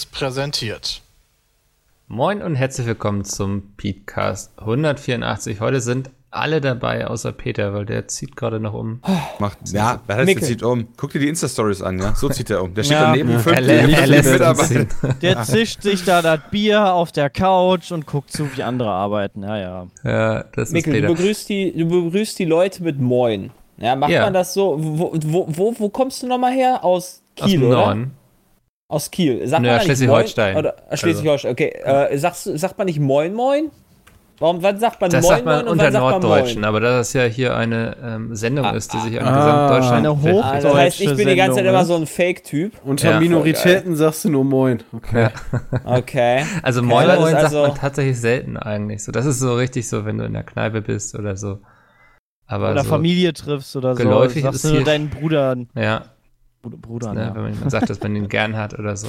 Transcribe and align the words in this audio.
Seriös 0.00 0.06
präsentiert. 0.06 1.02
Moin 2.08 2.40
und 2.42 2.54
herzlich 2.54 2.86
willkommen 2.86 3.24
zum 3.24 3.74
Petecast 3.76 4.52
184. 4.58 5.60
Heute 5.60 5.80
sind 5.82 6.10
alle 6.30 6.60
dabei, 6.62 7.06
außer 7.06 7.32
Peter, 7.32 7.74
weil 7.74 7.84
der 7.86 8.08
zieht 8.08 8.34
gerade 8.36 8.60
noch 8.60 8.72
um. 8.72 9.02
Macht, 9.38 9.58
ja, 9.72 10.00
wer 10.06 10.16
heißt, 10.16 10.28
der 10.28 10.40
zieht 10.42 10.62
um? 10.62 10.88
Guck 10.96 11.10
dir 11.12 11.18
die 11.18 11.28
Insta-Stories 11.28 11.82
an, 11.82 11.98
ja? 11.98 12.14
So 12.14 12.28
zieht 12.30 12.48
er 12.50 12.62
um. 12.62 12.72
Der 12.74 12.82
steht 12.84 12.96
Ja. 12.96 13.10
daneben, 13.10 13.30
Ja, 13.32 13.38
fünf 13.40 13.56
er 13.56 13.62
lä- 13.62 13.92
er 13.94 14.06
lässt 14.06 14.30
Mitarbeiter. 14.32 14.66
ziehen. 14.68 14.88
Der 15.22 15.42
zischt 15.42 15.82
sich 15.82 16.04
da 16.04 16.22
das 16.22 16.40
Bier 16.50 16.92
auf 16.94 17.12
der 17.12 17.28
Couch 17.28 17.90
und 17.92 18.06
guckt 18.06 18.32
zu, 18.32 18.48
wie 18.56 18.62
andere 18.62 18.90
arbeiten. 18.90 19.42
Ja, 19.42 19.58
ja. 19.58 19.86
Ja, 20.04 20.44
das 20.54 20.68
ist 20.68 20.72
Mikkel, 20.72 20.94
du 20.94 21.00
Peter. 21.00 21.14
begrüßt, 21.14 21.48
die, 21.48 21.76
du 21.76 21.86
begrüßt 21.88 22.38
die 22.38 22.44
Leute 22.46 22.82
mit 22.82 22.98
Moin. 23.00 23.50
Ja, 23.76 23.96
macht 23.96 24.10
Ja. 24.12 24.22
man 24.24 24.32
das 24.34 24.54
so? 24.54 24.76
Wo, 24.80 25.12
wo, 25.24 25.46
wo, 25.48 25.74
wo 25.78 25.88
kommst 25.90 26.22
du 26.22 26.26
nochmal 26.26 26.52
her? 26.52 26.84
Aus 26.84 27.22
Aus 27.38 27.46
Kiel, 27.48 27.60
dem 27.60 27.68
oder? 27.68 27.76
Norden. 27.76 28.10
Aus 28.90 29.10
Kiel. 29.10 29.46
Sagt 29.46 29.62
Nö, 29.62 29.80
Schleswig-Holstein. 29.80 30.56
Oder 30.56 30.74
äh, 30.90 30.96
Schleswig-Holstein, 30.96 31.52
okay. 31.52 31.68
Äh, 31.84 32.18
sagst, 32.18 32.44
sagt 32.44 32.76
man 32.76 32.86
nicht 32.86 32.98
Moin 33.00 33.32
Moin? 33.32 33.70
Warum, 34.40 34.62
wann 34.62 34.78
sagt 34.80 35.00
man 35.02 35.10
Das 35.10 35.22
Moin 35.22 35.34
sagt 35.34 35.44
man 35.44 35.56
Moin 35.58 35.68
unter 35.68 35.84
wann 35.84 35.92
sagt 35.92 36.02
man 36.02 36.10
Norddeutschen, 36.22 36.60
Moin? 36.62 36.68
aber 36.68 36.80
da 36.80 36.96
das 36.96 37.12
ja 37.12 37.24
hier 37.24 37.54
eine 37.56 37.94
ähm, 38.02 38.34
Sendung 38.34 38.64
Ah, 38.64 38.70
ist, 38.70 38.92
die 38.94 38.98
sich 38.98 39.20
an 39.20 39.28
ah, 39.28 39.36
Gesamtdeutschland 39.36 40.06
eine 40.06 40.10
richtet. 40.10 40.32
Hoch- 40.32 40.44
Ah, 40.44 40.60
das 40.60 40.74
heißt, 40.74 41.00
ich 41.02 41.14
bin 41.16 41.28
die 41.28 41.36
ganze 41.36 41.56
Zeit 41.56 41.64
Sendung, 41.64 41.68
immer 41.74 41.78
ne? 41.80 41.84
so 41.84 41.94
ein 41.96 42.06
Fake-Typ. 42.06 42.72
Unter 42.84 43.10
Ja. 43.10 43.20
Minoritäten 43.20 43.96
sagst 43.96 44.24
du 44.24 44.30
nur 44.30 44.44
Moin. 44.44 44.82
Okay. 44.94 45.28
Okay. 45.84 46.44
Also 46.62 46.80
Okay, 46.80 46.88
Moin 46.88 47.06
Moin 47.06 47.32
sagt 47.32 47.44
also- 47.44 47.62
man 47.62 47.74
tatsächlich 47.74 48.18
selten 48.18 48.56
eigentlich. 48.56 49.04
So, 49.04 49.12
das 49.12 49.26
ist 49.26 49.38
so 49.40 49.54
richtig 49.54 49.86
so, 49.88 50.04
wenn 50.06 50.16
du 50.18 50.24
in 50.24 50.32
der 50.32 50.42
Kneipe 50.42 50.80
bist 50.80 51.14
oder 51.18 51.36
so. 51.36 51.58
Aber 52.46 52.72
Oder 52.72 52.82
so, 52.82 52.88
Familie 52.88 53.32
triffst 53.34 53.76
oder 53.76 53.94
so. 53.94 54.02
geläufig 54.02 54.42
Sagst 54.42 54.64
ist 54.64 54.70
du 54.72 54.76
nur 54.76 54.84
deinen 54.84 55.08
Brudern. 55.10 55.68
Ja, 55.76 56.06
Bruder, 56.62 57.14
ne, 57.14 57.20
ja. 57.22 57.34
wenn 57.34 57.58
man 57.58 57.70
sagt, 57.70 57.88
dass 57.90 58.00
man 58.00 58.14
ihn 58.16 58.28
gern 58.28 58.56
hat 58.56 58.78
oder 58.78 58.96
so, 58.96 59.08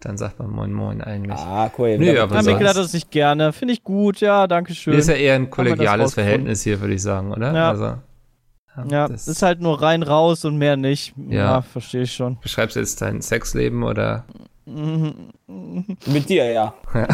dann 0.00 0.16
sagt 0.18 0.38
man 0.38 0.50
Moin 0.50 0.72
Moin 0.72 1.00
eigentlich. 1.00 1.38
Ah, 1.38 1.70
cool. 1.78 1.96
Nö, 1.98 2.10
aber 2.20 2.34
Ja, 2.34 2.42
sonst- 2.42 2.46
Mikkel 2.52 2.68
hat 2.68 2.76
es 2.76 2.92
nicht 2.92 3.10
gerne. 3.10 3.52
Finde 3.52 3.74
ich 3.74 3.82
gut, 3.84 4.20
ja, 4.20 4.46
danke 4.46 4.74
schön. 4.74 4.94
Ist 4.94 5.08
ja 5.08 5.14
eher 5.14 5.34
ein 5.36 5.44
das 5.46 5.50
kollegiales? 5.52 6.14
Verhältnis 6.14 6.62
hier, 6.62 6.80
würde 6.80 6.94
ich 6.94 7.02
sagen, 7.02 7.32
oder? 7.32 7.54
Ja. 7.54 7.70
Also, 7.70 7.94
ja, 8.90 9.08
das- 9.08 9.28
ist 9.28 9.42
halt 9.42 9.60
nur 9.60 9.80
rein 9.80 10.02
raus 10.02 10.44
und 10.44 10.56
mehr 10.58 10.76
nicht. 10.76 11.14
Ja. 11.28 11.34
Ja, 11.44 11.62
verstehe 11.62 12.02
ich 12.02 12.12
schon. 12.12 12.38
Beschreibst 12.40 12.76
du 12.76 12.80
jetzt 12.80 13.00
dein 13.00 13.20
Sexleben 13.22 13.82
oder? 13.84 14.24
Mit 14.66 16.28
dir, 16.28 16.50
ja. 16.50 16.74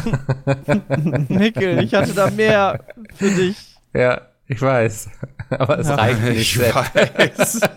Mikkel, 1.29 1.83
ich 1.83 1.95
hatte 1.95 2.15
da 2.15 2.31
mehr 2.31 2.81
für 3.15 3.31
dich. 3.31 3.57
Ja, 3.95 4.21
ich 4.49 4.61
weiß. 4.61 5.11
Aber 5.51 5.79
es 5.79 5.89
Ja. 5.89 5.95
reicht 5.95 6.23
nicht. 6.23 6.57
Ich 6.57 6.59
weiß. 6.59 7.61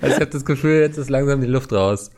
Also 0.00 0.06
ich 0.06 0.20
habe 0.20 0.26
das 0.30 0.44
Gefühl, 0.46 0.80
jetzt 0.80 0.96
ist 0.96 1.10
langsam 1.10 1.40
die 1.42 1.46
Luft 1.46 1.72
raus. 1.72 2.10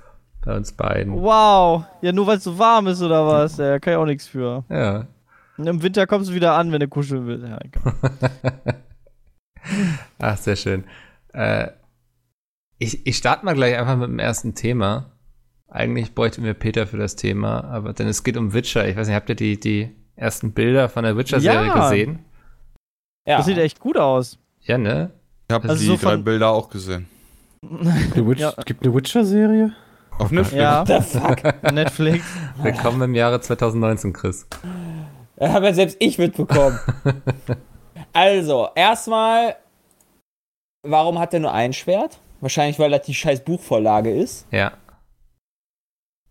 Bei 0.45 0.56
uns 0.56 0.73
beiden. 0.73 1.14
Wow. 1.20 1.84
Ja, 2.00 2.12
nur 2.12 2.27
weil 2.28 2.39
es 2.39 2.45
so 2.45 2.56
warm 2.58 2.86
ist 2.86 3.03
oder 3.03 3.27
was? 3.27 3.56
Ja, 3.58 3.78
kann 3.80 3.92
ich 3.95 3.97
auch 3.97 4.06
nichts 4.06 4.27
für. 4.28 4.64
Ja. 4.69 5.06
Und 5.56 5.67
Im 5.67 5.83
Winter 5.83 6.06
kommst 6.06 6.30
du 6.30 6.34
wieder 6.34 6.55
an, 6.55 6.70
wenn 6.73 6.80
du 6.80 6.86
kuscheln 6.89 7.27
willst. 7.27 7.45
Ja. 7.47 7.58
Ach, 10.19 10.36
sehr 10.36 10.56
schön. 10.56 10.84
Äh, 11.33 11.69
ich, 12.78 13.06
ich 13.06 13.17
starte 13.17 13.45
mal 13.45 13.55
gleich 13.55 13.77
einfach 13.79 13.96
mit 13.96 14.08
dem 14.08 14.18
ersten 14.18 14.55
Thema. 14.55 15.12
Eigentlich 15.68 16.14
bräuchten 16.14 16.45
wir 16.45 16.55
Peter 16.55 16.86
für 16.86 16.98
das 16.98 17.17
Thema, 17.17 17.64
aber 17.64 17.92
denn 17.92 18.07
es 18.08 18.24
geht 18.24 18.36
um 18.36 18.52
Witcher. 18.52 18.86
Ich 18.89 18.96
weiß 18.96 19.07
nicht, 19.08 19.17
habt 19.17 19.29
ihr 19.30 19.36
die, 19.36 19.58
die 19.58 19.91
ersten 20.17 20.52
Bilder 20.52 20.89
von 20.89 21.05
der 21.05 21.17
Witcher-Serie 21.17 21.68
Ja. 21.68 21.89
gesehen? 21.89 22.18
Ja. 23.27 23.38
Das 23.38 23.46
sieht 23.46 23.58
echt 23.58 23.80
gut 23.80 23.96
aus. 23.96 24.38
Ja, 24.62 24.78
ne? 24.78 25.10
Ich 25.48 25.55
habe 25.55 25.68
Also 25.68 25.80
die 25.80 25.86
so 25.86 25.96
drei 25.96 26.12
von- 26.12 26.24
Bilder 26.24 26.50
auch 26.50 26.68
gesehen. 26.70 27.08
Witch, 27.62 28.40
Ja. 28.40 28.52
Gibt 28.64 28.84
eine 28.84 28.94
Witcher-Serie? 28.94 29.72
Auf 30.18 30.30
Netflix. 30.30 30.60
Ja, 30.62 30.84
The 30.86 31.00
fuck? 31.18 31.72
Netflix. 31.72 32.24
Willkommen 32.62 33.02
im 33.02 33.14
Jahre 33.14 33.40
2019, 33.40 34.12
Chris. 34.12 34.46
Das 35.36 35.52
habe 35.52 35.66
ja 35.66 35.72
selbst 35.74 35.96
ich 36.00 36.18
mitbekommen. 36.18 36.78
also, 38.12 38.68
erstmal, 38.74 39.56
warum 40.82 41.18
hat 41.18 41.32
er 41.34 41.40
nur 41.40 41.52
ein 41.52 41.72
Schwert? 41.72 42.18
Wahrscheinlich, 42.40 42.78
weil 42.78 42.90
das 42.90 43.02
die 43.06 43.14
scheiß 43.14 43.42
Buchvorlage 43.44 44.11
ist. 44.12 44.46
Ja. 44.50 44.72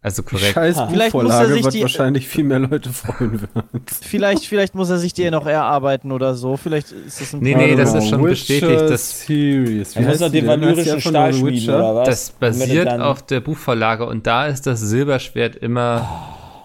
Also 0.04 0.24
korrekt. 0.24 0.54
Scheiß 0.54 0.78
Ah. 0.78 0.88
Vielleicht 0.88 1.14
muss 1.14 1.24
er 1.26 1.28
Buchvorlage 1.30 1.54
sich 1.54 1.64
wird 1.64 1.74
die- 1.76 1.82
wahrscheinlich 1.84 2.28
viel 2.28 2.44
mehr 2.44 2.58
Leute 2.58 2.90
freuen 2.90 3.40
wird. 3.42 3.52
Vielleicht, 4.02 4.46
vielleicht 4.48 4.74
muss 4.74 4.90
er 4.90 4.98
sich 4.98 5.14
die 5.14 5.30
noch 5.30 5.46
erarbeiten 5.46 6.12
oder 6.12 6.34
so. 6.34 6.58
Vielleicht 6.58 6.92
ist 6.92 7.22
das 7.22 7.34
ein 7.34 7.40
Nee, 7.42 7.54
nee, 7.56 7.76
das 7.76 7.94
ist 7.94 8.10
schon 8.10 8.22
Witcher 8.24 8.30
bestätigt, 8.32 8.90
dass- 8.90 9.26
Series. 9.28 9.96
Wie 9.96 10.00
Er 10.00 10.06
muss 10.10 10.22
heißt 10.22 10.34
den 10.34 10.48
valyrischen 10.48 11.02
Stahl 11.02 11.34
schmieden, 11.34 11.70
oder 11.76 11.96
was? 11.98 12.08
Das 12.10 12.30
basiert 12.32 12.90
auf 13.00 13.22
der 13.22 13.42
Buchvorlage 13.42 14.06
und 14.08 14.26
da 14.26 14.48
ist 14.48 14.66
das 14.66 14.80
Silberschwert 14.82 15.56
immer 15.56 16.08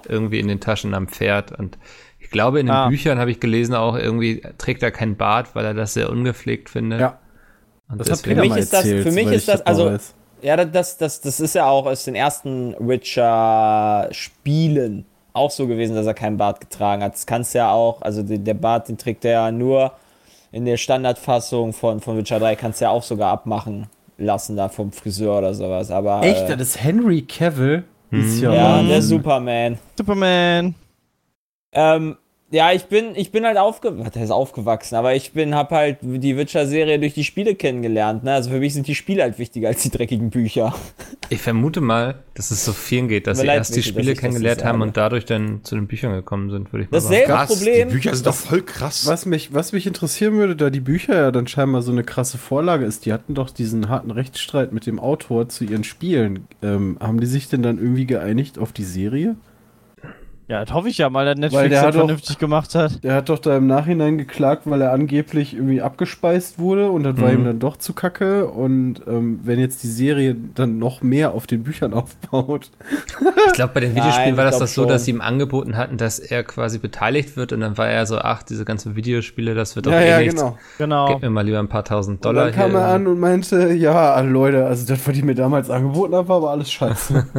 irgendwie 0.09 0.41
in 0.41 0.49
den 0.49 0.61
Taschen 0.61 0.95
am 0.95 1.07
Pferd 1.09 1.53
und 1.59 1.77
ich 2.19 2.31
glaube, 2.31 2.59
in 2.61 2.67
den 2.67 2.75
Ah. 2.75 2.89
Büchern 2.89 3.19
habe 3.19 3.31
ich 3.31 3.39
gelesen 3.39 3.75
auch 3.75 3.97
irgendwie 3.97 4.41
trägt 4.57 4.83
er 4.83 4.91
keinen 4.91 5.17
Bart, 5.17 5.55
weil 5.55 5.65
er 5.67 5.75
das 5.75 5.93
sehr 5.95 6.09
ungepflegt 6.11 6.71
findet. 6.71 7.01
Ja. 7.01 7.19
Und 7.89 8.01
Das 8.01 8.09
hat 8.11 8.19
deswegen- 8.19 8.31
Peter 8.37 8.41
mich 8.41 8.51
mal 8.51 8.59
ist 8.61 8.73
das- 8.73 8.81
erzählt, 8.85 9.03
für 9.07 9.13
mich 9.13 9.27
ist 9.31 9.47
das- 9.47 9.61
also- 9.63 9.87
weiß. 9.87 10.15
Ja, 10.47 10.57
das, 10.65 10.97
das, 10.97 11.21
das 11.21 11.41
ist 11.41 11.57
ja 11.57 11.69
auch 11.69 11.87
aus 11.87 12.05
den 12.05 12.15
ersten 12.15 12.77
Witcher-Spielen 12.79 15.05
auch 15.33 15.51
so 15.51 15.67
gewesen, 15.67 15.97
dass 15.97 16.07
er 16.07 16.15
keinen 16.15 16.37
Bart 16.37 16.61
getragen 16.61 17.03
hat. 17.03 17.15
Das 17.15 17.27
kannst 17.27 17.53
du 17.53 17.59
ja 17.59 17.73
auch, 17.73 18.01
also 18.03 18.23
der 18.23 18.55
Bart, 18.55 18.89
den 18.89 18.97
trägt 18.97 19.25
er 19.25 19.33
ja 19.33 19.51
nur 19.51 19.91
in 20.53 20.65
der 20.65 20.77
Standardfassung 20.77 21.73
von, 21.73 22.01
von 22.01 22.17
Witcher 22.17 22.39
3, 22.39 22.55
kannst 22.55 22.81
du 22.81 22.85
ja 22.85 22.93
auch 22.93 23.03
sogar 23.03 23.33
abmachen 23.33 23.89
lassen 24.19 24.55
da 24.55 24.69
vom 24.69 24.93
Friseur 24.93 25.39
oder 25.39 25.53
sowas. 25.53 25.91
Aber, 25.91 26.23
Echt? 26.23 26.49
Äh, 26.49 26.57
Das 26.57 26.69
ist 26.69 26.81
Henry 26.81 27.23
Cavill? 27.23 27.83
Ist 28.13 28.41
ja, 28.41 28.55
ja, 28.55 28.81
der 28.85 29.03
Superman. 29.03 29.79
Superman. 29.99 30.77
Ähm, 31.73 32.17
ja, 32.51 32.71
ich 32.73 32.85
bin, 32.85 33.17
ich 33.17 33.33
bin 33.33 33.45
halt 33.45 33.59
aufgewachsen, 33.59 34.21
heißt 34.21 34.31
aufgewachsen, 34.31 34.95
aber 34.95 35.17
ich 35.17 35.33
bin, 35.33 35.57
hab 35.57 35.73
halt 35.73 35.99
die 36.03 36.37
Witcher-Serie 36.37 37.01
durch 37.01 37.13
die 37.13 37.25
Spiele 37.25 37.57
kennengelernt, 37.57 38.23
ne? 38.23 38.35
Also 38.35 38.51
für 38.51 38.61
mich 38.61 38.73
sind 38.73 38.87
die 38.87 38.95
Spiele 38.95 39.23
halt 39.23 39.41
wichtiger 39.41 39.67
als 39.67 39.83
die 39.83 39.91
dreckigen 39.91 40.31
Bücher. 40.31 40.73
ich 41.29 41.43
vermute 41.43 41.81
mal, 41.81 42.23
dass 42.35 42.53
es 42.53 42.65
so 42.65 42.73
vielen 42.73 43.09
geht, 43.09 43.27
dass 43.27 43.41
sie 43.41 43.47
erst 43.47 43.75
die 43.75 43.83
Spiele 43.83 44.13
ich 44.13 44.19
das 44.19 44.21
kennengelernt 44.21 44.65
haben 44.65 44.81
und 44.81 44.97
dadurch 44.97 45.25
dann 45.25 45.65
zu 45.65 45.75
den 45.75 45.89
Büchern 45.89 46.13
gekommen 46.13 46.51
sind, 46.51 46.73
würde 46.73 46.85
ich 46.85 46.91
mal 46.91 46.99
Dasselbe 46.99 47.33
Krass, 47.33 47.49
Problem. 47.49 47.89
die 47.89 47.95
Bücher 47.95 48.15
sind 48.15 48.27
doch 48.27 48.35
voll 48.35 48.63
krass. 48.63 49.07
Was 49.07 49.27
mich, 49.27 49.53
was 49.53 49.73
mich 49.73 49.87
interessieren 49.89 50.35
würde, 50.35 50.55
da 50.55 50.71
die 50.71 50.81
Bücher 50.81 51.17
ja 51.17 51.31
dann 51.33 51.49
scheinbar 51.49 51.83
so 51.83 51.91
eine 51.91 52.05
krasse 52.05 52.39
Vorlage 52.39 52.85
ist, 52.85 53.07
die 53.07 53.13
hatten 53.13 53.35
doch 53.35 53.51
diesen 53.51 53.89
harten 53.89 54.13
Rechtsstreit 54.13 54.73
mit 54.73 54.87
dem 54.87 55.01
Autor 55.01 55.49
zu 55.49 55.65
ihren 55.65 55.83
Spielen. 55.83 56.47
Ähm, 56.63 56.97
haben 57.01 57.19
die 57.19 57.27
sich 57.27 57.49
denn 57.49 57.65
dann 57.65 57.79
irgendwie 57.79 58.07
geeinigt 58.07 58.61
auf 58.61 58.73
die 58.73 58.85
Serie? 58.85 59.35
Ja, 60.49 60.65
das 60.65 60.73
hoffe 60.73 60.89
ich 60.89 60.99
ja 60.99 61.11
mal, 61.11 61.25
dass 61.25 61.35
Weil 61.35 61.41
Netflix 61.41 61.71
der 61.71 61.83
das 61.83 61.95
doch- 61.95 62.01
vernünftig 62.03 62.39
gemacht 62.39 62.75
hat. 62.77 63.03
Der 63.03 63.15
hat 63.17 63.29
doch 63.29 63.41
da 63.41 63.57
im 63.57 63.67
Nachhinein 63.67 64.17
geklagt, 64.17 64.63
weil 64.67 64.81
er 64.81 64.93
angeblich 64.93 65.55
irgendwie 65.55 65.83
abgespeist 65.83 66.61
wurde 66.61 66.89
und 66.91 67.03
das 67.03 67.21
war 67.21 67.33
Mhm. 67.33 67.39
ihm 67.41 67.45
dann 67.47 67.59
doch 67.59 67.77
zu 67.79 67.95
kacke. 67.95 68.47
Und 68.47 69.01
ähm, 69.09 69.41
wenn 69.43 69.59
jetzt 69.59 69.83
die 69.83 69.89
Serie 69.89 70.37
dann 70.55 70.79
noch 70.79 71.03
mehr 71.03 71.33
auf 71.35 71.49
den 71.49 71.65
Büchern 71.65 71.93
aufbaut. 71.95 72.71
Ich 73.49 73.53
glaube, 73.55 73.73
bei 73.75 73.81
den 73.81 73.95
Nein, 73.95 74.05
Videospielen 74.05 74.37
war 74.37 74.45
ich 74.45 74.51
das 74.51 74.61
das 74.61 74.75
so, 74.75 74.83
schon. 74.83 74.89
dass 74.89 75.05
sie 75.05 75.11
ihm 75.11 75.21
angeboten 75.21 75.77
hatten, 75.77 75.97
dass 75.97 76.21
er 76.21 76.45
quasi 76.45 76.79
beteiligt 76.79 77.37
wird 77.37 77.53
und 77.53 77.59
dann 77.61 77.77
war 77.77 77.89
er 77.89 78.07
so, 78.07 78.19
ach, 78.19 78.45
diese 78.45 78.65
ganzen 78.65 78.95
Videospiele, 78.95 79.55
das 79.57 79.75
wird 79.75 79.87
doch 79.87 79.93
Ja, 79.93 80.01
eh 80.01 80.11
ja, 80.11 80.19
nichts. 80.21 80.35
genau. 80.37 80.57
Genau. 80.79 81.09
Gib 81.09 81.23
mir 81.23 81.31
mal 81.31 81.45
lieber 81.45 81.59
ein 81.59 81.67
paar 81.69 81.85
tausend 81.85 82.19
Und 82.19 82.25
Dollar 82.25 82.45
dann 82.47 82.55
kam 82.55 82.71
hier 82.71 82.79
er 82.81 82.89
an 82.95 83.09
und 83.09 83.19
meinte, 83.19 83.73
ja, 83.73 84.21
Leute, 84.21 84.65
also 84.65 84.87
das, 84.87 85.07
was 85.09 85.17
ich 85.17 85.25
mir 85.25 85.35
damals 85.35 85.71
angeboten 85.71 86.15
habe, 86.15 86.29
war 86.29 86.37
aber 86.37 86.51
alles 86.53 86.71
scheiße. 86.71 87.27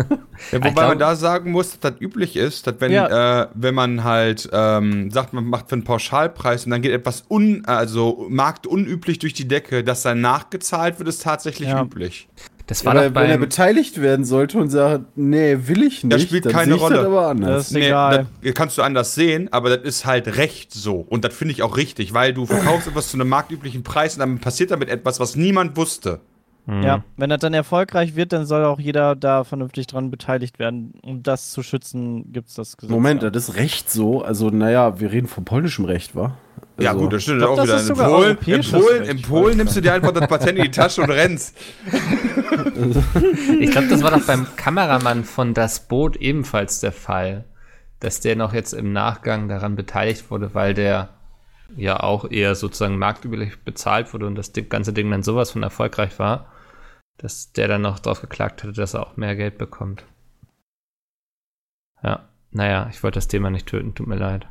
Ja, 0.52 0.60
wobei 0.60 0.70
glaub- 0.70 0.88
man 0.90 1.00
da 1.00 1.16
sagen 1.16 1.52
muss, 1.52 1.72
dass 1.72 1.80
das 1.80 2.00
üblich 2.00 2.36
ist, 2.36 2.68
dass 2.68 2.76
wenn, 2.78 2.92
Ja. 2.98 3.44
äh, 3.44 3.48
wenn 3.54 3.74
man 3.76 4.04
halt 4.04 4.50
ähm, 4.52 5.10
sagt, 5.12 5.34
man 5.34 5.46
macht 5.46 5.70
für 5.70 5.74
einen 5.74 5.84
Pauschalpreis 5.84 6.66
und 6.66 6.72
dann 6.72 6.82
geht 6.82 6.92
etwas 6.92 7.24
un, 7.30 7.64
also 7.66 8.26
marktunüblich 8.30 9.20
durch 9.20 9.34
die 9.34 9.48
Decke, 9.48 9.84
dass 9.84 10.02
dann 10.04 10.22
nachgezahlt 10.22 11.00
wird, 11.00 11.08
ist 11.10 11.22
tatsächlich 11.24 11.70
Ja. 11.70 11.82
üblich. 11.84 12.28
Das 12.66 12.84
war 12.84 12.92
Aber 12.98 13.08
doch 13.10 13.16
wenn 13.22 13.30
er 13.30 13.38
beteiligt 13.38 14.02
werden 14.02 14.26
sollte 14.26 14.58
und 14.58 14.70
sagt, 14.70 15.06
nee, 15.16 15.58
will 15.68 15.84
ich 15.84 16.04
nicht, 16.04 16.14
Das 16.14 16.22
spielt 16.24 16.46
dann 16.48 16.52
keine 16.52 16.74
Rolle. 16.74 16.98
das 16.98 17.06
aber 17.06 17.28
anders. 17.30 17.56
Das 17.70 17.72
ist 17.72 17.78
egal. 17.78 18.26
das 18.44 18.54
kannst 18.56 18.78
du 18.78 18.82
anders 18.82 19.16
sehen, 19.16 19.48
aber 19.54 19.70
das 19.78 19.86
ist 19.88 20.06
halt 20.06 20.36
recht 20.36 20.74
so. 20.74 20.96
Und 20.96 21.24
das 21.24 21.34
finde 21.34 21.54
ich 21.54 21.64
auch 21.64 21.78
richtig, 21.78 22.14
weil 22.14 22.34
du 22.34 22.46
verkaufst 22.46 22.90
etwas 22.90 23.10
zu 23.10 23.16
einem 23.16 23.30
marktüblichen 23.30 23.84
Preis 23.84 24.16
und 24.16 24.20
dann 24.20 24.40
passiert 24.40 24.72
damit 24.72 24.90
etwas, 24.90 25.22
was 25.22 25.38
niemand 25.38 25.78
wusste. 25.78 26.20
Hm. 26.68 26.84
Ja, 26.84 27.04
wenn 27.16 27.30
das 27.30 27.40
dann 27.40 27.54
erfolgreich 27.54 28.16
wird, 28.18 28.34
dann 28.34 28.46
soll 28.46 28.66
auch 28.66 28.78
jeder 28.80 29.16
da 29.16 29.46
vernünftig 29.46 29.88
dran 29.88 30.12
beteiligt 30.12 30.60
werden. 30.60 30.96
Um 31.02 31.24
das 31.24 31.52
zu 31.52 31.64
schützen, 31.64 32.34
gibt 32.34 32.50
es 32.50 32.56
das 32.56 32.76
Gesetz. 32.76 32.92
Moment, 32.92 33.24
ja. 33.24 33.30
das 33.30 33.48
ist 33.48 33.56
Recht 33.56 33.90
so. 33.90 34.22
Also, 34.22 34.50
naja, 34.50 35.00
wir 35.00 35.12
reden 35.12 35.28
von 35.28 35.46
polnischem 35.46 35.86
Recht, 35.86 36.14
wa? 36.14 36.38
Ja, 36.78 36.90
Also- 36.92 37.04
gut, 37.04 37.14
das 37.14 37.24
stimmt 37.24 37.38
Ich 37.38 37.46
glaub, 37.46 37.60
auch 37.60 37.66
das 37.66 37.90
wieder. 37.90 38.06
In 38.06 38.12
Polen, 38.12 38.38
in 38.46 38.62
Polen, 38.72 39.04
in 39.06 39.22
Polen 39.22 39.58
nimmst 39.58 39.78
du 39.78 39.82
dir 39.82 39.94
einfach 39.94 40.12
das 40.12 40.28
Patent 40.28 40.58
in 40.58 40.64
die 40.66 40.72
Tasche 40.72 41.02
und 41.02 41.10
rennst. 41.10 41.56
Ich 43.60 43.72
glaube, 43.72 43.88
das 43.88 44.04
war 44.04 44.12
doch 44.12 44.26
beim 44.26 44.46
Kameramann 44.58 45.24
von 45.24 45.54
Das 45.54 45.88
Boot 45.88 46.18
ebenfalls 46.18 46.82
der 46.82 46.92
Fall, 46.92 47.46
dass 48.00 48.20
der 48.20 48.36
noch 48.36 48.54
jetzt 48.54 48.74
im 48.74 48.92
Nachgang 48.94 49.48
daran 49.48 49.76
beteiligt 49.76 50.30
wurde, 50.30 50.54
weil 50.54 50.74
der 50.74 51.10
ja 51.76 52.02
auch 52.02 52.30
eher 52.30 52.56
sozusagen 52.56 52.98
marktüblich 52.98 53.60
bezahlt 53.64 54.14
wurde 54.14 54.28
und 54.28 54.36
das 54.36 54.52
ganze 54.70 54.94
Ding 54.94 55.10
dann 55.10 55.24
sowas 55.24 55.52
von 55.52 55.64
erfolgreich 55.64 56.20
war. 56.20 56.48
Dass 57.18 57.52
der 57.54 57.68
dann 57.68 57.82
noch 57.82 58.00
drauf 58.00 58.22
geklagt 58.22 58.64
hatte, 58.64 58.74
dass 58.74 58.94
er 58.94 59.06
auch 59.06 59.18
mehr 59.18 59.36
Geld 59.36 59.58
bekommt. 59.58 60.04
Ja, 62.04 62.28
naja, 62.52 62.88
ich 62.92 63.02
wollte 63.04 63.18
das 63.18 63.28
Thema 63.28 63.50
nicht 63.50 63.68
töten, 63.68 63.96
tut 63.96 64.08
mir 64.08 64.16
leid. 64.18 64.48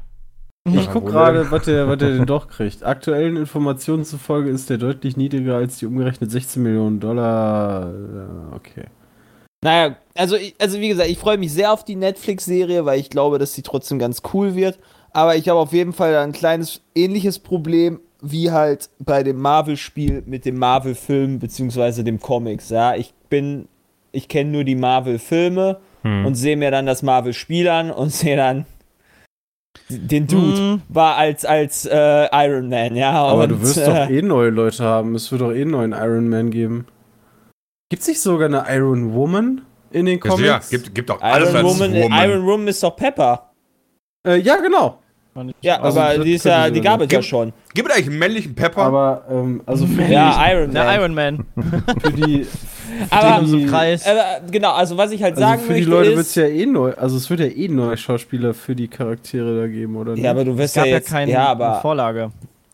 Ich 0.68 0.90
guck 0.90 1.06
gerade, 1.06 1.50
was 1.52 1.64
der, 1.64 1.86
was 1.86 1.98
der 1.98 2.10
denn 2.10 2.26
doch 2.26 2.48
kriegt. 2.48 2.82
Aktuellen 2.82 3.36
Informationen 3.36 4.04
zufolge 4.04 4.50
ist 4.50 4.68
der 4.68 4.78
deutlich 4.78 5.16
niedriger 5.16 5.56
als 5.56 5.78
die 5.78 5.86
umgerechnet 5.86 6.30
16 6.30 6.62
Millionen 6.62 7.00
Dollar. 7.00 7.92
Äh, 7.92 8.54
Okay. 8.56 8.86
Naja, 9.62 9.96
also, 10.14 10.36
also 10.60 10.78
wie 10.80 10.88
gesagt, 10.88 11.08
ich 11.08 11.18
freue 11.18 11.38
mich 11.38 11.52
sehr 11.52 11.72
auf 11.72 11.84
die 11.84 11.96
Netflix-Serie, 11.96 12.84
weil 12.84 13.00
ich 13.00 13.10
glaube, 13.10 13.38
dass 13.38 13.54
sie 13.54 13.62
trotzdem 13.62 13.98
ganz 13.98 14.22
cool 14.32 14.54
wird. 14.54 14.78
Aber 15.12 15.34
ich 15.36 15.48
habe 15.48 15.58
auf 15.58 15.72
jeden 15.72 15.92
Fall 15.92 16.14
ein 16.16 16.32
kleines 16.32 16.82
ähnliches 16.94 17.38
Problem 17.38 18.00
wie 18.22 18.50
halt 18.50 18.88
bei 18.98 19.22
dem 19.22 19.38
Marvel-Spiel 19.40 20.22
mit 20.26 20.44
dem 20.44 20.58
Marvel-Film 20.58 21.38
beziehungsweise 21.38 22.02
dem 22.04 22.20
Comics. 22.20 22.70
Ja, 22.70 22.94
ich 22.94 23.12
bin, 23.28 23.68
ich 24.12 24.28
kenne 24.28 24.50
nur 24.50 24.64
die 24.64 24.74
Marvel-Filme 24.76 25.78
Hm. 26.02 26.26
und 26.26 26.34
sehe 26.34 26.56
mir 26.56 26.70
dann 26.70 26.86
das 26.86 27.02
Marvel-Spiel 27.02 27.68
an 27.68 27.90
und 27.90 28.10
sehe 28.12 28.36
dann 28.36 28.64
den 29.88 30.26
Dude 30.26 30.60
Mhm. 30.60 30.82
war 30.88 31.16
als 31.16 31.44
als 31.44 31.84
äh, 31.86 32.26
Iron 32.32 32.68
Man, 32.68 32.96
ja. 32.96 33.12
Aber 33.12 33.44
und, 33.44 33.48
du 33.50 33.60
wirst 33.62 33.78
äh, 33.78 33.84
doch 33.86 34.10
eh 34.10 34.22
neue 34.22 34.50
Leute 34.50 34.82
haben. 34.84 35.14
Es 35.14 35.30
wird 35.30 35.42
doch 35.42 35.52
eh 35.52 35.62
einen 35.62 35.70
neuen 35.70 35.92
Iron 35.92 36.28
Man 36.28 36.50
geben. 36.50 36.86
Gibt 37.90 38.02
es 38.02 38.08
nicht 38.08 38.20
sogar 38.20 38.46
eine 38.48 38.64
Iron 38.74 39.14
Woman 39.14 39.62
in 39.92 40.06
den 40.06 40.18
Comics? 40.18 40.40
Ja, 40.42 40.60
gibt, 40.70 40.94
gibt 40.94 41.10
auch 41.10 41.20
alles 41.20 41.52
Iron 41.52 41.64
Woman, 41.64 41.94
Woman. 41.94 42.30
Iron 42.30 42.46
Woman 42.46 42.68
ist 42.68 42.82
doch 42.82 42.96
Pepper. 42.96 43.50
Äh, 44.26 44.38
ja, 44.38 44.56
genau. 44.56 44.98
Ja, 45.60 45.80
Also, 45.80 46.00
aber 46.00 46.18
die 46.24 46.34
ist 46.34 46.44
ja, 46.44 46.70
die 46.70 46.80
gab 46.80 47.00
es 47.00 47.12
ja 47.12 47.22
schon. 47.22 47.52
Gibt 47.74 47.88
es 47.88 47.94
eigentlich 47.94 48.08
einen 48.08 48.18
männlichen 48.18 48.54
Pepper? 48.54 48.82
Aber, 48.82 49.24
ähm, 49.30 49.62
also 49.66 49.86
für 49.86 50.02
Ja, 50.02 50.36
Iron 50.50 50.72
Man. 50.72 50.74
Der 50.74 50.94
Iron 50.96 51.14
Man. 51.14 51.44
die, 51.56 52.00
für 52.00 52.12
die, 52.12 52.46
Aber- 53.10 53.38
Den 53.40 53.46
so 53.46 53.56
die- 53.58 53.66
Kreis. 53.66 54.06
Aber, 54.06 54.24
genau, 54.50 54.72
also 54.72 54.96
was 54.96 55.10
ich 55.12 55.22
halt 55.22 55.34
also 55.36 55.46
sagen 55.46 55.60
für 55.62 55.74
die 55.74 55.80
möchte 55.80 55.90
Leute 55.90 56.10
wird 56.10 56.26
es 56.26 56.34
ja 56.34 56.44
eh 56.46 56.66
neu, 56.66 56.92
also 56.94 57.16
es 57.16 57.28
wird 57.28 57.40
ja 57.40 57.46
eh 57.46 57.68
neue 57.68 57.96
Schauspieler 57.96 58.54
für 58.54 58.74
die 58.74 58.88
Charaktere 58.88 59.60
da 59.60 59.66
geben, 59.66 59.96
oder? 59.96 60.12
ja, 60.12 60.16
nicht? 60.16 60.26
aber 60.28 60.44
du 60.44 60.52
Es 60.52 60.58
wirst 60.58 60.74
gab 60.76 60.86
ja 60.86 60.92
ja 60.92 61.00
keine 61.00 61.32
ja, 61.32 61.46
aber 61.48 61.80
Vorlage. 61.80 62.30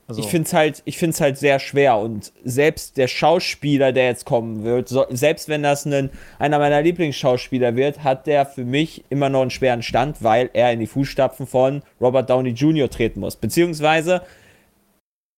Also, 0.09 0.21
ich 0.21 0.29
finde 0.29 0.47
es 0.47 0.53
halt, 0.53 0.83
halt 1.21 1.39
sehr 1.39 1.59
schwer 1.59 1.97
und 1.97 2.33
selbst 2.45 2.97
der 2.97 3.09
Schauspieler, 3.09 3.93
der 3.93 4.07
jetzt 4.07 4.27
kommen 4.27 4.65
wird, 4.65 4.89
so, 4.89 5.07
selbst 5.11 5.49
wenn 5.49 5.63
das 5.63 5.87
ein, 5.87 6.11
einer 6.39 6.59
meiner 6.59 6.83
Lieblingsschauspieler 6.83 7.77
wird, 7.77 8.03
hat 8.03 8.27
der 8.27 8.45
für 8.45 8.65
mich 8.65 9.05
immer 9.11 9.29
noch 9.29 9.43
einen 9.43 9.51
schweren 9.51 9.83
Stand, 9.83 10.23
weil 10.23 10.51
er 10.53 10.73
in 10.73 10.81
die 10.81 10.87
Fußstapfen 10.87 11.47
von 11.47 11.83
Robert 12.01 12.29
Downey 12.29 12.51
Jr. 12.51 12.91
treten 12.91 13.21
muss. 13.21 13.37
Beziehungsweise 13.37 14.23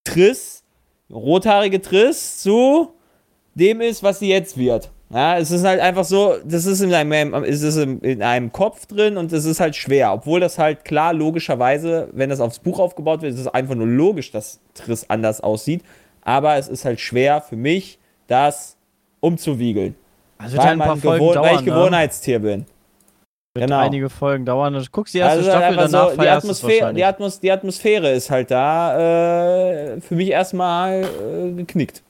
Triss, 0.05 0.65
rothaarige 1.11 1.81
Triss 1.81 2.39
zu 2.39 2.95
dem 3.55 3.81
ist, 3.81 4.03
was 4.03 4.19
sie 4.19 4.29
jetzt 4.29 4.57
wird. 4.57 4.91
Ja, 5.15 5.39
es 5.39 5.53
ist 5.53 5.65
halt 5.65 5.81
einfach 5.81 6.05
so, 6.05 6.35
das 6.45 6.67
ist 6.67 6.81
in 6.81 6.93
einem, 6.93 7.35
es 7.45 7.63
ist 7.63 7.77
in, 7.77 8.01
in 8.01 8.21
einem 8.21 8.51
Kopf 8.51 8.87
drin 8.87 9.17
und 9.17 9.33
es 9.33 9.45
ist 9.45 9.61
halt 9.61 9.77
schwer. 9.77 10.13
Obwohl 10.13 10.41
das 10.41 10.59
halt 10.59 10.85
klar, 10.85 11.15
logischerweise, 11.15 12.09
wenn 12.13 12.31
das 12.31 12.41
aufs 12.41 12.59
Buch 12.59 12.81
aufgebaut 12.81 13.23
wird, 13.23 13.33
ist 13.33 13.39
es 13.39 13.47
einfach 13.47 13.77
nur 13.77 13.87
logisch, 13.87 14.33
dass 14.33 14.59
Triss 14.75 15.09
anders 15.09 15.41
aussieht. 15.41 15.85
Aber 16.23 16.57
es 16.57 16.67
ist 16.67 16.85
halt 16.85 16.99
schwer 16.99 17.41
für 17.41 17.55
mich, 17.55 18.01
das 18.27 18.77
umzuwiegeln. 19.21 19.95
also 20.37 20.59
Weil, 20.59 20.67
ein 20.67 20.79
paar 20.81 20.97
Folgen 20.97 21.25
gewohn, 21.25 21.37
weil 21.37 21.45
ich 21.45 21.51
dauern, 21.53 21.65
ne? 21.65 21.71
Gewohnheitstier 21.71 22.39
bin. 22.41 22.67
Wird 23.55 23.69
genau. 23.69 23.79
einige 23.79 24.11
Folgen 24.11 24.45
dauern. 24.45 24.75
Du 24.75 24.83
guckst 24.91 25.15
die 25.15 25.19
erste 25.19 25.39
Also 25.39 25.51
Staffel, 25.51 25.77
danach 25.77 26.07
so, 26.07 26.11
die, 26.11 26.17
feierst 26.17 26.45
du 26.45 26.51
es 26.51 26.59
Atmosphäre, 26.59 26.95
die, 26.95 27.05
Atmos 27.05 27.39
die 27.39 27.53
Atmosphäre 27.53 28.11
ist 28.11 28.31
halt 28.33 28.51
da 28.51 28.99
äh, 29.95 30.01
für 30.01 30.17
mich 30.17 30.31
erstmal 30.31 31.05
äh, 31.05 31.53
geknickt. 31.53 32.03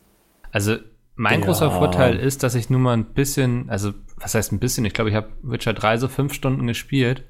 Also 0.52 0.76
mein 1.16 1.40
Ja. 1.40 1.46
großer 1.46 1.70
Vorteil 1.70 2.16
ist, 2.16 2.42
dass 2.42 2.54
ich 2.54 2.70
nur 2.70 2.80
mal 2.80 2.94
ein 2.94 3.04
bisschen, 3.04 3.68
also 3.70 3.92
was 4.16 4.34
heißt 4.34 4.52
ein 4.52 4.58
bisschen, 4.58 4.84
ich 4.84 4.94
glaube, 4.94 5.10
ich 5.10 5.16
habe 5.16 5.28
Witcher 5.42 5.72
3 5.72 5.98
so 5.98 6.08
fünf 6.08 6.32
Stunden 6.34 6.66
gespielt. 6.66 7.24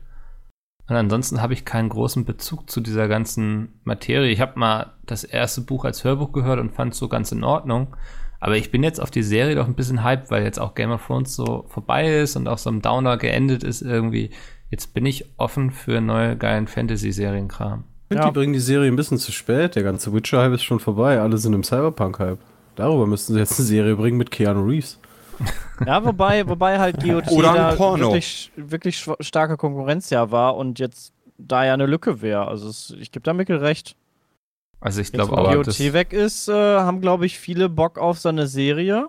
Und 0.89 0.97
ansonsten 0.97 1.41
habe 1.41 1.55
ich 1.55 1.65
keinen 1.65 1.89
großen 1.89 2.25
Bezug 2.27 2.69
zu 2.71 2.81
dieser 2.81 3.09
ganzen 3.09 3.81
Materie. 3.85 4.31
Ich 4.31 4.41
habe 4.41 4.59
mal 4.59 4.93
das 5.07 5.25
erste 5.25 5.63
Buch 5.63 5.85
als 5.87 6.05
Hörbuch 6.05 6.33
gehört 6.33 6.61
und 6.61 6.75
fand 6.75 6.93
es 6.93 6.99
so 6.99 7.09
ganz 7.09 7.33
in 7.33 7.43
Ordnung. 7.43 7.97
Aber 8.39 8.59
ich 8.59 8.71
bin 8.71 8.83
jetzt 8.83 9.01
auf 9.01 9.11
die 9.11 9.23
Serie 9.23 9.55
doch 9.55 9.67
ein 9.67 9.75
bisschen 9.75 10.05
hyped, 10.05 10.31
weil 10.31 10.43
jetzt 10.43 10.59
auch 10.61 10.75
Game 10.75 10.91
of 10.91 11.07
Thrones 11.07 11.35
so 11.35 11.65
vorbei 11.69 12.19
ist 12.19 12.37
und 12.37 12.47
auch 12.49 12.59
so 12.59 12.69
ein 12.69 12.83
Downer 12.83 13.17
geendet 13.17 13.63
ist 13.65 13.81
irgendwie. 13.81 14.29
Jetzt 14.71 14.93
bin 14.93 15.07
ich 15.07 15.25
offen 15.39 15.71
für 15.71 16.03
neue 16.03 16.37
geilen 16.37 16.67
Fantasy-Serienkram. 16.67 17.85
Ich 18.03 18.09
finde, 18.09 18.23
Ja. 18.25 18.29
die 18.29 18.35
bringen 18.35 18.53
die 18.53 18.59
Serie 18.59 18.91
ein 18.91 18.97
bisschen 18.97 19.17
zu 19.17 19.33
spät. 19.33 19.77
Der 19.77 19.83
ganze 19.83 20.13
Witcher-Hype 20.13 20.53
ist 20.53 20.65
schon 20.65 20.81
vorbei. 20.81 21.19
Alle 21.21 21.39
sind 21.39 21.55
im 21.55 21.63
Cyberpunk-Hype. 21.63 22.39
Darüber 22.77 23.07
müssten 23.07 23.35
sie 23.35 23.39
jetzt 23.39 23.59
eine 23.59 23.67
Serie 23.67 23.97
bringen 23.97 24.19
mit 24.19 24.31
Keanu 24.31 24.65
Reeves. 24.65 24.99
Ja, 25.85 26.05
wobei, 26.05 26.49
wobei 26.49 26.79
halt 26.79 27.03
GOT 27.03 27.25
da 27.43 27.77
wirklich, 27.77 28.53
wirklich 28.57 29.05
starke 29.19 29.57
Konkurrenz 29.57 30.09
ja 30.11 30.31
war 30.31 30.55
und 30.57 30.79
jetzt 30.79 31.13
da 31.37 31.65
ja 31.65 31.75
eine 31.75 31.87
Lücke 31.87 32.23
wäre. 32.23 32.47
Also 32.47 32.69
es, 32.69 32.95
ich 33.01 33.11
gebe 33.11 33.25
da 33.25 33.33
Mikkel 33.33 33.57
recht. 33.57 33.97
Also 34.81 35.01
ich 35.01 35.11
glaube 35.11 35.37
auch, 35.37 35.53
GOT 35.53 35.67
das, 35.67 35.81
weg 35.81 36.13
ist, 36.13 36.49
äh, 36.49 36.53
haben, 36.53 37.01
glaube 37.01 37.27
ich, 37.27 37.41
viele 37.41 37.69
Bock 37.69 37.99
auf 37.99 38.21
so 38.21 38.29
eine 38.29 38.47
Serie, 38.47 39.09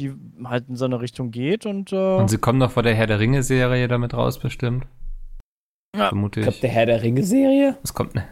die 0.00 0.12
halt 0.42 0.68
in 0.68 0.74
so 0.74 0.86
eine 0.86 1.00
Richtung 1.00 1.30
geht 1.30 1.64
und, 1.66 1.92
äh, 1.92 2.16
und 2.16 2.28
sie 2.28 2.38
kommen 2.38 2.58
noch 2.58 2.72
vor 2.72 2.82
der 2.82 2.94
Herr 2.96 3.06
der 3.06 3.20
Ringe-Serie 3.20 3.86
damit 3.86 4.14
raus, 4.14 4.40
bestimmt. 4.40 4.86
Ja. 5.96 6.08
Vermute 6.08 6.40
Ich 6.40 6.46
ich. 6.46 6.52
glaube, 6.52 6.60
der 6.62 6.70
Herr 6.70 6.86
der 6.86 7.02
Ringe-Serie? 7.02 7.78
Es 7.84 7.94
kommt 7.94 8.16
ne. 8.16 8.24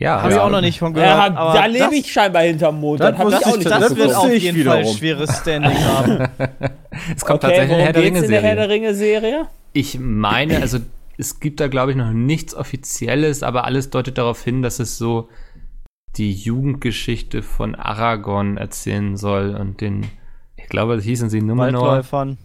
Ja, 0.00 0.22
habe 0.22 0.30
ich 0.30 0.36
ja. 0.36 0.42
auch 0.44 0.50
noch 0.50 0.62
nicht 0.62 0.78
von 0.78 0.94
gehört. 0.94 1.36
Aber 1.36 1.52
da 1.52 1.68
das- 1.68 1.72
lebe 1.72 1.94
ich 1.94 2.10
scheinbar 2.10 2.42
hinterm 2.42 2.80
Mond. 2.80 3.00
das 3.00 3.16
Das, 3.16 3.40
ich 3.46 3.56
ich- 3.58 3.64
Das, 3.64 3.80
das 3.80 3.96
wird 3.96 4.14
auf 4.14 4.30
ich 4.30 4.42
jeden 4.44 4.64
Fall 4.64 4.78
wiederum. 4.80 4.96
schweres 4.96 5.36
Standing 5.38 5.78
haben. 5.84 6.28
Es 7.14 7.24
kommt 7.24 7.44
Okay, 7.44 7.54
tatsächlich 7.56 7.78
Herr 7.84 7.92
der 7.92 8.02
geht's 8.10 8.22
in 8.22 8.30
der 8.30 8.42
Herr 8.42 8.56
der 8.56 8.68
Ringe-Serie. 8.68 9.22
Ringe-Serie? 9.28 9.48
Ich 9.72 9.98
meine, 10.00 10.60
also 10.60 10.78
es 11.18 11.38
gibt 11.38 11.60
da, 11.60 11.68
glaube 11.68 11.92
ich, 11.92 11.96
noch 11.96 12.10
nichts 12.12 12.54
Offizielles, 12.54 13.42
aber 13.42 13.64
alles 13.64 13.90
deutet 13.90 14.18
darauf 14.18 14.42
hin, 14.42 14.60
dass 14.62 14.80
es 14.80 14.98
so 14.98 15.28
die 16.16 16.32
Jugendgeschichte 16.32 17.42
von 17.42 17.74
Aragorn 17.74 18.56
erzählen 18.56 19.16
soll 19.16 19.54
und 19.54 19.80
den, 19.80 20.06
ich 20.56 20.66
glaube, 20.68 20.96
das 20.96 21.04
hießen 21.04 21.30
sie 21.30 21.40
Numenor. 21.42 21.82
Waldläufern. 21.88 22.38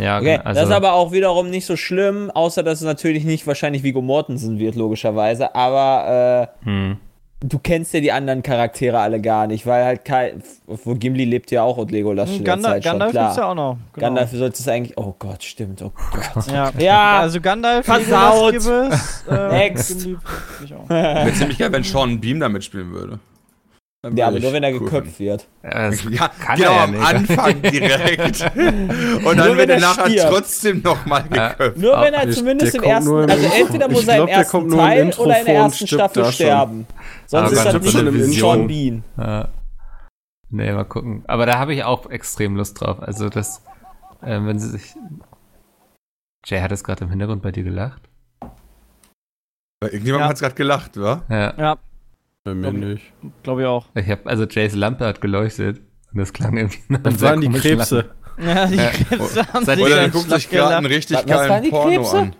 Ja, 0.00 0.18
Okay, 0.18 0.38
also, 0.42 0.60
das 0.60 0.70
ist 0.70 0.74
aber 0.74 0.94
auch 0.94 1.12
wiederum 1.12 1.50
nicht 1.50 1.66
so 1.66 1.76
schlimm, 1.76 2.30
außer 2.30 2.62
dass 2.62 2.80
es 2.80 2.84
natürlich 2.86 3.24
nicht 3.24 3.46
wahrscheinlich 3.46 3.82
Vigo 3.82 4.00
Mortensen 4.00 4.58
wird, 4.58 4.74
logischerweise. 4.74 5.54
Aber 5.54 6.48
äh, 6.62 6.66
hm. 6.66 6.96
du 7.40 7.58
kennst 7.58 7.92
ja 7.92 8.00
die 8.00 8.10
anderen 8.10 8.42
Charaktere 8.42 9.00
alle 9.00 9.20
gar 9.20 9.46
nicht, 9.46 9.66
weil 9.66 9.84
halt 9.84 10.04
kein. 10.04 10.42
Wo 10.66 10.94
Gimli 10.94 11.24
lebt 11.24 11.50
ja 11.50 11.62
auch 11.62 11.76
und 11.76 11.90
Legolas 11.90 12.34
schon 12.34 12.42
Gandalf, 12.42 12.74
Zeit 12.76 12.84
schon, 12.84 12.92
Gandalf 12.92 13.10
klar. 13.12 13.24
gibt's 13.26 13.36
ja 13.36 13.50
auch 13.50 13.54
noch. 13.54 13.76
Genau. 13.92 14.06
Gandalf 14.06 14.30
sollte 14.30 14.58
es 14.58 14.68
eigentlich. 14.68 14.96
Oh 14.96 15.14
Gott, 15.18 15.42
stimmt. 15.44 15.82
Oh 15.82 15.92
Gott. 16.12 16.46
Ja. 16.50 16.70
Ja. 16.78 17.20
also 17.20 17.40
Gandalf, 17.40 17.84
Versaut. 17.84 18.54
Legolas. 18.54 19.24
Äh, 19.30 19.48
Next. 19.48 20.02
Gimli 20.02 20.16
find 20.58 20.70
ich 20.70 20.74
auch. 20.74 20.88
Wäre 20.88 21.32
ziemlich 21.34 21.58
geil, 21.58 21.70
wenn 21.70 21.84
Sean 21.84 22.18
Beam 22.18 22.40
da 22.40 22.48
mitspielen 22.48 22.92
würde. 22.92 23.18
Ja, 24.16 24.26
aber 24.28 24.40
nur 24.40 24.52
wenn 24.52 24.64
er 24.64 24.72
cool 24.72 24.80
geköpft 24.80 25.20
wird. 25.20 25.46
Ja, 25.62 26.28
kann 26.28 26.56
genau 26.56 26.70
er 26.72 26.76
ja 26.76 26.84
am 26.84 26.90
nicht. 26.90 27.06
Anfang 27.06 27.62
direkt. 27.62 28.40
Und 28.56 29.22
Nur 29.22 29.34
dann 29.36 29.48
wenn 29.50 29.56
wird 29.58 29.68
er 29.70 29.74
er 29.76 29.80
nachher 29.80 30.10
stirbt. 30.10 30.28
trotzdem 30.32 30.82
nochmal 30.82 31.24
Ja. 31.32 31.48
geköpft. 31.50 31.76
Nur 31.78 32.00
wenn 32.00 32.14
er 32.14 32.30
zumindest 32.32 32.74
der 32.74 32.82
im 32.82 32.90
ersten. 32.90 33.10
im 33.22 33.30
Also 33.30 33.46
entweder 33.46 33.88
muss 33.88 34.08
er 34.08 34.16
im 34.22 34.26
ersten 34.28 34.50
kommt 34.50 34.68
nur 34.70 34.78
im 34.80 34.84
Teil 34.86 35.02
Intro 35.02 35.22
oder 35.22 35.38
in 35.38 35.46
der 35.46 35.54
ersten 35.54 35.86
Staffel 35.86 36.24
schon. 36.24 36.32
sterben. 36.32 36.86
Sonst 37.26 37.56
Aber 37.58 37.74
ist 37.76 37.84
das 37.86 37.94
nicht 37.94 38.14
Vision. 38.14 38.66
Bean. 38.66 39.04
Ja. 39.16 39.48
Nee, 40.50 40.72
mal 40.72 40.84
gucken. 40.84 41.22
Aber 41.28 41.46
da 41.46 41.58
habe 41.60 41.72
ich 41.72 41.84
auch 41.84 42.10
extrem 42.10 42.56
Lust 42.56 42.80
drauf. 42.80 43.00
Also 43.00 43.28
das, 43.28 43.62
äh, 44.20 44.40
wenn 44.42 44.58
sie 44.58 44.68
sich. 44.68 44.94
Jay 46.44 46.60
hat 46.60 46.72
es 46.72 46.82
gerade 46.82 47.04
im 47.04 47.10
Hintergrund 47.10 47.40
bei 47.40 47.52
dir 47.52 47.62
gelacht. 47.62 48.02
Irgendjemand 49.80 50.24
Ja. 50.24 50.28
hat 50.28 50.38
gerade 50.40 50.54
gelacht, 50.56 51.00
wa? 51.00 51.22
Ja. 51.28 51.54
Ja, 51.56 51.76
Bei 52.44 52.54
mir 52.54 52.62
Glaub 52.72 52.74
ich. 52.74 52.80
nicht. 53.22 53.42
glaube 53.44 53.60
ich 53.62 53.66
auch. 53.68 53.86
Ich 53.94 54.08
habe 54.10 54.26
also 54.26 54.44
Jays 54.44 54.74
Lampe 54.74 55.06
hat 55.06 55.20
geleuchtet 55.20 55.80
und 56.12 56.18
das 56.18 56.32
klang 56.32 56.56
irgendwie 56.56 56.80
nach 56.88 56.98
einem 57.04 57.12
Das 57.14 57.20
waren 57.22 57.40
die 57.40 57.48
Krebse. 57.50 57.96
Lachen. 58.36 58.48
Ja, 58.48 58.66
die 58.66 58.76
Ja. 58.76 58.90
Krebse 58.90 59.46
haben 59.52 59.64
Seid 59.64 59.76
sich 59.78 59.86
Oder 59.86 59.96
er 59.96 60.02
ganz 60.08 60.14
guckt 60.14 60.30
sich 60.30 60.50
gerade 60.50 60.76
einen 60.76 60.86
richtig 60.86 61.24
geilen 61.26 61.62
die 61.62 61.70
Porno 61.70 61.90
Krebse? 62.02 62.18
an. 62.18 62.36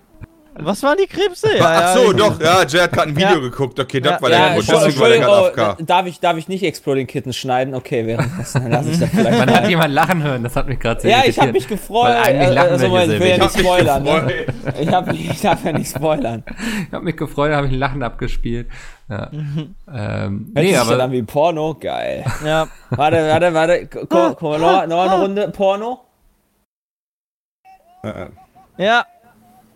Was 0.55 0.83
waren 0.83 0.99
die 0.99 1.07
Krebse? 1.07 1.57
Ja, 1.57 1.65
Ach 1.65 1.81
ja, 1.81 1.95
so, 1.95 2.11
ich- 2.11 2.17
doch, 2.19 2.39
ja, 2.41 2.63
Jay 2.67 2.81
hat 2.81 2.93
gerade 2.93 3.09
ein 3.09 3.17
Video 3.17 3.29
Ja. 3.31 3.39
geguckt. 3.39 3.81
Okay, 3.81 4.01
das 4.01 4.13
Ja, 4.13 4.23
war 4.23 4.31
Ja, 4.31 4.37
der 4.37 4.47
Entschuldigung, 4.57 4.81
Grund. 4.81 4.87
Deswegen 4.87 5.01
war 5.01 5.09
der 5.09 5.19
gerade 5.19 5.37
Entschuldigung, 5.47 5.65
AFK. 5.71 5.81
oh, 5.81 5.85
darf 5.87 6.07
ich, 6.07 6.21
darf 6.21 6.37
ich 6.37 6.49
nicht 6.49 6.63
Exploding 6.63 7.07
Kittens 7.07 7.37
schneiden? 7.37 7.75
Okay, 7.75 8.07
währenddessen 8.07 8.63
dann 8.63 8.71
lasse 8.73 8.91
ich 8.91 8.99
das 9.01 9.09
vielleicht 9.15 9.39
Man 9.39 9.51
hat 9.51 9.69
jemand 9.69 9.95
lachen 9.95 10.23
hören, 10.23 10.43
das 10.43 10.55
hat 10.55 10.69
mich 10.69 10.79
gerade 10.79 11.01
sehr 11.01 11.11
Ja, 11.11 11.23
ich 11.27 11.39
habe 11.39 11.53
mich 11.53 11.67
gefreut. 11.67 12.05
Weil 12.05 12.17
eigentlich 12.17 12.49
äh, 12.49 12.53
lachen 12.53 12.69
also, 12.71 12.93
wir 12.93 13.03
ich 13.15 13.21
will 13.21 13.29
ja 13.29 13.39
nicht 13.39 13.59
spoilern. 13.59 14.05
Ich 14.07 14.13
hab 14.13 14.27
Ne? 14.27 14.47
Ich, 14.81 14.89
hab, 14.93 15.13
ich 15.13 15.41
darf 15.41 15.65
ja 15.65 15.73
nicht 15.73 15.91
spoilern. 15.97 16.45
Ich 16.87 16.93
habe 16.93 17.05
mich 17.05 17.17
gefreut, 17.17 17.51
da 17.53 17.57
habe 17.57 17.67
ich 17.69 17.73
ein 17.73 17.79
Lachen 17.79 18.03
abgespielt. 18.03 18.69
Ja. 19.09 19.31
ähm, 19.33 19.73
Hört 19.89 20.53
nee, 20.55 20.77
aber 20.77 20.91
dann 20.93 21.01
an 21.01 21.13
wie 21.13 21.23
Porno? 21.23 21.75
Geil. 21.81 22.25
ja. 22.45 22.69
Warte, 22.91 23.27
warte, 23.29 23.55
warte. 23.55 23.87
Komm, 23.87 24.37
komm 24.37 24.61
noch, 24.61 24.87
noch 24.87 25.01
eine 25.11 25.19
Runde 25.23 25.49
Porno? 25.49 26.01
Äh, 28.03 28.27
Ja. 28.77 29.07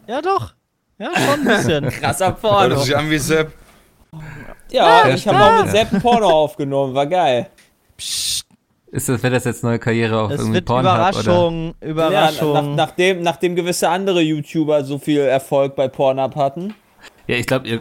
Ja, 0.09 0.21
doch. 0.23 0.53
Ja, 0.99 1.11
schon 1.15 1.41
ein 1.41 1.45
bisschen. 1.45 1.89
Krasser 2.01 2.27
Hört 2.29 2.41
Porno. 2.41 2.77
sich 2.79 2.97
an 2.97 3.11
wie 3.11 3.19
Sepp. 3.19 3.53
Ja, 4.71 5.07
Ja, 5.09 5.15
ich 5.15 5.27
habe 5.29 5.39
auch 5.39 5.63
mit 5.65 5.71
Sepp 5.73 5.93
ein 5.93 6.01
Porno 6.01 6.27
aufgenommen. 6.45 6.95
War 6.95 7.07
geil. 7.07 7.49
Psst. 7.97 8.45
Ist 8.93 9.09
das, 9.09 9.23
wird 9.23 9.35
das 9.35 9.45
jetzt 9.45 9.63
neue 9.65 9.79
Karriere 9.79 10.19
auf 10.23 10.31
Es 10.31 10.39
irgendwie 10.39 10.55
wird 10.55 10.65
Pornhub 10.67 10.85
oder? 10.93 11.09
Überraschung, 11.11 11.75
Ja, 11.83 11.89
Überraschung. 11.89 12.53
nach, 12.53 12.87
nachdem, 12.87 13.21
nachdem 13.23 13.57
gewisse 13.57 13.89
andere 13.91 14.21
YouTuber 14.23 14.85
so 14.85 14.99
viel 14.99 15.21
Erfolg 15.21 15.75
bei 15.77 15.89
Pornhub 15.89 16.35
hatten. 16.37 16.73
Ja, 17.27 17.37
ich 17.37 17.47
glaube, 17.47 17.67
ihr 17.69 17.81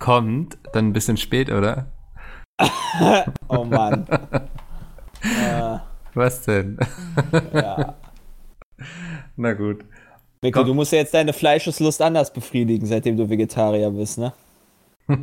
kommt 0.00 0.58
dann 0.72 0.88
ein 0.88 0.92
bisschen 0.92 1.16
spät, 1.16 1.50
oder? 1.50 1.86
Oh 3.48 3.64
Mann. 3.64 4.06
äh, 5.22 5.78
Was 6.14 6.42
denn? 6.42 6.78
ja. 7.54 7.94
Na 9.36 9.52
gut. 9.54 9.84
Mikko, 10.42 10.64
du 10.64 10.72
musst 10.72 10.92
ja 10.92 10.98
jetzt 10.98 11.12
deine 11.12 11.34
Fleischeslust 11.34 12.00
anders 12.00 12.32
befriedigen, 12.32 12.86
seitdem 12.86 13.16
du 13.16 13.28
Vegetarier 13.28 13.90
bist, 13.90 14.18
ne? 14.18 14.32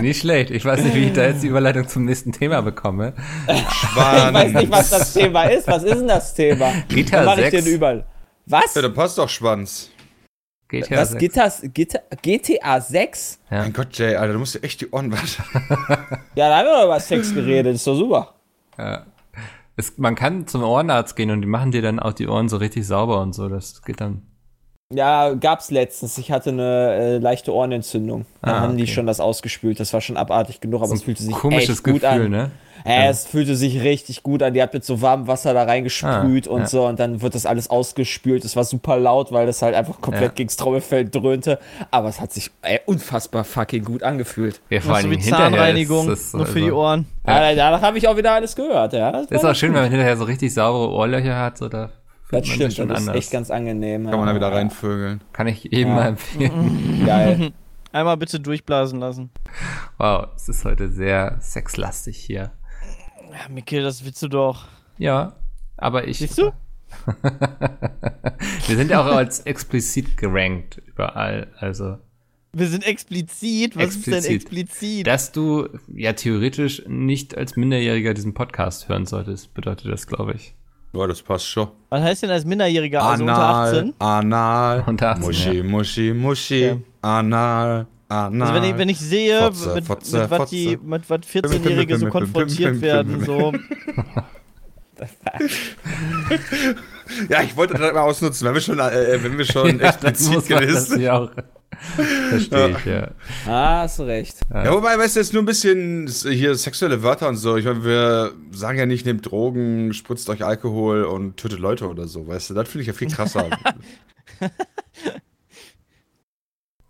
Nicht 0.00 0.20
schlecht. 0.20 0.50
Ich 0.50 0.64
weiß 0.64 0.82
nicht, 0.84 0.94
wie 0.94 1.06
ich 1.06 1.12
da 1.12 1.26
jetzt 1.26 1.42
die 1.42 1.48
Überleitung 1.48 1.86
zum 1.86 2.04
nächsten 2.06 2.32
Thema 2.32 2.62
bekomme. 2.62 3.12
Ich 3.46 3.96
weiß 3.96 4.52
nicht, 4.54 4.70
was 4.70 4.88
das 4.88 5.12
Thema 5.12 5.44
ist. 5.44 5.66
Was 5.68 5.82
ist 5.82 5.98
denn 5.98 6.08
das 6.08 6.32
Thema? 6.32 6.72
GTA 6.88 7.16
Dann 7.18 7.26
mach 7.26 7.36
ich 7.38 7.50
6. 7.50 7.64
den 7.64 7.74
überall. 7.74 8.06
Was? 8.46 8.74
Ja, 8.74 8.82
dann 8.82 8.94
passt 8.94 9.18
doch 9.18 9.28
Schwanz. 9.28 9.90
GTA 10.68 10.96
Was? 11.02 11.10
6. 11.10 11.20
GTA, 11.20 11.52
GTA, 11.74 12.00
GTA 12.22 12.80
6? 12.80 13.38
Ja. 13.50 13.58
Mein 13.62 13.72
Gott, 13.74 13.88
Jay, 13.98 14.16
Alter, 14.16 14.32
du 14.32 14.38
musst 14.38 14.54
dir 14.54 14.62
echt 14.62 14.80
die 14.80 14.90
Ohren 14.90 15.12
waschen. 15.12 15.44
Ja, 16.34 16.48
da 16.48 16.58
haben 16.58 16.66
wir 16.66 16.76
doch 16.78 16.84
über 16.86 17.00
Sex 17.00 17.34
geredet. 17.34 17.74
Ist 17.74 17.86
doch 17.86 17.96
super. 17.96 18.34
Ja. 18.78 19.04
Es, 19.76 19.98
man 19.98 20.14
kann 20.14 20.46
zum 20.46 20.62
Ohrenarzt 20.62 21.16
gehen 21.16 21.30
und 21.30 21.40
die 21.42 21.48
machen 21.48 21.72
dir 21.72 21.82
dann 21.82 21.98
auch 21.98 22.12
die 22.12 22.28
Ohren 22.28 22.48
so 22.48 22.56
richtig 22.58 22.86
sauber 22.86 23.20
und 23.20 23.34
so. 23.34 23.48
Das 23.48 23.82
geht 23.82 24.00
dann. 24.00 24.22
Ja, 24.92 25.32
gab's 25.34 25.70
letztens. 25.70 26.18
Ich 26.18 26.30
hatte 26.30 26.50
eine 26.50 26.94
äh, 26.94 27.18
leichte 27.18 27.52
Ohrenentzündung. 27.52 28.26
Da 28.42 28.52
Ah, 28.52 28.60
haben 28.60 28.76
die 28.76 28.84
okay. 28.84 28.92
schon 28.92 29.06
das 29.06 29.18
ausgespült. 29.18 29.80
Das 29.80 29.92
war 29.92 30.00
schon 30.00 30.16
abartig 30.16 30.60
genug, 30.60 30.82
aber 30.82 30.92
es 30.92 31.02
fühlte 31.02 31.22
sich 31.22 31.34
Komisches 31.34 31.78
echt 31.78 31.84
gut 31.84 32.02
Gefühl, 32.02 32.26
an. 32.26 32.30
ne? 32.30 32.50
Ja, 32.86 33.08
es 33.08 33.26
fühlte 33.26 33.56
sich 33.56 33.80
richtig 33.82 34.22
gut 34.22 34.42
an. 34.42 34.52
Die 34.52 34.62
hat 34.62 34.74
mit 34.74 34.84
so 34.84 35.00
warmem 35.00 35.26
Wasser 35.26 35.54
da 35.54 35.62
reingesprüht 35.62 36.46
Ah, 36.48 36.50
und 36.50 36.60
ja. 36.60 36.66
so 36.66 36.86
und 36.86 37.00
dann 37.00 37.22
wird 37.22 37.34
das 37.34 37.46
alles 37.46 37.70
ausgespült. 37.70 38.44
Es 38.44 38.56
war 38.56 38.64
super 38.64 38.98
laut, 38.98 39.32
weil 39.32 39.46
das 39.46 39.62
halt 39.62 39.74
einfach 39.74 40.00
komplett 40.02 40.22
Ja. 40.22 40.34
gegens 40.34 40.56
Trommelfell 40.56 41.08
dröhnte. 41.08 41.58
Aber 41.90 42.08
es 42.10 42.20
hat 42.20 42.32
sich 42.32 42.50
ey, 42.62 42.80
unfassbar 42.84 43.44
fucking 43.44 43.84
gut 43.84 44.02
angefühlt. 44.02 44.60
Ja, 44.68 44.80
vor 44.82 44.98
wie 44.98 45.02
Dingen 45.08 45.22
hinterher 45.22 45.50
Zahnreinigung, 45.50 46.10
ist, 46.10 46.20
ist, 46.26 46.34
nur 46.34 46.44
für 46.46 46.58
die 46.58 46.66
also- 46.66 46.76
Ohren. 46.76 47.06
Ja. 47.26 47.54
danach 47.54 47.80
habe 47.80 47.96
ich 47.96 48.06
auch 48.06 48.16
wieder 48.18 48.32
alles 48.32 48.54
gehört. 48.54 48.92
Ja, 48.92 49.10
das, 49.12 49.28
Ist 49.30 49.44
auch 49.44 49.54
schön, 49.54 49.72
wenn 49.72 49.80
man 49.82 49.90
hinterher 49.90 50.16
so 50.18 50.24
richtig 50.24 50.52
saubere 50.52 50.90
Ohrlöcher 50.90 51.38
hat. 51.38 51.56
So, 51.56 51.68
da 51.70 51.90
das 52.30 52.32
man 52.32 52.44
stimmt. 52.44 52.62
Das 52.90 53.00
ist 53.00 53.08
anders. 53.08 53.16
echt 53.16 53.30
ganz 53.30 53.50
angenehm. 53.50 54.10
Kann 54.10 54.18
man 54.18 54.28
da 54.28 54.34
wieder 54.34 54.52
reinvögeln. 54.52 55.22
Kann 55.32 55.46
ich 55.46 55.72
eben 55.72 55.90
Ja. 55.90 55.96
mal 55.96 56.06
empfehlen. 56.08 57.02
Geil. 57.06 57.52
Einmal 57.92 58.16
bitte 58.16 58.40
durchblasen 58.40 58.98
lassen. 59.00 59.30
Wow, 59.98 60.26
es 60.36 60.48
ist 60.48 60.64
heute 60.64 60.88
sehr 60.90 61.36
sexlastig 61.40 62.16
hier. 62.18 62.50
Ja, 63.34 63.48
Mikkel, 63.52 63.82
das 63.82 64.04
willst 64.04 64.22
du 64.22 64.28
doch. 64.28 64.64
Ja, 64.98 65.34
aber 65.76 66.06
ich. 66.06 66.18
Siehst 66.18 66.38
du? 66.38 66.52
Wir 68.66 68.76
sind 68.76 68.90
ja 68.90 69.00
auch 69.02 69.14
als 69.16 69.40
explizit 69.40 70.16
gerankt 70.16 70.80
überall. 70.86 71.48
Also, 71.58 71.98
Wir 72.52 72.68
sind 72.68 72.86
explizit. 72.86 73.76
Was 73.76 73.96
ist 73.96 74.06
denn 74.06 74.14
Explizit. 74.14 74.42
explizit? 74.42 75.06
dass 75.06 75.32
du 75.32 75.68
ja 75.92 76.12
theoretisch 76.12 76.82
nicht 76.86 77.36
als 77.36 77.56
Minderjähriger 77.56 78.14
diesen 78.14 78.34
Podcast 78.34 78.88
hören 78.88 79.06
solltest, 79.06 79.52
bedeutet 79.54 79.90
das, 79.92 80.06
glaube 80.06 80.34
ich. 80.34 80.54
Ja, 80.92 81.06
das 81.08 81.22
passt 81.22 81.46
schon. 81.48 81.68
Was 81.90 82.02
heißt 82.02 82.22
denn 82.22 82.30
als 82.30 82.44
Minderjähriger? 82.44 83.02
Also 83.02 83.24
unter 83.24 83.34
Anal, 83.36 83.68
18? 83.78 83.94
anal, 83.98 84.84
Unter 84.86 85.10
18, 85.10 85.24
Muschi, 85.24 85.52
ja. 85.56 85.64
Muschi, 85.64 86.12
Muschi, 86.14 86.70
Okay. 86.70 86.82
anal, 87.02 87.86
anal. 88.14 88.48
Also 88.48 88.62
wenn 88.62 88.70
ich, 88.70 88.78
wenn 88.78 88.88
ich 88.88 88.98
sehe, 88.98 89.40
Fotze, 89.40 89.74
mit, 89.74 89.84
Fotze, 89.86 90.18
mit 90.20 90.30
was 90.30 90.50
die, 90.50 90.78
mit 90.82 91.10
was 91.10 91.20
14-Jährige 91.20 91.98
so 91.98 92.06
konfrontiert 92.08 92.80
werden, 92.80 93.24
so. 93.24 93.52
Ja, 97.28 97.42
ich 97.42 97.56
wollte 97.56 97.74
das 97.74 97.92
mal 97.92 98.00
ausnutzen, 98.00 98.46
wenn 98.46 98.54
wir 98.54 98.60
schon, 98.60 98.78
äh, 98.78 99.18
wenn 99.22 99.36
wir 99.36 99.44
schon 99.44 99.78
das 99.78 100.02
explizit 100.02 100.46
gelistet 100.46 101.00
ja 101.00 101.18
auch. 101.18 101.30
Verstehe 102.30 102.70
ich, 102.70 102.84
ja. 102.84 103.10
Ah, 103.46 103.82
hast 103.82 103.98
du 103.98 104.04
recht. 104.04 104.36
Ja, 104.52 104.72
wobei, 104.72 104.96
weißt 104.96 105.16
du, 105.16 105.20
jetzt 105.20 105.32
nur 105.32 105.42
ein 105.42 105.46
bisschen 105.46 106.06
hier 106.06 106.54
sexuelle 106.54 107.02
Wörter 107.02 107.28
und 107.28 107.36
so. 107.36 107.56
Ich 107.56 107.64
meine, 107.64 107.84
wir 107.84 108.32
sagen 108.52 108.78
ja 108.78 108.86
nicht, 108.86 109.04
nehmt 109.06 109.28
Drogen, 109.28 109.92
spritzt 109.92 110.28
euch 110.30 110.44
Alkohol 110.44 111.04
und 111.04 111.36
tötet 111.36 111.58
Leute 111.58 111.88
oder 111.88 112.06
so, 112.06 112.26
weißt 112.26 112.50
du? 112.50 112.54
Das 112.54 112.68
finde 112.68 112.82
ich 112.82 112.86
ja 112.86 112.92
viel 112.92 113.08
krasser. 113.08 113.50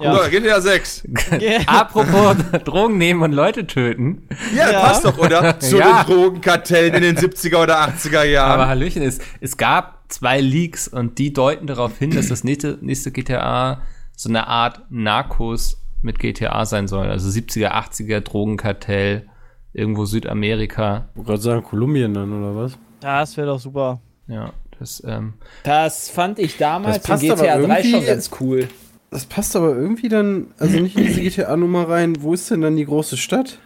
Ja. 0.05 0.15
So, 0.25 0.31
GTA 0.31 0.61
6. 0.61 1.09
Apropos 1.67 2.37
Drogen 2.65 2.99
nehmen 2.99 3.23
und 3.23 3.33
Leute 3.33 3.67
töten. 3.67 4.29
Ja, 4.55 4.71
Ja. 4.71 4.81
passt 4.81 5.05
doch, 5.05 5.19
oder? 5.19 5.59
Zu 5.61 5.79
Ja. 5.79 6.03
den 6.05 6.13
Drogenkartellen 6.15 6.95
in 6.95 7.03
den 7.03 7.17
70er 7.17 7.63
oder 7.63 7.81
80er 7.89 8.25
Jahren. 8.25 8.53
Aber 8.53 8.69
Hallöchen 8.69 9.03
ist, 9.03 9.23
es 9.41 9.57
gab 9.57 10.05
zwei 10.09 10.41
Leaks 10.41 10.89
und 10.89 11.19
die 11.19 11.33
deuten 11.33 11.67
darauf 11.67 11.99
hin, 11.99 12.11
dass 12.11 12.29
das 12.29 12.45
nächste, 12.45 12.79
nächste 12.83 13.11
GTA 13.13 13.81
so 14.17 14.29
eine 14.29 14.47
Art 14.47 14.83
Narcos 14.91 15.81
mit 16.03 16.19
GTA 16.19 16.67
sein 16.67 16.87
soll. 16.87 17.09
Also 17.09 17.29
70er, 17.31 17.71
80er 17.73 18.21
Drogenkartell, 18.21 19.27
irgendwo 19.73 20.05
Südamerika. 20.05 21.09
Ich 21.13 21.17
wollte 21.17 21.29
gerade 21.31 21.43
sagen, 21.43 21.63
Kolumbien 21.65 22.15
dann, 22.15 22.33
oder 22.33 22.55
was? 22.55 22.79
Das 23.01 23.37
wäre 23.37 23.49
doch 23.49 23.59
super. 23.59 24.01
Ja, 24.29 24.53
das, 24.79 25.03
ähm, 25.07 25.35
Das 25.65 26.09
fand 26.11 26.39
ich 26.39 26.57
damals 26.59 26.99
Das 26.99 27.07
passt 27.07 27.23
in 27.23 27.31
GTA 27.35 27.55
aber 27.55 27.67
3 27.69 27.83
schon 27.85 28.07
ganz 28.07 28.31
cool. 28.41 28.69
Das 29.15 29.27
passt 29.27 29.55
aber 29.55 29.77
irgendwie 29.77 30.09
dann, 30.09 30.49
also 30.59 30.81
nicht 30.81 30.97
in 30.97 31.07
diese 31.07 31.21
GTA-Nummer 31.23 31.89
rein. 31.89 32.21
Wo 32.21 32.35
ist 32.35 32.51
denn 32.51 32.63
dann 32.63 32.75
die 32.75 32.85
große 32.85 33.17
Stadt? 33.17 33.61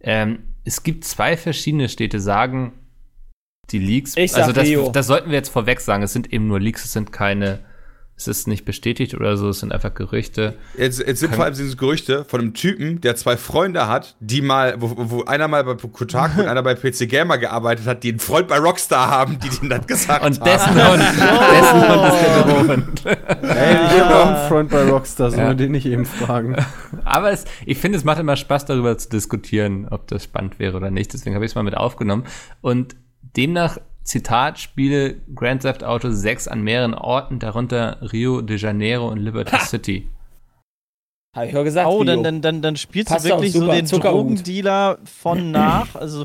ähm, 0.00 0.38
es 0.64 0.82
gibt 0.82 1.04
zwei 1.04 1.36
verschiedene 1.36 1.90
Städte, 1.90 2.20
sagen 2.20 2.72
die 3.68 3.80
Leaks. 3.80 4.16
Ich 4.16 4.32
sag 4.32 4.44
also 4.44 4.52
das, 4.52 4.66
Rio. 4.66 4.90
das 4.90 5.06
sollten 5.06 5.28
wir 5.28 5.36
jetzt 5.36 5.50
vorweg 5.50 5.80
sagen. 5.80 6.02
Es 6.02 6.14
sind 6.14 6.32
eben 6.32 6.46
nur 6.46 6.58
Leaks, 6.58 6.86
es 6.86 6.94
sind 6.94 7.12
keine, 7.12 7.58
es 8.18 8.26
ist 8.26 8.48
nicht 8.48 8.64
bestätigt 8.64 9.14
oder 9.14 9.36
so, 9.36 9.48
es 9.48 9.60
sind 9.60 9.72
einfach 9.72 9.94
Gerüchte. 9.94 10.54
Jetzt, 10.76 10.98
jetzt 10.98 11.20
sind 11.20 11.28
Kann- 11.30 11.36
vor 11.36 11.44
allem 11.44 11.54
diese 11.54 11.76
Gerüchte 11.76 12.24
von 12.24 12.40
einem 12.40 12.52
Typen, 12.52 13.00
der 13.00 13.14
zwei 13.14 13.36
Freunde 13.36 13.86
hat, 13.86 14.16
die 14.18 14.42
mal, 14.42 14.74
wo, 14.78 14.92
wo 14.96 15.24
einer 15.24 15.46
mal 15.46 15.62
bei 15.62 15.74
Kotaku 15.74 16.40
und 16.42 16.48
einer 16.48 16.62
bei 16.64 16.74
PC 16.74 17.08
Gamer 17.08 17.38
gearbeitet 17.38 17.86
hat, 17.86 18.02
die 18.02 18.08
einen 18.10 18.18
Freund 18.18 18.48
bei 18.48 18.58
Rockstar 18.58 19.08
haben, 19.08 19.38
die 19.38 19.48
denen 19.48 19.70
das 19.70 19.86
gesagt 19.86 20.24
Und 20.24 20.40
haben. 20.40 20.44
dessen 20.44 20.74
Hund, 20.90 21.02
dessen 21.52 21.88
Hund 21.88 22.12
ist 22.12 22.22
der 22.24 22.58
Hund. 22.58 23.06
Ey, 23.56 23.74
ich 23.96 24.00
habe 24.02 24.14
auch 24.16 24.26
einen 24.26 24.48
Freund 24.48 24.70
bei 24.70 24.90
Rockstar, 24.90 25.30
sollen 25.30 25.42
Ja. 25.42 25.48
wir 25.50 25.54
den 25.54 25.70
nicht 25.72 25.86
eben 25.86 26.04
fragen? 26.04 26.56
Aber 27.04 27.30
es, 27.30 27.44
ich 27.66 27.78
finde, 27.78 27.98
es 27.98 28.04
macht 28.04 28.18
immer 28.18 28.34
Spaß, 28.36 28.64
darüber 28.66 28.98
zu 28.98 29.08
diskutieren, 29.08 29.86
ob 29.90 30.08
das 30.08 30.24
spannend 30.24 30.58
wäre 30.58 30.76
oder 30.76 30.90
nicht. 30.90 31.12
Deswegen 31.12 31.36
habe 31.36 31.44
ich 31.44 31.52
es 31.52 31.54
mal 31.54 31.62
mit 31.62 31.76
aufgenommen. 31.76 32.24
Und 32.60 32.96
demnach, 33.36 33.78
Zitat, 34.08 34.58
spiele 34.58 35.16
Grand 35.34 35.60
Theft 35.62 35.84
Auto 35.84 36.10
6 36.10 36.48
an 36.48 36.62
mehreren 36.62 36.94
Orten, 36.94 37.38
darunter 37.38 37.98
Rio 38.10 38.40
de 38.40 38.56
Janeiro 38.56 39.06
und 39.08 39.18
Liberty 39.18 39.58
City. 39.60 40.08
Habe 41.36 41.46
ich 41.48 41.56
auch 41.56 41.62
gesagt. 41.62 41.86
Oh, 41.86 42.04
dann, 42.04 42.22
dann, 42.22 42.40
dann, 42.40 42.62
dann 42.62 42.76
spielst 42.76 43.10
Passt 43.10 43.26
du 43.26 43.28
wirklich 43.28 43.52
super, 43.52 43.66
so 43.66 43.72
den 43.72 43.86
Zuckerhut. 43.86 44.14
Drogendealer 44.14 44.98
von 45.04 45.50
nach, 45.50 45.94
also 45.94 46.24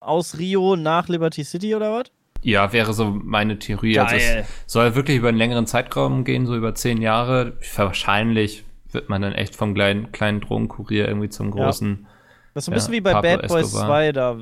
aus 0.00 0.38
Rio 0.38 0.76
nach 0.76 1.08
Liberty 1.08 1.44
City 1.44 1.74
oder 1.74 1.92
was? 1.94 2.12
Ja, 2.42 2.72
wäre 2.74 2.92
so 2.92 3.06
meine 3.06 3.58
Theorie. 3.58 3.98
Also 3.98 4.16
es 4.16 4.46
soll 4.66 4.94
wirklich 4.94 5.16
über 5.16 5.28
einen 5.30 5.38
längeren 5.38 5.66
Zeitraum 5.66 6.24
gehen, 6.24 6.44
so 6.44 6.54
über 6.54 6.74
zehn 6.74 7.00
Jahre. 7.00 7.54
Wahrscheinlich 7.74 8.64
wird 8.92 9.08
man 9.08 9.22
dann 9.22 9.32
echt 9.32 9.56
vom 9.56 9.72
kleinen, 9.72 10.12
kleinen 10.12 10.40
Drogenkurier 10.42 11.08
irgendwie 11.08 11.30
zum 11.30 11.46
Ja. 11.56 11.64
großen 11.64 12.06
Das 12.52 12.62
ist 12.62 12.64
so 12.66 12.70
ein 12.70 12.74
Ja, 12.74 12.76
bisschen 12.76 12.92
wie 12.92 13.00
bei 13.00 13.12
Pablo 13.12 13.30
Bad 13.30 13.48
Boys 13.48 13.66
Escobar. 13.66 13.86
2, 13.88 14.12
da. 14.12 14.36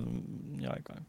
Ja, 0.59 0.77
egal. 0.77 1.06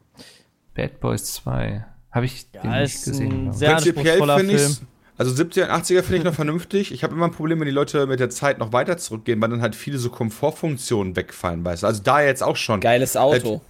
Bad 0.77 0.99
Boys 1.01 1.25
2. 1.33 1.83
Habe 2.11 2.25
ich 2.25 2.49
den 2.51 2.61
Ja, 2.63 2.79
nicht 2.81 2.95
ist 2.95 3.05
gesehen. 3.05 3.51
sehr 3.51 3.71
Prinzipiell 3.73 4.21
anspruchsvoller 4.21 4.37
finde 4.37 4.57
Film. 4.57 4.71
ich 4.71 4.87
also 5.19 5.33
70er 5.43 5.63
und 5.63 5.71
80er 5.71 6.03
finde 6.03 6.17
ich 6.17 6.23
noch 6.25 6.33
vernünftig. 6.35 6.91
Ich 6.91 7.03
habe 7.03 7.15
immer 7.15 7.25
ein 7.25 7.31
Problem, 7.31 7.59
wenn 7.59 7.65
die 7.65 7.71
Leute 7.73 8.05
mit 8.05 8.19
der 8.19 8.29
Zeit 8.29 8.59
noch 8.59 8.71
weiter 8.71 8.97
zurückgehen, 8.97 9.41
weil 9.41 9.49
dann 9.49 9.63
halt 9.63 9.75
viele 9.75 9.97
so 9.97 10.11
Komfortfunktionen 10.11 11.15
wegfallen, 11.15 11.65
weißt 11.65 11.81
du. 11.83 11.87
Also 11.87 12.03
da 12.03 12.21
jetzt 12.21 12.43
auch 12.43 12.55
schon. 12.55 12.79
Geiles 12.81 13.17
Auto. 13.17 13.61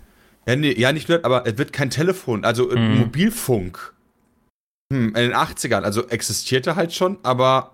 Ja, 0.46 0.58
nee, 0.58 0.74
ja, 0.78 0.92
nicht 0.92 1.08
nur, 1.08 1.24
aber 1.24 1.48
es 1.48 1.58
wird 1.58 1.72
kein 1.72 1.90
Telefon, 1.90 2.44
also 2.44 2.70
äh, 2.70 2.78
Mhm. 2.78 3.00
Mobilfunk. 3.00 3.94
Hm, 4.92 5.08
in 5.10 5.14
den 5.14 5.34
80ern, 5.34 5.82
also 5.84 6.06
existierte 6.08 6.76
halt 6.76 6.94
schon, 6.94 7.18
aber 7.24 7.72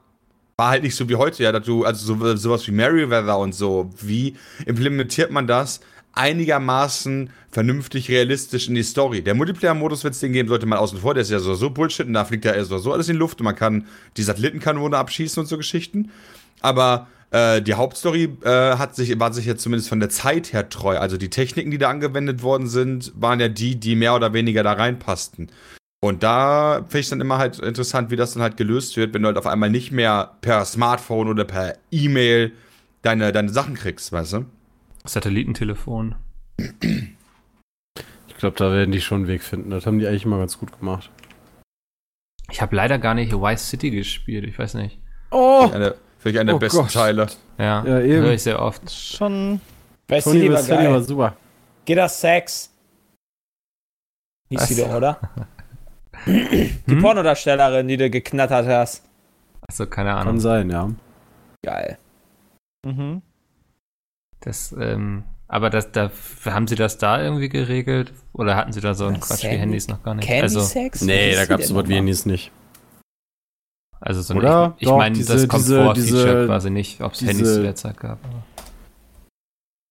war 0.58 0.70
halt 0.70 0.84
nicht 0.84 0.96
so 0.96 1.10
wie 1.10 1.16
heute, 1.16 1.42
ja, 1.44 1.52
dass 1.52 1.66
du, 1.66 1.84
also 1.84 2.16
so, 2.16 2.36
sowas 2.36 2.68
wie 2.68 2.72
Merryweather 2.72 3.40
und 3.40 3.54
so, 3.56 3.90
wie 4.00 4.36
implementiert 4.68 5.32
man 5.32 5.48
das 5.48 5.80
einigermaßen 6.14 7.30
vernünftig 7.50 8.10
realistisch 8.10 8.68
in 8.68 8.76
die 8.76 8.84
Story? 8.84 9.22
Der 9.22 9.36
Multiplayer-Modus, 9.36 10.04
wenn 10.04 10.12
es 10.12 10.20
den 10.20 10.34
geben 10.34 10.50
sollte, 10.50 10.66
mal 10.66 10.78
außen 10.78 11.00
vor, 11.00 11.14
der 11.14 11.22
ist 11.22 11.32
ja 11.32 11.40
so, 11.40 11.56
so 11.56 11.70
Bullshit 11.70 12.08
und 12.08 12.14
da 12.14 12.26
fliegt 12.26 12.46
ja 12.46 12.64
so, 12.64 12.78
so 12.78 12.94
alles 12.94 13.10
in 13.10 13.16
die 13.16 13.20
Luft 13.20 13.40
und 13.40 13.46
man 13.46 13.56
kann 13.56 13.88
die 14.18 14.24
Satellitenkanone 14.24 14.98
abschießen 14.98 15.42
und 15.42 15.48
so 15.48 15.58
Geschichten. 15.58 16.12
Aber 16.62 17.08
äh, 17.32 17.62
die 17.62 17.74
Hauptstory 17.74 18.38
äh, 18.44 18.78
hat 18.78 18.96
sich, 18.96 19.20
war 19.20 19.34
sich 19.34 19.46
jetzt 19.46 19.64
zumindest 19.64 19.90
von 19.90 20.00
der 20.00 20.10
Zeit 20.10 20.54
her 20.54 20.70
treu. 20.70 20.98
Also 20.98 21.18
die 21.18 21.30
Techniken, 21.30 21.72
die 21.72 21.78
da 21.80 21.90
angewendet 21.90 22.44
worden 22.44 22.68
sind, 22.68 23.12
waren 23.16 23.40
ja 23.40 23.50
die, 23.50 23.76
die 23.76 23.96
mehr 23.96 24.16
oder 24.16 24.34
weniger 24.34 24.64
da 24.64 24.74
reinpassten. 24.74 25.50
Und 26.00 26.22
da 26.22 26.86
finde 26.90 27.00
ich 27.00 27.10
dann 27.10 27.22
immer 27.22 27.38
halt 27.38 27.60
interessant, 27.60 28.12
wie 28.12 28.18
das 28.18 28.34
dann 28.34 28.44
halt 28.44 28.58
gelöst 28.58 28.98
wird, 28.98 29.14
wenn 29.14 29.22
du 29.22 29.28
halt 29.28 29.38
auf 29.38 29.48
einmal 29.48 29.70
nicht 29.70 29.92
mehr 29.92 30.36
per 30.42 30.66
Smartphone 30.66 31.30
oder 31.30 31.46
per 31.46 31.78
E-Mail 31.92 32.52
deine, 33.04 33.32
deine 33.32 33.50
Sachen 33.50 33.76
kriegst, 33.76 34.12
weißt 34.12 34.34
du? 34.34 34.46
Satellitentelefon. 35.06 36.16
glaube, 38.44 38.58
da 38.58 38.72
werden 38.74 38.92
die 38.92 39.00
schon 39.00 39.20
einen 39.20 39.28
Weg 39.28 39.42
finden. 39.42 39.70
Das 39.70 39.86
haben 39.86 40.00
die 40.00 40.08
eigentlich 40.08 40.26
immer 40.26 40.38
ganz 40.38 40.60
gut 40.60 40.78
gemacht. 40.78 41.10
Ich 42.52 42.62
habe 42.62 42.76
leider 42.76 43.00
gar 43.00 43.14
nicht 43.14 43.32
Vice 43.32 43.70
City 43.70 43.90
gespielt, 43.90 44.44
ich 44.46 44.60
weiß 44.60 44.74
nicht. 44.74 45.00
Oh! 45.32 45.70
Vielleicht 46.20 46.38
einer 46.40 46.46
der 46.52 46.56
Oh 46.56 46.60
besten 46.60 46.78
Gott. 46.80 46.92
Teile. 46.94 47.28
Ja, 47.58 47.86
Ja, 47.86 48.00
eben. 48.02 48.24
höre 48.24 48.34
ich 48.34 48.44
sehr 48.44 48.62
oft. 48.62 48.90
Schon. 48.92 49.62
Vice 50.10 50.26
City 50.26 50.52
war 50.52 50.62
geil. 50.64 51.04
super. 51.04 51.38
Geht 51.86 51.98
das 51.98 52.20
Sex? 52.20 52.70
Hieß 54.50 54.68
die 54.68 54.78
Was? 54.78 54.88
doch, 54.88 54.94
oder? 54.96 55.20
Die 56.26 56.72
Hm? 56.88 57.02
Pornodarstellerin, 57.02 57.88
die 57.88 57.98
du 57.98 58.10
geknattert 58.10 58.68
hast. 58.68 59.04
Achso, 59.62 59.88
keine 59.88 60.10
Kann 60.12 60.20
Ahnung. 60.20 60.40
sein, 60.40 60.70
ja. 60.70 60.90
Geil. 61.66 61.98
Mhm. 62.86 63.22
Das, 64.44 64.76
ähm, 64.80 65.24
aber 65.48 65.70
das, 65.70 65.92
da 65.92 66.12
haben 66.46 66.68
sie 66.68 66.76
das 66.76 66.98
da 66.98 67.22
irgendwie 67.22 67.48
geregelt? 67.50 68.12
Oder 68.34 68.56
hatten 68.56 68.74
sie 68.74 68.82
da 68.82 68.94
so 68.94 69.06
einen 69.06 69.16
Ja, 69.16 69.22
Quatsch 69.22 69.44
wie 69.44 69.48
Handys 69.48 69.88
noch 69.88 70.04
gar 70.04 70.16
nicht? 70.16 70.28
Candy 70.28 70.42
also, 70.44 70.60
Sex? 70.62 71.02
Nee, 71.02 71.34
da 71.36 71.46
gab 71.46 71.60
es 71.60 71.68
sowas 71.70 71.88
wie? 71.88 71.96
Handys 71.96 72.26
nicht. 72.26 72.52
also 74.02 74.22
so 74.22 74.34
ein, 74.34 74.40
Oder? 74.40 74.76
ich, 74.78 74.88
ich 74.88 74.94
meine, 74.94 75.18
das 75.18 75.28
diese- 75.28 75.48
Komfort-Feature 75.48 75.96
diese- 75.96 76.46
quasi 76.46 76.70
nicht, 76.70 77.00
ob 77.02 77.14
es 77.14 77.22
Handys 77.22 77.54
zu 77.54 77.62
der 77.62 77.76
Zeit 77.76 77.98
gab. 78.00 78.20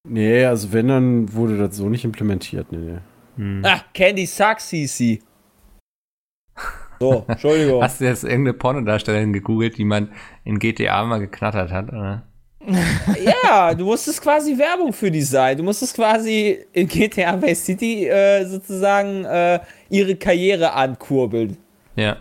Nee, 0.08 0.44
also 0.44 0.72
wenn, 0.72 0.88
dann 0.88 1.32
wurde 1.32 1.56
das 1.56 1.76
so 1.76 1.88
nicht 1.88 2.04
implementiert. 2.04 2.72
Nee, 2.72 2.78
nee. 2.78 2.98
hm. 3.36 3.62
Ah, 3.64 3.80
Candy 3.94 4.26
Sucks 4.26 4.68
hieß 4.70 4.96
sie. 4.96 5.22
So, 6.98 7.24
Entschuldigung. 7.28 7.82
Hast 7.82 8.00
du 8.00 8.04
jetzt 8.04 8.24
irgendeine 8.24 8.54
Pornodarstellerin 8.54 9.32
gegoogelt, 9.32 9.78
die 9.78 9.84
man 9.84 10.12
in 10.44 10.58
GTA 10.58 11.04
mal 11.04 11.18
geknattert 11.20 11.70
hat? 11.72 11.88
Oder? 11.88 12.24
Ja, 13.44 13.74
du 13.74 13.84
musstest 13.84 14.20
quasi 14.22 14.56
Werbung 14.56 14.92
für 14.92 15.10
die 15.10 15.22
sein. 15.22 15.56
Du 15.56 15.64
musstest 15.64 15.94
quasi 15.94 16.64
in 16.72 16.86
GTA 16.86 17.40
Vice 17.40 17.64
City 17.64 18.06
äh, 18.06 18.44
sozusagen 18.44 19.24
äh, 19.24 19.60
ihre 19.88 20.14
Karriere 20.16 20.72
ankurbeln. 20.72 21.56
Ja, 21.96 22.16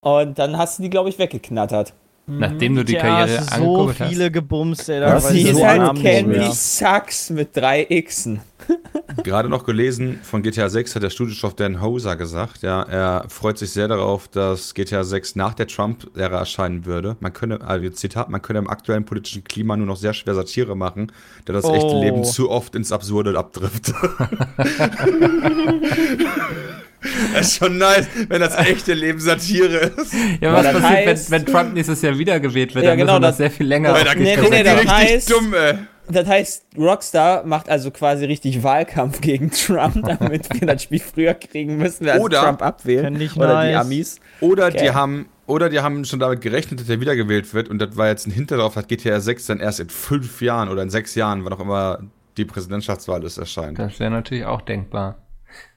Und 0.00 0.38
dann 0.38 0.56
hast 0.56 0.78
du 0.78 0.82
die, 0.82 0.90
glaube 0.90 1.08
ich, 1.10 1.18
weggeknattert. 1.18 1.92
Nachdem 2.26 2.76
du 2.76 2.84
die 2.84 2.94
Ja, 2.94 3.00
Karriere 3.00 3.42
so 3.42 3.50
angekurbelt 3.54 4.00
hast. 4.00 4.08
viele 4.10 4.30
gebumst, 4.30 4.88
ey. 4.88 5.20
Sie 5.20 5.40
ich 5.40 5.46
ist 5.48 5.56
so 5.56 5.66
halt 5.66 6.00
Candy. 6.00 6.50
Sucks 6.52 7.30
mit 7.30 7.56
drei 7.56 7.84
Xen. 7.84 8.40
Gerade 9.24 9.48
noch 9.48 9.64
gelesen, 9.64 10.20
von 10.22 10.42
GTA 10.42 10.68
6 10.68 10.94
hat 10.94 11.02
der 11.02 11.10
Studiochef 11.10 11.54
Dan 11.54 11.82
Hoser 11.82 12.14
gesagt, 12.16 12.62
ja, 12.62 12.82
er 12.82 13.24
freut 13.28 13.58
sich 13.58 13.70
sehr 13.70 13.88
darauf, 13.88 14.28
dass 14.28 14.74
GTA 14.74 15.02
6 15.02 15.34
nach 15.34 15.54
der 15.54 15.66
Trump-Ära 15.66 16.38
erscheinen 16.38 16.84
würde. 16.84 17.16
Man 17.20 17.32
könne, 17.32 17.60
also 17.62 17.88
Zitat, 17.90 18.28
man 18.28 18.42
könne 18.42 18.60
im 18.60 18.70
aktuellen 18.70 19.04
politischen 19.04 19.42
Klima 19.42 19.76
nur 19.76 19.86
noch 19.86 19.96
sehr 19.96 20.14
schwer 20.14 20.34
Satire 20.34 20.76
machen, 20.76 21.10
da 21.46 21.52
das 21.52 21.64
echte 21.64 21.86
Oh. 21.90 22.02
Leben 22.02 22.22
zu 22.24 22.50
oft 22.50 22.74
ins 22.76 22.92
Absurde 22.92 23.36
abdriftet. 23.36 23.94
das 27.34 27.48
ist 27.48 27.56
schon 27.56 27.78
nice, 27.78 28.06
wenn 28.28 28.40
das 28.40 28.56
echte 28.56 28.94
Leben 28.94 29.20
Satire 29.20 29.92
ist. 29.96 30.12
Ja, 30.40 30.50
Aber 30.50 30.58
was 30.58 30.72
das 30.72 30.82
passiert, 30.82 31.08
heißt- 31.08 31.30
wenn, 31.30 31.46
wenn 31.46 31.52
Trump 31.54 31.74
nächstes 31.74 32.02
Jahr 32.02 32.18
wiedergewählt 32.18 32.74
wird? 32.74 32.84
Ja, 32.84 32.90
dann 32.90 32.98
genau, 32.98 33.18
das 33.18 33.30
das- 33.30 33.36
sehr 33.38 33.50
viel 33.50 33.66
länger 33.66 33.92
Weil 33.92 34.04
Nee, 34.16 34.36
nee, 34.36 34.48
nee, 34.50 34.62
das 34.62 34.74
richtig 34.76 34.90
heißt- 34.94 35.30
dumm, 35.30 35.54
ey. 35.54 35.74
Das 36.12 36.26
heißt, 36.26 36.64
Rockstar 36.76 37.46
macht 37.46 37.68
also 37.68 37.92
quasi 37.92 38.24
richtig 38.24 38.64
Wahlkampf 38.64 39.20
gegen 39.20 39.50
Trump, 39.52 40.04
damit 40.18 40.48
wir 40.52 40.66
das 40.66 40.82
Spiel 40.82 40.98
früher 40.98 41.34
kriegen 41.34 41.76
müssen, 41.76 42.08
also 42.08 42.24
Oder- 42.24 42.40
Trump 42.42 42.62
abwählen. 42.62 43.20
Ich 43.20 43.36
Oder 43.36 43.62
die 43.62 43.72
nice. 43.72 43.76
Amis. 43.80 44.16
Oder 44.40 44.70
Geil. 44.72 44.82
die 44.82 44.90
haben, 44.90 45.28
oder 45.46 45.68
die 45.68 45.78
haben 45.80 46.04
schon 46.04 46.18
damit 46.18 46.40
gerechnet, 46.40 46.80
dass 46.80 46.88
er 46.88 47.00
wiedergewählt 47.00 47.54
wird 47.54 47.68
und 47.68 47.78
das 47.78 47.96
war 47.96 48.08
jetzt 48.08 48.26
ein 48.26 48.32
Hinter 48.32 48.56
darauf, 48.56 48.74
dass 48.74 48.88
GTA 48.88 49.20
6 49.20 49.46
dann 49.46 49.60
erst 49.60 49.78
in 49.80 49.88
fünf 49.88 50.42
Jahren 50.42 50.68
oder 50.68 50.82
in 50.82 50.90
sechs 50.90 51.14
Jahren, 51.14 51.44
wann 51.44 51.52
auch 51.52 51.60
immer 51.60 52.00
die 52.36 52.44
Präsidentschaftswahl 52.44 53.22
ist, 53.24 53.38
erscheint. 53.38 53.78
Das 53.78 54.00
wäre 54.00 54.10
natürlich 54.10 54.44
auch 54.44 54.62
denkbar. 54.62 55.16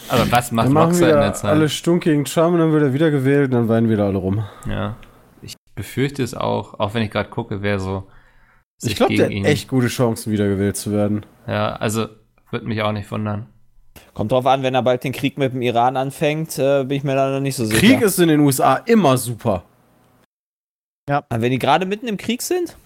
Aber 0.09 0.31
was 0.31 0.51
macht 0.51 0.67
Dann 0.67 0.73
machen 0.73 0.86
Rockstar 0.88 1.09
in 1.09 1.15
der 1.15 1.23
wieder 1.23 1.33
Zeit? 1.33 1.51
alle 1.51 1.69
stunk 1.69 2.03
gegen 2.03 2.25
Trump 2.25 2.53
und 2.53 2.59
dann 2.59 2.71
wird 2.71 2.83
er 2.83 2.93
wieder 2.93 3.12
gewählt 3.12 3.45
und 3.45 3.51
dann 3.51 3.69
weinen 3.69 3.89
wieder 3.89 4.05
alle 4.05 4.17
rum. 4.17 4.43
Ja. 4.67 4.95
Ich 5.41 5.55
befürchte 5.75 6.23
es 6.23 6.33
auch, 6.33 6.79
auch 6.79 6.93
wenn 6.93 7.03
ich 7.03 7.12
gerade 7.12 7.29
gucke, 7.29 7.62
wer 7.62 7.79
so. 7.79 8.07
Ich 8.81 8.95
glaube, 8.95 9.15
der 9.15 9.27
hat 9.27 9.45
echt 9.45 9.67
gute 9.69 9.88
Chancen, 9.88 10.31
wieder 10.31 10.47
gewählt 10.47 10.75
zu 10.75 10.91
werden. 10.91 11.25
Ja, 11.47 11.73
also 11.75 12.07
würde 12.51 12.65
mich 12.67 12.81
auch 12.81 12.91
nicht 12.91 13.09
wundern. 13.12 13.47
Kommt 14.13 14.31
drauf 14.31 14.45
an, 14.45 14.63
wenn 14.63 14.75
er 14.75 14.83
bald 14.83 15.03
den 15.03 15.12
Krieg 15.12 15.38
mit 15.38 15.53
dem 15.53 15.62
Iran 15.62 15.97
anfängt, 15.97 16.57
äh, 16.59 16.83
bin 16.83 16.97
ich 16.97 17.03
mir 17.03 17.15
da 17.15 17.29
noch 17.29 17.39
nicht 17.39 17.55
so 17.55 17.65
sicher. 17.65 17.79
Krieg 17.79 18.01
ist 18.01 18.19
in 18.19 18.27
den 18.27 18.41
USA 18.41 18.75
immer 18.75 19.17
super. 19.17 19.63
Ah, 21.09 21.23
wenn 21.29 21.51
die 21.51 21.59
gerade 21.59 21.86
mitten 21.86 22.07
im 22.07 22.17
Krieg 22.17 22.41
sind? 22.41 22.77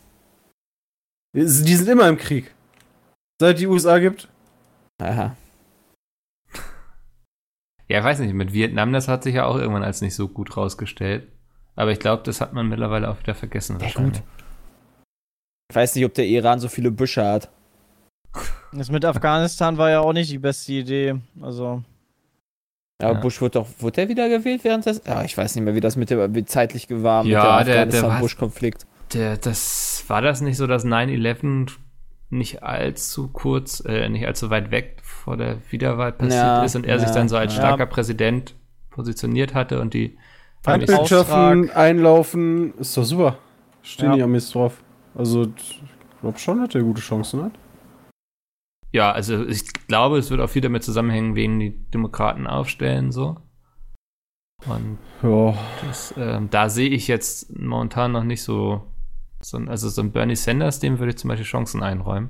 Die 1.34 1.46
sind 1.46 1.88
immer 1.88 2.08
im 2.08 2.18
Krieg. 2.18 2.54
Seit 3.40 3.60
die 3.60 3.68
USA 3.68 4.00
gibt. 4.00 4.28
Aha. 5.02 5.36
Ja, 7.90 8.00
ich 8.00 8.04
weiß 8.04 8.20
nicht, 8.20 8.34
mit 8.34 8.52
Vietnam, 8.54 8.92
das 8.94 9.08
hat 9.08 9.24
sich 9.24 9.36
ja 9.36 9.46
auch 9.46 9.56
irgendwann 9.56 9.84
als 9.84 10.02
nicht 10.02 10.16
so 10.16 10.28
gut 10.28 10.58
rausgestellt. 10.58 11.28
Aber 11.76 11.92
ich 11.92 12.00
glaube, 12.00 12.24
das 12.24 12.42
hat 12.42 12.54
man 12.54 12.68
mittlerweile 12.68 13.10
auch 13.10 13.20
wieder 13.20 13.36
vergessen. 13.36 13.78
Ja, 13.78 13.84
wahrscheinlich. 13.84 14.22
Ich 15.70 15.76
weiß 15.76 15.96
nicht, 15.96 16.06
ob 16.06 16.14
der 16.14 16.26
Iran 16.26 16.60
so 16.60 16.68
viele 16.70 16.92
Büsche 16.92 17.24
hat. 17.26 17.50
Das 18.74 18.90
mit 18.92 19.06
Afghanistan 19.06 19.78
war 19.78 19.90
ja 19.90 20.00
auch 20.02 20.14
nicht 20.14 20.32
die 20.32 20.38
beste 20.40 20.74
Idee. 20.74 21.16
Also, 21.42 21.84
Aber 23.02 23.14
Ja. 23.14 23.20
Bush 23.20 23.40
wurde 23.42 23.52
doch, 23.60 23.68
wurde 23.80 23.94
der 23.94 24.10
wieder 24.10 24.28
gewählt 24.28 24.64
während 24.64 24.86
des, 24.86 25.02
ja, 25.06 25.24
ich 25.24 25.38
weiß 25.38 25.56
nicht 25.56 25.64
mehr, 25.64 25.76
wie 25.76 25.80
das 25.82 25.96
mit 25.96 26.10
dem, 26.10 26.34
wie 26.34 26.46
zeitlich 26.46 26.88
war 26.90 27.24
mit 27.24 27.32
Ja, 27.34 27.60
dem 27.64 27.68
der- 27.68 27.76
der 27.76 27.76
war- 27.76 27.84
Afghanistan-Bush-Konflikt. 27.86 28.86
Der, 29.14 29.38
das 29.38 30.04
war 30.08 30.22
das 30.22 30.42
nicht 30.42 30.58
so, 30.58 30.66
dass 30.68 30.84
9-11 30.84 31.78
nicht 32.30 32.64
allzu 32.64 33.30
kurz, 33.30 33.84
äh, 33.86 34.10
nicht 34.10 34.26
allzu 34.28 34.50
weit 34.50 34.72
weg 34.72 35.00
vor 35.04 35.38
der 35.38 35.58
Wiederwahl 35.72 36.12
passiert 36.12 36.34
Ja, 36.34 36.64
ist 36.64 36.76
und 36.76 36.86
er 36.86 36.96
ja, 36.96 37.00
sich 37.00 37.12
dann 37.12 37.30
so 37.30 37.38
als 37.38 37.54
ja. 37.56 37.62
starker 37.62 37.86
Präsident 37.86 38.56
positioniert 38.90 39.54
hatte 39.54 39.80
und 39.80 39.94
die 39.94 40.18
Feindwirtschaften, 40.64 41.70
einlaufen, 41.72 42.74
ist 42.78 42.98
doch 42.98 43.04
super. 43.04 43.38
Stehen 43.82 44.10
Ja. 44.10 44.16
die 44.16 44.24
Amis 44.24 44.52
drauf. 44.52 44.84
Also, 45.16 45.48
ich 45.58 45.82
glaube 46.22 46.38
schon, 46.40 46.60
dass 46.60 46.70
der 46.70 46.82
gute 46.84 47.02
Chancen 47.02 47.44
hat. 47.44 47.54
Ja, 48.92 49.12
also 49.12 49.46
ich 49.46 49.72
glaube, 49.88 50.18
es 50.18 50.30
wird 50.30 50.42
auch 50.42 50.50
viel 50.50 50.62
damit 50.62 50.84
zusammenhängen, 50.84 51.36
wen 51.36 51.60
die 51.60 51.72
Demokraten 51.92 52.48
aufstellen, 52.48 53.12
so. 53.12 53.38
Und 54.66 54.98
Ja, 55.22 55.54
das, 55.86 56.14
ähm, 56.18 56.50
da 56.50 56.70
sehe 56.70 56.90
ich 56.90 57.08
jetzt 57.08 57.56
momentan 57.58 58.12
noch 58.12 58.24
nicht 58.24 58.42
so, 58.44 58.82
so 59.50 59.58
ein- 59.58 59.70
also 59.70 59.88
so 59.90 60.02
ein 60.02 60.12
Bernie 60.12 60.36
Sanders, 60.36 60.80
dem 60.80 61.00
würde 61.00 61.12
ich 61.12 61.18
zum 61.18 61.30
Beispiel 61.30 61.46
Chancen 61.46 61.82
einräumen. 61.84 62.30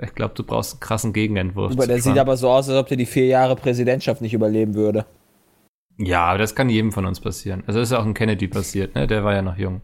Ich 0.00 0.14
glaube, 0.14 0.34
du 0.34 0.44
brauchst 0.44 0.74
einen 0.74 0.80
krassen 0.80 1.12
Gegenentwurf. 1.12 1.72
Aber 1.72 1.86
der 1.86 2.00
sieht 2.00 2.18
aber 2.18 2.36
so 2.36 2.48
aus, 2.50 2.68
als 2.68 2.78
ob 2.78 2.86
der 2.86 2.96
die 2.96 3.06
vier 3.06 3.26
Jahre 3.26 3.56
Präsidentschaft 3.56 4.20
nicht 4.22 4.34
überleben 4.34 4.74
würde. 4.74 5.06
ja, 6.00 6.24
aber 6.26 6.38
das 6.38 6.54
kann 6.54 6.68
jedem 6.70 6.92
von 6.92 7.04
uns 7.06 7.18
passieren. 7.20 7.64
Also 7.66 7.80
das 7.80 7.88
ist 7.88 7.92
ja 7.92 7.98
auch 8.00 8.06
ein 8.06 8.14
Kennedy 8.14 8.46
passiert, 8.46 8.94
ne? 8.94 9.08
Der 9.08 9.24
war 9.24 9.34
ja 9.34 9.42
noch 9.42 9.56
jung. 9.56 9.80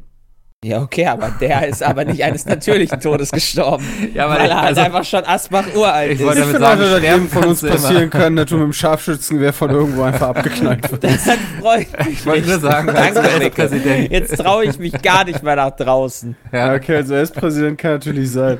Ja, 0.65 0.81
okay, 0.81 1.07
aber 1.07 1.31
der 1.43 1.69
ist 1.69 1.83
aber 1.83 2.07
nicht 2.07 2.25
eines 2.25 2.47
natürlichen 2.47 2.99
Todes 2.99 3.31
gestorben. 3.31 3.85
Ja, 4.15 4.31
weil 4.31 4.49
er 4.49 4.63
halt 4.63 4.79
einfach 4.79 5.05
schon 5.05 5.23
Asbach 5.25 5.67
uralt 5.77 6.13
Ich 6.13 6.21
ist. 6.21 6.27
wollte 6.27 6.41
ich 6.41 6.47
finde 6.47 6.61
sagen, 6.61 6.81
auch, 6.81 6.87
dass 6.91 7.03
jedem 7.03 7.29
von 7.29 7.45
uns 7.45 7.61
passieren 7.61 8.09
kann, 8.09 8.35
dass 8.35 8.47
du 8.47 8.57
mit 8.57 8.65
dem 8.65 8.73
Scharfschützengewehr 8.73 9.53
von 9.53 9.71
irgendwo 9.71 10.03
einfach 10.05 10.29
abgeknallt 10.29 10.91
wirst. 10.91 11.05
Das 11.25 11.39
freut 11.61 12.07
mich. 12.07 12.15
Ich 12.21 12.27
wollte 12.27 12.49
nur 12.49 12.61
sagen, 12.61 12.89
als 12.89 13.15
Danke, 13.15 13.39
Mikkel. 13.39 13.65
US-Präsident. 13.67 14.11
Jetzt 14.11 14.37
traue 14.39 14.65
ich 14.65 14.79
mich 14.79 15.03
gar 15.03 15.25
nicht 15.25 15.43
mehr 15.43 15.57
nach 15.57 15.71
draußen. 15.77 16.35
Ja, 16.51 16.73
okay, 16.75 16.97
also 16.97 17.13
US-Präsident 17.15 17.77
kann 17.77 17.93
natürlich 17.93 18.31
sein. 18.31 18.57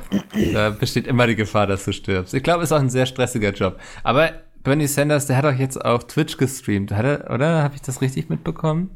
da 0.53 0.71
besteht 0.71 1.07
immer 1.07 1.27
die 1.27 1.37
Gefahr, 1.37 1.67
dass 1.67 1.87
du 1.87 1.93
stirbst. 1.93 2.35
Ich 2.35 2.43
glaube, 2.43 2.65
es 2.65 2.69
ist 2.71 2.73
auch 2.77 2.81
ein 2.81 2.91
sehr 2.91 3.07
stressiger 3.07 3.53
Job. 3.53 3.79
Aber 4.03 4.31
Bernie 4.63 4.87
Sanders, 4.89 5.27
der 5.27 5.39
hat 5.39 5.45
doch 5.47 5.53
jetzt 5.59 5.83
auf 5.83 6.07
Twitch 6.07 6.37
gestreamt, 6.37 6.93
hat 6.93 7.05
er, 7.07 7.31
oder? 7.33 7.63
Habe 7.63 7.77
ich 7.77 7.83
das 7.83 8.03
richtig 8.03 8.29
mitbekommen? 8.29 8.91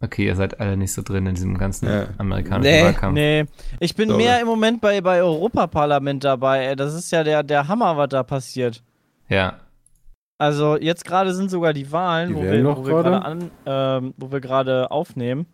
Okay, 0.00 0.26
ihr 0.26 0.36
seid 0.36 0.60
alle 0.60 0.76
nicht 0.76 0.92
so 0.92 1.00
drin 1.02 1.26
in 1.26 1.34
diesem 1.34 1.56
ganzen 1.56 1.88
Ja. 1.88 2.08
amerikanischen 2.18 2.70
Nee, 2.70 2.84
Wahlkampf. 2.84 3.14
nee. 3.14 3.44
Ich 3.80 3.94
bin 3.94 4.10
Sorry. 4.10 4.22
mehr 4.24 4.40
im 4.40 4.46
Moment 4.46 4.80
bei, 4.82 5.00
bei 5.00 5.22
Europaparlament 5.22 6.22
dabei. 6.22 6.66
Ey. 6.66 6.76
Das 6.76 6.92
ist 6.94 7.10
ja 7.12 7.24
der, 7.24 7.42
der 7.42 7.66
Hammer, 7.68 7.96
was 7.96 8.08
da 8.10 8.22
passiert. 8.22 8.82
Ja. 9.28 9.60
Also 10.38 10.76
jetzt 10.76 11.06
gerade 11.06 11.34
sind 11.34 11.50
sogar 11.50 11.72
die 11.72 11.90
Wahlen, 11.92 12.28
Die 12.28 12.34
wo 12.34 12.42
wir, 12.42 12.62
noch 12.62 12.80
wo 12.80 12.84
wir 12.88 13.02
gerade? 13.02 13.22
an, 13.24 13.50
ähm, 13.64 14.14
wo 14.18 14.30
wir 14.30 14.40
gerade 14.40 14.90
aufnehmen. 14.90 15.46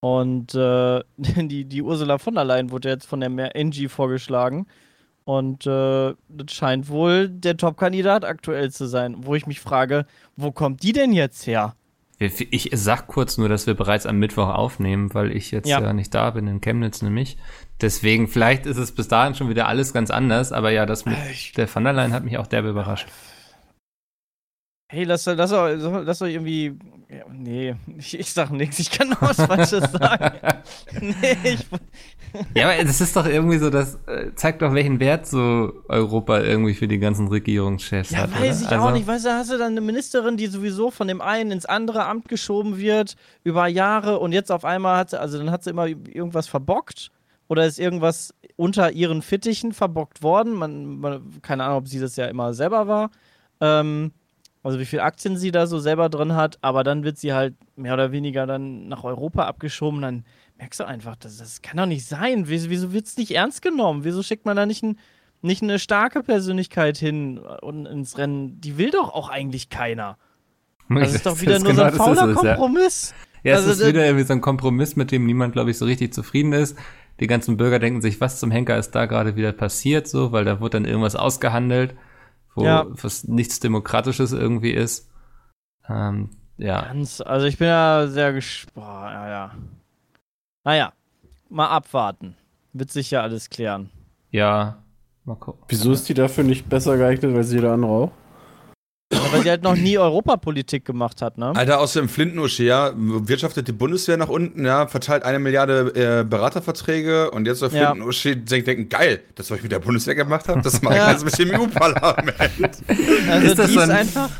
Und 0.00 0.54
äh, 0.54 1.02
die, 1.16 1.64
die 1.64 1.82
Ursula 1.82 2.18
von 2.18 2.34
der 2.34 2.44
Leyen 2.44 2.70
wurde 2.70 2.88
jetzt 2.88 3.06
von 3.06 3.20
der 3.20 3.52
Angie 3.56 3.88
vorgeschlagen. 3.88 4.66
Und 5.24 5.66
äh, 5.66 6.14
das 6.28 6.52
scheint 6.52 6.88
wohl 6.88 7.28
der 7.28 7.56
Top-Kandidat 7.56 8.24
aktuell 8.24 8.70
zu 8.70 8.86
sein. 8.86 9.16
Wo 9.20 9.34
ich 9.34 9.46
mich 9.46 9.60
frage, 9.60 10.06
wo 10.36 10.52
kommt 10.52 10.82
die 10.82 10.92
denn 10.92 11.12
jetzt 11.12 11.46
her? 11.46 11.74
Ich 12.18 12.70
sag 12.72 13.08
kurz 13.08 13.36
nur, 13.36 13.48
dass 13.50 13.66
wir 13.66 13.74
bereits 13.74 14.06
am 14.06 14.18
Mittwoch 14.18 14.48
aufnehmen, 14.48 15.12
weil 15.12 15.32
ich 15.36 15.50
jetzt 15.50 15.68
ja, 15.68 15.80
Ja. 15.82 15.92
nicht 15.92 16.14
da 16.14 16.30
bin, 16.30 16.46
in 16.46 16.60
Chemnitz 16.62 17.02
nämlich. 17.02 17.36
Deswegen, 17.82 18.26
vielleicht 18.26 18.64
ist 18.64 18.78
es 18.78 18.92
bis 18.92 19.08
dahin 19.08 19.34
schon 19.34 19.50
wieder 19.50 19.68
alles 19.68 19.92
ganz 19.92 20.10
anders, 20.10 20.50
aber 20.50 20.70
ja, 20.70 20.86
das 20.86 21.04
mit 21.04 21.16
Ich- 21.30 21.52
der 21.52 21.72
Van 21.74 21.84
der 21.84 21.92
Leyen 21.92 22.14
hat 22.14 22.24
mich 22.24 22.38
auch 22.38 22.46
derbe 22.46 22.70
überrascht. 22.70 23.06
Hey, 24.88 25.04
lass, 25.04 25.26
lass, 25.26 25.50
lass, 25.50 25.82
lass 25.82 26.18
doch 26.20 26.26
irgendwie. 26.26 26.78
Ja, 27.08 27.24
nee, 27.32 27.74
ich, 27.98 28.18
ich 28.18 28.32
sag 28.32 28.50
nichts, 28.50 28.78
ich 28.78 28.90
kann 28.90 29.08
noch 29.10 29.22
was 29.22 29.36
Falsches 29.36 29.92
sagen. 29.92 30.38
nee, 31.00 31.36
ich, 31.44 31.66
Ja, 32.54 32.68
aber 32.70 32.84
das 32.84 33.00
ist 33.00 33.16
doch 33.16 33.26
irgendwie 33.26 33.58
so, 33.58 33.70
das 33.70 33.96
äh, 34.06 34.32
zeigt 34.34 34.62
doch, 34.62 34.74
welchen 34.74 35.00
Wert 35.00 35.26
so 35.26 35.72
Europa 35.88 36.40
irgendwie 36.40 36.74
für 36.74 36.88
die 36.88 36.98
ganzen 36.98 37.28
Regierungschefs 37.28 38.10
ja, 38.10 38.18
hat. 38.18 38.32
weiß 38.32 38.60
oder? 38.60 38.66
ich 38.66 38.68
also, 38.68 38.88
auch 38.88 38.92
nicht. 38.92 39.06
Weißt 39.06 39.26
du, 39.26 39.30
hast 39.30 39.50
du 39.50 39.58
dann 39.58 39.72
eine 39.72 39.80
Ministerin, 39.80 40.36
die 40.36 40.46
sowieso 40.46 40.90
von 40.90 41.08
dem 41.08 41.20
einen 41.20 41.50
ins 41.50 41.66
andere 41.66 42.06
Amt 42.06 42.28
geschoben 42.28 42.78
wird 42.78 43.16
über 43.44 43.66
Jahre 43.66 44.18
und 44.18 44.32
jetzt 44.32 44.50
auf 44.52 44.64
einmal 44.64 44.98
hat 44.98 45.10
sie, 45.10 45.20
also 45.20 45.38
dann 45.38 45.50
hat 45.50 45.64
sie 45.64 45.70
immer 45.70 45.86
irgendwas 45.86 46.48
verbockt 46.48 47.10
oder 47.48 47.66
ist 47.66 47.78
irgendwas 47.78 48.34
unter 48.56 48.92
ihren 48.92 49.22
Fittichen 49.22 49.72
verbockt 49.72 50.22
worden. 50.22 50.54
Man, 50.54 50.98
man 50.98 51.40
keine 51.42 51.64
Ahnung, 51.64 51.78
ob 51.78 51.88
sie 51.88 52.00
das 52.00 52.16
ja 52.16 52.26
immer 52.26 52.54
selber 52.54 52.86
war. 52.88 53.10
Ähm, 53.60 54.12
also 54.66 54.78
wie 54.78 54.84
viele 54.84 55.02
Aktien 55.02 55.36
sie 55.36 55.50
da 55.50 55.66
so 55.66 55.78
selber 55.78 56.08
drin 56.08 56.34
hat, 56.34 56.58
aber 56.62 56.84
dann 56.84 57.04
wird 57.04 57.18
sie 57.18 57.32
halt 57.32 57.54
mehr 57.76 57.94
oder 57.94 58.12
weniger 58.12 58.46
dann 58.46 58.88
nach 58.88 59.04
Europa 59.04 59.44
abgeschoben. 59.44 60.02
Dann 60.02 60.24
merkst 60.58 60.80
du 60.80 60.84
einfach, 60.84 61.16
das, 61.16 61.38
das 61.38 61.62
kann 61.62 61.76
doch 61.76 61.86
nicht 61.86 62.04
sein. 62.06 62.44
Wieso, 62.48 62.92
wird 62.92 63.06
es 63.06 63.16
nicht 63.16 63.30
ernst 63.32 63.62
genommen? 63.62 64.04
Wieso 64.04 64.22
schickt 64.22 64.44
man 64.44 64.56
da 64.56 64.66
nicht, 64.66 64.82
ein, 64.82 64.98
nicht 65.42 65.62
eine 65.62 65.78
starke 65.78 66.22
Persönlichkeit 66.22 66.96
hin 66.98 67.38
und 67.38 67.86
ins 67.86 68.18
Rennen? 68.18 68.60
Die 68.60 68.76
will 68.78 68.90
doch 68.90 69.12
auch 69.14 69.28
eigentlich 69.28 69.70
keiner. 69.70 70.18
Das 70.88 71.14
ist 71.14 71.26
doch 71.26 71.40
wieder 71.40 71.58
nur 71.58 71.74
so 71.74 71.82
ein 71.82 71.92
genau 71.92 72.04
fauler 72.04 72.28
ist 72.30 72.36
es, 72.36 72.42
ja. 72.42 72.54
Kompromiss. 72.56 73.14
Ja, 73.42 73.52
es 73.52 73.58
Also 73.60 73.70
ist 73.72 73.80
das- 73.82 73.88
wieder 73.88 74.04
irgendwie 74.04 74.24
so 74.24 74.32
ein 74.32 74.40
Kompromiss, 74.40 74.96
mit 74.96 75.12
dem 75.12 75.26
niemand, 75.26 75.52
glaube 75.52 75.70
ich, 75.70 75.78
so 75.78 75.84
richtig 75.84 76.12
zufrieden 76.12 76.52
ist. 76.52 76.76
Die 77.20 77.26
ganzen 77.28 77.56
Bürger 77.56 77.78
denken 77.78 78.02
sich, 78.02 78.20
was 78.20 78.40
zum 78.40 78.50
Henker 78.50 78.76
ist 78.76 78.90
da 78.90 79.06
gerade 79.06 79.36
wieder 79.36 79.52
passiert, 79.52 80.06
so, 80.08 80.32
weil 80.32 80.44
da 80.44 80.60
wurde 80.60 80.70
dann 80.78 80.84
irgendwas 80.84 81.16
ausgehandelt, 81.16 81.94
wo 82.56 82.64
Ja. 82.64 82.86
was 82.88 83.24
nichts 83.24 83.60
Demokratisches 83.60 84.32
irgendwie 84.32 84.72
ist. 84.72 85.08
Ähm, 85.88 86.30
ja. 86.56 86.82
Ganz, 86.86 87.20
also 87.20 87.46
ich 87.46 87.58
bin 87.58 87.68
ja 87.68 88.08
sehr 88.08 88.32
gespannt. 88.32 88.86
Ja, 88.86 89.28
ja. 89.28 89.54
Naja, 90.64 90.92
mal 91.48 91.68
abwarten. 91.68 92.34
Wird 92.72 92.90
sich 92.90 93.10
ja 93.12 93.22
alles 93.22 93.48
klären. 93.50 93.90
Ja. 94.30 94.78
Mal 95.24 95.36
gucken. 95.36 95.62
Wieso 95.68 95.92
ist 95.92 96.08
die 96.08 96.14
dafür 96.14 96.44
nicht 96.44 96.68
besser 96.68 96.96
geeignet 96.96 97.36
als 97.36 97.52
jeder 97.52 97.72
andere 97.72 97.90
auch? 97.90 98.12
Ja, 99.12 99.20
weil 99.32 99.42
sie 99.42 99.50
halt 99.50 99.62
noch 99.62 99.76
nie 99.76 99.96
Europapolitik 99.98 100.84
gemacht 100.84 101.22
hat, 101.22 101.38
ne? 101.38 101.52
Alter, 101.54 101.78
aus 101.78 101.92
dem 101.92 102.08
Flintenuschi, 102.08 102.64
ja, 102.64 102.90
wirtschaftet 102.96 103.68
die 103.68 103.72
Bundeswehr 103.72 104.16
nach 104.16 104.28
unten, 104.28 104.64
ja, 104.66 104.88
verteilt 104.88 105.22
eine 105.22 105.38
Milliarde 105.38 105.92
äh, 106.20 106.24
Beraterverträge 106.24 107.30
und 107.30 107.46
jetzt 107.46 107.62
auf 107.62 107.72
Ja. 107.72 107.90
Flintenuschi 107.92 108.34
denken, 108.44 108.64
denken, 108.66 108.88
geil, 108.88 109.22
das, 109.36 109.48
was 109.48 109.58
ich 109.58 109.62
mit 109.62 109.70
der 109.70 109.78
Bundeswehr 109.78 110.16
gemacht 110.16 110.48
habe, 110.48 110.60
das 110.60 110.82
mache 110.82 110.96
ich 110.98 111.06
jetzt 111.06 111.24
mit 111.24 111.38
dem 111.38 111.50
EU-Parlament. 111.60 112.82
Also 113.30 113.46
Ist 113.46 113.58
das 113.60 113.66
die 113.68 113.74
ist 113.76 113.82
ein- 113.82 113.90
einfach, 113.90 114.30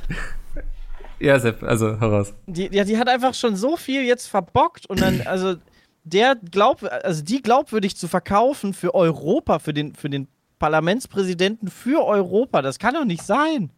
Ja, 1.21 1.39
Sepp, 1.39 1.63
also 1.63 2.01
heraus. 2.01 2.35
die, 2.47 2.69
ja, 2.73 2.83
die 2.83 2.99
hat 2.99 3.09
einfach 3.09 3.35
schon 3.35 3.55
so 3.55 3.77
viel 3.77 4.03
jetzt 4.03 4.27
verbockt 4.27 4.87
und 4.91 5.01
dann, 5.01 5.21
also 5.27 5.55
der 6.03 6.35
glaubt, 6.51 6.83
also 7.05 7.23
die 7.23 7.41
glaubwürdig 7.41 7.97
zu 7.97 8.09
verkaufen 8.09 8.75
für 8.75 8.95
Europa, 8.97 9.61
für 9.61 9.73
den, 9.73 9.95
für 9.95 10.11
den 10.11 10.27
Parlamentspräsidenten 10.59 11.69
für 11.69 12.05
Europa, 12.05 12.63
das 12.63 12.81
kann 12.81 12.95
doch 12.95 13.05
nicht 13.05 13.23
sein. 13.23 13.71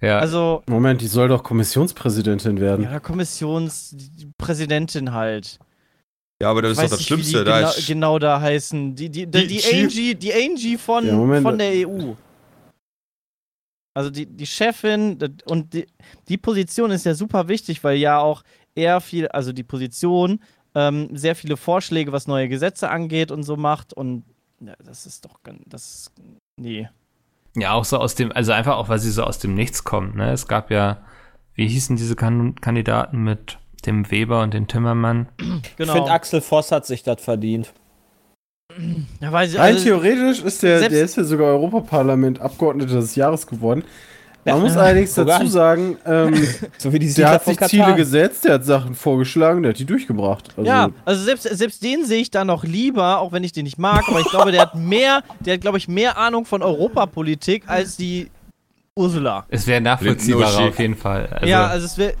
Ja. 0.00 0.18
Also, 0.18 0.62
Moment, 0.68 1.00
die 1.00 1.06
soll 1.06 1.28
doch 1.28 1.42
Kommissionspräsidentin 1.42 2.60
werden. 2.60 2.84
ja, 2.84 3.00
Kommissionspräsidentin 3.00 5.12
halt. 5.12 5.58
Ja, 6.40 6.50
aber 6.50 6.62
das 6.62 6.72
ist 6.72 6.82
doch 6.82 6.90
das 6.90 7.02
Schlimmste. 7.02 7.38
die 7.38 7.44
Da 7.44 7.56
genau, 7.58 7.70
ist, 7.70 7.86
genau 7.86 8.18
da 8.18 8.40
heißen. 8.40 8.94
Die, 8.94 9.08
die, 9.08 9.26
die, 9.26 9.46
Die 9.46 9.58
die, 9.58 9.74
Angie, 9.74 10.14
die 10.14 10.34
Angie 10.34 10.76
von, 10.76 11.06
Ja, 11.06 11.14
Moment. 11.14 11.42
von 11.42 11.56
der 11.56 11.88
EU. 11.88 12.12
Also 13.94 14.10
die, 14.10 14.26
die 14.26 14.46
Chefin 14.46 15.18
und 15.46 15.72
die, 15.72 15.86
die 16.28 16.36
Position 16.36 16.90
ist 16.90 17.06
ja 17.06 17.14
super 17.14 17.48
wichtig, 17.48 17.82
weil 17.82 17.96
ja 17.96 18.18
auch 18.18 18.42
er 18.74 19.00
viel, 19.00 19.28
also 19.28 19.54
die 19.54 19.62
Position, 19.62 20.40
ähm, 20.74 21.08
sehr 21.16 21.34
viele 21.34 21.56
Vorschläge, 21.56 22.12
was 22.12 22.26
neue 22.26 22.50
Gesetze 22.50 22.90
angeht 22.90 23.30
und 23.30 23.44
so 23.44 23.56
macht. 23.56 23.94
Und 23.94 24.24
ja, 24.60 24.74
das 24.84 25.06
ist 25.06 25.24
doch 25.24 25.42
ganz, 25.42 25.62
das, 25.66 26.12
nee. 26.60 26.86
Ja, 27.56 27.72
auch 27.72 27.84
so 27.84 27.98
aus 27.98 28.14
dem, 28.14 28.32
also 28.32 28.52
einfach 28.52 28.76
auch, 28.76 28.88
weil 28.88 28.98
sie 28.98 29.10
so 29.10 29.24
aus 29.24 29.38
dem 29.38 29.54
Nichts 29.54 29.82
kommt, 29.84 30.14
ne? 30.14 30.30
Es 30.32 30.46
gab 30.46 30.70
ja, 30.70 30.98
wie 31.54 31.66
hießen 31.66 31.96
diese 31.96 32.14
kan 32.14 32.54
Kandidaten 32.56 33.24
mit 33.24 33.58
dem 33.86 34.10
Weber 34.10 34.42
und 34.42 34.52
dem 34.52 34.66
Timmermann? 34.68 35.28
Ich 35.38 35.76
Genau. 35.76 35.94
finde, 35.94 36.10
Axel 36.10 36.40
Voss 36.40 36.70
hat 36.70 36.86
sich 36.86 37.02
das 37.02 37.22
verdient. 37.22 37.72
ja, 39.20 39.32
weil 39.32 39.48
Rein 39.56 39.74
also, 39.74 39.84
theoretisch 39.84 40.42
ist 40.42 40.62
der, 40.62 40.88
der 40.88 41.04
ist 41.04 41.16
ja 41.16 41.24
sogar 41.24 41.48
Europaparlament 41.48 42.40
Abgeordneter 42.40 42.96
des 43.00 43.16
Jahres 43.16 43.46
geworden. 43.46 43.84
Man 44.54 44.60
muss 44.60 44.76
allerdings 44.76 45.14
dazu 45.14 45.46
sagen, 45.46 45.98
ähm, 46.06 46.34
So 46.78 46.92
wie 46.92 46.98
die 46.98 47.12
der 47.12 47.30
hat 47.30 47.44
sich 47.44 47.56
Katar. 47.56 47.68
Ziele 47.68 47.94
gesetzt, 47.94 48.44
der 48.44 48.54
hat 48.54 48.64
Sachen 48.64 48.94
vorgeschlagen, 48.94 49.62
der 49.62 49.70
hat 49.70 49.78
die 49.78 49.84
durchgebracht. 49.84 50.50
Also, 50.56 50.68
ja, 50.68 50.90
also 51.04 51.24
selbst, 51.24 51.42
selbst 51.44 51.82
den 51.82 52.04
sehe 52.04 52.20
ich 52.20 52.30
da 52.30 52.44
noch 52.44 52.62
lieber, 52.64 53.18
auch 53.18 53.32
wenn 53.32 53.42
ich 53.44 53.52
den 53.52 53.64
nicht 53.64 53.78
mag, 53.78 54.04
aber 54.08 54.20
ich 54.20 54.30
glaube, 54.30 54.52
der 54.52 54.62
hat 54.62 54.74
mehr, 54.76 55.22
der 55.40 55.54
hat, 55.54 55.60
glaube 55.60 55.78
ich, 55.78 55.88
mehr 55.88 56.16
Ahnung 56.16 56.46
von 56.46 56.62
Europapolitik 56.62 57.64
als 57.66 57.96
die 57.96 58.30
Ursula. 58.94 59.44
Es 59.48 59.66
wäre 59.66 59.80
nachvollziehbarer 59.80 60.68
auf 60.68 60.78
jeden 60.78 60.96
Fall. 60.96 61.26
Also, 61.26 61.46
ja, 61.46 61.66
also 61.66 61.86
es 61.86 61.98
wäre. 61.98 62.14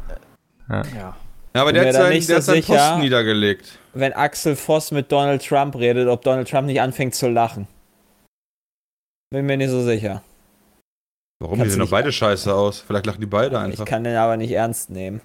Ja. 0.68 0.82
Ja. 0.96 1.16
aber 1.54 1.72
der 1.72 1.86
hat 1.86 1.94
seinen, 1.94 2.12
nicht 2.14 2.28
der 2.28 2.42
so 2.42 2.52
hat 2.52 2.56
seinen 2.56 2.62
sicher. 2.62 2.74
Posten 2.74 3.00
niedergelegt. 3.00 3.78
Wenn 3.94 4.12
Axel 4.12 4.56
Voss 4.56 4.90
mit 4.90 5.10
Donald 5.12 5.46
Trump 5.46 5.76
redet, 5.76 6.08
ob 6.08 6.22
Donald 6.22 6.50
Trump 6.50 6.66
nicht 6.66 6.80
anfängt 6.80 7.14
zu 7.14 7.28
lachen. 7.28 7.68
Bin 9.30 9.46
mir 9.46 9.56
nicht 9.56 9.70
so 9.70 9.82
sicher. 9.82 10.22
Warum? 11.40 11.58
Kannst 11.58 11.66
Die 11.66 11.70
sehen 11.72 11.80
doch 11.80 11.90
beide 11.90 12.12
scheiße 12.12 12.54
aus. 12.54 12.80
Vielleicht 12.80 13.06
lachen 13.06 13.20
die 13.20 13.26
beide 13.26 13.56
Ich 13.56 13.62
einfach. 13.62 13.84
kann 13.84 14.04
den 14.04 14.16
aber 14.16 14.36
nicht 14.36 14.52
ernst 14.52 14.90
nehmen. 14.90 15.20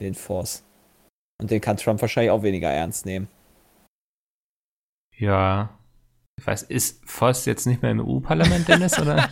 Den 0.00 0.14
Voss. 0.14 0.64
Und 1.40 1.50
den 1.50 1.60
kann 1.60 1.76
Trump 1.76 2.00
wahrscheinlich 2.00 2.30
auch 2.30 2.42
weniger 2.42 2.68
ernst 2.68 3.06
nehmen. 3.06 3.28
ja. 5.16 5.70
Ich 6.38 6.46
weiß, 6.46 6.62
ist 6.62 7.02
Voss 7.04 7.44
jetzt 7.44 7.66
nicht 7.66 7.82
mehr 7.82 7.90
im 7.90 8.00
EU-Parlament, 8.00 8.66
Dennis, 8.66 8.98
oder? 8.98 9.28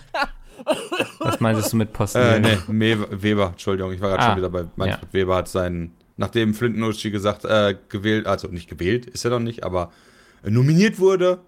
Was 1.21 1.41
meintest 1.41 1.73
du 1.73 1.79
mit 1.79 1.95
Posten? 1.95 2.19
Äh, 2.19 2.59
nee, 2.69 2.99
Weber, 3.11 3.47
Entschuldigung, 3.47 3.93
ich 3.93 4.01
war 4.03 4.11
gerade 4.11 4.23
Ah, 4.23 4.27
schon 4.29 4.37
wieder 4.37 4.51
bei 4.51 4.67
Manfred 4.77 5.11
Weber 5.15 5.37
hat 5.37 5.49
seinen, 5.49 5.95
nachdem 6.19 6.53
Flintenuschi 6.53 7.11
gesagt, 7.11 7.47
äh, 7.47 7.77
gewählt, 7.89 8.27
also 8.27 8.49
nicht 8.49 8.69
gewählt, 8.69 9.07
ist 9.07 9.25
er 9.25 9.31
noch 9.31 9.39
nicht, 9.41 9.65
aber 9.65 9.91
äh, 10.45 10.51
nominiert 10.51 10.99
wurde, 10.99 11.39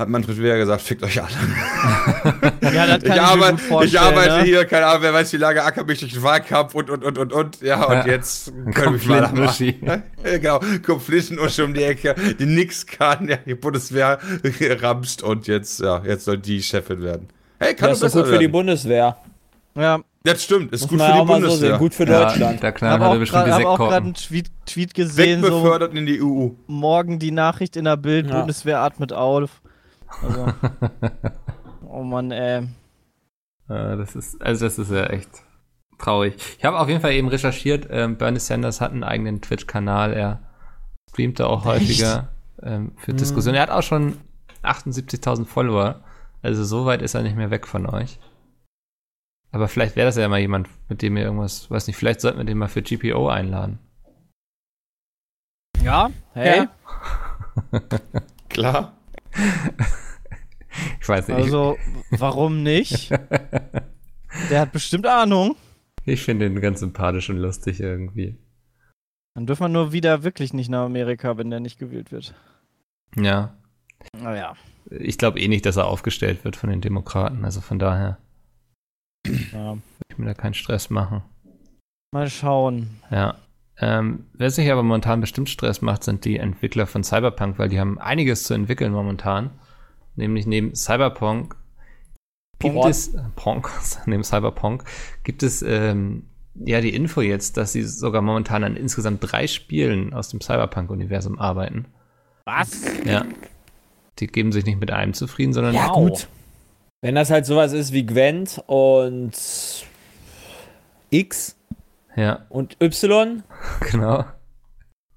hat 0.00 0.08
Manfred 0.08 0.38
Weber 0.38 0.56
gesagt, 0.56 0.82
fickt 0.82 1.02
euch 1.04 1.20
alle. 1.22 1.30
Ja, 2.72 2.86
das 2.86 3.02
kann 3.02 3.02
ich, 3.02 3.04
ich, 3.04 3.08
mir 3.14 3.22
arbeite, 3.22 3.50
gut 3.52 3.60
vorstellen. 3.60 3.88
ich 3.88 4.00
arbeite 4.00 4.36
ne? 4.38 4.42
hier, 4.44 4.64
keine 4.64 4.86
Ahnung, 4.86 5.02
wer 5.02 5.12
weiß, 5.14 5.32
wie 5.32 5.36
lange 5.38 5.62
acker 5.62 5.84
mich 5.84 5.98
durch 6.00 6.12
den 6.12 6.22
Wahlkampf 6.22 6.74
und, 6.74 6.88
und, 6.90 7.04
und, 7.04 7.18
und, 7.18 7.32
und, 7.32 7.60
ja, 7.62 7.82
und 7.84 7.94
Ja. 7.94 8.06
jetzt 8.06 8.52
können 8.52 8.72
kommt 8.72 9.08
wir 9.08 9.20
mal 9.20 9.32
machen. 9.32 10.02
Ja, 10.24 10.38
genau, 10.38 10.60
kommt 10.84 11.02
Flintenuschi 11.02 11.62
um 11.62 11.74
die 11.74 11.82
Ecke, 11.82 12.14
die 12.38 12.46
nix 12.46 12.86
kann, 12.86 13.28
ja, 13.28 13.36
die 13.44 13.54
Bundeswehr 13.54 14.18
ramscht 14.82 15.22
und 15.22 15.46
jetzt, 15.46 15.80
ja, 15.80 16.02
jetzt 16.04 16.24
soll 16.24 16.38
die 16.38 16.62
Chefin 16.62 17.02
werden. 17.02 17.28
Hey, 17.58 17.74
kann 17.74 17.90
Das 17.90 18.02
ist 18.02 18.12
gut 18.12 18.26
für 18.26 18.32
die 18.34 18.40
werden. 18.40 18.52
Bundeswehr. 18.52 19.16
Ja, 19.74 20.00
Das 20.24 20.42
stimmt, 20.44 20.72
ist 20.72 20.82
Muss 20.82 20.90
gut 20.90 21.00
für 21.00 21.12
die 21.12 21.18
so 21.18 21.24
Bundeswehr. 21.24 21.70
sehen. 21.70 21.78
Gut 21.78 21.94
für 21.94 22.06
Ja, 22.06 22.24
Deutschland. 22.24 22.62
der 22.62 22.72
Knall 22.72 22.90
habe 22.92 23.04
hatte 23.04 23.14
auch 23.14 23.18
bestimmt 23.18 23.44
gerade 23.44 23.58
die 23.58 23.64
hab 23.66 23.72
auch 23.72 23.78
gerade 23.88 24.04
einen 24.06 24.14
Tweet, 24.14 24.46
Tweet 24.66 24.94
gesehen, 24.94 25.40
so 25.42 25.46
Wegbefördert 25.48 25.94
in 25.94 26.06
die 26.06 26.22
EU. 26.22 26.48
morgen 26.66 27.18
die 27.18 27.30
Nachricht 27.30 27.76
in 27.76 27.84
der 27.84 27.96
Bild, 27.96 28.28
Ja. 28.28 28.38
Bundeswehr 28.40 28.80
atmet 28.80 29.12
auf. 29.12 29.60
Also, 30.22 30.46
oh 31.88 32.02
Mann, 32.02 32.30
ey. 32.30 32.68
Äh, 33.68 33.96
das 33.96 34.16
ist, 34.16 34.40
also 34.42 34.64
das 34.64 34.78
ist 34.78 34.90
ja 34.90 35.06
echt 35.06 35.30
traurig. 35.98 36.34
Ich 36.58 36.64
habe 36.64 36.78
auf 36.78 36.88
jeden 36.88 37.00
Fall 37.00 37.12
eben 37.12 37.28
recherchiert, 37.28 37.88
ähm, 37.90 38.16
Bernie 38.16 38.40
Sanders 38.40 38.80
hat 38.80 38.92
einen 38.92 39.04
eigenen 39.04 39.40
Twitch-Kanal, 39.40 40.12
er 40.12 40.40
streamt 41.10 41.40
da 41.40 41.46
auch 41.46 41.64
häufiger 41.64 42.28
ähm, 42.62 42.92
für 42.96 43.12
Diskussionen. 43.12 43.56
Er 43.56 43.62
hat 43.62 43.70
auch 43.70 43.82
schon 43.82 44.16
78.000 44.62 45.46
Follower, 45.46 46.02
also 46.42 46.64
so 46.64 46.86
weit 46.86 47.02
ist 47.02 47.14
er 47.14 47.22
nicht 47.22 47.36
mehr 47.36 47.50
weg 47.50 47.66
von 47.66 47.86
euch. 47.86 48.18
Aber 49.52 49.68
vielleicht 49.68 49.96
wäre 49.96 50.06
das 50.06 50.16
ja 50.16 50.28
mal 50.28 50.38
jemand, 50.38 50.68
mit 50.88 51.02
dem 51.02 51.16
ihr 51.16 51.24
irgendwas, 51.24 51.70
weiß 51.70 51.86
nicht, 51.86 51.96
vielleicht 51.96 52.20
sollten 52.20 52.38
wir 52.38 52.44
den 52.44 52.58
mal 52.58 52.68
für 52.68 52.82
GPO 52.82 53.28
einladen. 53.28 53.78
Ja, 55.82 56.10
hey. 56.34 56.68
Ja. 57.72 57.80
Klar. 58.48 58.99
Ich 61.00 61.08
weiß 61.08 61.28
nicht, 61.28 61.36
Also, 61.36 61.76
warum 62.10 62.62
nicht? 62.62 63.10
Der 64.50 64.60
hat 64.60 64.72
bestimmt 64.72 65.06
Ahnung. 65.06 65.56
ich, 66.04 66.22
finde 66.22 66.46
ihn 66.46 66.60
ganz 66.60 66.80
sympathisch 66.80 67.28
und 67.30 67.38
lustig 67.38 67.80
irgendwie. 67.80 68.38
Dann 69.34 69.46
dürfen 69.46 69.62
wir 69.64 69.68
nur 69.68 69.92
wieder 69.92 70.22
wirklich 70.22 70.52
nicht 70.52 70.68
nach 70.70 70.84
Amerika, 70.84 71.36
wenn 71.36 71.50
der 71.50 71.60
nicht 71.60 71.78
gewählt 71.78 72.12
wird. 72.12 72.34
Ja, 73.16 73.56
Naja. 74.16 74.54
ich 74.90 75.18
glaube 75.18 75.40
eh 75.40 75.48
nicht, 75.48 75.66
dass 75.66 75.76
er 75.76 75.86
aufgestellt 75.86 76.44
wird 76.44 76.56
von 76.56 76.70
den 76.70 76.80
Demokraten, 76.80 77.44
also 77.44 77.60
von 77.60 77.78
daher 77.78 78.18
Ja. 79.52 79.72
will 79.74 79.82
ich 80.10 80.18
mir 80.18 80.26
da 80.26 80.34
keinen 80.34 80.54
Stress 80.54 80.90
machen. 80.90 81.22
Mal 82.12 82.28
schauen. 82.30 83.00
Ja. 83.10 83.36
Ähm, 83.80 84.26
wer 84.34 84.50
sich 84.50 84.70
aber 84.70 84.82
momentan 84.82 85.20
bestimmt 85.20 85.48
Stress 85.48 85.80
macht, 85.80 86.04
sind 86.04 86.24
die 86.24 86.36
Entwickler 86.38 86.86
von 86.86 87.02
Cyberpunk, 87.02 87.58
weil 87.58 87.68
die 87.70 87.80
haben 87.80 87.98
einiges 87.98 88.42
zu 88.44 88.54
entwickeln 88.54 88.92
momentan. 88.92 89.50
Nämlich 90.16 90.46
neben 90.46 90.74
Cyberpunk 90.74 91.56
gibt 92.58 92.74
Ponk. 92.74 92.90
es, 92.90 93.16
Ponk, 93.36 93.70
neben 94.06 94.22
Cyberpunk, 94.22 94.84
gibt 95.24 95.42
es 95.42 95.62
ähm, 95.62 96.24
ja 96.54 96.80
die 96.82 96.94
Info 96.94 97.22
jetzt, 97.22 97.56
dass 97.56 97.72
sie 97.72 97.82
sogar 97.82 98.20
momentan 98.20 98.64
an 98.64 98.76
insgesamt 98.76 99.20
drei 99.22 99.46
Spielen 99.46 100.12
aus 100.12 100.28
dem 100.28 100.40
Cyberpunk-Universum 100.42 101.38
arbeiten. 101.38 101.86
Was? 102.44 102.82
Ja. 103.06 103.24
Die 104.18 104.26
geben 104.26 104.52
sich 104.52 104.66
nicht 104.66 104.78
mit 104.80 104.90
einem 104.90 105.14
zufrieden, 105.14 105.54
sondern 105.54 105.74
Ja, 105.74 105.88
Wow. 105.88 105.94
gut. 106.10 106.28
Wenn 107.02 107.14
das 107.14 107.30
halt 107.30 107.46
sowas 107.46 107.72
ist 107.72 107.94
wie 107.94 108.04
Gwent 108.04 108.62
und 108.66 109.32
X 111.08 111.56
ja, 112.16 112.46
und 112.48 112.76
Y, 112.82 113.42
genau. 113.90 114.24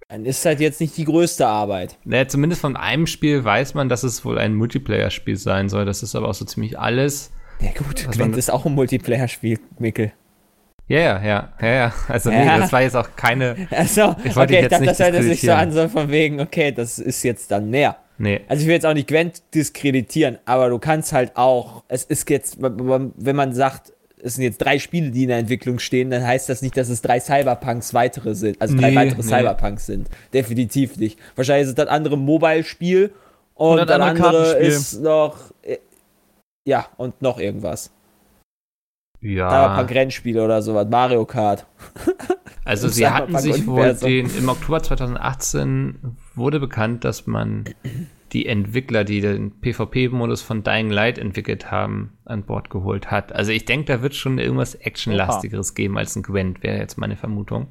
dann 0.09 0.25
ist 0.25 0.45
halt 0.45 0.59
jetzt 0.59 0.79
nicht 0.81 0.95
die 0.97 1.05
größte 1.05 1.47
Arbeit. 1.47 1.97
Naja, 2.05 2.27
zumindest 2.27 2.61
von 2.61 2.75
einem 2.75 3.07
Spiel 3.07 3.43
weiß 3.43 3.73
man, 3.73 3.89
dass 3.89 4.03
es 4.03 4.23
wohl 4.25 4.37
ein 4.37 4.55
Multiplayer-Spiel 4.55 5.37
sein 5.37 5.69
soll. 5.69 5.85
Das 5.85 6.03
ist 6.03 6.15
aber 6.15 6.29
auch 6.29 6.33
so 6.33 6.45
ziemlich 6.45 6.77
alles. 6.79 7.31
Ja, 7.61 7.71
gut, 7.71 8.07
Gwent 8.11 8.35
ist 8.37 8.51
auch 8.51 8.65
ein 8.65 8.73
Multiplayer-Spiel, 8.73 9.59
Mikkel. 9.79 10.11
Ja, 10.87 10.99
ja, 10.99 11.23
ja, 11.23 11.53
ja, 11.61 11.73
ja. 11.73 11.93
Also 12.09 12.29
nee, 12.29 12.45
Ja. 12.45 12.57
das 12.57 12.73
war 12.73 12.81
jetzt 12.81 12.95
auch 12.95 13.09
keine. 13.15 13.67
Also, 13.71 14.15
Ich 14.23 14.35
wollte 14.35 14.53
okay, 14.53 14.55
ich 14.55 14.61
jetzt 14.63 14.71
dachte, 14.73 14.81
nicht 14.81 14.99
das 14.99 15.11
hört 15.13 15.23
sich 15.23 15.41
so 15.41 15.51
an, 15.53 15.71
so 15.71 15.87
von 15.87 16.11
wegen, 16.11 16.41
okay, 16.41 16.71
das 16.73 16.99
ist 16.99 17.23
jetzt 17.23 17.51
dann 17.51 17.69
mehr. 17.69 17.97
Nee. 18.17 18.41
Also 18.47 18.61
ich 18.61 18.67
will 18.67 18.75
jetzt 18.75 18.85
auch 18.85 18.93
nicht 18.93 19.07
Gwent 19.07 19.41
diskreditieren, 19.55 20.37
aber 20.45 20.69
du 20.69 20.77
kannst 20.79 21.13
halt 21.13 21.35
auch, 21.35 21.83
es 21.87 22.03
ist 22.03 22.29
jetzt, 22.29 22.57
wenn 22.59 23.35
man 23.35 23.53
sagt, 23.53 23.92
es 24.23 24.35
sind 24.35 24.43
jetzt 24.43 24.59
drei 24.59 24.79
Spiele, 24.79 25.11
die 25.11 25.23
in 25.23 25.29
der 25.29 25.37
Entwicklung 25.37 25.79
stehen, 25.79 26.09
dann 26.09 26.25
heißt 26.25 26.47
das 26.47 26.61
nicht, 26.61 26.77
dass 26.77 26.87
es 26.89 27.01
drei 27.01 27.19
Cyberpunks 27.19 27.93
weitere 27.93 28.35
sind, 28.35 28.61
also 28.61 28.75
drei 28.75 28.91
Nee, 28.91 28.95
weitere 28.95 29.17
nee. 29.17 29.27
Cyberpunks 29.27 29.85
sind. 29.85 30.07
Definitiv 30.33 30.97
nicht. 30.97 31.19
Wahrscheinlich 31.35 31.63
ist 31.63 31.69
es 31.69 31.75
das 31.75 31.87
andere 31.87 32.17
Mobile-Spiel 32.17 33.11
und, 33.53 33.77
das 33.77 33.87
das 33.87 33.99
andere 33.99 34.27
andere 34.27 34.53
ist 34.57 35.01
noch, 35.01 35.51
äh, 35.61 35.77
ja, 36.65 36.87
und 36.95 37.21
noch 37.21 37.37
irgendwas. 37.37 37.91
Ja. 39.19 39.49
Cyberpunk-Rennspiel 39.49 40.39
oder 40.39 40.61
sowas, 40.61 40.87
Mario 40.89 41.25
Kart. 41.25 41.65
Also 42.65 42.87
sie 42.87 43.05
hatten 43.05 43.37
sich 43.39 43.67
wohl 43.67 43.93
den, 43.93 44.33
im 44.37 44.47
Oktober 44.47 44.81
2018 44.81 46.15
wurde 46.33 46.61
bekannt, 46.61 47.03
dass 47.03 47.27
man 47.27 47.65
die 48.33 48.45
Entwickler, 48.47 49.03
die 49.03 49.21
den 49.21 49.59
PvP-Modus 49.61 50.41
von 50.41 50.63
Dying 50.63 50.89
Light 50.89 51.17
entwickelt 51.19 51.69
haben, 51.71 52.17
an 52.25 52.43
Bord 52.43 52.69
geholt 52.69 53.11
hat. 53.11 53.31
Also 53.31 53.51
ich 53.51 53.65
denke, 53.65 53.85
da 53.85 54.01
wird 54.01 54.15
schon 54.15 54.39
irgendwas 54.39 54.75
Actionlastigeres 54.75 55.75
geben 55.75 55.97
als 55.97 56.15
ein 56.15 56.23
Gwent, 56.23 56.63
wäre 56.63 56.77
jetzt 56.77 56.97
meine 56.97 57.15
Vermutung. 57.15 57.67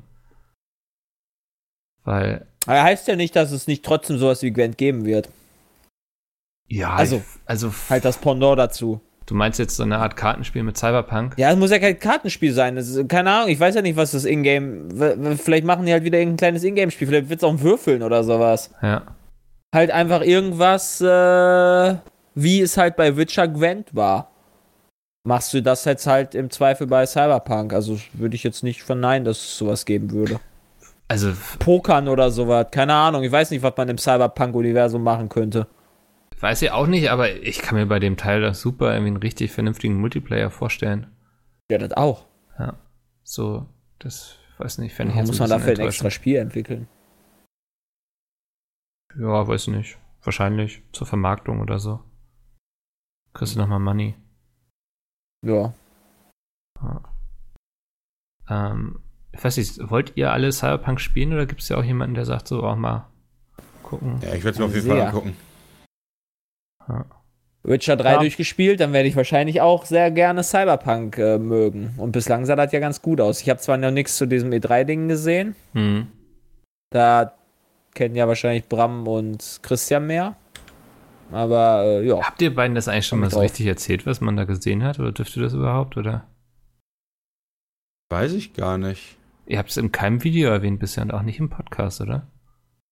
Weil, 2.05 2.47
Aber 2.67 2.83
heißt 2.83 3.07
ja 3.09 3.17
nicht, 3.17 3.37
dass 3.37 3.53
es 3.53 3.67
nicht 3.67 3.85
trotzdem 3.85 4.19
sowas 4.19 4.43
wie 4.43 4.51
Gwent 4.53 4.79
geben 4.79 5.05
wird. 5.05 5.29
ja, 6.69 6.95
Also, 6.95 7.17
ich, 7.17 7.23
also 7.47 7.73
Halt 7.91 8.05
das 8.05 8.19
Pendant 8.19 8.59
dazu. 8.59 9.01
du 9.27 9.35
meinst 9.35 9.59
jetzt 9.59 9.77
so 9.77 9.83
eine 9.85 9.99
Art 9.99 10.17
Kartenspiel 10.17 10.63
mit 10.65 10.77
Cyberpunk? 10.77 11.35
Ja, 11.39 11.51
es 11.53 11.57
muss 11.59 11.71
ja 11.71 11.79
kein 11.79 11.99
Kartenspiel 11.99 12.53
sein. 12.53 12.77
Ist, 12.77 13.09
keine 13.09 13.31
Ahnung, 13.31 13.51
ich 13.51 13.61
weiß 13.61 13.75
ja 13.77 13.83
nicht, 13.83 13.97
was 13.97 14.13
das 14.13 14.25
Ingame. 14.25 15.37
Vielleicht 15.37 15.65
machen 15.65 15.87
die 15.87 15.93
halt 15.93 16.03
wieder 16.05 16.19
irgendein 16.19 16.39
kleines 16.39 16.65
Ingame-Spiel. 16.65 17.07
Vielleicht 17.09 17.29
wird 17.29 17.41
es 17.41 17.45
auch 17.45 17.53
ein 17.53 17.61
Würfeln 17.63 18.03
oder 18.03 18.25
sowas. 18.25 18.71
Ja. 18.83 19.07
Halt 19.73 19.91
einfach 19.91 20.21
irgendwas, 20.23 21.01
äh, 21.01 21.97
wie 22.35 22.61
es 22.61 22.77
halt 22.77 22.97
bei 22.97 23.17
Witcher 23.17 23.49
Gwent 23.49 23.95
war. 23.95 24.31
Machst 25.25 25.55
du 25.55 25.63
das 25.63 25.85
jetzt 25.85 26.07
halt 26.07 26.35
im 26.35 26.51
Zweifel 26.51 26.87
bei 26.87 27.07
Cyberpunk? 27.07 27.73
Also 27.73 27.99
würde 28.13 28.35
ich 28.35 28.43
jetzt 28.43 28.63
nicht 28.63 28.83
verneinen, 28.83 29.25
dass 29.25 29.39
es 29.39 29.57
sowas 29.57 29.85
geben 29.85 30.11
würde. 30.11 30.41
Also, 31.09 31.33
Pokern 31.59 32.09
oder 32.09 32.31
sowas. 32.31 32.69
Keine 32.71 32.95
Ahnung. 32.95 33.23
Ich 33.23 33.31
weiß 33.31 33.51
nicht, 33.51 33.63
was 33.63 33.75
man 33.77 33.89
im 33.89 33.99
Cyberpunk-Universum 33.99 35.03
machen 35.03 35.29
könnte. 35.29 35.67
weiß 36.41 36.63
ich 36.63 36.71
auch 36.71 36.87
nicht, 36.87 37.11
aber 37.11 37.31
ich 37.31 37.59
kann 37.59 37.79
mir 37.79 37.87
bei 37.87 37.99
dem 37.99 38.17
Teil 38.17 38.41
doch 38.41 38.55
super 38.55 38.93
irgendwie 38.93 39.09
einen 39.09 39.17
richtig 39.19 39.53
vernünftigen 39.53 39.97
Multiplayer 40.01 40.51
vorstellen. 40.51 41.07
Ja, 41.71 41.79
das 41.79 41.93
auch. 41.93 42.25
Ja. 42.59 42.75
So, 43.25 43.67
das, 43.99 44.37
weiß 44.59 44.79
nicht, 44.79 44.95
fände 44.95 45.13
ich 45.13 45.19
jetzt 45.19 45.29
muss 45.29 45.39
man 45.39 45.51
dafür 45.51 45.75
ein 45.75 45.81
extra. 45.81 46.11
Spiel 46.11 46.37
entwickeln? 46.37 46.89
Ja, 49.19 49.47
weiß 49.47 49.69
nicht. 49.69 49.99
Wahrscheinlich 50.23 50.83
zur 50.93 51.07
Vermarktung 51.07 51.61
oder 51.61 51.79
so. 51.79 52.01
Kriegst 53.35 53.55
du 53.55 53.59
nochmal 53.59 53.81
Money. 53.81 54.15
Ja. 55.45 55.75
Ja. 56.83 57.03
Ähm, 58.49 59.01
ich 59.33 59.43
weiß 59.43 59.57
nicht, 59.57 59.91
wollt 59.91 60.13
ihr 60.17 60.33
alle 60.33 60.53
Cyberpunk 60.53 61.01
spielen 61.01 61.33
oder 61.33 61.47
gibt 61.47 61.63
es 61.63 61.69
ja 61.69 61.77
auch 61.79 61.85
jemanden, 61.85 62.15
der 62.15 62.25
sagt 62.27 62.49
so, 62.49 62.63
auch 62.63 62.77
mal 62.77 63.09
gucken? 63.83 64.21
Ja, 64.23 64.35
ich 64.35 64.45
werde 64.45 64.51
es 64.51 64.59
mir 64.59 64.65
auf 64.67 64.75
jeden 64.75 64.85
Sehr. 64.87 64.97
Fall 64.97 65.07
angucken. 65.07 65.37
Ja. 66.89 67.05
Witcher 67.65 67.97
3 67.97 68.13
Ja. 68.13 68.19
durchgespielt, 68.19 68.81
dann 68.81 68.93
werde 68.93 69.09
ich 69.09 69.15
wahrscheinlich 69.17 69.61
auch 69.61 69.85
sehr 69.85 70.11
gerne 70.11 70.43
Cyberpunk 70.43 71.17
äh, 71.19 71.39
mögen. 71.39 71.95
Und 71.97 72.13
bislang 72.13 72.45
sah 72.45 72.57
das 72.57 72.73
ja 72.73 72.81
ganz 72.81 73.01
gut 73.03 73.21
aus. 73.21 73.41
Ich 73.41 73.49
habe 73.49 73.61
zwar 73.61 73.77
noch 73.77 73.93
nichts 73.93 74.17
zu 74.17 74.27
diesem 74.27 74.51
E3-Ding 74.51 75.07
gesehen. 75.09 75.55
Hm. 75.73 76.09
Da 76.91 77.35
kennen 77.95 78.15
ja 78.15 78.29
wahrscheinlich 78.29 78.69
Bram 78.69 79.07
und 79.07 79.61
Christian 79.63 80.07
mehr. 80.07 80.37
Aber 81.31 81.83
äh, 81.85 82.07
ja. 82.07 82.21
Habt 82.23 82.43
ihr 82.43 82.55
beiden 82.55 82.75
das 82.75 82.89
eigentlich 82.89 83.07
schon 83.07 83.21
mal 83.21 83.31
so 83.31 83.37
drauf. 83.37 83.45
richtig 83.45 83.67
erzählt, 83.67 84.07
was 84.07 84.21
man 84.21 84.37
da 84.37 84.45
gesehen 84.45 84.85
hat? 84.85 84.99
Oder 84.99 85.13
dürft 85.13 85.37
ihr 85.37 85.43
das 85.43 85.55
überhaupt? 85.55 85.97
Oder? 85.97 86.27
Weiß 88.11 88.33
ich 88.35 88.53
gar 88.53 88.77
nicht. 88.77 89.17
Ihr 89.47 89.59
habt 89.59 89.71
es 89.71 89.77
in 89.77 89.91
keinem 89.93 90.23
Video 90.23 90.51
erwähnt 90.51 90.79
bisher 90.79 91.03
und 91.03 91.13
auch 91.13 91.23
nicht 91.23 91.39
im 91.39 91.49
Podcast, 91.49 92.01
oder? 92.01 92.27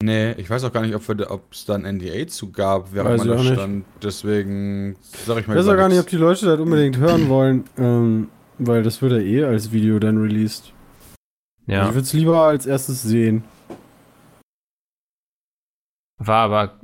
Nee, 0.02 0.32
ich 0.32 0.48
weiß 0.48 0.64
auch 0.64 0.72
gar 0.72 0.80
nicht, 0.80 0.94
ob 0.94 1.52
es 1.52 1.66
da 1.66 1.74
ein 1.74 1.82
NDA 1.82 2.26
zu 2.26 2.50
gab, 2.50 2.94
während 2.94 3.10
Weiß 3.10 3.24
man 3.24 3.28
ich 3.28 3.34
da 3.34 3.38
auch 3.38 3.44
nicht. 3.44 3.52
stand. 3.52 3.84
Deswegen 4.02 4.96
sag 5.26 5.38
ich 5.38 5.46
mal 5.46 5.54
Ich 5.54 5.60
weiß 5.60 5.68
auch 5.68 5.76
gar 5.76 5.90
nicht, 5.90 6.00
ob 6.00 6.06
die 6.06 6.16
Leute 6.16 6.46
das 6.46 6.58
unbedingt 6.58 6.96
hören 6.96 7.28
wollen, 7.28 7.64
ähm, 7.76 8.28
weil 8.58 8.82
das 8.82 9.02
wird 9.02 9.12
ja 9.12 9.18
eh 9.18 9.44
als 9.44 9.72
Video 9.72 9.98
dann 9.98 10.16
released. 10.16 10.72
Ja. 11.66 11.88
Ich 11.88 11.94
würde 11.94 12.00
es 12.00 12.12
lieber 12.14 12.40
als 12.40 12.64
erstes 12.64 13.02
sehen. 13.02 13.44
War 16.20 16.44
aber 16.44 16.80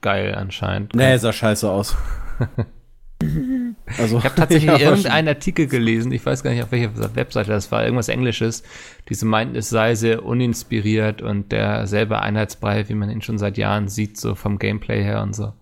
geil 0.00 0.34
anscheinend. 0.34 0.94
Nee, 0.94 1.18
sah 1.18 1.32
scheiße 1.32 1.70
aus. 1.70 1.94
also, 3.98 4.16
Ich 4.16 4.24
habe 4.24 4.34
tatsächlich 4.34 4.70
Ja, 4.70 4.78
irgendeinen 4.78 5.28
Artikel 5.28 5.66
gelesen, 5.66 6.10
ich 6.10 6.24
weiß 6.24 6.42
gar 6.42 6.52
nicht, 6.52 6.62
auf 6.62 6.72
welcher 6.72 7.14
Webseite 7.14 7.50
das 7.50 7.70
war, 7.70 7.84
irgendwas 7.84 8.08
Englisches, 8.08 8.62
die 9.10 9.14
so 9.14 9.26
meinten, 9.26 9.56
es 9.56 9.68
sei 9.68 9.94
sehr 9.94 10.24
uninspiriert 10.24 11.20
und 11.20 11.52
derselbe 11.52 12.20
Einheitsbrei, 12.20 12.88
wie 12.88 12.94
man 12.94 13.10
ihn 13.10 13.20
schon 13.20 13.36
seit 13.36 13.58
Jahren 13.58 13.88
sieht, 13.88 14.16
so 14.16 14.34
vom 14.34 14.58
Gameplay 14.58 15.04
her 15.04 15.22
und 15.22 15.36
so. 15.36 15.52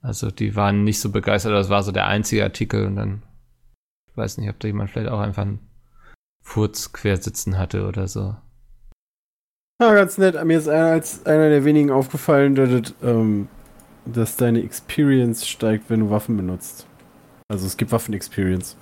Also 0.00 0.30
die 0.30 0.54
waren 0.54 0.84
nicht 0.84 1.00
so 1.00 1.10
begeistert, 1.10 1.52
das 1.52 1.68
war 1.68 1.82
so 1.82 1.90
der 1.90 2.06
einzige 2.06 2.44
Artikel 2.44 2.86
und 2.86 2.94
dann, 2.94 3.22
ich 4.08 4.16
weiß 4.16 4.38
nicht, 4.38 4.48
ob 4.48 4.60
da 4.60 4.68
jemand 4.68 4.90
vielleicht 4.90 5.10
auch 5.10 5.18
einfach 5.18 5.42
einen 5.42 5.58
Furz 6.44 6.92
quersitzen 6.92 7.58
hatte 7.58 7.88
oder 7.88 8.06
so. 8.06 8.36
Ja, 9.80 9.92
ganz 9.94 10.16
nett. 10.18 10.42
Mir 10.44 10.58
ist 10.58 10.68
einer, 10.68 10.86
als 10.92 11.26
einer 11.26 11.48
der 11.50 11.64
wenigen 11.64 11.90
aufgefallen, 11.90 12.54
dass, 12.54 12.70
das, 12.70 12.94
ähm, 13.02 13.48
dass 14.06 14.36
deine 14.36 14.62
Experience 14.62 15.46
steigt, 15.46 15.90
wenn 15.90 16.00
du 16.00 16.10
Waffen 16.10 16.36
benutzt. 16.36 16.86
Also 17.48 17.66
es 17.66 17.76
gibt 17.76 17.92
Waffen-Experience. 17.92 18.76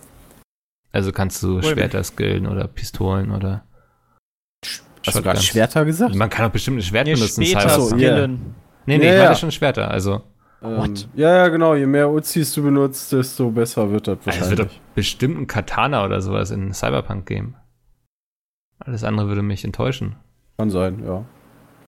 Also 0.92 1.10
kannst 1.12 1.42
du 1.42 1.60
Schwerter 1.62 2.02
skillen 2.04 2.46
oder 2.46 2.68
Pistolen 2.68 3.32
oder 3.32 3.64
Hast 5.06 5.18
du 5.18 5.22
gerade. 5.22 5.40
Schwerter 5.40 5.84
gesagt? 5.84 6.14
Man 6.14 6.30
kann 6.30 6.46
auch 6.46 6.52
bestimmte 6.52 6.82
Schwert 6.82 7.06
Nee, 7.06 7.14
benutzen. 7.14 7.44
später 7.44 7.68
Cyberpunk. 7.68 7.90
so, 7.90 7.96
yeah. 7.96 8.26
Nee, 8.28 8.98
nee, 8.98 9.04
Ja, 9.06 9.10
ich 9.12 9.16
ja. 9.18 9.24
meine 9.24 9.36
schon 9.36 9.50
Schwerter. 9.50 9.90
Also, 9.90 10.22
Ähm, 10.62 10.94
ja, 11.14 11.34
ja, 11.36 11.48
genau. 11.48 11.74
Je 11.74 11.84
mehr 11.86 12.08
Uzis 12.08 12.54
du 12.54 12.62
benutzt, 12.62 13.12
desto 13.12 13.50
besser 13.50 13.90
wird 13.90 14.06
das 14.06 14.18
es 14.20 14.26
wahrscheinlich. 14.26 14.58
wird 14.58 14.70
doch 14.70 14.74
bestimmt 14.94 15.38
ein 15.40 15.46
Katana 15.48 16.04
oder 16.04 16.22
sowas 16.22 16.50
in 16.52 16.72
Cyberpunk 16.72 17.26
geben. 17.26 17.56
Alles 18.78 19.02
andere 19.04 19.26
würde 19.28 19.42
mich 19.42 19.64
enttäuschen. 19.64 20.16
Kann 20.56 20.70
sein, 20.70 21.04
ja. 21.04 21.24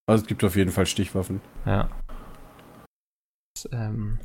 Also 0.09 0.22
es 0.22 0.29
gibt 0.29 0.44
auf 0.44 0.57
jeden 0.57 0.70
Fall 0.70 0.87
Stichwaffen. 0.87 1.40
Ja. 1.64 1.90
Das, 3.55 3.68
ähm, 3.72 4.18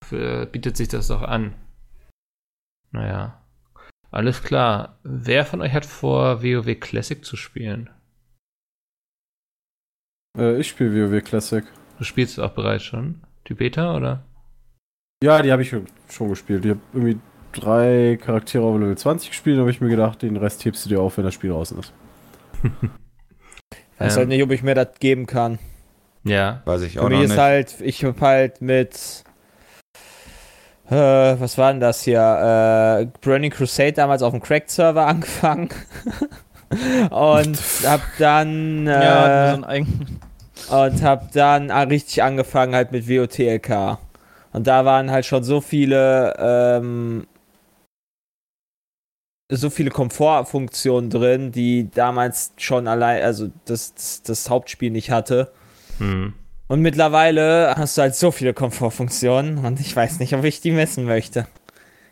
dafür 0.00 0.46
bietet 0.46 0.76
sich 0.76 0.88
das 0.88 1.08
doch 1.08 1.22
an. 1.22 1.54
Naja. 2.90 3.42
Alles 4.10 4.42
klar. 4.42 4.98
Wer 5.02 5.44
von 5.44 5.60
euch 5.60 5.72
hat 5.72 5.86
vor, 5.86 6.42
WoW 6.42 6.80
Classic 6.80 7.24
zu 7.24 7.36
spielen? 7.36 7.90
Äh, 10.36 10.58
ich 10.58 10.68
spiele 10.68 11.10
WoW 11.10 11.22
Classic. 11.22 11.64
Du 11.98 12.04
spielst 12.04 12.40
auch 12.40 12.52
bereits 12.52 12.84
schon? 12.84 13.22
Die 13.46 13.54
Beta 13.54 13.96
oder? 13.96 14.24
Ja, 15.22 15.42
die 15.42 15.52
habe 15.52 15.62
ich 15.62 15.68
schon 15.68 16.28
gespielt. 16.28 16.64
Ich 16.64 16.70
habe 16.70 16.80
irgendwie 16.92 17.20
drei 17.52 18.18
Charaktere 18.20 18.64
auf 18.64 18.78
Level 18.78 18.96
20 18.96 19.30
gespielt, 19.30 19.58
habe 19.58 19.70
ich 19.70 19.80
mir 19.80 19.88
gedacht, 19.88 20.22
den 20.22 20.36
Rest 20.36 20.64
hebst 20.64 20.84
du 20.84 20.88
dir 20.88 21.00
auf, 21.00 21.18
wenn 21.18 21.24
das 21.24 21.34
Spiel 21.34 21.50
draußen 21.50 21.78
ist. 21.78 21.92
Ich 24.00 24.06
weiß 24.06 24.14
Ähm, 24.14 24.18
halt 24.20 24.28
nicht, 24.28 24.42
ob 24.42 24.50
ich 24.50 24.62
mir 24.62 24.74
das 24.74 24.88
geben 24.98 25.26
kann. 25.26 25.58
Ja. 26.24 26.62
Weiß 26.64 26.82
ich 26.82 26.94
Für 26.94 27.02
auch 27.02 27.08
mich 27.08 27.18
noch 27.18 27.24
ist 27.24 27.30
nicht. 27.30 27.38
halt, 27.38 27.74
ich 27.80 28.04
hab 28.04 28.20
halt 28.20 28.60
mit. 28.62 29.24
Äh, 30.90 30.94
was 31.38 31.56
war 31.56 31.70
denn 31.72 31.80
das 31.80 32.02
hier? 32.02 32.20
Äh, 33.02 33.06
Burning 33.20 33.50
Crusade 33.52 33.92
damals 33.92 34.22
auf 34.22 34.32
dem 34.32 34.42
Cracked-Server 34.42 35.06
angefangen. 35.06 35.68
und 37.10 37.58
hab 37.86 38.00
dann. 38.18 38.86
Äh, 38.86 38.90
Ja, 39.04 39.48
so 39.50 39.54
einen 39.54 39.64
eigenen. 39.64 40.20
und 40.70 41.02
hab 41.02 41.32
dann 41.32 41.70
ah, 41.70 41.82
richtig 41.82 42.22
angefangen 42.22 42.74
halt 42.74 42.92
mit 42.92 43.08
WOTLK. 43.08 43.98
Und 44.52 44.66
da 44.66 44.84
waren 44.84 45.10
halt 45.12 45.26
schon 45.26 45.44
so 45.44 45.60
viele, 45.60 46.34
ähm, 46.38 47.26
so 49.50 49.70
viele 49.70 49.90
Komfortfunktionen 49.90 51.10
drin, 51.10 51.52
die 51.52 51.90
damals 51.90 52.52
schon 52.56 52.86
allein, 52.88 53.22
also 53.22 53.50
das, 53.64 53.94
das, 53.94 54.22
das 54.22 54.48
Hauptspiel 54.48 54.90
nicht 54.90 55.10
hatte. 55.10 55.52
Hm. 55.98 56.34
Und 56.68 56.82
mittlerweile 56.82 57.74
hast 57.76 57.98
du 57.98 58.02
halt 58.02 58.14
so 58.14 58.30
viele 58.30 58.54
Komfortfunktionen 58.54 59.58
und 59.58 59.80
ich 59.80 59.94
weiß 59.94 60.20
nicht, 60.20 60.34
ob 60.34 60.44
ich 60.44 60.60
die 60.60 60.70
messen 60.70 61.04
möchte. 61.04 61.48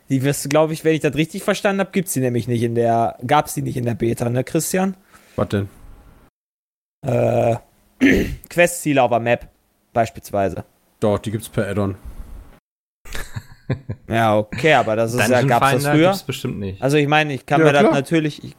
Die 0.09 0.23
wirst 0.23 0.43
du, 0.43 0.49
glaube 0.49 0.73
ich, 0.73 0.83
wenn 0.83 0.93
ich 0.93 1.01
das 1.01 1.15
richtig 1.15 1.43
verstanden 1.43 1.79
habe, 1.79 1.91
gibt's 1.91 2.13
die 2.13 2.19
nämlich 2.19 2.47
nicht 2.47 2.63
in 2.63 2.75
der, 2.75 3.17
gab's 3.25 3.53
die 3.53 3.61
nicht 3.61 3.77
in 3.77 3.85
der 3.85 3.93
Beta, 3.93 4.29
ne, 4.29 4.43
Christian? 4.43 4.97
Was 5.35 5.49
denn? 5.49 5.69
Äh, 7.05 7.55
Questziele 8.49 9.01
auf 9.01 9.11
der 9.11 9.19
Map, 9.19 9.47
beispielsweise. 9.93 10.65
Doch, 10.99 11.19
die 11.19 11.31
gibt's 11.31 11.47
per 11.47 11.67
Add-on. 11.67 11.95
Ja, 14.07 14.37
okay, 14.37 14.73
aber 14.73 14.95
das 14.95 15.13
ist 15.13 15.19
ja, 15.19 15.27
Dungeon 15.41 15.47
gab's 15.47 15.71
das 15.71 15.87
früher? 15.87 16.07
gibt's 16.09 16.23
bestimmt 16.23 16.59
nicht. 16.59 16.81
Also 16.81 16.97
ich 16.97 17.07
meine, 17.07 17.33
ich 17.33 17.45
kann 17.45 17.59
Ja, 17.61 17.67
mir 17.67 17.73
das 17.73 17.91
natürlich, 17.91 18.43
ich, 18.43 18.55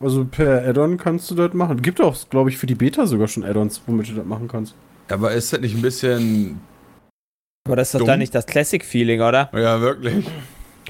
Also 0.00 0.24
per 0.24 0.66
Add-on 0.66 0.96
kannst 0.96 1.30
du 1.30 1.34
das 1.34 1.52
machen. 1.54 1.82
Gibt 1.82 2.00
auch, 2.00 2.16
glaube 2.30 2.50
ich, 2.50 2.56
für 2.58 2.66
die 2.66 2.74
Beta 2.74 3.06
sogar 3.06 3.28
schon 3.28 3.44
Add-ons, 3.44 3.82
womit 3.86 4.08
du 4.08 4.14
das 4.14 4.24
machen 4.26 4.48
kannst. 4.48 4.74
Aber 5.08 5.32
ist 5.32 5.52
das 5.52 5.60
nicht 5.60 5.74
ein 5.76 5.82
bisschen. 5.82 6.60
aber 7.66 7.76
das 7.76 7.88
ist 7.88 7.94
doch 7.94 7.98
Dumm. 8.00 8.08
dann 8.08 8.18
nicht 8.20 8.34
das 8.34 8.46
Classic-Feeling, 8.46 9.20
oder? 9.20 9.50
Ja, 9.54 9.80
wirklich. 9.80 10.26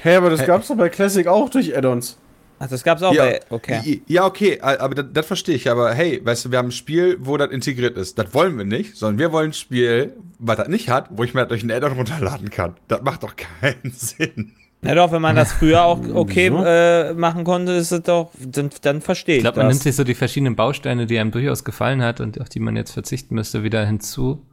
Hey, 0.01 0.15
aber 0.15 0.29
das 0.29 0.41
Hä? 0.41 0.45
gab's 0.45 0.67
doch 0.67 0.75
bei 0.77 0.89
Classic 0.89 1.27
auch 1.27 1.49
durch 1.49 1.75
Add-ons. 1.75 2.17
Ach, 2.59 2.67
das 2.69 2.83
gab's 2.83 3.03
auch 3.03 3.13
Ja. 3.13 3.25
bei, 3.25 3.39
okay. 3.49 4.01
Ja, 4.07 4.25
okay, 4.25 4.59
aber 4.61 4.95
das, 4.95 5.05
das 5.13 5.25
verstehe 5.25 5.55
ich. 5.55 5.69
Aber 5.69 5.93
hey, 5.93 6.21
weißt 6.23 6.45
du, 6.45 6.51
wir 6.51 6.57
haben 6.57 6.69
ein 6.69 6.71
Spiel, 6.71 7.17
wo 7.19 7.35
das 7.37 7.51
integriert 7.51 7.97
ist. 7.97 8.17
Das 8.17 8.33
wollen 8.33 8.57
wir 8.57 8.65
nicht, 8.65 8.95
sondern 8.95 9.19
wir 9.19 9.31
wollen 9.31 9.49
ein 9.49 9.53
Spiel, 9.53 10.13
was 10.39 10.57
das 10.57 10.67
nicht 10.69 10.89
hat, 10.89 11.07
wo 11.11 11.23
ich 11.23 11.33
mir 11.33 11.41
das 11.41 11.49
durch 11.49 11.61
einen 11.63 11.71
Add-on 11.71 11.91
runterladen 11.97 12.49
kann. 12.49 12.75
Das 12.87 13.01
macht 13.01 13.23
doch 13.23 13.35
keinen 13.35 13.91
Sinn. 13.91 14.53
Na 14.81 14.93
doch, 14.93 15.11
wenn 15.11 15.21
man 15.21 15.35
das 15.35 15.51
früher 15.53 15.83
auch 15.83 15.99
okay 16.13 16.51
Wieso? 16.51 16.63
äh, 16.63 17.13
machen 17.15 17.43
konnte, 17.43 17.71
ist 17.71 17.91
es 17.91 18.03
doch, 18.03 18.29
dann, 18.39 18.69
dann 18.81 19.01
verstehe 19.01 19.35
Ich 19.35 19.39
ich 19.39 19.43
glaube, 19.43 19.57
man 19.57 19.67
nimmt 19.69 19.81
sich 19.81 19.95
so 19.95 20.03
die 20.03 20.13
verschiedenen 20.13 20.55
Bausteine, 20.55 21.07
die 21.07 21.17
einem 21.17 21.31
durchaus 21.31 21.63
gefallen 21.63 22.03
hat 22.03 22.19
und 22.21 22.39
auf 22.39 22.49
die 22.49 22.59
man 22.59 22.75
jetzt 22.75 22.91
verzichten 22.91 23.33
müsste, 23.35 23.63
wieder 23.63 23.83
hinzu. 23.85 24.45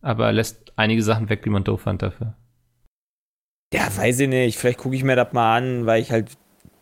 Aber 0.00 0.30
lässt 0.32 0.72
einige 0.76 1.02
Sachen 1.02 1.28
weg, 1.28 1.42
die 1.42 1.50
man 1.50 1.64
doof 1.64 1.82
fand 1.82 2.02
dafür. 2.02 2.36
Ja, 3.74 3.88
weiß 3.96 4.20
ich 4.20 4.28
nicht. 4.28 4.58
Vielleicht 4.58 4.78
gucke 4.78 4.94
ich 4.94 5.02
mir 5.02 5.16
das 5.16 5.32
mal 5.32 5.56
an, 5.56 5.86
weil 5.86 6.02
ich 6.02 6.12
halt 6.12 6.30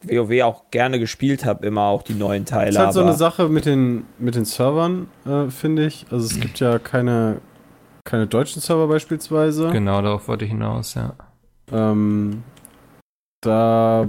WoW 0.02 0.42
auch 0.42 0.70
gerne 0.70 0.98
gespielt 0.98 1.44
habe, 1.44 1.66
immer 1.66 1.82
auch 1.82 2.02
die 2.02 2.14
neuen 2.14 2.44
Teile. 2.44 2.66
Das 2.66 2.74
ist 2.74 2.80
halt 2.80 2.92
so 2.94 3.02
eine 3.02 3.14
Sache 3.14 3.48
mit 3.48 3.66
den, 3.66 4.04
mit 4.18 4.34
den 4.34 4.44
Servern, 4.44 5.08
äh, 5.26 5.50
finde 5.50 5.86
ich. 5.86 6.06
Also 6.10 6.26
es 6.26 6.40
gibt 6.40 6.60
ja 6.60 6.78
keine, 6.78 7.40
keine 8.04 8.26
deutschen 8.26 8.62
Server 8.62 8.88
beispielsweise. 8.88 9.70
Genau, 9.70 10.00
darauf 10.02 10.28
wollte 10.28 10.44
ich 10.44 10.50
hinaus, 10.50 10.94
ja. 10.94 11.14
Ähm, 11.72 12.42
da 13.42 14.06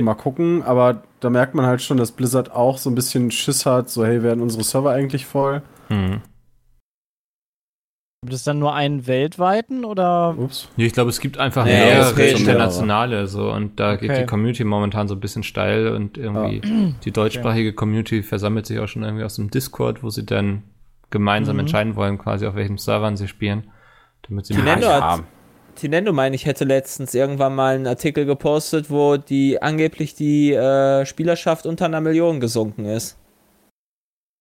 mal 0.00 0.14
gucken, 0.14 0.62
aber 0.62 1.02
da 1.20 1.30
merkt 1.30 1.54
man 1.54 1.66
halt 1.66 1.82
schon, 1.82 1.98
dass 1.98 2.12
Blizzard 2.12 2.50
auch 2.50 2.78
so 2.78 2.90
ein 2.90 2.94
bisschen 2.94 3.30
Schiss 3.30 3.64
hat, 3.64 3.90
so 3.90 4.04
hey, 4.04 4.22
werden 4.22 4.42
unsere 4.42 4.64
Server 4.64 4.90
eigentlich 4.90 5.24
voll? 5.26 5.62
Hm. 5.88 6.20
Gibt 8.24 8.34
es 8.34 8.44
dann 8.44 8.60
nur 8.60 8.72
einen 8.72 9.08
weltweiten 9.08 9.84
oder? 9.84 10.36
Ups. 10.38 10.68
Ja, 10.76 10.86
Ich 10.86 10.92
glaube, 10.92 11.10
es 11.10 11.18
gibt 11.18 11.38
einfach 11.38 11.64
Nee, 11.64 11.72
mehrere 11.72 12.14
geht 12.14 12.38
internationale 12.38 13.26
so 13.26 13.50
und 13.50 13.80
da 13.80 13.96
geht 13.96 14.10
Okay. 14.10 14.20
die 14.20 14.26
Community 14.26 14.62
momentan 14.62 15.08
so 15.08 15.14
ein 15.14 15.20
bisschen 15.20 15.42
steil 15.42 15.88
und 15.88 16.18
irgendwie 16.18 16.60
die 17.04 17.10
deutschsprachige 17.10 17.72
Community 17.72 18.22
versammelt 18.22 18.66
sich 18.66 18.78
auch 18.78 18.86
schon 18.86 19.02
irgendwie 19.02 19.24
aus 19.24 19.34
dem 19.34 19.50
Discord, 19.50 20.04
wo 20.04 20.10
sie 20.10 20.24
dann 20.24 20.62
gemeinsam 21.10 21.56
Mhm. 21.56 21.60
entscheiden 21.60 21.96
wollen, 21.96 22.16
quasi 22.16 22.46
auf 22.46 22.54
welchen 22.54 22.78
Servern 22.78 23.16
sie 23.16 23.26
spielen, 23.26 23.64
damit 24.28 24.46
sie 24.46 24.54
Nintendo 24.54 24.88
hat, 24.88 25.24
Tinendo 25.74 26.12
meine 26.12 26.36
ich 26.36 26.46
hätte 26.46 26.64
letztens 26.64 27.14
irgendwann 27.14 27.54
mal 27.56 27.74
einen 27.74 27.86
Artikel 27.88 28.24
gepostet, 28.24 28.88
wo 28.88 29.16
die 29.16 29.60
angeblich 29.60 30.14
die 30.14 30.52
äh, 30.52 31.04
Spielerschaft 31.06 31.66
unter 31.66 31.86
einer 31.86 32.00
Million 32.02 32.38
gesunken 32.38 32.84
ist. 32.84 33.16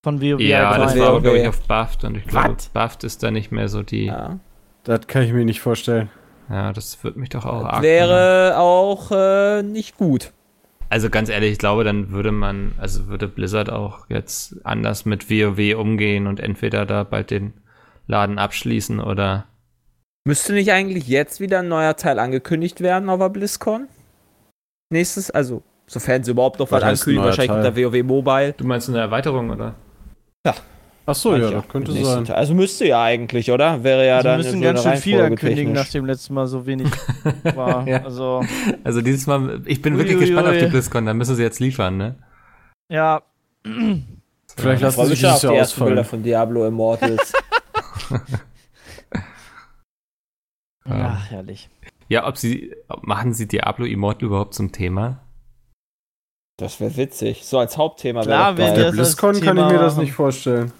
Von 0.03 0.19
WoW 0.19 0.39
Ja, 0.41 0.77
das 0.77 0.97
war 0.97 1.09
aber, 1.09 1.21
glaube 1.21 1.39
ich, 1.39 1.47
auf 1.47 1.61
Buffed 1.67 2.03
und 2.03 2.17
ich 2.17 2.25
glaube? 2.25 2.57
Buffed 2.73 3.03
ist 3.03 3.21
da 3.21 3.29
nicht 3.29 3.51
mehr 3.51 3.67
so 3.67 3.83
die. 3.83 4.05
Ja, 4.05 4.13
Ja. 4.13 4.39
Das 4.83 5.05
kann 5.05 5.21
ich 5.21 5.31
mir 5.31 5.45
nicht 5.45 5.61
vorstellen. 5.61 6.09
das 6.49 7.03
wird 7.03 7.15
mich 7.17 7.29
doch 7.29 7.45
auch 7.45 7.65
arg. 7.65 7.83
Wäre 7.83 8.57
auch 8.57 9.11
äh, 9.11 9.61
nicht 9.61 9.95
gut. 9.97 10.31
Also 10.89 11.09
ganz 11.09 11.29
ehrlich, 11.29 11.53
ich 11.53 11.57
glaube, 11.59 11.83
dann 11.83 12.09
würde 12.11 12.31
man, 12.31 12.73
also 12.79 13.07
würde 13.07 13.27
Blizzard 13.27 13.69
auch 13.69 14.07
jetzt 14.09 14.55
anders 14.65 15.05
mit 15.05 15.29
WoW 15.29 15.75
umgehen 15.79 16.25
und 16.27 16.39
entweder 16.39 16.85
da 16.85 17.03
bald 17.03 17.29
den 17.31 17.53
Laden 18.07 18.39
abschließen 18.39 18.99
oder. 18.99 19.45
Müsste 20.25 20.53
nicht 20.53 20.71
eigentlich 20.71 21.07
jetzt 21.07 21.39
wieder 21.39 21.59
ein 21.59 21.67
neuer 21.67 21.95
Teil 21.95 22.19
angekündigt 22.19 22.81
werden 22.81 23.09
auf 23.09 23.19
der 23.19 23.29
BlizzCon? 23.29 23.87
Nächstes, 24.91 25.31
also, 25.31 25.63
sofern 25.87 26.23
sie 26.23 26.31
überhaupt 26.31 26.59
noch 26.59 26.71
was, 26.71 26.81
Was 26.81 26.99
ankündigen, 26.99 27.23
wahrscheinlich 27.25 27.51
Teil? 27.51 27.65
unter 27.65 27.77
WoW 27.77 28.03
Mobile. 28.03 28.53
Du 28.53 28.65
meinst 28.65 28.89
eine 28.89 28.99
Erweiterung, 28.99 29.51
oder? 29.51 29.75
Ach 31.05 31.15
so, 31.15 31.31
Meine 31.31 31.43
ja, 31.43 31.49
ich 31.49 31.55
das 31.55 31.67
könnte 31.67 31.91
sein. 31.93 32.25
Teil. 32.25 32.35
Also 32.35 32.53
müsste 32.53 32.85
ja 32.87 33.01
eigentlich, 33.03 33.51
oder? 33.51 33.83
Wäre 33.83 34.05
ja 34.05 34.19
Sie 34.19 34.23
dann 34.23 34.37
müssen 34.37 34.59
so 34.59 34.63
ganz 34.63 34.83
schön 34.83 34.97
viel 34.97 35.19
ankündigen, 35.21 35.73
nachdem 35.73 36.05
letztes 36.05 36.29
Mal 36.29 36.45
so 36.45 36.67
wenig 36.67 36.87
war. 37.55 37.87
Ja. 37.87 38.03
Also, 38.03 38.43
Also 38.83 39.01
dieses 39.01 39.25
Mal, 39.25 39.61
ich 39.65 39.81
bin 39.81 39.93
Ui, 39.93 39.99
wirklich 39.99 40.17
ui, 40.17 40.25
gespannt 40.25 40.47
ui. 40.47 40.53
auf 40.53 40.59
die 40.63 40.69
BlizzCon, 40.69 41.05
da 41.07 41.13
müssen 41.15 41.35
sie 41.35 41.41
jetzt 41.41 41.59
liefern, 41.59 41.97
ne? 41.97 42.15
ja. 42.89 43.23
Vielleicht 43.63 44.75
Ich 44.77 44.81
lassen 44.81 44.95
sie 44.95 45.01
auf 45.01 45.07
dieses 45.09 45.39
die 45.41 45.47
Jahr 45.47 45.55
ersten 45.55 45.85
Bilder 45.85 46.03
von 46.03 46.23
Diablo 46.23 46.65
Immortals. 46.65 47.33
Ja. 50.83 50.97
Ja, 50.97 51.15
herrlich. 51.29 51.69
Ja, 52.09 52.27
ob 52.27 52.37
sie, 52.37 52.75
machen 53.01 53.33
sie 53.33 53.47
Diablo 53.47 53.85
Immortal 53.85 54.25
überhaupt 54.25 54.55
zum 54.55 54.71
Thema? 54.71 55.21
Das 56.57 56.79
wäre 56.79 56.95
witzig. 56.97 57.45
So 57.45 57.59
als 57.59 57.77
Hauptthema 57.77 58.25
wäre 58.25 58.55
das 58.55 58.55
der 58.55 58.75
das 58.75 58.85
als 58.85 58.95
BlizzCon 58.95 59.41
kann 59.41 59.57
ich 59.57 59.65
mir 59.65 59.79
das 59.79 59.97
nicht 59.97 60.13
vorstellen. 60.13 60.71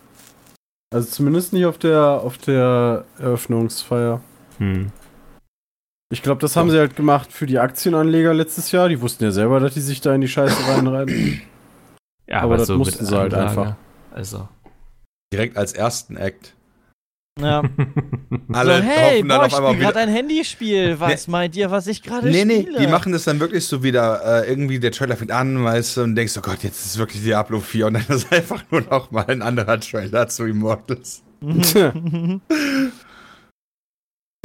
Also 0.94 1.10
zumindest 1.10 1.54
nicht 1.54 1.66
auf 1.66 1.78
der, 1.78 2.22
auf 2.22 2.38
der 2.38 3.06
Eröffnungsfeier. 3.18 4.22
Hm. 4.58 4.92
Ich 6.12 6.22
glaube, 6.22 6.42
das 6.42 6.58
haben 6.58 6.70
sie 6.70 6.78
halt 6.78 6.98
gemacht 6.98 7.32
für 7.32 7.46
die 7.46 7.58
Aktienanleger 7.58 8.34
letztes 8.34 8.72
Jahr. 8.74 8.90
Die 8.90 9.00
wussten 9.00 9.24
ja 9.24 9.32
selber, 9.32 9.62
dass 9.62 9.74
die 9.74 9.80
sich 9.80 10.02
da 10.02 10.14
in 10.14 10.20
die 10.20 10.28
Scheiße 10.28 10.68
reinreiten. 10.68 11.42
Ja, 12.28 12.42
Aber 12.42 12.58
das 12.58 12.68
mit 12.68 12.78
mussten 12.78 13.06
sie 13.06 13.16
halt 13.16 13.34
einfach. 13.34 13.76
Also. 14.14 14.50
Direkt 15.34 15.56
als 15.56 15.72
ersten 15.72 16.18
Act. 16.18 16.54
Ja. 17.40 17.64
Alle 18.52 18.78
so, 18.78 18.84
hey, 18.84 19.18
hoffen 19.20 19.30
dann 19.30 19.38
boah, 19.38 19.46
auf 19.46 19.48
ich 19.48 19.56
einmal 19.56 19.72
spiele 19.74 19.86
gerade 19.86 20.00
ein 20.00 20.10
Handyspiel. 20.10 21.00
Was 21.00 21.28
meint 21.28 21.56
ihr, 21.56 21.72
was 21.72 21.88
ich 21.88 22.04
gerade 22.04 22.30
Nee, 22.30 22.46
nee, 22.46 22.62
spiele? 22.62 22.80
die 22.80 22.88
machen 22.88 23.14
das 23.14 23.24
dann 23.24 23.40
wirklich 23.40 23.66
so 23.66 23.84
wieder, 23.84 24.44
äh, 24.44 24.50
irgendwie 24.50 24.80
der 24.80 24.92
Trailer 24.92 25.16
fängt 25.16 25.32
an, 25.32 25.64
weißt 25.64 25.98
du, 25.98 26.02
und 26.04 26.16
denkst, 26.16 26.38
oh 26.38 26.42
Gott, 26.42 26.64
jetzt 26.64 26.86
ist 26.86 26.98
wirklich 26.98 27.24
Diablo 27.24 27.60
4 27.60 27.88
und 27.88 27.94
dann 27.94 28.06
ist 28.10 28.32
einfach 28.34 28.64
nur 28.70 28.82
noch 28.82 29.12
mal 29.12 29.26
ein 29.28 29.42
anderer 29.42 29.80
Trailer 29.80 30.28
zu 30.28 30.46
Immortals. 30.46 31.24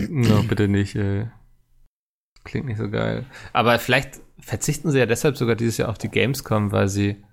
No, 0.09 0.43
bitte 0.49 0.69
nicht, 0.69 0.95
ey. 0.95 1.27
Klingt 2.45 2.67
nicht 2.67 2.79
so 2.79 2.89
geil. 2.89 3.25
Aber 3.53 3.79
vielleicht 3.79 4.21
verzichten 4.39 4.91
sie 4.91 4.99
ja 4.99 5.07
deshalb 5.07 5.37
sogar 5.37 5.57
dieses 5.57 5.79
Jahr 5.79 5.89
auf 5.89 5.99
die 5.99 6.09
Gamescom, 6.09 6.71
weil 6.71 6.89
sie 6.89 7.25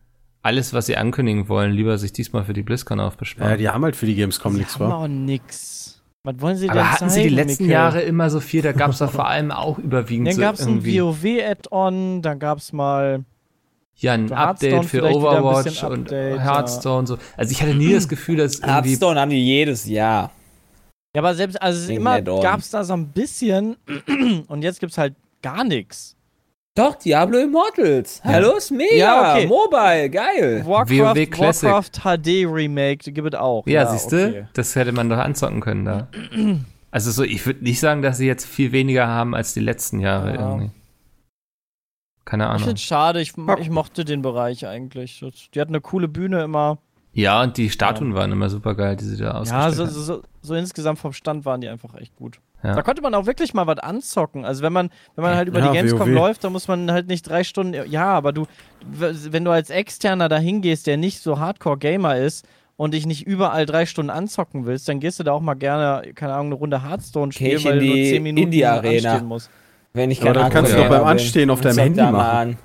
alles, 0.44 0.74
was 0.74 0.86
sie 0.86 0.98
ankündigen 0.98 1.48
wollen, 1.50 1.72
lieber 1.72 1.98
sich 1.98 2.14
diesmal 2.14 2.44
für 2.46 2.54
die 2.54 2.62
BlizzCon 2.62 3.00
aufbesparen. 3.00 3.52
Ja, 3.52 3.58
die 3.58 3.70
haben 3.70 3.84
halt 3.84 3.96
für 3.96 4.06
die 4.06 4.16
Gamescom 4.16 4.54
Die 4.54 4.60
nichts, 4.60 4.78
haben 4.78 4.90
wa? 4.90 4.96
auch 4.98 5.08
nix. 5.08 6.02
Was 6.26 6.36
wollen 6.40 6.56
sie 6.56 6.68
denn 6.68 6.78
Aber 6.78 6.92
hatten 6.92 7.10
sie 7.10 7.24
die 7.24 7.30
zeigen, 7.30 7.36
letzten 7.36 7.64
Mikkel? 7.64 7.74
Jahre 7.74 8.02
immer 8.02 8.30
so 8.30 8.40
viel? 8.40 8.62
Da 8.62 8.72
gab 8.72 8.92
es 8.92 9.00
doch 9.00 9.12
vor 9.12 9.28
allem 9.28 9.52
auch 9.52 9.78
überwiegend 9.80 10.28
Dann 10.28 10.36
so 10.36 10.42
gab 10.42 10.56
es 10.56 10.66
ein 10.68 10.86
WoW-Add-on, 10.86 12.22
dann 12.22 12.40
gab 12.40 12.60
es 12.60 12.72
mal. 12.72 13.26
ja, 13.98 14.14
ein 14.14 14.28
für 14.28 14.38
Update 14.38 14.74
Hearthstone 14.74 15.10
für 15.12 15.16
Overwatch 15.18 15.64
bisschen 15.66 15.88
und 15.92 16.02
Update, 16.04 16.40
Hearthstone 16.40 17.08
so. 17.08 17.18
Also 17.36 17.52
ich 17.52 17.62
hatte 17.62 17.76
nie 17.76 17.94
das 17.94 18.08
Gefühl, 18.08 18.38
dass 18.38 18.60
irgendwie 18.60 18.72
Hearthstone 18.72 19.20
haben 19.20 19.32
die 19.32 19.44
jedes 19.46 19.86
Jahr. 19.86 20.32
Ja, 21.16 21.22
aber 21.22 21.36
selbst, 21.36 21.62
also 21.62 21.92
immer 21.92 22.22
gab 22.22 22.60
es 22.60 22.70
da 22.70 22.84
so 22.84 22.94
ein 22.94 23.08
bisschen 23.10 23.76
und 24.48 24.62
jetzt 24.64 24.80
gibt's 24.80 24.98
halt 24.98 25.16
gar 25.42 25.64
nichts. 25.64 26.16
Doch, 26.76 26.96
Diablo 26.96 27.38
Immortals. 27.38 28.20
Ja. 28.24 28.32
Hallo, 28.32 28.58
ist 28.58 28.72
mega. 28.72 28.96
Ja, 28.96 29.34
okay. 29.36 29.46
Mobile, 29.48 30.10
geil. 30.10 30.64
Warcraft, 30.66 30.98
WoW 31.16 31.30
Classic. 31.30 31.70
Warcraft 31.70 31.92
HD 32.02 32.46
Remake, 32.52 33.04
die 33.04 33.14
gibt 33.14 33.32
es 33.34 33.40
auch. 33.40 33.68
Ja, 33.68 33.86
siehst 33.92 34.12
du, 34.12 34.28
okay. 34.30 34.48
das 34.54 34.76
hätte 34.76 34.92
man 34.92 35.08
doch 35.08 35.18
anzocken 35.20 35.62
können 35.62 35.86
da. 35.86 36.08
Also 36.90 37.12
so, 37.12 37.24
ich 37.24 37.46
würde 37.46 37.64
nicht 37.64 37.80
sagen, 37.80 38.02
dass 38.02 38.18
sie 38.18 38.26
jetzt 38.26 38.46
viel 38.48 38.72
weniger 38.72 39.08
haben 39.08 39.36
als 39.36 39.54
die 39.54 39.60
letzten 39.60 40.00
Jahre 40.00 40.34
Ja. 40.34 40.50
irgendwie. 40.50 40.72
Keine 42.26 42.46
Ich 42.46 42.50
Ahnung. 42.50 42.64
finde 42.70 42.82
schade, 42.82 43.22
ich, 43.22 43.34
ich 43.60 43.70
mochte 43.70 44.04
den 44.06 44.22
Bereich 44.24 44.66
eigentlich. 44.66 45.24
Die 45.54 45.60
hatten 45.62 45.72
eine 45.74 45.82
coole 45.82 46.08
Bühne 46.08 46.42
immer. 46.44 46.80
Ja, 47.12 47.44
und 47.44 47.58
die 47.58 47.70
Statuen 47.70 48.16
waren 48.16 48.32
immer 48.32 48.50
super 48.50 48.74
geil, 48.74 48.96
die 48.96 49.04
sie 49.06 49.18
da 49.18 49.26
Ja, 49.26 49.32
ausgestellt 49.34 49.76
so, 49.76 49.84
haben. 49.84 49.92
so, 49.94 50.02
so, 50.02 50.22
so 50.42 50.56
insgesamt 50.56 50.98
vom 50.98 51.14
Stand 51.14 51.46
waren 51.46 51.62
die 51.62 51.68
einfach 51.68 51.94
echt 51.96 52.16
gut. 52.16 52.40
Ja. 52.64 52.76
Da 52.76 52.82
konnte 52.82 53.02
man 53.02 53.14
auch 53.14 53.26
wirklich 53.26 53.54
mal 53.54 53.68
was 53.68 53.80
anzocken. 53.80 54.46
Also 54.46 54.64
wenn 54.64 54.72
man, 54.74 54.90
wenn 55.16 55.24
man 55.24 55.36
halt 55.36 55.50
über 55.50 55.60
Ja, 55.60 55.68
die 55.72 55.78
Gamescom 55.78 56.00
WoW. 56.10 56.14
läuft, 56.16 56.44
dann 56.46 56.54
muss 56.54 56.68
man 56.70 56.92
halt 56.92 57.08
nicht 57.08 57.24
drei 57.28 57.44
Stunden. 57.44 57.90
Ja, 57.92 58.06
aber 58.14 58.32
du, 58.32 58.46
wenn 58.90 59.44
du 59.44 59.52
als 59.52 59.70
Externer 59.70 60.30
da 60.30 60.38
hingehst, 60.38 60.88
der 60.88 60.96
nicht 60.98 61.20
so 61.20 61.40
Hardcore-Gamer 61.40 62.16
ist 62.18 62.46
und 62.78 62.94
dich 62.94 63.06
nicht 63.06 63.28
überall 63.28 63.66
drei 63.66 63.86
Stunden 63.86 64.10
anzocken 64.10 64.66
willst, 64.66 64.88
dann 64.88 65.00
gehst 65.02 65.20
du 65.20 65.24
da 65.24 65.34
auch 65.34 65.42
mal 65.42 65.56
gerne, 65.56 66.14
keine 66.16 66.34
Ahnung, 66.34 66.48
eine 66.48 66.56
Runde 66.56 66.84
Hearthstone 66.84 67.32
spielen, 67.34 67.64
weil 67.66 67.74
in 67.74 67.80
du 67.80 67.86
nur 67.88 67.96
die 67.96 68.10
10 68.12 68.24
Minuten 68.24 68.44
Indie-Arena. 68.46 69.10
anstehen 69.12 69.28
musst. 69.28 69.50
Wenn 69.94 70.10
ich 70.10 70.22
Aber 70.22 70.34
dann 70.34 70.50
kannst 70.52 70.72
du 70.74 70.78
doch 70.78 70.90
beim. 70.90 71.04
Anstehen 71.04 71.50
auf 71.50 71.62
deinem 71.62 71.78
Handy 71.78 72.02
machen. 72.02 72.58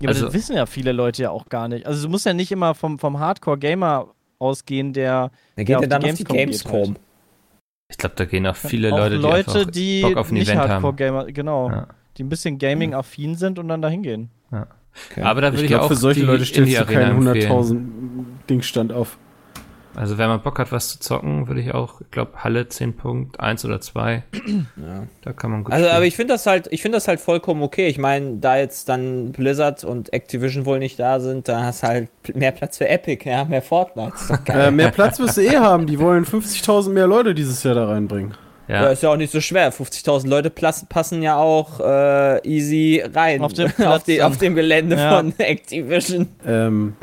Ja, 0.00 0.08
aber 0.08 0.08
Also- 0.08 0.24
das 0.26 0.34
wissen 0.34 0.56
ja 0.56 0.66
viele 0.66 0.92
Leute 0.92 1.22
ja 1.22 1.30
auch 1.30 1.48
gar 1.48 1.68
nicht. 1.68 1.86
Also 1.86 2.02
du 2.06 2.10
musst 2.10 2.26
ja 2.26 2.32
nicht 2.32 2.50
immer 2.50 2.74
vom, 2.74 2.98
vom 2.98 3.18
Hardcore-Gamer 3.20 4.08
ausgehen, 4.38 4.92
der 4.92 5.30
Dann 5.54 5.64
geht 5.64 5.68
Ja, 5.74 5.78
auf 5.78 5.88
dann 5.88 6.00
die 6.02 6.10
auf 6.10 6.16
die 6.16 6.24
Gamescom 6.24 6.72
geht 6.72 6.86
halt. 6.88 7.00
Ich 7.88 7.98
glaube, 7.98 8.14
da 8.16 8.24
gehen 8.24 8.46
auch 8.46 8.56
viele 8.56 8.92
auch 8.92 8.98
Leute, 8.98 9.16
die, 9.16 9.22
Leute, 9.22 9.50
einfach 9.58 9.70
die 9.70 10.02
Bock 10.02 10.16
auf 10.16 10.30
ein 10.30 10.34
nicht 10.34 10.48
Event 10.48 10.60
haben. 10.60 10.70
Hardcore-Gamer, 10.70 11.26
genau, 11.26 11.70
Ja. 11.70 11.86
die 12.16 12.24
ein 12.24 12.28
bisschen 12.28 12.58
Gaming-affin 12.58 13.36
sind 13.36 13.58
und 13.58 13.68
dann 13.68 13.80
da 13.82 13.88
hingehen. 13.88 14.30
Okay. 14.50 15.22
Aber 15.22 15.40
da 15.42 15.48
würde 15.48 15.56
Ich 15.58 15.62
ich, 15.64 15.68
glaube, 15.68 15.84
auch 15.84 15.88
für 15.88 15.94
solche 15.94 16.20
die 16.20 16.26
Leute 16.26 16.44
stellst 16.44 16.80
du 16.80 16.84
keinen 16.86 17.26
empfehlen. 17.26 17.50
100.000 17.52 17.78
Dingstand 18.48 18.92
auf. 18.92 19.18
Also 19.96 20.18
wenn 20.18 20.28
man 20.28 20.42
Bock 20.42 20.58
hat, 20.58 20.72
was 20.72 20.90
zu 20.90 21.00
zocken, 21.00 21.48
würde 21.48 21.60
ich 21.62 21.72
auch, 21.72 22.02
ich 22.02 22.10
glaube, 22.10 22.32
Halle 22.44 22.68
10 22.68 22.96
Punkt 22.96 23.40
1 23.40 23.64
oder 23.64 23.80
2. 23.80 24.22
Ja. 24.76 25.06
Da 25.22 25.32
kann 25.32 25.50
man 25.50 25.64
gut 25.64 25.72
Also, 25.72 25.84
spielen. 25.86 25.96
aber 25.96 26.04
ich 26.04 26.16
finde 26.16 26.34
das 26.34 26.44
halt, 26.46 26.68
ich 26.70 26.82
finde 26.82 26.96
das 26.96 27.08
halt 27.08 27.18
vollkommen 27.18 27.62
okay. 27.62 27.86
Ich 27.88 27.96
meine, 27.96 28.36
da 28.36 28.58
jetzt 28.58 28.90
dann 28.90 29.32
Blizzard 29.32 29.84
und 29.84 30.12
Activision 30.12 30.66
wohl 30.66 30.78
nicht 30.78 30.98
da 31.00 31.18
sind, 31.18 31.48
da 31.48 31.62
hast 31.64 31.82
du 31.82 31.86
halt 31.88 32.08
mehr 32.34 32.52
Platz 32.52 32.76
für 32.76 32.86
Epic, 32.88 33.26
ja, 33.28 33.44
mehr 33.46 33.62
Fortnite. 33.62 34.12
Äh, 34.48 34.70
mehr 34.70 34.90
Platz 34.90 35.18
wirst 35.18 35.38
du 35.38 35.40
eh 35.40 35.56
haben. 35.56 35.86
Die 35.86 35.98
wollen 35.98 36.26
50.000 36.26 36.90
mehr 36.90 37.06
Leute 37.06 37.34
dieses 37.34 37.62
Jahr 37.62 37.74
da 37.74 37.86
reinbringen. 37.86 38.34
Ja. 38.68 38.82
ja. 38.82 38.88
ist 38.90 39.02
ja 39.02 39.10
auch 39.10 39.16
nicht 39.16 39.32
so 39.32 39.40
schwer. 39.40 39.72
50.000 39.72 40.28
Leute 40.28 40.50
passen 40.50 41.22
ja 41.22 41.36
auch 41.36 41.80
äh, 41.80 42.46
easy 42.46 43.02
rein 43.14 43.40
Auf 43.40 43.54
dem 43.54 43.70
auf, 43.86 44.02
die, 44.02 44.22
auf 44.22 44.36
dem 44.36 44.54
Gelände 44.56 44.96
Ja. 44.96 45.16
von 45.16 45.32
Activision. 45.38 46.28
Ähm, 46.44 46.96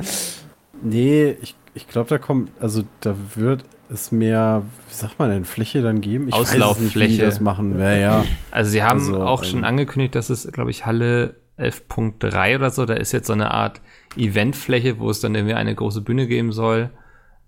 nee, 0.82 1.38
ich, 1.42 1.56
ich 1.76 1.88
glaube, 1.88 2.10
da 2.10 2.18
kommt, 2.18 2.52
also 2.62 2.84
da 3.02 3.16
wird 3.36 3.64
es 3.90 4.12
mehr, 4.12 4.64
wie 4.88 4.94
sagt 4.94 5.20
man 5.20 5.30
denn, 5.30 5.46
Fläche 5.46 5.82
dann 5.82 6.02
geben? 6.02 6.28
Ich 6.30 6.34
weiß 6.36 6.42
es 6.42 6.52
nicht, 6.54 6.60
wie 6.60 6.64
Auslauffläche. 6.64 7.12
die 7.14 7.18
das 7.22 7.40
machen. 7.40 7.80
Ja, 7.80 7.94
ja. 7.96 8.26
Also 8.52 8.72
sie 8.72 8.84
haben 8.84 9.00
Also, 9.00 9.22
auch 9.24 9.44
schon 9.44 9.60
ähm, 9.60 9.66
angekündigt, 9.66 10.16
dass 10.16 10.30
es, 10.30 10.50
glaube 10.52 10.72
ich, 10.72 10.86
Halle 10.86 11.36
11.3 11.60 12.56
oder 12.56 12.70
so, 12.72 12.86
da 12.86 12.94
ist 12.96 13.12
jetzt 13.12 13.28
so 13.28 13.34
eine 13.34 13.52
Art 13.52 13.82
Eventfläche, 14.18 15.00
wo 15.00 15.10
es 15.10 15.20
dann 15.20 15.36
irgendwie 15.36 15.54
eine 15.56 15.76
große 15.76 16.02
Bühne 16.02 16.28
geben 16.28 16.52
soll. 16.52 16.90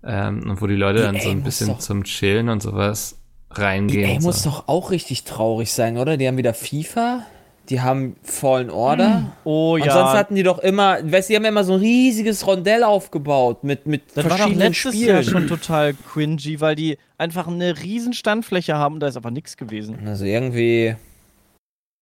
Ähm, 0.04 0.48
und 0.48 0.60
wo 0.60 0.66
die 0.68 0.76
Leute 0.76 1.02
dann 1.02 1.16
so 1.18 1.28
EA 1.28 1.32
ein 1.32 1.42
bisschen 1.42 1.68
doch- 1.68 1.78
zum 1.78 2.04
Chillen 2.04 2.48
und 2.48 2.62
sowas 2.62 3.18
reingehen. 3.50 4.10
EA 4.10 4.20
muss 4.20 4.42
doch 4.42 4.68
auch 4.68 4.90
richtig 4.92 5.24
traurig 5.24 5.72
sein, 5.72 5.96
oder? 5.98 6.16
Die 6.16 6.28
haben 6.28 6.36
wieder 6.36 6.54
FIFA, 6.54 7.22
die 7.70 7.80
haben 7.80 8.16
Fallen 8.22 8.70
Order. 8.70 9.32
Oh 9.44 9.74
Und 9.74 9.84
ja, 9.84 9.92
sonst 9.92 10.12
hatten 10.14 10.34
die 10.34 10.42
doch 10.42 10.58
immer, 10.58 10.98
weißt 11.02 11.28
du, 11.28 11.32
die 11.32 11.36
haben 11.36 11.42
ja 11.44 11.48
immer 11.50 11.64
so 11.64 11.74
ein 11.74 11.80
riesiges 11.80 12.46
Rondell 12.46 12.84
aufgebaut 12.84 13.64
mit, 13.64 13.86
mit 13.86 14.02
das 14.14 14.16
war 14.16 14.22
doch 14.24 14.36
verschiedenen 14.38 14.68
letztes 14.68 14.94
Spielen. 14.94 15.08
Jahr 15.08 15.22
schon 15.22 15.46
total 15.46 15.94
cringy, 15.94 16.60
weil 16.60 16.74
die 16.76 16.98
einfach 17.18 17.46
eine 17.48 17.76
riesen 17.82 18.12
Standfläche 18.12 18.76
haben 18.76 18.94
und 18.94 19.00
da 19.00 19.08
ist 19.08 19.16
aber 19.16 19.30
nichts 19.30 19.56
gewesen. 19.56 20.06
Also 20.06 20.24
irgendwie. 20.24 20.96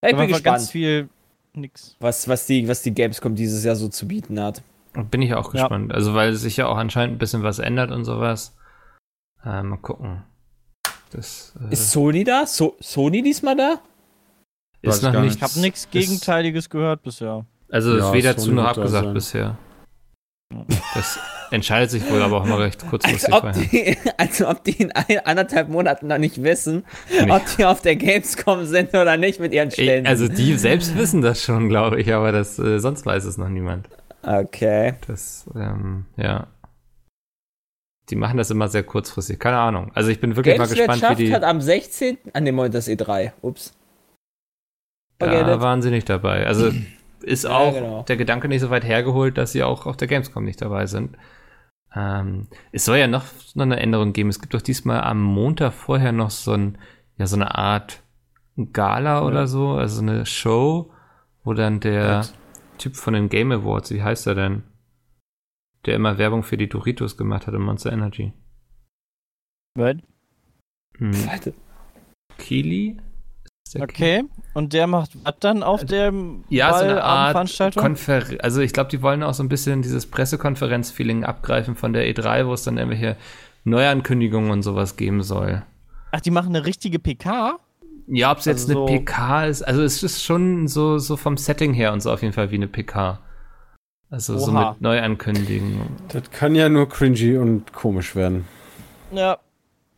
Ja, 0.02 0.10
ich 0.10 0.10
bin 0.10 0.20
einfach 0.20 0.42
ganz 0.42 0.62
gespannt, 0.64 0.70
viel 0.72 1.08
nix. 1.54 1.96
was, 2.00 2.28
was, 2.28 2.46
die, 2.46 2.68
was 2.68 2.82
die 2.82 2.92
Gamescom 2.92 3.34
dieses 3.34 3.64
Jahr 3.64 3.76
so 3.76 3.88
zu 3.88 4.06
bieten 4.08 4.40
hat. 4.40 4.62
Bin 5.10 5.22
ich 5.22 5.34
auch 5.34 5.52
Ja. 5.54 5.62
gespannt. 5.62 5.92
Also, 5.92 6.14
weil 6.14 6.34
sich 6.34 6.56
ja 6.56 6.66
auch 6.66 6.76
anscheinend 6.76 7.16
ein 7.16 7.18
bisschen 7.18 7.42
was 7.42 7.58
ändert 7.58 7.90
und 7.90 8.04
sowas. 8.04 8.54
Äh, 9.44 9.62
mal 9.62 9.78
gucken. 9.78 10.22
Das 11.10 11.52
äh, 11.68 11.72
Ist 11.72 11.90
Sony 11.90 12.24
da? 12.24 12.46
So 12.46 12.76
Sony 12.80 13.22
diesmal 13.22 13.56
da? 13.56 13.80
Ist 14.88 15.02
noch 15.02 15.20
nicht. 15.20 15.36
Ich 15.36 15.42
habe 15.42 15.60
nichts 15.60 15.88
Gegenteiliges 15.90 16.68
gehört 16.70 17.02
bisher. 17.02 17.44
Also 17.70 17.96
Ja, 17.96 18.06
ist 18.08 18.12
weder 18.12 18.36
zu 18.36 18.52
noch 18.52 18.64
abgesagt 18.64 19.04
sein. 19.04 19.14
bisher. 19.14 19.58
Das 20.94 21.18
entscheidet 21.50 21.90
sich 21.90 22.08
wohl 22.10 22.22
aber 22.22 22.36
auch 22.42 22.46
mal 22.46 22.60
recht 22.60 22.82
Als 22.82 22.90
kurzfristig 22.90 23.34
ob, 23.34 23.40
vorher. 23.40 23.62
die, 23.64 23.96
als 24.18 24.42
ob 24.42 24.62
die 24.64 24.72
in 24.82 24.92
ein, 24.92 25.18
anderthalb 25.24 25.68
Monaten 25.68 26.06
noch 26.06 26.18
nicht 26.18 26.42
wissen, 26.42 26.84
Nee. 27.10 27.30
ob 27.30 27.42
die 27.56 27.64
auf 27.64 27.80
der 27.82 27.96
Gamescom 27.96 28.64
sind 28.66 28.90
oder 28.94 29.16
nicht 29.16 29.40
mit 29.40 29.52
ihren 29.52 29.70
Ständen. 29.70 30.06
Also 30.06 30.28
die 30.28 30.56
selbst 30.56 30.96
wissen 30.96 31.22
das 31.22 31.42
schon, 31.42 31.68
glaube 31.68 32.00
ich, 32.00 32.12
aber 32.14 32.30
das 32.30 32.58
äh, 32.58 32.78
sonst 32.78 33.04
weiß 33.06 33.24
es 33.24 33.36
noch 33.38 33.48
niemand. 33.48 33.88
okay. 34.22 34.94
Das, 35.08 35.46
ähm, 35.56 36.04
ja. 36.16 36.46
Die 38.10 38.16
machen 38.16 38.36
das 38.36 38.50
immer 38.50 38.68
sehr 38.68 38.82
kurzfristig, 38.82 39.38
keine 39.40 39.56
Ahnung. 39.58 39.90
Also 39.94 40.10
ich 40.10 40.20
bin 40.20 40.36
wirklich 40.36 40.58
mal 40.58 40.66
gespannt, 40.68 40.80
wie 40.98 41.00
Gameswirtschaft 41.00 41.20
die. 41.20 41.34
hat 41.34 41.42
am 41.42 41.60
16. 41.62 42.18
an 42.34 42.44
dem 42.44 42.54
Moment 42.54 42.74
das 42.74 42.86
E3. 42.86 43.32
Ups. 43.40 43.72
Forget 45.18 45.46
Da 45.46 45.60
waren 45.60 45.82
sie 45.82 45.90
nicht 45.90 46.08
dabei. 46.08 46.46
Also 46.46 46.70
ist 47.22 47.44
Ja, 47.44 47.50
auch 47.50 47.72
genau. 47.74 48.02
der 48.02 48.16
Gedanke 48.16 48.48
nicht 48.48 48.60
so 48.60 48.70
weit 48.70 48.84
hergeholt, 48.84 49.38
dass 49.38 49.52
sie 49.52 49.62
auch 49.62 49.86
auf 49.86 49.96
der 49.96 50.08
Gamescom 50.08 50.44
nicht 50.44 50.60
dabei 50.60 50.86
sind. 50.86 51.16
Ähm, 51.94 52.48
es 52.72 52.84
soll 52.84 52.98
ja 52.98 53.06
noch, 53.06 53.24
noch 53.54 53.62
eine 53.62 53.78
Änderung 53.80 54.12
geben. 54.12 54.28
Es 54.28 54.40
gibt 54.40 54.54
doch 54.54 54.62
diesmal 54.62 55.00
am 55.02 55.22
Montag 55.22 55.72
vorher 55.72 56.12
noch 56.12 56.30
so, 56.30 56.52
ein, 56.52 56.78
ja, 57.16 57.26
so 57.26 57.36
eine 57.36 57.54
Art 57.56 58.02
Gala 58.72 59.24
oder 59.24 59.46
so, 59.46 59.70
also 59.70 60.00
eine 60.02 60.26
Show, 60.26 60.92
wo 61.42 61.54
dann 61.54 61.80
der 61.80 62.18
Was? 62.18 62.34
Typ 62.78 62.96
von 62.96 63.14
den 63.14 63.28
Game 63.28 63.52
Awards, 63.52 63.92
wie 63.92 64.02
heißt 64.02 64.26
er 64.26 64.34
denn? 64.34 64.62
Der 65.86 65.94
immer 65.94 66.18
Werbung 66.18 66.42
für 66.42 66.56
die 66.56 66.68
Doritos 66.68 67.16
gemacht 67.16 67.46
hat 67.46 67.54
in 67.54 67.62
Monster 67.62 67.92
Energy. 67.92 68.32
Right? 69.78 70.02
Hm. 70.98 71.12
Kili? 72.38 72.96
Der 73.74 73.82
Okay. 73.82 74.24
Und 74.54 74.72
der 74.72 74.86
macht 74.86 75.10
was 75.24 75.34
dann 75.40 75.62
auf 75.62 75.84
der 75.84 76.12
Ja, 76.48 76.72
so 76.78 76.84
eine 76.84 77.02
Art 77.02 77.32
Veranstaltung? 77.32 77.82
Konfer 77.82 78.22
also 78.40 78.60
ich 78.60 78.72
glaube, 78.72 78.90
die 78.90 79.02
wollen 79.02 79.22
auch 79.22 79.34
so 79.34 79.42
ein 79.42 79.48
bisschen 79.48 79.82
dieses 79.82 80.06
Pressekonferenz-Feeling 80.06 81.24
abgreifen 81.24 81.74
von 81.74 81.92
der 81.92 82.06
E3, 82.08 82.46
wo 82.46 82.52
es 82.54 82.62
dann 82.64 82.78
irgendwelche 82.78 83.16
Neuankündigungen 83.64 84.50
und 84.50 84.62
sowas 84.62 84.96
geben 84.96 85.22
soll. 85.22 85.62
Ach, 86.12 86.20
die 86.20 86.30
machen 86.30 86.54
eine 86.54 86.64
richtige 86.66 86.98
PK? 86.98 87.58
Ja, 88.06 88.30
ob 88.30 88.38
es 88.38 88.44
jetzt 88.44 88.68
Also 88.68 88.84
eine 88.84 88.88
so- 88.90 88.94
PK 88.98 89.46
ist, 89.46 89.62
also 89.62 89.82
es 89.82 90.02
ist 90.02 90.22
schon 90.22 90.68
so, 90.68 90.98
so 90.98 91.16
vom 91.16 91.36
Setting 91.36 91.72
her 91.74 91.92
und 91.92 92.00
so 92.02 92.12
auf 92.12 92.22
jeden 92.22 92.34
Fall 92.34 92.50
wie 92.50 92.56
eine 92.56 92.68
PK. 92.68 93.18
Also 94.10 94.38
so 94.38 94.52
Oha. 94.52 94.72
mit 94.72 94.82
Neuankündigungen. 94.82 95.80
Das 96.10 96.30
kann 96.30 96.54
ja 96.54 96.68
nur 96.68 96.88
cringy 96.88 97.36
und 97.38 97.72
komisch 97.72 98.14
werden. 98.14 98.44
Ja. 99.10 99.38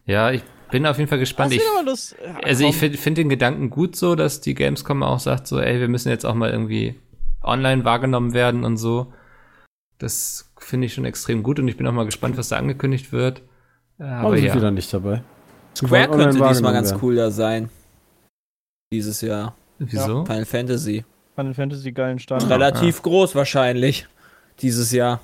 Ja, 0.06 0.30
ich 0.30 0.42
bin 0.70 0.86
auf 0.86 0.98
jeden 0.98 1.08
Fall 1.08 1.18
gespannt. 1.18 1.52
Ich, 1.52 1.60
aber 1.78 1.90
ja, 1.90 2.40
also 2.44 2.66
ich 2.66 2.76
finde 2.76 2.98
find 2.98 3.18
den 3.18 3.28
Gedanken 3.28 3.70
gut 3.70 3.96
so, 3.96 4.14
dass 4.14 4.40
die 4.40 4.54
Gamescom 4.54 5.02
auch 5.02 5.20
sagt 5.20 5.46
so, 5.46 5.60
ey, 5.60 5.80
wir 5.80 5.88
müssen 5.88 6.08
jetzt 6.08 6.26
auch 6.26 6.34
mal 6.34 6.50
irgendwie 6.50 6.96
online 7.42 7.84
wahrgenommen 7.84 8.34
werden 8.34 8.64
und 8.64 8.76
so. 8.76 9.12
Das 9.98 10.52
finde 10.58 10.86
ich 10.86 10.94
schon 10.94 11.04
extrem 11.04 11.42
gut 11.42 11.58
und 11.58 11.68
ich 11.68 11.76
bin 11.76 11.86
auch 11.86 11.92
mal 11.92 12.04
gespannt, 12.04 12.36
was 12.36 12.48
da 12.48 12.56
angekündigt 12.56 13.12
wird. 13.12 13.38
Äh, 13.98 14.04
Warum 14.04 14.26
Aber 14.26 14.36
sind 14.36 14.46
ja, 14.46 14.54
wir 14.54 14.60
da 14.60 14.70
nicht 14.70 14.92
dabei? 14.92 15.22
Square 15.76 16.08
könnte 16.08 16.48
diesmal 16.48 16.72
ganz 16.72 16.90
werden. 16.90 17.00
cool 17.02 17.16
da 17.16 17.30
sein. 17.30 17.70
Dieses 18.92 19.20
Jahr. 19.20 19.54
wieso? 19.78 20.24
Final 20.24 20.44
Fantasy. 20.44 21.04
Final 21.34 21.54
Fantasy 21.54 21.92
geilen 21.92 22.18
Stand. 22.18 22.48
Relativ 22.48 23.02
groß 23.02 23.34
wahrscheinlich. 23.34 24.06
Dieses 24.60 24.92
Jahr. 24.92 25.20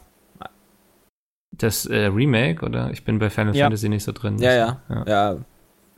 Das 1.53 1.86
äh, 1.86 2.07
Remake, 2.07 2.64
oder? 2.64 2.90
Ich 2.90 3.05
bin 3.05 3.18
bei 3.18 3.28
Final 3.30 3.55
Ja. 3.55 3.66
Fantasy 3.66 3.88
nicht 3.88 4.05
so 4.05 4.12
drin. 4.12 4.38
Ja, 4.38 4.53
ja. 4.53 4.80
ja. 4.88 5.05
Ja. 5.07 5.36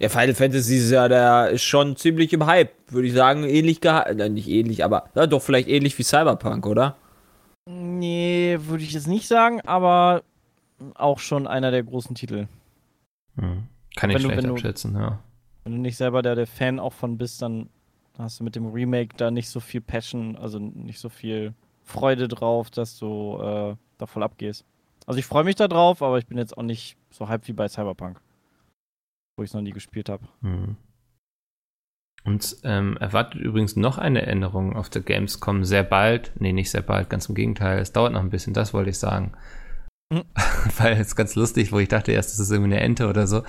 Ja, 0.00 0.08
Final 0.08 0.34
Fantasy 0.34 0.78
ist 0.78 0.90
ja, 0.90 1.06
der 1.08 1.50
ist 1.50 1.62
schon 1.62 1.94
ziemlich 1.96 2.32
im 2.32 2.44
Hype, 2.46 2.72
würde 2.88 3.06
ich 3.06 3.14
sagen, 3.14 3.44
ähnlich 3.44 3.80
gehalten. 3.80 4.18
Äh, 4.18 4.28
nicht 4.28 4.48
ähnlich, 4.48 4.84
aber 4.84 5.04
ja, 5.14 5.26
doch 5.28 5.40
vielleicht 5.40 5.68
ähnlich 5.68 5.96
wie 5.98 6.02
Cyberpunk, 6.02 6.66
oder? 6.66 6.96
Nee, 7.70 8.58
würde 8.62 8.82
ich 8.82 8.92
jetzt 8.92 9.06
nicht 9.06 9.28
sagen, 9.28 9.60
aber 9.62 10.22
auch 10.94 11.18
schon 11.20 11.46
einer 11.46 11.70
der 11.70 11.82
großen 11.84 12.14
Titel. 12.16 12.46
Hm. 13.38 13.64
Kann 13.96 14.10
ich 14.10 14.16
Wenn 14.16 14.22
du- 14.24 14.28
schlecht 14.30 14.46
du- 14.48 14.52
abschätzen, 14.52 14.96
ja. 14.96 15.20
Wenn 15.62 15.74
du 15.76 15.78
nicht 15.78 15.96
selber 15.96 16.20
der, 16.22 16.34
der 16.34 16.46
Fan 16.48 16.78
auch 16.80 16.92
von 16.92 17.16
bist, 17.16 17.40
dann 17.40 17.70
hast 18.18 18.38
du 18.40 18.44
mit 18.44 18.54
dem 18.56 18.66
Remake 18.72 19.16
da 19.16 19.30
nicht 19.30 19.48
so 19.48 19.60
viel 19.60 19.80
Passion, 19.80 20.36
also 20.36 20.58
nicht 20.58 20.98
so 20.98 21.08
viel 21.08 21.54
Freude 21.84 22.28
drauf, 22.28 22.70
dass 22.70 22.98
du 22.98 23.38
äh, 23.40 23.76
da 23.96 24.06
voll 24.06 24.22
abgehst. 24.24 24.64
Also 25.06 25.18
ich 25.18 25.26
freue 25.26 25.44
mich 25.44 25.56
da 25.56 25.68
drauf, 25.68 26.02
aber 26.02 26.18
ich 26.18 26.26
bin 26.26 26.38
jetzt 26.38 26.56
auch 26.56 26.62
nicht 26.62 26.96
so 27.10 27.28
hyped 27.28 27.46
wie 27.48 27.52
bei 27.52 27.68
Cyberpunk, 27.68 28.20
wo 29.36 29.42
ich 29.42 29.50
es 29.50 29.54
noch 29.54 29.60
nie 29.60 29.72
gespielt 29.72 30.08
habe. 30.08 30.26
Hm. 30.40 30.76
Uns 32.24 32.60
ähm, 32.64 32.96
erwartet 32.96 33.42
übrigens 33.42 33.76
noch 33.76 33.98
eine 33.98 34.22
Änderung 34.22 34.74
auf 34.74 34.88
der 34.88 35.02
Gamescom 35.02 35.64
sehr 35.64 35.82
bald. 35.82 36.32
Nee, 36.38 36.52
nicht 36.52 36.70
sehr 36.70 36.80
bald, 36.80 37.10
ganz 37.10 37.28
im 37.28 37.34
Gegenteil. 37.34 37.78
Es 37.78 37.92
dauert 37.92 38.14
noch 38.14 38.20
ein 38.22 38.30
bisschen, 38.30 38.54
das 38.54 38.72
wollte 38.72 38.90
ich 38.90 38.98
sagen. 38.98 39.32
Hm. 40.12 40.24
Weil 40.78 40.94
es 40.94 41.16
ganz 41.16 41.34
lustig, 41.34 41.70
wo 41.70 41.78
ich 41.78 41.88
dachte 41.88 42.12
erst, 42.12 42.30
das 42.30 42.40
ist 42.40 42.50
irgendwie 42.50 42.72
eine 42.72 42.82
Ente 42.82 43.08
oder 43.08 43.26
so. 43.26 43.42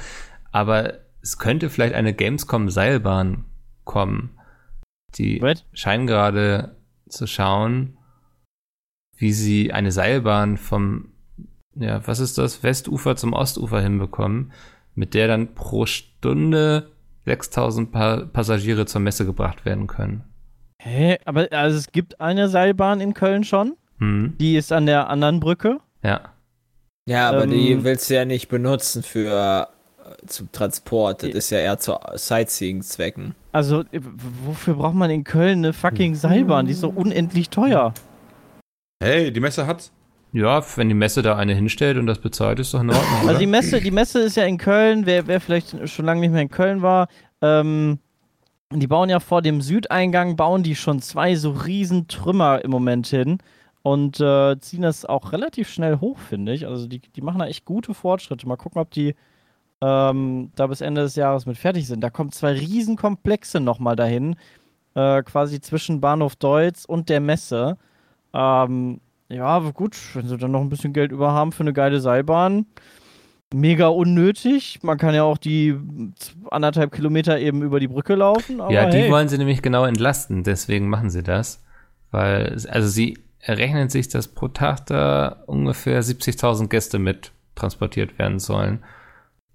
Aber 0.52 1.00
es 1.22 1.40
könnte 1.40 1.70
vielleicht 1.70 1.96
eine 1.96 2.14
Gamescom-Seilbahn 2.14 3.46
kommen. 3.86 4.38
Die 5.16 5.40
Right? 5.40 5.66
scheinen 5.72 6.06
gerade 6.06 6.76
zu 7.08 7.28
schauen, 7.28 7.98
wie 9.16 9.32
sie 9.32 9.72
eine 9.72 9.94
Seilbahn 9.94 10.58
vom, 10.58 11.14
ja, 11.76 12.06
was 12.08 12.20
ist 12.20 12.38
das, 12.38 12.64
Westufer 12.64 13.16
zum 13.16 13.34
Ostufer 13.34 13.82
hinbekommen, 13.82 14.52
mit 14.96 15.14
der 15.14 15.28
dann 15.28 15.54
pro 15.56 15.86
Stunde 15.86 16.92
6000 17.26 17.92
pa 17.92 18.26
Passagiere 18.32 18.86
zur 18.86 19.02
Messe 19.02 19.26
gebracht 19.26 19.66
werden 19.66 19.88
können. 19.88 20.24
Hä? 20.82 21.18
Aber 21.26 21.48
also 21.52 21.78
es 21.78 21.92
gibt 21.92 22.22
eine 22.22 22.48
Seilbahn 22.50 23.02
in 23.02 23.14
Köln 23.14 23.44
schon. 23.44 23.76
Hm, 24.00 24.36
Die 24.40 24.56
ist 24.56 24.72
an 24.72 24.86
der 24.86 25.10
anderen 25.10 25.40
Brücke. 25.40 25.80
ja. 26.04 26.22
Ja, 27.08 27.30
aber 27.30 27.46
die 27.46 27.72
Ähm, 27.74 27.84
willst 27.84 28.10
du 28.10 28.16
ja 28.16 28.26
nicht 28.26 28.48
benutzen 28.50 29.04
für 29.04 29.68
äh, 30.04 30.26
zum 30.26 30.52
Transport. 30.52 31.22
Das 31.22 31.30
ist 31.30 31.52
ja 31.52 31.60
eher 31.60 31.78
zu 31.78 32.00
Sightseeing-Zwecken. 32.16 33.36
Also, 33.52 33.82
äh, 33.92 34.00
wofür 34.44 34.74
braucht 34.74 34.96
man 34.96 35.12
in 35.12 35.24
Köln 35.24 35.60
eine 35.60 35.74
fucking 35.74 36.16
Seilbahn? 36.16 36.66
Die 36.66 36.72
ist 36.72 36.80
so 36.80 36.90
unendlich 36.90 37.52
teuer. 37.52 37.94
Hey, 39.04 39.32
die 39.32 39.40
Messe 39.40 39.68
hat's. 39.68 39.92
Ja, 40.36 40.62
wenn 40.76 40.90
die 40.90 40.96
Messe 40.96 41.22
da 41.22 41.38
eine 41.38 41.54
hinstellt 41.54 41.98
und 41.98 42.08
das 42.08 42.20
bezahlt, 42.20 42.60
ist 42.60 42.74
doch 42.74 42.82
in 42.82 42.90
Ordnung. 42.90 43.20
Also 43.20 43.30
oder? 43.30 43.40
die 43.40 43.48
Messe, 43.48 43.80
die 43.80 43.90
Messe 43.90 44.20
ist 44.20 44.36
ja 44.36 44.44
in 44.44 44.58
Köln, 44.58 45.06
wer, 45.06 45.28
wer 45.28 45.40
vielleicht 45.40 45.88
schon 45.88 46.06
lange 46.06 46.20
nicht 46.20 46.32
mehr 46.32 46.42
in 46.42 46.50
Köln 46.50 46.82
war, 46.82 47.08
ähm, 47.42 48.00
die 48.70 48.88
bauen 48.88 49.08
ja 49.08 49.22
vor 49.22 49.42
dem 49.42 49.62
Südeingang, 49.62 50.36
bauen 50.36 50.62
die 50.62 50.76
schon 50.76 51.02
zwei 51.02 51.36
so 51.36 51.52
riesen 51.52 52.10
Trümmer 52.10 52.66
im 52.66 52.72
Moment 52.72 53.08
hin 53.08 53.38
und 53.82 54.20
äh, 54.20 54.60
ziehen 54.60 54.82
das 54.82 55.06
auch 55.06 55.32
relativ 55.32 55.70
schnell 55.70 56.02
hoch, 56.02 56.18
finde 56.20 56.52
ich. 56.52 56.68
Also 56.68 56.86
die, 56.86 57.00
die 57.00 57.22
machen 57.22 57.40
da 57.40 57.48
echt 57.48 57.64
gute 57.64 57.94
Fortschritte. 57.94 58.46
Mal 58.46 58.58
gucken, 58.58 58.82
ob 58.82 58.92
die 58.92 59.16
ähm, 59.80 60.52
da 60.56 60.68
bis 60.68 60.82
Ende 60.82 61.04
des 61.04 61.16
Jahres 61.16 61.46
mit 61.46 61.56
fertig 61.56 61.88
sind. 61.88 62.02
Da 62.02 62.10
kommen 62.10 62.34
zwei 62.34 62.52
riesen 62.52 62.98
Komplexe 62.98 63.62
nochmal 63.62 63.96
dahin, 63.96 64.36
äh, 64.96 65.24
quasi 65.24 65.62
zwischen 65.62 66.02
Bahnhof 66.02 66.36
Deutz 66.36 66.84
und 66.84 67.08
der 67.08 67.22
Messe. 67.22 67.78
Ähm, 68.34 69.00
ja, 69.30 69.46
aber 69.46 69.72
gut, 69.74 69.98
wenn 70.14 70.28
sie 70.28 70.38
dann 70.38 70.52
noch 70.52 70.62
ein 70.62 70.70
bisschen 70.70 70.94
Geld 70.94 71.12
über 71.12 71.32
haben 71.32 71.52
für 71.52 71.64
eine 71.64 71.74
geile 71.74 72.00
Seilbahn, 72.00 72.66
mega 73.54 73.88
unnötig. 73.88 74.80
Man 74.84 74.98
kann 74.98 75.16
ja 75.16 75.24
auch 75.24 75.38
die 75.38 75.76
anderthalb 76.52 76.92
Kilometer 76.92 77.40
eben 77.40 77.62
über 77.62 77.80
die 77.80 77.88
Brücke 77.88 78.16
laufen. 78.16 78.60
Ja, 78.70 78.90
die 78.90 78.98
hey. 78.98 79.12
wollen 79.12 79.30
sie 79.30 79.38
nämlich 79.38 79.62
genau 79.62 79.86
entlasten, 79.86 80.44
deswegen 80.44 80.90
machen 80.90 81.10
sie 81.10 81.24
das. 81.24 81.64
Weil, 82.12 82.58
also 82.70 82.88
sie 82.88 83.18
errechnen 83.40 83.90
sich, 83.90 84.10
dass 84.10 84.28
pro 84.28 84.48
Tag 84.48 84.86
da 84.88 85.44
ungefähr 85.48 86.02
70.000 86.02 86.68
Gäste 86.68 87.00
mit 87.00 87.32
transportiert 87.56 88.18
werden 88.20 88.40
sollen. 88.40 88.84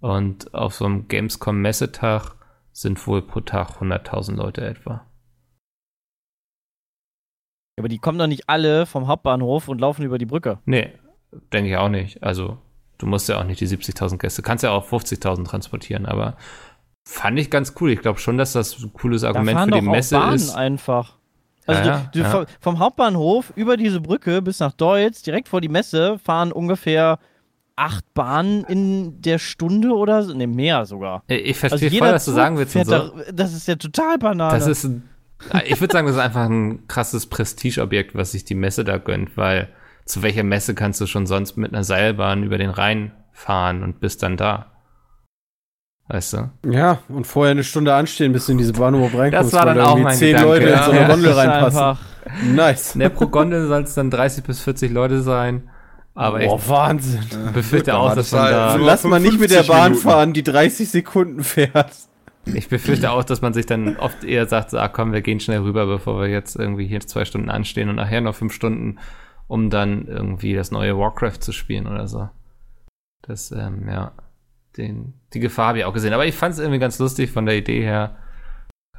Und 0.00 0.54
auf 0.54 0.74
so 0.74 0.86
einem 0.86 1.08
Gamescom-Messetag 1.08 2.34
sind 2.72 3.06
wohl 3.06 3.22
pro 3.22 3.40
Tag 3.40 3.80
100.000 3.80 4.36
Leute 4.36 4.64
etwa. 4.66 5.04
Aber 7.80 7.88
die 7.88 7.98
kommen 7.98 8.18
doch 8.18 8.26
nicht 8.28 8.48
alle 8.48 8.86
vom 8.86 9.08
Hauptbahnhof 9.08 9.68
und 9.68 9.80
laufen 9.80 10.04
über 10.04 10.18
die 10.18 10.26
Brücke. 10.26 10.58
Nee, 10.64 10.92
denke 11.52 11.70
ich 11.70 11.76
auch 11.76 11.88
nicht. 11.88 12.22
Also, 12.22 12.58
du 12.98 13.06
musst 13.06 13.28
ja 13.28 13.38
auch 13.40 13.44
nicht 13.44 13.60
die 13.60 13.66
70.000 13.66 14.18
Gäste, 14.18 14.42
kannst 14.42 14.62
ja 14.62 14.70
auch 14.70 14.86
50.000 14.86 15.44
transportieren, 15.46 16.06
aber 16.06 16.36
fand 17.04 17.38
ich 17.38 17.50
ganz 17.50 17.74
cool. 17.80 17.90
Ich 17.90 18.00
glaube 18.00 18.18
schon, 18.20 18.38
dass 18.38 18.52
das 18.52 18.78
ein 18.78 18.92
cooles 18.92 19.24
Argument 19.24 19.58
für 19.58 19.80
die 19.80 19.80
Messe 19.88 20.16
Bahnen 20.18 20.34
ist. 20.36 20.54
einfach. 20.54 21.16
Also 21.66 21.88
Ja, 21.88 21.98
du, 22.12 22.18
du, 22.18 22.24
ja. 22.24 22.30
vom- 22.30 22.46
vom 22.60 22.78
Hauptbahnhof 22.78 23.52
über 23.56 23.76
diese 23.76 24.00
Brücke 24.00 24.42
bis 24.42 24.60
nach 24.60 24.72
Deutz, 24.72 25.22
direkt 25.22 25.48
vor 25.48 25.60
die 25.60 25.68
Messe, 25.68 26.18
fahren 26.18 26.52
ungefähr 26.52 27.18
acht 27.76 28.12
Bahnen 28.12 28.64
in 28.64 29.22
der 29.22 29.38
Stunde 29.38 29.90
oder 29.94 30.22
so. 30.22 30.34
Ne, 30.34 30.46
mehr 30.46 30.84
sogar. 30.84 31.22
Ich 31.28 31.48
Also 31.62 31.68
verstehe 31.78 31.88
jeder 31.88 32.06
voll, 32.06 32.14
was 32.16 32.24
du 32.26 32.32
sagen 32.32 32.58
willst 32.58 32.72
so. 32.74 32.82
da, 32.84 33.10
das 33.32 33.54
ist 33.54 33.66
ja 33.68 33.76
total 33.76 34.18
Banane. 34.18 34.52
Das 34.58 34.66
ist 34.66 34.84
ein, 34.84 35.08
ich 35.64 35.80
würde 35.80 35.92
sagen, 35.92 36.06
das 36.06 36.16
ist 36.16 36.22
einfach 36.22 36.44
ein 36.48 36.86
krasses 36.88 37.26
Prestigeobjekt, 37.26 38.14
was 38.14 38.32
sich 38.32 38.44
die 38.44 38.54
Messe 38.54 38.84
da 38.84 38.98
gönnt, 38.98 39.36
weil 39.36 39.68
zu 40.04 40.22
welcher 40.22 40.42
Messe 40.42 40.74
kannst 40.74 41.00
du 41.00 41.06
schon 41.06 41.26
sonst 41.26 41.56
mit 41.56 41.72
einer 41.72 41.84
Seilbahn 41.84 42.42
über 42.42 42.58
den 42.58 42.70
Rhein 42.70 43.12
fahren 43.32 43.82
und 43.82 44.00
bist 44.00 44.22
dann 44.22 44.36
da? 44.36 44.66
Weißt 46.08 46.32
du? 46.32 46.50
Ja, 46.68 46.98
und 47.08 47.26
vorher 47.26 47.52
eine 47.52 47.62
Stunde 47.62 47.94
anstehen, 47.94 48.32
bis 48.32 48.46
du 48.46 48.52
in 48.52 48.58
diese 48.58 48.72
Bahnhof 48.72 49.14
reinkommst. 49.16 49.52
Das 49.52 49.58
war 49.58 49.66
dann 49.66 49.76
da 49.76 49.86
auch 49.86 49.98
mein 49.98 50.16
zehn 50.16 50.32
Gedanke, 50.36 50.48
Leute 50.48 50.64
in 50.66 50.70
ja. 50.72 50.84
so 50.84 50.90
eine 50.90 51.00
Ja, 51.02 51.06
Gondel 51.08 51.32
reinpassen. 51.32 51.98
Nice. 52.54 52.94
In 52.94 53.00
der 53.00 53.08
pro 53.10 53.28
Gondel 53.28 53.68
soll 53.68 53.82
es 53.82 53.94
dann 53.94 54.10
30 54.10 54.42
bis 54.44 54.60
40 54.60 54.90
Leute 54.90 55.22
sein, 55.22 55.70
aber 56.14 56.40
Boah, 56.40 56.68
Wahnsinn. 56.68 57.20
befürchte 57.54 57.92
Gut, 57.92 58.00
auch, 58.00 58.06
aber 58.06 58.16
dass 58.16 58.30
das 58.30 58.40
man 58.40 58.50
da, 58.50 58.74
Lass 58.76 59.04
mal 59.04 59.20
nicht 59.20 59.38
mit 59.38 59.50
der 59.52 59.62
55 59.62 59.68
Bahn 59.68 59.92
Minuten. 59.92 60.08
fahren, 60.08 60.32
die 60.32 60.42
30 60.42 60.90
Sekunden 60.90 61.44
fährt. 61.44 61.92
Ich 62.46 62.68
befürchte 62.68 63.10
auch, 63.10 63.24
dass 63.24 63.42
man 63.42 63.52
sich 63.52 63.66
dann 63.66 63.96
oft 63.96 64.24
eher 64.24 64.46
sagt, 64.46 64.70
so, 64.70 64.78
ah 64.78 64.88
komm, 64.88 65.12
wir 65.12 65.22
gehen 65.22 65.40
schnell 65.40 65.60
rüber, 65.60 65.86
bevor 65.86 66.20
wir 66.20 66.28
jetzt 66.28 66.56
irgendwie 66.56 66.86
hier 66.86 67.00
zwei 67.00 67.24
Stunden 67.24 67.50
anstehen 67.50 67.88
und 67.88 67.96
nachher 67.96 68.20
noch 68.20 68.34
fünf 68.34 68.52
Stunden, 68.52 68.98
um 69.46 69.70
dann 69.70 70.06
irgendwie 70.06 70.54
das 70.54 70.70
neue 70.70 70.96
Warcraft 70.96 71.40
zu 71.40 71.52
spielen 71.52 71.86
oder 71.86 72.08
so. 72.08 72.28
Das, 73.22 73.52
ähm, 73.52 73.88
ja, 73.88 74.12
den, 74.76 75.14
die 75.34 75.40
Gefahr 75.40 75.68
habe 75.68 75.78
ich 75.78 75.84
auch 75.84 75.92
gesehen. 75.92 76.14
Aber 76.14 76.26
ich 76.26 76.34
fand 76.34 76.54
es 76.54 76.60
irgendwie 76.60 76.78
ganz 76.78 76.98
lustig 76.98 77.30
von 77.30 77.46
der 77.46 77.56
Idee 77.56 77.82
her, 77.82 78.16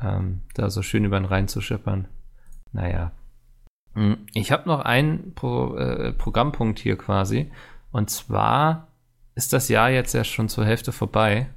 ähm, 0.01 0.41
da 0.53 0.69
so 0.69 0.81
schön 0.81 1.05
über 1.05 1.19
den 1.19 1.25
Rhein 1.25 1.47
zu 1.47 1.61
schippern. 1.61 2.07
Naja. 2.71 3.11
Hm, 3.93 4.25
Ich 4.33 4.51
habe 4.51 4.67
noch 4.67 4.81
einen 4.81 5.33
Pro, 5.33 5.75
äh, 5.75 6.13
Programmpunkt 6.13 6.79
hier 6.79 6.97
quasi. 6.97 7.51
Und 7.91 8.09
zwar 8.09 8.87
ist 9.35 9.53
das 9.53 9.69
Jahr 9.69 9.89
jetzt 9.89 10.13
ja 10.13 10.23
schon 10.23 10.49
zur 10.49 10.65
Hälfte 10.65 10.91
vorbei. 10.91 11.49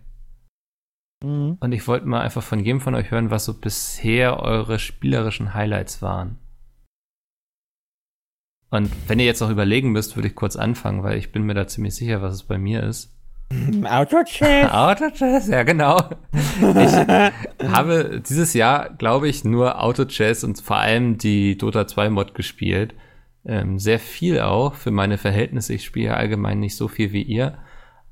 Mhm. 1.25 1.57
Und 1.59 1.72
ich 1.72 1.89
wollte 1.89 2.07
mal 2.07 2.20
einfach 2.20 2.43
von 2.43 2.61
jedem 2.61 2.81
von 2.81 2.95
euch 2.95 3.11
hören, 3.11 3.31
was 3.31 3.47
so 3.47 3.55
bisher 3.55 4.41
eure 4.41 4.79
spielerischen 4.79 5.55
Highlights 5.55 6.03
waren. 6.03 6.39
Und 8.70 8.91
wenn 9.09 9.20
ihr 9.20 9.27
jetzt 9.27 9.41
noch 9.41 9.51
überlegen 9.51 9.93
müsst, 9.93 10.16
würde 10.16 10.29
ich 10.29 10.35
kurz 10.35 10.57
anfangen, 10.57 11.03
weil 11.03 11.16
ich 11.16 11.33
bin 11.33 11.45
mir 11.45 11.55
da 11.55 11.66
ziemlich 11.66 11.95
sicher, 11.95 12.22
was 12.22 12.35
es 12.35 12.43
bei 12.43 12.59
mir 12.59 12.83
ist. 12.83 13.12
Autochef. 13.85 14.68
Auto 14.72 15.11
Chess, 15.11 15.49
ja 15.49 15.62
genau. 15.62 15.99
Ich 16.61 17.68
habe 17.70 18.20
dieses 18.27 18.53
Jahr, 18.53 18.91
glaube 18.91 19.29
ich, 19.29 19.45
nur 19.45 19.81
Auto 19.83 20.05
Chess 20.07 20.45
und 20.45 20.61
vor 20.61 20.79
allem 20.79 21.18
die 21.18 21.57
Dota 21.57 21.87
2 21.87 22.11
Mod 22.11 22.35
gespielt. 22.35 22.95
Ähm, 23.47 23.79
sehr 23.79 24.01
viel 24.01 24.41
auch 24.41 24.75
für 24.75 24.91
meine 24.91 25.18
Verhältnisse. 25.18 25.75
Ich 25.75 25.85
spiele 25.85 26.07
ja 26.07 26.14
allgemein 26.14 26.59
nicht 26.59 26.77
so 26.77 26.89
viel 26.89 27.12
wie 27.12 27.22
ihr. 27.22 27.59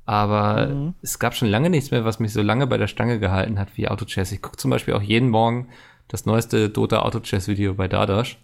Aber 0.05 0.67
Mhm. 0.67 0.93
es 1.01 1.17
gab 1.19 1.33
schon 1.33 1.47
lange 1.47 1.69
nichts 1.69 1.91
mehr, 1.91 2.03
was 2.05 2.19
mich 2.19 2.33
so 2.33 2.41
lange 2.41 2.67
bei 2.67 2.77
der 2.77 2.87
Stange 2.87 3.19
gehalten 3.19 3.57
hat 3.59 3.77
wie 3.77 3.87
Auto 3.87 4.05
Chess. 4.05 4.31
Ich 4.31 4.41
gucke 4.41 4.57
zum 4.57 4.69
Beispiel 4.71 4.93
auch 4.93 5.01
jeden 5.01 5.29
Morgen 5.29 5.69
das 6.09 6.25
neueste 6.25 6.69
Dota 6.69 6.99
Auto 7.03 7.19
Chess 7.21 7.47
Video 7.47 7.73
bei 7.73 7.87
Dadash. 7.87 8.37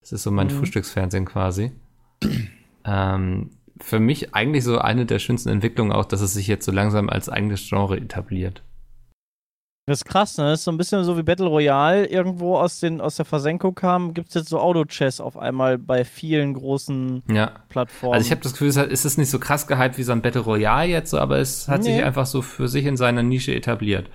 Das 0.00 0.12
ist 0.12 0.22
so 0.22 0.30
mein 0.30 0.48
Mhm. 0.48 0.50
Frühstücksfernsehen 0.50 1.24
quasi. 1.24 1.72
ähm, 2.84 3.50
für 3.80 3.98
mich 4.00 4.34
eigentlich 4.34 4.64
so 4.64 4.78
eine 4.78 5.06
der 5.06 5.18
schönsten 5.18 5.48
Entwicklungen 5.50 5.92
auch, 5.92 6.04
dass 6.04 6.20
es 6.20 6.32
sich 6.32 6.46
jetzt 6.46 6.64
so 6.64 6.72
langsam 6.72 7.08
als 7.10 7.28
eigenes 7.28 7.68
Genre 7.68 7.96
etabliert. 7.96 8.62
Das 9.88 9.98
ist 10.00 10.04
krass, 10.04 10.36
ne? 10.36 10.44
Das 10.50 10.58
ist 10.60 10.64
so 10.64 10.72
ein 10.72 10.76
bisschen 10.78 11.04
so 11.04 11.16
wie 11.16 11.22
Battle 11.22 11.46
Royale 11.46 12.06
irgendwo 12.06 12.56
aus, 12.58 12.80
den, 12.80 13.00
aus 13.00 13.14
der 13.14 13.24
Versenkung 13.24 13.74
kam, 13.76 14.14
gibt 14.14 14.28
es 14.30 14.34
jetzt 14.34 14.48
so 14.48 14.58
Auto-Chess 14.58 15.20
auf 15.20 15.36
einmal 15.38 15.78
bei 15.78 16.04
vielen 16.04 16.54
großen 16.54 17.22
Ja. 17.30 17.52
Plattformen. 17.68 18.14
Also 18.14 18.26
ich 18.26 18.32
habe 18.32 18.40
das 18.40 18.52
Gefühl, 18.52 18.68
es 18.68 19.04
ist 19.04 19.16
nicht 19.16 19.30
so 19.30 19.38
krass 19.38 19.68
gehypt 19.68 19.96
wie 19.96 20.02
so 20.02 20.10
ein 20.10 20.22
Battle 20.22 20.40
Royale 20.42 20.88
jetzt, 20.90 21.10
so, 21.10 21.18
aber 21.20 21.38
es 21.38 21.68
hat 21.68 21.82
Nee. 21.84 21.94
sich 21.94 22.04
einfach 22.04 22.26
so 22.26 22.42
für 22.42 22.66
sich 22.66 22.84
in 22.84 22.96
seiner 22.96 23.22
Nische 23.22 23.54
etabliert. 23.54 24.10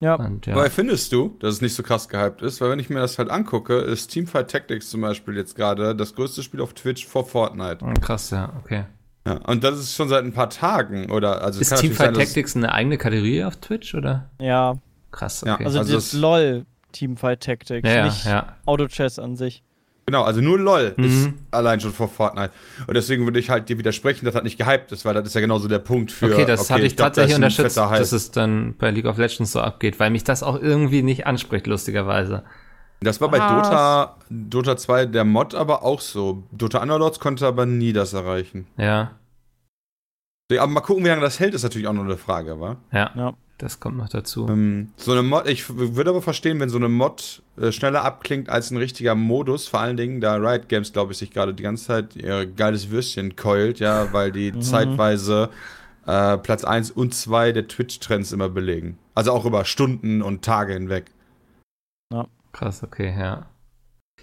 ja. 0.00 0.14
Und, 0.16 0.44
ja. 0.46 0.54
Woher 0.54 0.70
findest 0.70 1.10
du, 1.12 1.36
dass 1.40 1.54
es 1.54 1.60
nicht 1.62 1.74
so 1.74 1.82
krass 1.82 2.10
gehypt 2.10 2.42
ist? 2.42 2.60
Weil 2.60 2.70
wenn 2.70 2.78
ich 2.78 2.90
mir 2.90 3.00
das 3.00 3.18
halt 3.18 3.30
angucke, 3.30 3.78
ist 3.78 4.08
Teamfight 4.08 4.50
Tactics 4.50 4.90
zum 4.90 5.00
Beispiel 5.00 5.36
jetzt 5.38 5.56
gerade 5.56 5.96
das 5.96 6.14
größte 6.14 6.42
Spiel 6.42 6.60
auf 6.60 6.74
Twitch 6.74 7.06
vor 7.06 7.24
Fortnite. 7.26 7.78
Oh, 7.82 7.94
krass, 7.98 8.28
ja, 8.30 8.52
okay. 8.62 8.84
Ja, 9.26 9.38
und 9.46 9.64
das 9.64 9.78
ist 9.78 9.94
schon 9.96 10.08
seit 10.10 10.22
ein 10.24 10.32
paar 10.34 10.50
Tagen, 10.50 11.10
oder? 11.10 11.42
Also 11.42 11.60
Ist 11.60 11.74
Teamfight 11.76 12.14
sein, 12.14 12.24
Tactics 12.24 12.54
eine 12.56 12.72
eigene 12.72 12.98
Kategorie 12.98 13.42
auf 13.44 13.56
Twitch 13.56 13.94
oder? 13.94 14.28
ja, 14.40 14.76
Krass, 15.10 15.42
Ja, 15.46 15.54
okay. 15.54 15.64
also, 15.64 15.78
Also 15.80 15.94
das 15.94 16.12
LOL 16.12 16.66
Teamfight 16.92 17.40
Tactics, 17.42 17.88
ja, 17.88 17.96
ja, 17.96 18.04
nicht 18.06 18.24
ja. 18.24 18.56
Auto-Chess 18.66 19.18
an 19.18 19.36
sich. 19.36 19.62
Genau, 20.06 20.22
also 20.22 20.40
nur 20.40 20.58
LOL 20.58 20.94
ist 20.96 21.26
Mhm. 21.26 21.34
allein 21.50 21.80
schon 21.80 21.92
vor 21.92 22.08
Fortnite. 22.08 22.50
Und 22.86 22.94
deswegen 22.94 23.24
würde 23.26 23.38
ich 23.38 23.50
halt 23.50 23.68
dir 23.68 23.76
widersprechen, 23.76 24.24
dass 24.24 24.32
das 24.32 24.42
nicht 24.42 24.56
gehypt 24.58 24.90
ist, 24.90 25.04
weil 25.04 25.12
das 25.12 25.26
ist 25.26 25.34
ja 25.34 25.42
genauso 25.42 25.68
der 25.68 25.80
Punkt 25.80 26.10
für. 26.10 26.32
Okay, 26.32 26.46
das 26.46 26.70
hatte 26.70 26.86
ich 26.86 26.96
glaub, 26.96 27.08
tatsächlich 27.08 27.38
das 27.38 27.52
ist 27.52 27.58
ein 27.58 27.64
unterstützt, 27.64 28.00
dass 28.00 28.12
es 28.12 28.30
dann 28.30 28.74
bei 28.78 28.90
League 28.90 29.04
of 29.04 29.18
Legends 29.18 29.52
so 29.52 29.60
abgeht, 29.60 30.00
weil 30.00 30.08
mich 30.10 30.24
das 30.24 30.42
auch 30.42 30.58
irgendwie 30.58 31.02
nicht 31.02 31.26
anspricht, 31.26 31.66
lustigerweise. 31.66 32.42
Das 33.00 33.20
war 33.20 33.30
bei 33.30 33.38
Was? 33.38 33.48
Dota, 33.68 34.16
Dota 34.30 34.76
2 34.78 35.04
der 35.06 35.24
Mod 35.24 35.54
aber 35.54 35.82
auch 35.84 36.00
so. 36.00 36.42
Dota 36.52 36.80
Underlords 36.82 37.20
konnte 37.20 37.46
aber 37.46 37.66
nie 37.66 37.92
das 37.92 38.14
erreichen. 38.14 38.66
Ja, 38.78 39.12
Aber 40.50 40.66
mal 40.68 40.80
gucken, 40.80 41.04
wie 41.04 41.08
lange 41.08 41.20
das 41.20 41.38
hält, 41.38 41.52
ist 41.54 41.62
natürlich 41.64 41.86
auch 41.86 41.92
noch 41.92 42.04
eine 42.04 42.16
Frage, 42.16 42.58
wa? 42.58 42.76
ja, 42.92 43.10
Ja. 43.14 43.34
Das 43.58 43.80
kommt 43.80 43.96
noch 43.96 44.08
dazu. 44.08 44.46
Ähm, 44.48 44.92
so 44.96 45.12
eine 45.12 45.22
Mod, 45.22 45.46
ich 45.48 45.68
würde 45.68 46.10
aber 46.10 46.22
verstehen, 46.22 46.60
wenn 46.60 46.68
so 46.68 46.78
eine 46.78 46.88
Mod 46.88 47.42
äh, 47.60 47.72
schneller 47.72 48.04
abklingt 48.04 48.48
als 48.48 48.70
ein 48.70 48.76
richtiger 48.76 49.14
Modus, 49.14 49.68
vor 49.68 49.80
allen 49.80 49.96
Dingen, 49.96 50.20
da 50.20 50.36
Riot 50.36 50.68
Games, 50.68 50.92
glaube 50.92 51.12
ich, 51.12 51.18
sich 51.18 51.30
gerade 51.30 51.52
die 51.52 51.62
ganze 51.62 51.84
Zeit 51.86 52.16
ihr 52.16 52.46
geiles 52.46 52.90
Würstchen 52.90 53.36
keult, 53.36 53.80
ja, 53.80 54.12
weil 54.12 54.32
die 54.32 54.52
Mhm. 54.58 54.62
zeitweise 54.62 55.50
äh, 56.06 56.38
Platz 56.38 56.64
1 56.64 56.92
und 56.92 57.14
2 57.14 57.52
der 57.52 57.68
Twitch-Trends 57.68 58.32
immer 58.32 58.48
belegen. 58.48 58.96
Also 59.14 59.32
auch 59.32 59.44
über 59.44 59.64
Stunden 59.64 60.22
und 60.22 60.42
Tage 60.44 60.72
hinweg. 60.72 61.06
Krass, 62.52 62.82
okay, 62.82 63.14
ja. 63.16 63.46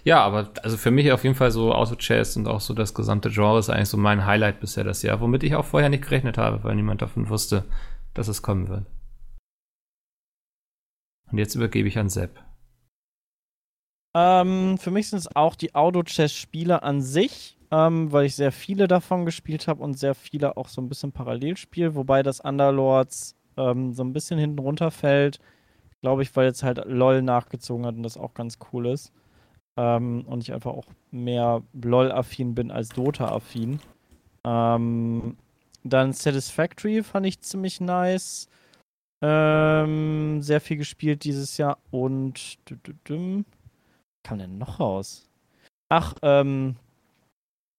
Ja, 0.04 0.20
aber 0.20 0.50
also 0.62 0.76
für 0.76 0.90
mich 0.90 1.10
auf 1.12 1.24
jeden 1.24 1.36
Fall 1.36 1.50
so 1.50 1.72
Auto-Chess 1.72 2.36
und 2.36 2.48
auch 2.48 2.60
so 2.60 2.74
das 2.74 2.92
gesamte 2.94 3.30
Genre 3.30 3.58
ist 3.58 3.70
eigentlich 3.70 3.88
so 3.88 3.96
mein 3.96 4.26
Highlight 4.26 4.60
bisher 4.60 4.84
das 4.84 5.02
Jahr, 5.02 5.20
womit 5.20 5.42
ich 5.42 5.54
auch 5.54 5.64
vorher 5.64 5.88
nicht 5.88 6.04
gerechnet 6.04 6.38
habe, 6.38 6.62
weil 6.64 6.74
niemand 6.74 7.02
davon 7.02 7.28
wusste, 7.28 7.64
dass 8.14 8.28
es 8.28 8.42
kommen 8.42 8.68
wird. 8.68 8.84
Und 11.30 11.38
jetzt 11.38 11.54
übergebe 11.54 11.88
ich 11.88 11.98
an 11.98 12.08
Sepp. 12.08 12.42
Ähm, 14.14 14.78
für 14.78 14.90
mich 14.90 15.10
sind 15.10 15.18
es 15.18 15.36
auch 15.36 15.54
die 15.54 15.74
Auto-Chess-Spiele 15.74 16.82
an 16.82 17.02
sich. 17.02 17.56
ähm, 17.70 18.12
weil 18.12 18.26
ich 18.26 18.36
sehr 18.36 18.52
viele 18.52 18.88
davon 18.88 19.24
gespielt 19.24 19.68
habe 19.68 19.82
und 19.82 19.98
sehr 19.98 20.14
viele 20.14 20.56
auch 20.56 20.68
so 20.68 20.80
ein 20.80 20.88
bisschen 20.88 21.12
parallel 21.12 21.56
spiele, 21.56 21.94
wobei 21.94 22.22
das 22.22 22.40
Underlords 22.40 23.34
ähm, 23.56 23.92
so 23.92 24.04
ein 24.04 24.12
bisschen 24.12 24.38
hinten 24.38 24.58
runterfällt. 24.58 25.40
Glaube 26.02 26.22
ich, 26.22 26.34
weil 26.36 26.46
jetzt 26.46 26.62
halt 26.62 26.84
LOL 26.86 27.22
nachgezogen 27.22 27.86
hat 27.86 27.96
und 27.96 28.02
das 28.02 28.16
auch 28.16 28.34
ganz 28.34 28.58
cool 28.72 28.86
ist. 28.86 29.12
Ähm, 29.76 30.24
und 30.26 30.42
ich 30.42 30.52
einfach 30.52 30.72
auch 30.72 30.86
mehr 31.10 31.62
LOL-affin 31.72 32.54
bin 32.54 32.70
als 32.70 32.90
Dota-affin. 32.90 33.80
Ähm, 34.44 35.36
dann 35.82 36.12
Satisfactory 36.12 37.02
fand 37.02 37.26
ich 37.26 37.40
ziemlich 37.40 37.80
nice. 37.80 38.48
Ähm, 39.22 40.42
sehr 40.42 40.60
viel 40.60 40.76
gespielt 40.76 41.24
dieses 41.24 41.56
Jahr 41.56 41.78
und 41.90 42.58
kam 44.22 44.38
denn 44.38 44.58
noch 44.58 44.80
raus? 44.80 45.28
Ach, 45.88 46.14
ähm, 46.22 46.76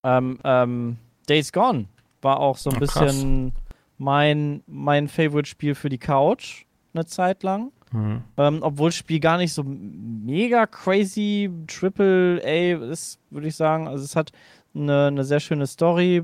ähm, 0.04 0.40
ähm, 0.44 0.98
Days 1.28 1.52
Gone 1.52 1.86
war 2.22 2.40
auch 2.40 2.58
so 2.58 2.70
ein 2.70 2.78
Oh, 2.78 2.80
bisschen 2.80 3.54
mein, 3.98 4.64
mein 4.66 5.08
Favorite-Spiel 5.08 5.76
für 5.76 5.90
die 5.90 5.98
Couch 5.98 6.66
eine 6.94 7.06
Zeit 7.06 7.44
lang. 7.44 7.72
Mhm. 7.92 8.24
Ähm, 8.38 8.60
obwohl 8.62 8.90
das 8.90 8.96
Spiel 8.98 9.20
gar 9.20 9.38
nicht 9.38 9.54
so 9.54 9.64
mega 9.64 10.66
crazy 10.66 11.50
Triple 11.68 12.42
A 12.44 12.92
ist, 12.92 13.20
würde 13.30 13.48
ich 13.48 13.56
sagen. 13.56 13.88
Also 13.88 14.04
es 14.04 14.16
hat 14.16 14.32
eine, 14.76 15.08
eine 15.08 15.24
sehr 15.24 15.40
schöne 15.40 15.68
Story, 15.68 16.24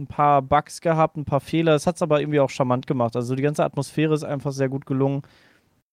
ein 0.00 0.06
paar 0.08 0.42
Bugs 0.42 0.80
gehabt, 0.80 1.16
ein 1.16 1.24
paar 1.24 1.40
Fehler. 1.40 1.74
Es 1.74 1.86
hat 1.86 1.96
es 1.96 2.02
aber 2.02 2.20
irgendwie 2.20 2.40
auch 2.40 2.50
charmant 2.50 2.86
gemacht. 2.86 3.14
Also 3.14 3.34
die 3.36 3.42
ganze 3.42 3.64
Atmosphäre 3.64 4.14
ist 4.14 4.24
einfach 4.24 4.52
sehr 4.52 4.68
gut 4.68 4.86
gelungen 4.86 5.22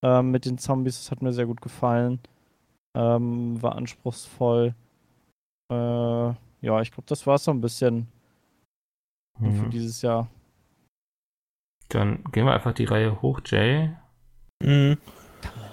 ähm, 0.02 0.32
mit 0.32 0.46
den 0.46 0.58
Zombies. 0.58 0.98
Das 1.00 1.12
hat 1.12 1.22
mir 1.22 1.34
sehr 1.34 1.46
gut 1.46 1.62
gefallen. 1.62 2.20
Ähm, 2.96 3.62
war 3.62 3.76
anspruchsvoll. 3.76 4.74
Äh, 5.72 5.76
ja, 5.76 6.82
ich 6.82 6.92
glaube, 6.92 7.06
das 7.08 7.28
war 7.28 7.36
es 7.36 7.44
so 7.44 7.52
ein 7.52 7.62
bisschen 7.62 8.08
für 9.38 9.46
Mhm. 9.46 9.70
dieses 9.70 10.02
Jahr. 10.02 10.28
Dann 11.90 12.24
gehen 12.32 12.46
wir 12.46 12.54
einfach 12.54 12.74
die 12.74 12.86
Reihe 12.86 13.22
hoch, 13.22 13.40
Jay. 13.46 13.92
Mhm. 14.64 14.98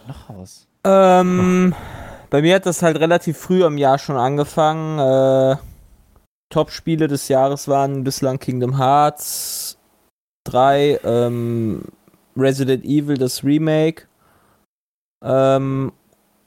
Noch 0.07 0.29
raus. 0.29 0.69
Ähm, 0.85 1.75
bei 2.29 2.43
mir 2.43 2.57
hat 2.57 2.67
das 2.67 2.83
halt 2.83 2.99
relativ 2.99 3.39
früh 3.39 3.65
im 3.65 3.79
Jahr 3.79 3.99
schon 3.99 4.17
angefangen. 4.17 4.99
Äh, 4.99 5.57
Top-Spiele 6.55 7.09
des 7.09 7.27
Jahres 7.27 7.67
waren 7.67 8.05
bislang 8.05 8.39
Kingdom 8.39 8.79
Hearts 8.79 9.77
3, 10.45 11.01
ähm, 11.05 11.83
Resident 12.37 12.85
Evil, 12.85 13.17
das 13.17 13.43
Remake. 13.43 14.05
Ähm, 15.25 15.93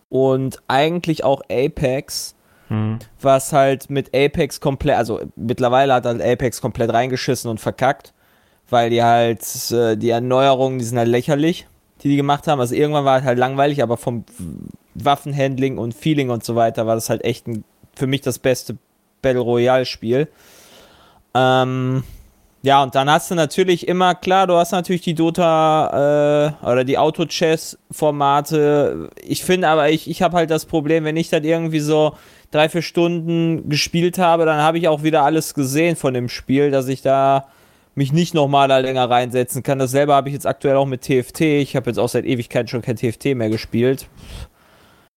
und 0.09 0.59
eigentlich 0.69 1.23
auch 1.25 1.41
Apex, 1.49 2.35
Mhm. 2.69 2.99
was 3.21 3.51
halt 3.51 3.89
mit 3.89 4.15
Apex 4.15 4.61
komplett, 4.61 4.97
also 4.97 5.19
mittlerweile 5.35 5.93
hat 5.93 6.05
halt 6.05 6.21
Apex 6.21 6.61
komplett 6.61 6.91
reingeschissen 6.93 7.49
und 7.49 7.59
verkackt, 7.59 8.13
weil 8.69 8.89
die 8.89 9.03
halt, 9.03 9.41
äh, 9.71 9.97
die 9.97 10.09
Erneuerungen, 10.09 10.79
die 10.79 10.85
sind 10.85 10.97
halt 10.97 11.07
lächerlich, 11.09 11.67
die 12.03 12.09
die 12.09 12.15
gemacht 12.17 12.47
haben. 12.47 12.59
Also 12.61 12.75
irgendwann 12.75 13.05
war 13.05 13.19
es 13.19 13.23
halt 13.25 13.39
langweilig, 13.39 13.83
aber 13.83 13.97
vom 13.97 14.23
Waffenhandling 14.95 15.77
und 15.77 15.93
Feeling 15.93 16.29
und 16.29 16.43
so 16.45 16.55
weiter 16.55 16.85
war 16.87 16.95
das 16.95 17.09
halt 17.09 17.23
echt 17.23 17.47
ein, 17.47 17.63
für 17.95 18.07
mich 18.07 18.21
das 18.21 18.39
beste 18.39 18.77
Battle 19.27 19.41
Royale 19.41 19.85
Spiel. 19.85 20.27
Ähm, 21.33 22.03
ja, 22.63 22.81
und 22.81 22.95
dann 22.95 23.09
hast 23.09 23.29
du 23.29 23.35
natürlich 23.35 23.87
immer, 23.87 24.15
klar, 24.15 24.47
du 24.47 24.55
hast 24.55 24.71
natürlich 24.71 25.01
die 25.01 25.13
Dota 25.13 26.55
äh, 26.63 26.65
oder 26.65 26.83
die 26.83 26.97
Auto-Chess-Formate. 26.97 29.09
Ich 29.21 29.43
finde 29.43 29.67
aber, 29.67 29.89
ich, 29.89 30.09
ich 30.09 30.21
habe 30.21 30.37
halt 30.37 30.49
das 30.49 30.65
Problem, 30.65 31.03
wenn 31.03 31.17
ich 31.17 31.29
dann 31.29 31.43
irgendwie 31.43 31.81
so 31.81 32.15
drei, 32.51 32.69
vier 32.69 32.81
Stunden 32.81 33.69
gespielt 33.69 34.17
habe, 34.17 34.45
dann 34.45 34.61
habe 34.61 34.77
ich 34.77 34.87
auch 34.87 35.03
wieder 35.03 35.23
alles 35.23 35.53
gesehen 35.53 35.97
von 35.97 36.13
dem 36.13 36.29
Spiel, 36.29 36.71
dass 36.71 36.87
ich 36.87 37.01
da 37.01 37.47
mich 37.95 38.13
nicht 38.13 38.33
nochmal 38.33 38.67
da 38.67 38.77
länger 38.77 39.09
reinsetzen 39.09 39.63
kann. 39.63 39.79
Dasselbe 39.79 40.13
habe 40.13 40.29
ich 40.29 40.33
jetzt 40.33 40.47
aktuell 40.47 40.77
auch 40.77 40.85
mit 40.85 41.01
TFT. 41.01 41.41
Ich 41.41 41.75
habe 41.75 41.89
jetzt 41.89 41.97
auch 41.97 42.09
seit 42.09 42.25
Ewigkeiten 42.25 42.67
schon 42.67 42.81
kein 42.81 42.95
TFT 42.95 43.35
mehr 43.35 43.49
gespielt. 43.49 44.07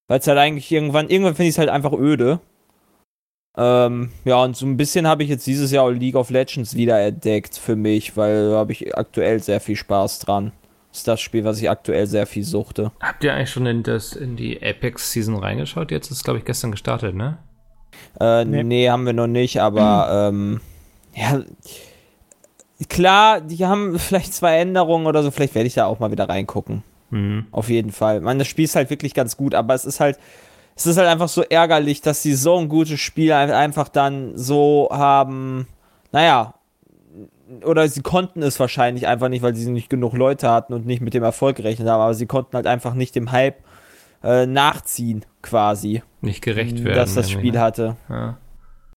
Weil 0.07 0.19
es 0.19 0.27
halt 0.27 0.39
eigentlich 0.39 0.71
irgendwann, 0.71 1.09
irgendwann 1.09 1.35
finde 1.35 1.49
ich 1.49 1.55
es 1.55 1.59
halt 1.59 1.69
einfach 1.69 1.93
öde. 1.93 2.39
Ähm, 3.57 4.11
ja, 4.23 4.41
und 4.43 4.55
so 4.55 4.65
ein 4.65 4.77
bisschen 4.77 5.07
habe 5.07 5.23
ich 5.23 5.29
jetzt 5.29 5.45
dieses 5.45 5.71
Jahr 5.71 5.83
auch 5.83 5.91
League 5.91 6.15
of 6.15 6.29
Legends 6.29 6.75
wiederentdeckt 6.75 7.57
für 7.57 7.75
mich, 7.75 8.15
weil 8.15 8.49
da 8.49 8.57
habe 8.57 8.71
ich 8.71 8.97
aktuell 8.97 9.41
sehr 9.41 9.59
viel 9.59 9.75
Spaß 9.75 10.19
dran. 10.19 10.53
Das 10.91 10.99
ist 10.99 11.07
das 11.07 11.21
Spiel, 11.21 11.43
was 11.43 11.61
ich 11.61 11.69
aktuell 11.69 12.05
sehr 12.07 12.27
viel 12.27 12.43
suchte. 12.43 12.91
Habt 12.99 13.23
ihr 13.23 13.33
eigentlich 13.33 13.49
schon 13.49 13.65
in, 13.65 13.83
das, 13.83 14.13
in 14.13 14.35
die 14.35 14.61
Apex-Season 14.61 15.37
reingeschaut? 15.37 15.91
Jetzt 15.91 16.11
ist, 16.11 16.23
glaube 16.23 16.39
ich, 16.39 16.45
gestern 16.45 16.71
gestartet, 16.71 17.15
ne? 17.15 17.37
Äh, 18.19 18.45
nee. 18.45 18.63
Nee. 18.63 18.89
haben 18.89 19.05
wir 19.05 19.13
noch 19.13 19.27
nicht, 19.27 19.61
aber 19.61 20.29
ähm, 20.29 20.61
ja, 21.13 21.41
klar, 22.89 23.41
die 23.41 23.65
haben 23.65 23.99
vielleicht 23.99 24.33
zwei 24.33 24.57
Änderungen 24.57 25.07
oder 25.07 25.23
so, 25.23 25.31
vielleicht 25.31 25.55
werde 25.55 25.67
ich 25.67 25.73
da 25.73 25.85
auch 25.85 25.99
mal 25.99 26.11
wieder 26.11 26.29
reingucken. 26.29 26.83
Mhm. 27.09 27.47
Auf 27.51 27.69
jeden 27.69 27.91
Fall. 27.91 28.21
Man, 28.21 28.39
das 28.39 28.47
Spiel 28.47 28.65
ist 28.65 28.75
halt 28.75 28.89
wirklich 28.89 29.13
ganz 29.13 29.35
gut, 29.35 29.55
aber 29.55 29.73
es 29.73 29.85
ist 29.85 29.99
halt, 29.99 30.17
es 30.85 30.91
ist 30.91 30.97
halt 30.97 31.07
einfach 31.07 31.29
so 31.29 31.43
ärgerlich, 31.43 32.01
dass 32.01 32.21
sie 32.21 32.33
so 32.33 32.57
ein 32.57 32.67
gutes 32.69 32.99
Spiel 32.99 33.31
ein- 33.33 33.51
einfach 33.51 33.87
dann 33.89 34.37
so 34.37 34.89
haben, 34.91 35.67
naja, 36.11 36.53
oder 37.65 37.87
sie 37.87 38.01
konnten 38.01 38.41
es 38.43 38.59
wahrscheinlich 38.59 39.07
einfach 39.07 39.27
nicht, 39.29 39.41
weil 39.41 39.55
sie 39.55 39.69
nicht 39.69 39.89
genug 39.89 40.13
Leute 40.13 40.49
hatten 40.49 40.73
und 40.73 40.85
nicht 40.85 41.01
mit 41.01 41.13
dem 41.13 41.23
Erfolg 41.23 41.57
gerechnet 41.57 41.87
haben, 41.87 42.01
aber 42.01 42.13
sie 42.13 42.25
konnten 42.25 42.55
halt 42.55 42.65
einfach 42.67 42.93
nicht 42.93 43.15
dem 43.15 43.31
Hype 43.31 43.57
äh, 44.23 44.45
nachziehen, 44.45 45.25
quasi, 45.41 46.01
Nicht 46.21 46.41
gerecht 46.43 46.83
werden. 46.83 46.95
dass 46.95 47.15
das 47.15 47.29
Spiel 47.29 47.53
ne? 47.53 47.59
hatte. 47.59 47.95
Ja. 48.09 48.37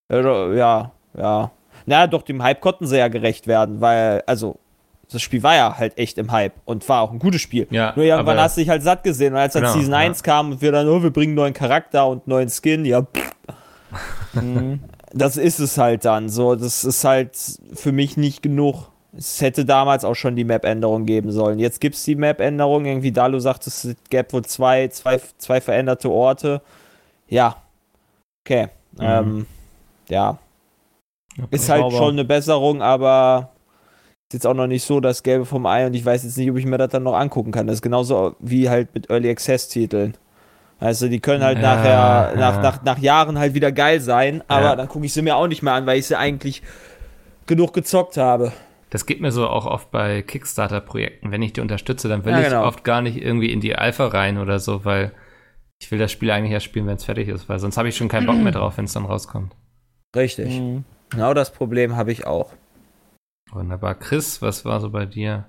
Oder, 0.09 0.53
ja, 0.53 0.91
ja. 1.17 1.51
Na, 1.87 2.07
doch, 2.07 2.21
dem 2.21 2.41
Hype 2.41 2.61
konnten 2.61 2.87
sie 2.87 2.97
ja 2.97 3.07
gerecht 3.09 3.45
werden, 3.47 3.81
weil, 3.81 4.23
also, 4.25 4.57
das 5.11 5.21
Spiel 5.21 5.43
war 5.43 5.55
ja 5.55 5.77
halt 5.77 5.97
echt 5.97 6.17
im 6.17 6.31
Hype 6.31 6.53
und 6.65 6.87
war 6.89 7.01
auch 7.01 7.11
ein 7.11 7.19
gutes 7.19 7.41
Spiel. 7.41 7.67
Ja, 7.69 7.93
Nur 7.95 8.05
irgendwann 8.05 8.33
aber- 8.35 8.43
hast 8.43 8.57
du 8.57 8.61
dich 8.61 8.69
halt 8.69 8.83
satt 8.83 9.03
gesehen 9.03 9.33
und 9.33 9.39
als 9.39 9.53
dann 9.53 9.63
Genau, 9.63 9.73
Season 9.73 9.91
ja. 9.91 9.97
1 9.99 10.23
kam 10.23 10.51
und 10.53 10.61
wir 10.61 10.71
dann, 10.71 10.87
oh, 10.87 11.01
wir 11.03 11.11
bringen 11.11 11.31
einen 11.31 11.35
neuen 11.35 11.53
Charakter 11.53 12.07
und 12.07 12.19
einen 12.23 12.29
neuen 12.29 12.49
Skin, 12.49 12.85
ja, 12.85 13.01
pff. 13.03 13.31
Mhm. 14.33 14.79
das 15.13 15.37
ist 15.37 15.59
es 15.59 15.77
halt 15.77 16.05
dann 16.05 16.29
so. 16.29 16.55
Das 16.55 16.83
ist 16.83 17.03
halt 17.03 17.37
für 17.73 17.91
mich 17.91 18.17
nicht 18.17 18.41
genug. 18.41 18.89
Es 19.17 19.39
hätte 19.39 19.63
damals 19.63 20.03
auch 20.03 20.15
schon 20.15 20.35
die 20.35 20.43
Map-Änderung 20.43 21.05
geben 21.05 21.31
sollen. 21.31 21.57
Jetzt 21.57 21.79
gibt 21.79 21.95
es 21.95 22.03
die 22.03 22.15
Map-Änderung. 22.15 22.85
Irgendwie, 22.85 23.13
Dalu 23.13 23.39
sagt, 23.39 23.65
es 23.65 23.87
gäbe 24.09 24.33
wohl 24.33 24.43
zwei, 24.43 24.89
zwei, 24.89 25.21
zwei 25.37 25.61
veränderte 25.61 26.09
Orte. 26.11 26.61
Ja. 27.29 27.55
Okay. 28.45 28.67
Mhm. 28.97 28.99
Ähm, 29.01 29.45
ja. 30.09 30.37
Ist 31.49 31.69
halt 31.69 31.81
Sauber. 31.81 31.97
schon 31.97 32.09
eine 32.11 32.25
Besserung, 32.25 32.81
aber 32.81 33.51
ist 34.27 34.33
jetzt 34.33 34.47
auch 34.47 34.53
noch 34.55 34.67
nicht 34.67 34.83
so 34.83 34.99
das 34.99 35.21
Gelbe 35.23 35.45
vom 35.45 35.65
Ei 35.67 35.85
und 35.85 35.93
ich 35.93 36.03
weiß 36.03 36.23
jetzt 36.23 36.37
nicht, 36.37 36.49
ob 36.49 36.57
ich 36.57 36.65
mir 36.65 36.77
das 36.79 36.89
dann 36.89 37.03
noch 37.03 37.15
angucken 37.15 37.51
kann. 37.51 37.67
Das 37.67 37.75
ist 37.75 37.81
genauso 37.81 38.35
wie 38.39 38.69
halt 38.69 38.93
mit 38.95 39.09
Early 39.09 39.29
Access 39.29 39.67
Titeln. 39.69 40.17
Also 40.79 41.07
die 41.07 41.19
können 41.19 41.43
halt 41.43 41.59
Ja, 41.59 41.75
nachher, 41.75 42.31
ja. 42.33 42.35
Nach, 42.35 42.61
nach, 42.61 42.83
nach 42.83 42.97
Jahren 42.97 43.37
halt 43.37 43.53
wieder 43.53 43.71
geil 43.71 44.01
sein, 44.01 44.43
aber 44.47 44.65
Ja. 44.65 44.75
dann 44.75 44.87
gucke 44.87 45.05
ich 45.05 45.13
sie 45.13 45.21
mir 45.21 45.35
auch 45.35 45.47
nicht 45.47 45.61
mehr 45.61 45.73
an, 45.73 45.85
weil 45.85 45.99
ich 45.99 46.07
sie 46.07 46.17
eigentlich 46.17 46.63
genug 47.45 47.73
gezockt 47.73 48.17
habe. 48.17 48.51
Das 48.89 49.05
geht 49.05 49.21
mir 49.21 49.31
so 49.31 49.47
auch 49.47 49.65
oft 49.67 49.91
bei 49.91 50.21
Kickstarter-Projekten. 50.23 51.31
Wenn 51.31 51.41
ich 51.43 51.53
die 51.53 51.61
unterstütze, 51.61 52.07
dann 52.09 52.25
will 52.25 52.33
Ja, 52.33 52.39
ich 52.41 52.45
genau. 52.47 52.65
oft 52.65 52.83
gar 52.83 53.01
nicht 53.01 53.21
irgendwie 53.21 53.51
in 53.51 53.61
die 53.61 53.75
Alpha 53.75 54.07
rein 54.07 54.37
oder 54.39 54.59
so, 54.59 54.85
weil 54.85 55.11
ich 55.79 55.91
will 55.91 55.99
das 55.99 56.11
Spiel 56.11 56.31
eigentlich 56.31 56.51
erst 56.51 56.65
spielen, 56.65 56.87
wenn 56.87 56.95
es 56.95 57.03
fertig 57.03 57.27
ist, 57.27 57.47
weil 57.47 57.59
sonst 57.59 57.77
habe 57.77 57.89
ich 57.89 57.95
schon 57.95 58.07
keinen 58.07 58.25
Bock 58.25 58.37
mehr 58.37 58.51
drauf, 58.53 58.77
wenn 58.77 58.85
es 58.85 58.93
dann 58.93 59.05
rauskommt. 59.05 59.53
Richtig. 60.15 60.59
Mhm. 60.59 60.83
Genau 61.09 61.33
das 61.33 61.51
Problem 61.51 61.95
habe 61.95 62.11
ich 62.11 62.25
auch. 62.25 62.51
Wunderbar. 63.55 63.95
Chris, 63.95 64.41
was 64.41 64.65
war 64.65 64.81
so 64.81 64.89
bei 64.89 65.05
dir? 65.05 65.45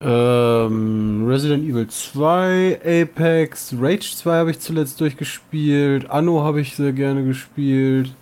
Ähm, 0.00 1.26
Resident 1.26 1.64
Evil 1.64 1.88
2, 1.88 2.80
Apex, 2.84 3.74
Rage 3.76 4.14
2 4.14 4.36
habe 4.36 4.50
ich 4.52 4.60
zuletzt 4.60 5.00
durchgespielt, 5.00 6.08
Anno 6.08 6.44
habe 6.44 6.60
ich 6.60 6.76
sehr 6.76 6.92
gerne 6.92 7.24
gespielt. 7.24 8.14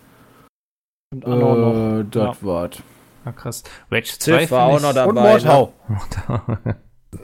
Und 1.12 1.26
Anno 1.26 1.54
noch. 1.54 2.00
Äh, 2.00 2.04
das 2.10 2.42
war's. 2.42 2.82
Ah, 3.26 3.32
krass. 3.32 3.62
Rage 3.90 4.18
2 4.18 4.38
Ziff 4.38 4.50
war 4.50 4.66
auch 4.66 4.80
noch 4.80 4.88
Und 4.88 4.94
dabei. 4.94 5.12
Mordhau. 5.12 5.74
da. 6.26 6.58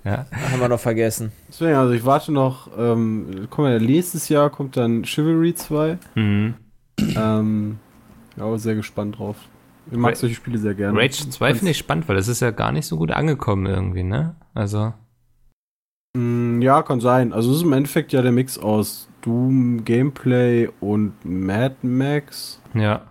ja. 0.05 0.27
Haben 0.51 0.61
wir 0.61 0.69
noch 0.69 0.81
vergessen. 0.81 1.33
Deswegen, 1.49 1.77
also 1.77 1.95
ich 1.95 2.05
warte 2.05 2.31
noch, 2.31 2.69
ähm, 2.77 3.47
komm 3.49 3.65
ja, 3.65 3.79
nächstes 3.79 4.29
Jahr 4.29 4.51
kommt 4.51 4.77
dann 4.77 5.05
Chivalry 5.05 5.55
2. 5.55 5.97
Mhm. 6.15 6.55
ähm, 7.17 7.79
ja, 8.37 8.59
sehr 8.59 8.75
gespannt 8.75 9.19
drauf. 9.19 9.37
Ich 9.91 9.97
mag 9.99 10.13
Ra- 10.13 10.17
solche 10.17 10.35
Spiele 10.37 10.59
sehr 10.59 10.75
gerne. 10.75 10.99
Rage 10.99 11.29
2 11.31 11.55
finde 11.55 11.71
ich 11.73 11.79
spannend, 11.79 12.09
weil 12.09 12.17
das 12.17 12.29
ist 12.29 12.41
ja 12.41 12.51
gar 12.51 12.73
nicht 12.73 12.87
so 12.87 12.97
gut 12.97 13.11
angekommen 13.11 13.67
irgendwie, 13.67 14.03
ne? 14.05 14.37
Also, 14.55 14.93
Mm, 16.17 16.61
Ja, 16.61 16.83
kann 16.83 17.01
sein. 17.01 17.33
Also 17.33 17.51
es 17.51 17.59
ist 17.59 17.63
im 17.63 17.73
Endeffekt 17.73 18.13
ja 18.13 18.21
der 18.23 18.33
Mix 18.33 18.59
aus 18.59 19.09
Doom, 19.23 19.85
Gameplay 19.85 20.69
und 20.81 21.13
Mad 21.25 21.77
Max. 21.83 22.61
ja. 22.75 23.03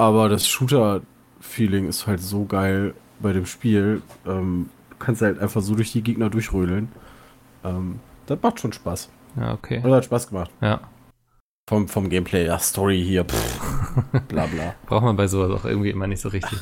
Aber 0.00 0.28
das 0.28 0.46
Shooter-Feeling 0.46 1.88
ist 1.88 2.06
halt 2.06 2.20
so 2.20 2.44
geil 2.44 2.94
bei 3.18 3.32
dem 3.32 3.46
Spiel. 3.46 4.00
Ähm, 4.26 4.70
du 4.90 4.96
kannst 5.00 5.22
halt 5.22 5.40
einfach 5.40 5.60
so 5.60 5.74
durch 5.74 5.90
die 5.90 6.02
Gegner 6.02 6.30
durchrödeln. 6.30 6.88
Ähm, 7.64 7.98
das 8.26 8.38
macht 8.40 8.60
schon 8.60 8.72
Spaß. 8.72 9.10
Ja, 9.36 9.54
okay. 9.54 9.82
Oder 9.84 9.96
hat 9.96 10.04
Spaß 10.04 10.28
gemacht. 10.28 10.52
Ja. 10.60 10.80
Vom, 11.68 11.88
vom 11.88 12.08
Gameplay, 12.08 12.46
ja, 12.46 12.60
Story 12.60 13.02
hier. 13.04 13.24
Pff. 13.24 13.77
Bla 14.28 14.46
bla. 14.46 14.74
Braucht 14.86 15.04
man 15.04 15.16
bei 15.16 15.26
sowas 15.26 15.50
auch 15.50 15.64
irgendwie 15.64 15.90
immer 15.90 16.06
nicht 16.06 16.20
so 16.20 16.28
richtig. 16.28 16.58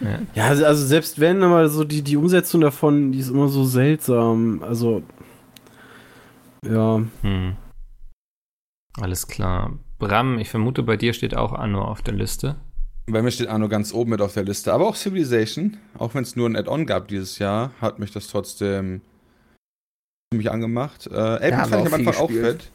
Ne? 0.00 0.26
Ja, 0.34 0.48
also, 0.48 0.64
also 0.64 0.84
selbst 0.84 1.20
wenn, 1.20 1.42
aber 1.42 1.68
so 1.68 1.84
die, 1.84 2.02
die 2.02 2.16
Umsetzung 2.16 2.60
davon, 2.60 3.12
die 3.12 3.18
ist 3.18 3.30
immer 3.30 3.48
so 3.48 3.64
seltsam. 3.64 4.62
Also, 4.62 5.02
ja. 6.66 7.02
Hm. 7.22 7.56
Alles 9.00 9.26
klar. 9.26 9.78
Bram, 9.98 10.38
ich 10.38 10.50
vermute, 10.50 10.82
bei 10.82 10.96
dir 10.96 11.12
steht 11.12 11.36
auch 11.36 11.52
Anno 11.52 11.84
auf 11.84 12.02
der 12.02 12.14
Liste. 12.14 12.56
Bei 13.06 13.22
mir 13.22 13.30
steht 13.30 13.48
Anno 13.48 13.68
ganz 13.68 13.92
oben 13.92 14.10
mit 14.10 14.20
auf 14.20 14.34
der 14.34 14.44
Liste. 14.44 14.72
Aber 14.72 14.86
auch 14.86 14.96
Civilization, 14.96 15.76
auch 15.98 16.14
wenn 16.14 16.22
es 16.22 16.36
nur 16.36 16.48
ein 16.48 16.56
Add-on 16.56 16.86
gab 16.86 17.08
dieses 17.08 17.38
Jahr, 17.38 17.72
hat 17.80 17.98
mich 17.98 18.12
das 18.12 18.28
trotzdem 18.28 19.00
ziemlich 20.32 20.50
angemacht. 20.50 21.08
Äh, 21.08 21.16
Apex 21.16 21.56
haben 21.56 21.70
fand 21.70 21.86
ich 21.86 21.92
am 21.92 22.08
Anfang 22.08 22.24
auch 22.24 22.30
fett. 22.30 22.70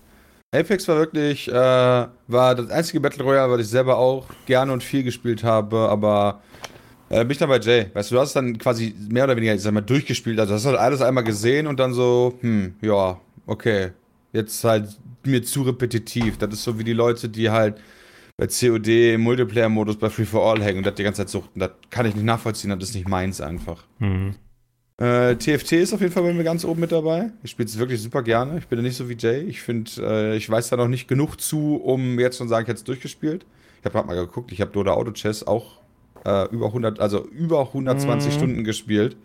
Apex 0.51 0.87
war 0.87 0.97
wirklich, 0.97 1.49
äh, 1.49 1.51
war 1.53 2.55
das 2.55 2.69
einzige 2.69 3.01
Battle 3.01 3.23
Royale, 3.23 3.51
was 3.51 3.61
ich 3.61 3.67
selber 3.67 3.97
auch 3.97 4.25
gerne 4.45 4.71
und 4.71 4.81
viel 4.81 5.03
gespielt 5.03 5.43
habe, 5.43 5.77
aber 5.89 6.41
äh, 7.09 7.19
bin 7.19 7.31
ich 7.31 7.37
dann 7.37 7.49
bei 7.49 7.59
Jay. 7.59 7.87
Weißt 7.93 8.11
du, 8.11 8.15
du 8.15 8.21
hast 8.21 8.33
dann 8.33 8.57
quasi 8.57 8.95
mehr 9.09 9.25
oder 9.25 9.35
weniger, 9.35 9.53
ich 9.53 9.61
sag 9.61 9.73
mal, 9.73 9.81
durchgespielt. 9.81 10.39
Also 10.39 10.53
hast 10.53 10.65
halt 10.65 10.77
alles 10.77 11.01
einmal 11.01 11.23
gesehen 11.23 11.67
und 11.67 11.79
dann 11.79 11.93
so, 11.93 12.37
hm, 12.41 12.75
ja, 12.81 13.19
okay. 13.45 13.91
Jetzt 14.31 14.63
halt 14.63 14.97
mir 15.25 15.43
zu 15.43 15.63
repetitiv. 15.63 16.37
Das 16.37 16.53
ist 16.53 16.63
so 16.63 16.79
wie 16.79 16.83
die 16.83 16.93
Leute, 16.93 17.27
die 17.27 17.49
halt 17.49 17.81
bei 18.37 18.47
COD 18.47 19.15
im 19.15 19.21
Multiplayer-Modus 19.21 19.97
bei 19.97 20.09
Free 20.09 20.25
for 20.25 20.49
All 20.49 20.63
hängen 20.63 20.79
und 20.79 20.85
das 20.85 20.95
die 20.95 21.03
ganze 21.03 21.21
Zeit 21.21 21.29
suchten. 21.29 21.59
Das 21.59 21.71
kann 21.89 22.05
ich 22.05 22.15
nicht 22.15 22.25
nachvollziehen, 22.25 22.69
das 22.69 22.89
ist 22.89 22.95
nicht 22.95 23.07
meins 23.09 23.41
einfach. 23.41 23.83
Hm. 23.99 24.35
Äh, 24.99 25.35
TFT 25.35 25.73
ist 25.73 25.93
auf 25.93 26.01
jeden 26.01 26.11
Fall 26.11 26.23
bei 26.23 26.33
mir 26.33 26.43
ganz 26.43 26.65
oben 26.65 26.79
mit 26.81 26.91
dabei. 26.91 27.29
Ich 27.43 27.51
spiele 27.51 27.67
es 27.69 27.77
wirklich 27.77 28.01
super 28.01 28.23
gerne. 28.23 28.57
Ich 28.57 28.67
bin 28.67 28.77
da 28.77 28.83
nicht 28.83 28.97
so 28.97 29.07
wie 29.09 29.15
Jay. 29.17 29.41
Ich 29.41 29.61
finde, 29.61 29.91
äh, 29.99 30.35
ich 30.35 30.49
weiß 30.49 30.69
da 30.69 30.77
noch 30.77 30.87
nicht 30.87 31.07
genug 31.07 31.39
zu, 31.39 31.75
um 31.75 32.17
jetzt 32.19 32.37
schon 32.39 32.47
sagen, 32.49 32.63
ich 32.63 32.69
hätte 32.69 32.79
es 32.79 32.83
durchgespielt. 32.83 33.45
Ich 33.79 33.85
habe 33.85 33.93
gerade 33.93 34.07
mal 34.07 34.15
geguckt, 34.15 34.51
ich 34.51 34.59
habe 34.59 34.71
Dota 34.71 34.91
Auto 34.91 35.11
Chess 35.11 35.45
auch 35.45 35.81
äh, 36.25 36.45
über 36.49 36.67
100, 36.67 36.99
also 36.99 37.23
über 37.27 37.61
120 37.67 38.31
Mhm. 38.33 38.37
Stunden 38.37 38.63
gespielt. 38.63 39.17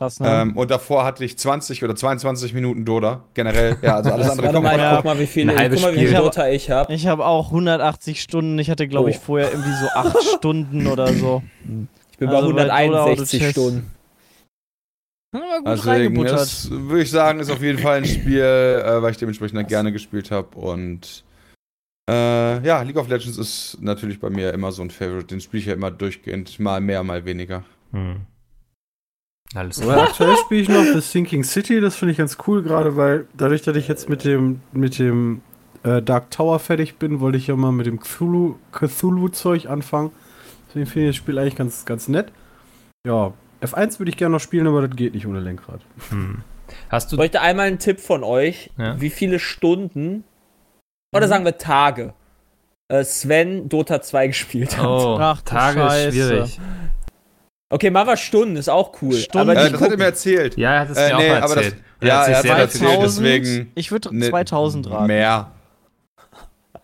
Krass, 0.00 0.18
ne? 0.18 0.28
Ähm, 0.28 0.56
und 0.56 0.70
davor 0.72 1.04
hatte 1.04 1.24
ich 1.24 1.38
20 1.38 1.84
oder 1.84 1.94
22 1.94 2.52
Minuten 2.52 2.84
Dota. 2.84 3.22
Generell, 3.34 3.76
ja, 3.82 3.96
also 3.96 4.10
alles 4.10 4.28
andere 4.30 4.50
kommt 4.50 4.64
mal, 4.64 4.76
Ja. 4.76 4.96
guck 4.96 5.04
mal, 5.04 5.18
wie 5.20 5.26
viele, 5.26 5.52
guck 5.54 5.82
mal, 5.82 5.94
wie 5.94 6.06
viel. 6.06 6.14
Dota 6.14 6.48
ich 6.48 6.68
habe. 6.70 6.92
ich 6.92 7.06
habe 7.06 7.24
auch 7.26 7.50
180 7.52 8.20
Stunden. 8.22 8.58
Ich 8.58 8.70
hatte, 8.70 8.88
glaube 8.88 9.10
ich, 9.10 9.18
Oh. 9.18 9.24
vorher 9.26 9.52
irgendwie 9.52 9.70
so 9.80 9.86
8 9.94 10.16
Stunden 10.38 10.86
oder 10.88 11.12
so. 11.12 11.42
Ich 12.10 12.18
bin 12.18 12.28
Also 12.28 12.48
bei 12.48 12.54
bei 12.54 12.62
Dota 12.64 12.74
161 12.74 13.40
Auto-Chess. 13.40 13.50
Stunden. 13.52 13.90
Also 15.32 15.92
das 16.22 16.70
würde 16.70 17.02
ich 17.02 17.10
sagen, 17.10 17.38
ist 17.38 17.50
auf 17.50 17.62
jeden 17.62 17.78
Fall 17.78 17.98
ein 17.98 18.04
Spiel, 18.04 18.40
äh, 18.42 19.00
weil 19.00 19.12
ich 19.12 19.18
dementsprechend 19.18 19.68
gerne 19.68 19.92
gespielt 19.92 20.30
habe. 20.30 20.58
Und 20.58 21.24
äh, 22.10 22.66
ja, 22.66 22.82
League 22.82 22.96
of 22.96 23.08
Legends 23.08 23.38
ist 23.38 23.78
natürlich 23.80 24.18
bei 24.18 24.30
mir 24.30 24.52
immer 24.52 24.72
so 24.72 24.82
ein 24.82 24.90
Favorite. 24.90 25.26
Den 25.26 25.40
spiele 25.40 25.60
ich 25.60 25.66
ja 25.66 25.74
immer 25.74 25.92
durchgehend, 25.92 26.58
mal 26.58 26.80
mehr, 26.80 27.04
mal 27.04 27.24
weniger. 27.24 27.62
Hm. 27.92 28.22
Alles 29.54 29.80
Aber 29.82 29.94
klar. 29.94 30.08
aktuell 30.08 30.36
spiele 30.36 30.62
ich 30.62 30.68
noch 30.68 30.84
The 30.84 31.00
Sinking 31.00 31.42
City, 31.44 31.80
das 31.80 31.96
finde 31.96 32.12
ich 32.12 32.18
ganz 32.18 32.38
cool, 32.46 32.62
gerade 32.62 32.96
weil 32.96 33.26
dadurch, 33.36 33.62
dass 33.62 33.76
ich 33.76 33.88
jetzt 33.88 34.08
mit 34.08 34.24
dem, 34.24 34.60
mit 34.72 34.98
dem 34.98 35.42
äh, 35.82 36.00
Dark 36.00 36.30
Tower 36.30 36.60
fertig 36.60 36.96
bin, 36.96 37.18
wollte 37.18 37.38
ich 37.38 37.48
ja 37.48 37.56
mal 37.56 37.72
mit 37.72 37.86
dem 37.86 37.98
Cthulhu- 37.98 38.56
Cthulhu-Zeug 38.70 39.66
anfangen. 39.66 40.12
Deswegen 40.68 40.86
finde 40.86 41.08
ich 41.08 41.16
das 41.16 41.16
Spiel 41.16 41.38
eigentlich 41.38 41.56
ganz, 41.56 41.84
ganz 41.84 42.06
nett. 42.06 42.30
Ja, 43.04 43.32
F1 43.62 43.98
würde 43.98 44.10
ich 44.10 44.16
gerne 44.16 44.32
noch 44.34 44.40
spielen, 44.40 44.66
aber 44.66 44.86
das 44.86 44.96
geht 44.96 45.14
nicht 45.14 45.26
ohne 45.26 45.40
Lenkrad. 45.40 45.80
Hm. 46.10 46.42
Hast 46.88 47.06
Ich 47.06 47.10
du. 47.10 47.16
bräuchte 47.16 47.40
einmal 47.40 47.66
einen 47.66 47.78
Tipp 47.78 48.00
von 48.00 48.22
euch, 48.24 48.70
Ja. 48.78 49.00
wie 49.00 49.10
viele 49.10 49.38
Stunden 49.38 50.24
oder 51.14 51.26
Mhm. 51.26 51.30
sagen 51.30 51.44
wir 51.44 51.58
Tage 51.58 52.14
äh, 52.88 53.04
Sven 53.04 53.68
Dota 53.68 54.00
2 54.02 54.26
gespielt 54.28 54.76
hat. 54.76 54.84
Oh, 54.86 55.16
Ach, 55.20 55.42
Tage 55.42 55.80
ist 55.82 56.12
schwierig. 56.14 56.60
Okay, 57.72 57.90
machen 57.90 58.08
wir 58.08 58.16
Stunden, 58.16 58.56
ist 58.56 58.68
auch 58.68 59.00
cool. 59.00 59.14
Stunden? 59.14 59.48
Aber 59.50 59.60
Äh, 59.60 59.70
das 59.70 59.80
hat 59.80 59.90
er 59.92 59.96
mir 59.96 60.04
erzählt. 60.06 60.56
Ja, 60.56 60.72
er 60.74 60.80
hat 60.80 60.90
es 60.90 60.96
Äh, 60.98 61.10
mir 61.10 61.16
nee, 61.18 61.24
auch 61.26 61.34
mal 61.34 61.42
aber 61.42 61.54
das- 61.54 61.64
erzählt. 61.66 61.82
ja, 62.02 62.08
er 62.08 62.38
hat 62.38 62.44
dafür- 62.44 62.58
erzählt, 62.58 62.90
2000, 62.90 63.26
deswegen 63.26 63.72
ich 63.76 63.92
würde 63.92 64.16
ne- 64.16 64.28
2000 64.30 64.90
raten. 64.90 65.06
Mehr. 65.06 65.50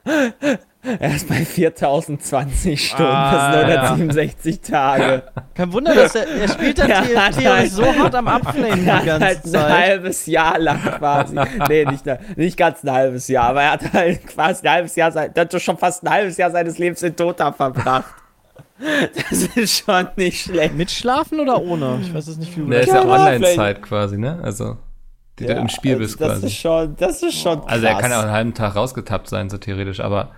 Er 1.01 1.15
ist 1.15 1.29
bei 1.29 1.45
4020 1.45 2.89
Stunden, 2.89 3.05
Ah, 3.13 3.53
das 3.53 3.69
sind 3.69 3.79
167 3.79 4.61
Tage. 4.61 5.23
Kein 5.55 5.73
Wunder, 5.73 5.95
dass 5.95 6.15
er, 6.15 6.27
er 6.29 6.49
spielt 6.49 6.79
dann 6.79 6.89
Ja, 7.41 7.57
ist 7.59 7.77
so 7.77 7.85
hart 7.85 8.15
am 8.15 8.29
Abflamen 8.29 8.81
die 8.85 8.87
Er 8.89 8.97
hat 8.99 9.05
ganze 9.07 9.27
halt 9.27 9.45
ein 9.45 9.51
Zeit. 9.51 9.73
halbes 9.89 10.27
Jahr 10.27 10.59
lang 10.59 10.81
quasi. 10.81 11.37
nee, 11.69 11.85
nicht, 11.85 12.05
nicht 12.37 12.57
ganz 12.57 12.85
ein 12.85 12.91
halbes 12.93 13.29
Jahr, 13.29 13.49
aber 13.51 13.63
er 13.63 13.71
hat 13.73 13.93
halt 13.93 14.27
quasi 14.27 14.67
ein 14.67 14.73
halbes 14.73 14.97
Jahr, 14.97 15.13
sein, 15.13 15.31
er 15.35 15.41
hat 15.43 15.63
schon 15.63 15.77
fast 15.79 16.05
ein 16.05 16.11
halbes 16.11 16.37
Jahr 16.37 16.51
seines 16.51 16.79
Lebens 16.79 17.03
in 17.03 17.15
Dota 17.17 17.53
verbracht. 17.53 18.05
Das 19.31 19.43
ist 19.57 19.85
schon 19.85 20.07
nicht 20.17 20.43
schlecht. 20.45 20.75
Mit 20.75 20.91
Schlafen 20.91 21.41
oder 21.41 21.61
ohne? 21.63 21.99
Ich 22.03 22.13
weiß 22.13 22.29
es 22.29 22.37
nicht, 22.37 22.55
wie 22.57 22.61
du 22.61 22.69
Ne, 22.69 22.77
ist 22.81 22.89
ja 22.89 22.97
Ja, 22.97 23.09
Online-Zeit 23.11 23.81
quasi, 23.83 24.19
ne? 24.19 24.39
Also, 24.43 24.77
die 25.39 25.47
du 25.47 25.53
im 25.55 25.69
Spiel 25.69 25.93
also 25.95 26.03
bist 26.05 26.21
das 26.21 26.29
quasi. 26.33 26.47
Ist 26.47 26.57
schon, 26.57 26.97
das 26.97 27.23
ist 27.23 27.41
schon 27.41 27.61
krass. 27.61 27.71
Also, 27.73 27.87
er 27.87 27.95
kann 27.99 28.11
ja 28.11 28.19
auch 28.19 28.25
einen 28.25 28.33
halben 28.33 28.55
Tag 28.55 28.77
rausgetappt 28.77 29.29
sein, 29.29 29.49
so 29.49 29.57
theoretisch, 29.57 30.01
aber 30.01 30.33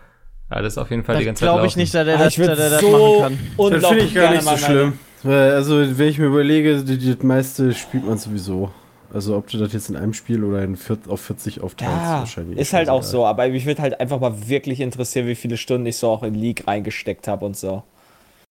alles 0.50 0.78
auf 0.78 0.90
jeden 0.90 1.04
Fall 1.04 1.16
die 1.18 1.24
Das 1.24 1.26
ganze 1.26 1.40
Zeit 1.44 1.52
glaube 1.52 1.66
ich 1.66 1.76
nicht, 1.76 1.94
dass 1.94 2.06
er 2.06 2.14
Aber 2.14 2.24
das, 2.24 2.34
dass 2.36 2.58
er 2.58 2.70
das 2.70 2.80
so 2.80 3.20
machen 3.20 3.38
kann. 3.58 3.70
Das 3.72 3.86
finde 3.86 4.04
ich 4.04 4.14
gar 4.14 4.30
nicht 4.32 4.42
so 4.42 4.56
schlimm. 4.56 4.98
Weil, 5.24 5.50
also, 5.52 5.98
wenn 5.98 6.08
ich 6.08 6.18
mir 6.18 6.26
überlege, 6.26 6.84
die, 6.84 6.96
die, 6.96 7.14
das 7.16 7.22
meiste 7.24 7.74
spielt 7.74 8.06
man 8.06 8.18
sowieso. 8.18 8.70
Also, 9.12 9.36
ob 9.36 9.48
du 9.50 9.58
das 9.58 9.72
jetzt 9.72 9.88
in 9.90 9.96
einem 9.96 10.12
Spiel 10.14 10.44
oder 10.44 10.62
in 10.62 10.76
vier, 10.76 10.96
auf 11.08 11.20
40 11.22 11.60
aufteilst, 11.60 11.92
Ja, 11.94 12.18
wahrscheinlich. 12.20 12.58
ist 12.58 12.72
halt 12.72 12.88
auch 12.88 12.98
egal. 13.00 13.10
so, 13.10 13.26
aber 13.26 13.48
mich 13.48 13.66
würde 13.66 13.82
halt 13.82 13.98
einfach 14.00 14.20
mal 14.20 14.48
wirklich 14.48 14.80
interessieren, 14.80 15.26
wie 15.26 15.34
viele 15.34 15.56
Stunden 15.56 15.86
ich 15.86 15.96
so 15.96 16.08
auch 16.08 16.22
in 16.22 16.34
League 16.34 16.66
reingesteckt 16.68 17.26
habe 17.26 17.44
und 17.46 17.56
so. 17.56 17.82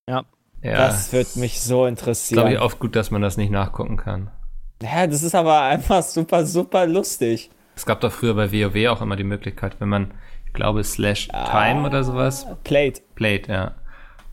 Ja, 0.10 0.24
Das 0.62 1.14
würde 1.14 1.30
mich 1.36 1.62
so 1.62 1.76
glaube 1.78 1.90
interessieren. 1.90 2.48
ich 2.52 2.60
oft 2.60 2.80
gut, 2.80 2.96
dass 2.96 3.12
man 3.12 3.22
das 3.22 3.38
nicht 3.38 3.52
nachgucken 3.52 3.96
kann. 3.98 4.30
ja, 4.82 5.08
das 5.08 5.24
ist 5.24 5.36
aber 5.36 5.62
einfach 5.64 6.02
super, 6.04 6.46
super 6.46 6.86
lustig. 6.88 7.50
Es 7.76 7.86
gab 7.86 8.02
doch 8.02 8.12
früher 8.12 8.34
bei 8.34 8.52
WoW 8.52 8.88
auch 8.90 9.02
immer 9.02 9.16
die 9.16 9.24
Möglichkeit, 9.24 9.76
wenn 9.80 9.90
man, 9.90 10.12
ich 10.48 10.54
glaube, 10.54 10.84
slash 10.84 11.28
time 11.28 11.86
oder 11.86 12.04
sowas, 12.04 12.48
Played. 12.64 13.02
played, 13.16 13.48
ja. 13.48 13.76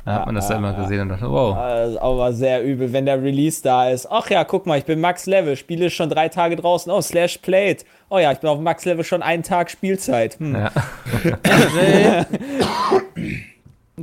Da 0.05 0.17
hat 0.17 0.27
man 0.27 0.35
das 0.35 0.51
ja, 0.51 0.57
dann 0.57 0.65
immer 0.65 0.75
ja. 0.75 0.83
gesehen 0.83 1.01
und 1.01 1.09
dachte, 1.09 1.31
wow. 1.31 1.57
Also, 1.57 2.01
aber 2.01 2.33
sehr 2.35 2.63
übel, 2.63 2.93
wenn 2.93 3.07
der 3.07 3.23
Release 3.23 3.63
da 3.63 3.89
ist. 3.89 4.07
Ach 4.11 4.29
ja, 4.29 4.45
guck 4.45 4.67
mal, 4.67 4.77
ich 4.77 4.85
bin 4.85 5.01
Max 5.01 5.25
Level, 5.25 5.57
spiele 5.57 5.89
schon 5.89 6.11
drei 6.11 6.29
Tage 6.29 6.57
draußen. 6.57 6.93
Oh, 6.93 7.01
slash 7.01 7.39
played. 7.39 7.87
Oh 8.11 8.19
ja, 8.19 8.31
ich 8.31 8.39
bin 8.39 8.51
auf 8.51 8.61
Max 8.61 8.85
Level 8.85 9.03
schon 9.03 9.23
einen 9.23 9.43
Tag 9.43 9.71
Spielzeit. 9.71 10.39
Hm. 10.39 10.55
Ja. 10.57 10.71
Jay, 11.75 12.25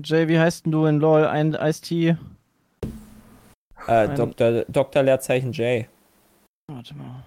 Jay, 0.03 0.27
wie 0.27 0.39
heißt 0.39 0.65
denn 0.65 0.71
du 0.71 0.87
in 0.87 0.99
LOL? 0.99 1.27
Ein 1.27 1.53
Ice-T? 1.53 2.17
Äh, 3.87 4.09
Dr. 4.15 4.63
Dr. 4.67 5.03
Leerzeichen 5.03 5.51
J. 5.51 5.85
Warte 6.67 6.95
mal. 6.95 7.23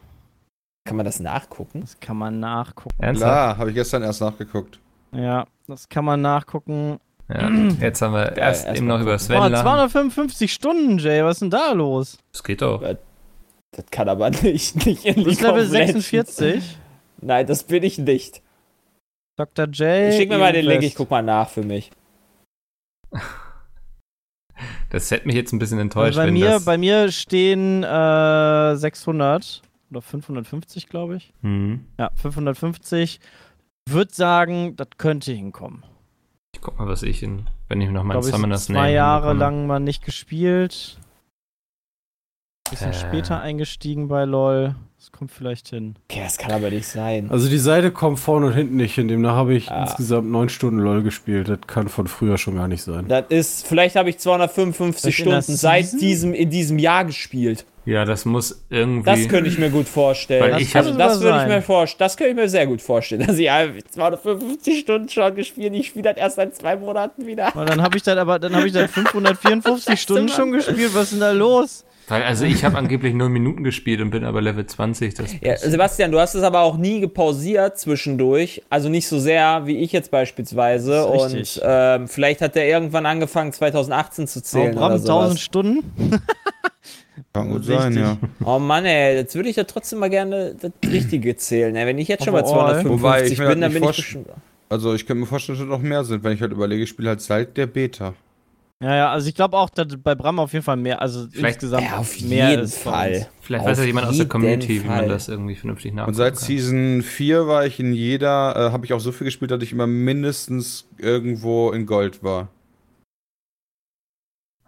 Kann 0.84 0.98
man 0.98 1.06
das 1.06 1.18
nachgucken? 1.18 1.80
Das 1.80 1.98
kann 1.98 2.18
man 2.18 2.40
nachgucken. 2.40 2.94
Ernsthaft? 3.02 3.32
Klar, 3.32 3.58
habe 3.58 3.70
ich 3.70 3.74
gestern 3.74 4.02
erst 4.02 4.20
nachgeguckt. 4.20 4.78
Ja, 5.12 5.46
das 5.66 5.88
kann 5.88 6.04
man 6.04 6.20
nachgucken. 6.20 6.98
Ja. 7.28 7.48
Jetzt 7.80 8.02
haben 8.02 8.12
wir 8.12 8.36
erst 8.36 8.66
erst 8.66 8.76
eben 8.76 8.86
noch 8.86 9.00
über 9.00 9.12
gucken. 9.12 9.18
Sven 9.20 9.36
Boah, 9.38 9.48
lang. 9.48 9.62
255 9.62 10.52
Stunden, 10.52 10.98
Jay, 10.98 11.24
was 11.24 11.36
ist 11.36 11.40
denn 11.40 11.50
da 11.50 11.72
los? 11.72 12.18
Das 12.32 12.44
geht 12.44 12.60
doch. 12.60 12.82
Das 12.82 13.86
kann 13.90 14.10
aber 14.10 14.28
nicht, 14.42 14.84
nicht 14.84 15.06
in 15.06 15.24
League 15.24 15.40
Level 15.40 15.64
Legends. 15.66 16.10
46. 16.10 16.78
Nein, 17.22 17.46
das 17.46 17.62
bin 17.62 17.82
ich 17.82 17.96
nicht. 17.96 18.42
Dr. 19.36 19.66
J. 19.66 20.12
Schick 20.12 20.28
mir 20.28 20.38
mal 20.38 20.52
den 20.52 20.66
Link, 20.66 20.82
ich 20.82 20.94
guck 20.94 21.10
mal 21.10 21.22
nach 21.22 21.48
für 21.48 21.62
mich. 21.62 21.90
Das 24.90 25.10
hätte 25.10 25.26
mich 25.26 25.34
jetzt 25.34 25.52
ein 25.52 25.58
bisschen 25.58 25.78
enttäuscht, 25.78 26.18
Also 26.18 26.20
bei, 26.20 26.26
wenn 26.26 26.34
mir, 26.34 26.50
das... 26.50 26.64
bei 26.64 26.76
mir 26.76 27.10
stehen 27.10 27.82
äh, 27.82 28.76
600 28.76 29.62
oder 29.94 30.02
550, 30.02 30.88
glaube 30.88 31.16
ich. 31.16 31.32
Hm. 31.42 31.84
Ja, 31.98 32.10
550. 32.14 33.20
Würde 33.88 34.14
sagen, 34.14 34.76
das 34.76 34.88
könnte 34.96 35.32
hinkommen. 35.32 35.84
Ich 36.54 36.60
guck 36.60 36.78
mal, 36.78 36.88
was 36.88 37.02
ich 37.02 37.22
in, 37.22 37.46
wenn 37.68 37.80
ich 37.80 37.90
noch 37.90 38.04
ich, 38.04 38.24
Summoners 38.24 38.66
zwei 38.66 38.74
Name 38.74 38.92
Jahre 38.92 39.32
lang 39.34 39.66
mal 39.66 39.80
nicht 39.80 40.04
gespielt. 40.04 40.98
Bisschen 42.74 42.90
Äh. 42.92 42.94
später 42.94 43.40
eingestiegen 43.40 44.08
bei 44.08 44.24
LOL. 44.24 44.74
Das 44.98 45.12
kommt 45.12 45.30
vielleicht 45.32 45.68
hin. 45.68 45.96
Okay, 46.10 46.20
das 46.24 46.38
kann 46.38 46.50
aber 46.50 46.70
nicht 46.70 46.86
sein. 46.86 47.30
Also 47.30 47.48
die 47.50 47.58
Seite 47.58 47.90
kommt 47.90 48.18
vorne 48.18 48.46
und 48.46 48.52
hinten 48.54 48.76
nicht 48.76 48.94
hin. 48.94 49.06
Demnach 49.06 49.34
habe 49.36 49.54
ich 49.54 49.70
Ah. 49.70 49.82
insgesamt 49.82 50.30
neun 50.30 50.48
Stunden 50.48 50.78
LOL 50.80 51.02
gespielt. 51.02 51.48
Das 51.48 51.58
kann 51.66 51.88
von 51.88 52.06
früher 52.06 52.38
schon 52.38 52.56
gar 52.56 52.68
nicht 52.68 52.82
sein. 52.82 53.06
Das 53.08 53.24
ist, 53.28 53.66
vielleicht 53.66 53.96
habe 53.96 54.08
ich 54.10 54.18
255 54.18 55.14
Vielleicht 55.14 55.26
in 55.26 55.30
der 55.30 55.42
Stunden 55.42 55.58
seit 55.58 55.84
Season? 55.86 55.98
diesem, 56.00 56.34
in 56.34 56.50
diesem 56.50 56.78
Jahr 56.78 57.04
gespielt. 57.04 57.66
Ja, 57.84 58.06
das 58.06 58.24
muss 58.24 58.64
irgendwie... 58.70 59.04
Das 59.10 59.28
könnte 59.28 59.50
ich 59.50 59.58
mir 59.58 59.68
gut 59.68 59.86
vorstellen. 59.86 60.42
Weil 60.42 60.52
Das, 60.52 60.62
ich 60.62 60.74
also 60.74 60.94
das 60.96 61.20
würde 61.20 61.42
ich 61.42 61.48
mir 61.48 61.60
vorstellen. 61.60 61.98
Das 61.98 62.16
könnte 62.16 62.30
ich 62.30 62.36
mir 62.36 62.48
sehr 62.48 62.66
gut 62.66 62.80
vorstellen. 62.80 63.26
Dass 63.26 63.36
ich 63.36 63.44
ja 63.44 63.66
255 63.90 64.78
Stunden 64.80 65.08
schon 65.10 65.34
gespielt. 65.34 65.74
Ich 65.74 65.88
spiele 65.88 66.04
das 66.04 66.16
erst 66.16 66.36
seit 66.36 66.56
zwei 66.56 66.76
Monaten 66.76 67.26
wieder. 67.26 67.50
Weil 67.52 67.66
dann 67.66 67.82
habe 67.82 67.98
ich 67.98 68.02
dann 68.02 68.16
aber 68.18 68.38
dann 68.38 68.56
habe 68.56 68.66
ich 68.66 68.72
dann 68.72 68.88
554 68.88 70.00
Stunden 70.00 70.28
schon 70.30 70.52
gespielt. 70.52 70.94
Was 70.94 71.04
ist 71.04 71.12
denn 71.12 71.20
da 71.20 71.32
los? 71.32 71.84
Weil, 72.08 72.22
also 72.22 72.44
ich 72.44 72.64
habe 72.64 72.76
angeblich 72.76 73.14
0 73.14 73.28
Minuten 73.30 73.64
gespielt 73.64 74.00
und 74.00 74.10
bin 74.10 74.24
aber 74.24 74.42
Level 74.42 74.66
20. 74.66 75.14
Das 75.14 75.34
Ja, 75.40 75.56
Sebastian, 75.56 76.12
du 76.12 76.20
hast 76.20 76.34
es 76.34 76.42
aber 76.42 76.60
auch 76.60 76.76
nie 76.76 77.00
gepausiert 77.00 77.78
zwischendurch. 77.78 78.62
Also 78.68 78.88
nicht 78.90 79.08
so 79.08 79.18
sehr 79.18 79.62
wie 79.66 79.78
ich 79.78 79.92
jetzt 79.92 80.10
beispielsweise. 80.10 81.06
Und 81.06 81.60
ähm, 81.64 82.06
vielleicht 82.08 82.42
hat 82.42 82.56
der 82.56 82.68
irgendwann 82.68 83.06
angefangen, 83.06 83.52
2018 83.52 84.26
zu 84.26 84.40
Oh, 84.40 84.42
zählen. 84.42 84.74
Bram, 84.74 84.86
oder 84.92 84.94
1000 84.96 85.06
sowas. 85.06 85.40
Stunden? 85.40 85.80
Kann 87.32 87.50
gut 87.50 87.64
sein, 87.64 87.96
ja. 87.96 88.16
Oh 88.44 88.58
Mann, 88.58 88.84
ey, 88.84 89.16
jetzt 89.16 89.34
würde 89.34 89.48
ich 89.48 89.56
ja 89.56 89.64
trotzdem 89.64 90.00
mal 90.00 90.10
gerne 90.10 90.54
das 90.60 90.72
Richtige 90.90 91.36
zählen. 91.36 91.74
Ey. 91.74 91.86
Wenn 91.86 91.98
ich 91.98 92.08
jetzt 92.08 92.24
schon 92.24 92.34
Overall. 92.34 92.82
255 92.82 93.38
Wobei, 93.38 93.48
bin, 93.48 93.60
dann 93.60 93.72
halt 93.72 93.80
bin 93.80 93.90
ich 93.90 93.96
bestimmt. 93.96 94.28
Also 94.68 94.94
ich 94.94 95.06
könnte 95.06 95.20
mir 95.20 95.26
vorstellen, 95.26 95.58
dass 95.58 95.64
es 95.64 95.70
noch 95.70 95.80
mehr 95.80 96.04
sind, 96.04 96.24
wenn 96.24 96.32
ich 96.32 96.40
halt 96.40 96.52
überlege, 96.52 96.82
ich 96.82 96.88
spiele 96.88 97.10
halt 97.10 97.20
seit 97.20 97.56
der 97.56 97.66
Beta. 97.66 98.14
Ja, 98.82 98.94
ja, 98.96 99.12
also 99.12 99.28
ich 99.28 99.34
glaube 99.34 99.56
auch, 99.56 99.70
dass 99.70 99.86
bei 100.02 100.14
Bram 100.14 100.38
auf 100.38 100.52
jeden 100.52 100.64
Fall 100.64 100.76
mehr, 100.76 101.00
also 101.00 101.26
Vielleicht- 101.30 101.56
insgesamt 101.62 101.84
Ja, 101.86 101.98
auf 101.98 102.20
mehr 102.20 102.50
jeden 102.50 102.64
ist 102.64 102.78
Fall. 102.78 103.28
Vielleicht 103.40 103.62
Auf 103.64 103.70
weiß 103.70 103.78
ja 103.78 103.84
jemand 103.84 104.08
aus 104.08 104.16
der 104.16 104.28
Community, 104.28 104.82
wie 104.82 104.86
man 104.86 104.98
Fall. 104.98 105.08
das 105.08 105.28
irgendwie 105.28 105.54
vernünftig 105.54 105.92
nachgucken 105.94 106.08
Und 106.10 106.14
seit 106.14 106.34
kann. 106.34 106.42
Season 106.44 107.02
4 107.02 107.46
war 107.46 107.64
ich 107.66 107.78
in 107.80 107.92
jeder, 107.94 108.54
äh, 108.56 108.72
habe 108.72 108.84
ich 108.84 108.92
auch 108.92 109.00
so 109.00 109.12
viel 109.12 109.26
gespielt, 109.26 109.50
dass 109.52 109.62
ich 109.62 109.72
immer 109.72 109.86
mindestens 109.86 110.88
irgendwo 110.98 111.70
in 111.72 111.86
Gold 111.86 112.22
war. 112.22 112.48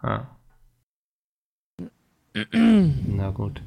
Ah. 0.01 0.27
Na 2.53 3.31
gut. 3.31 3.61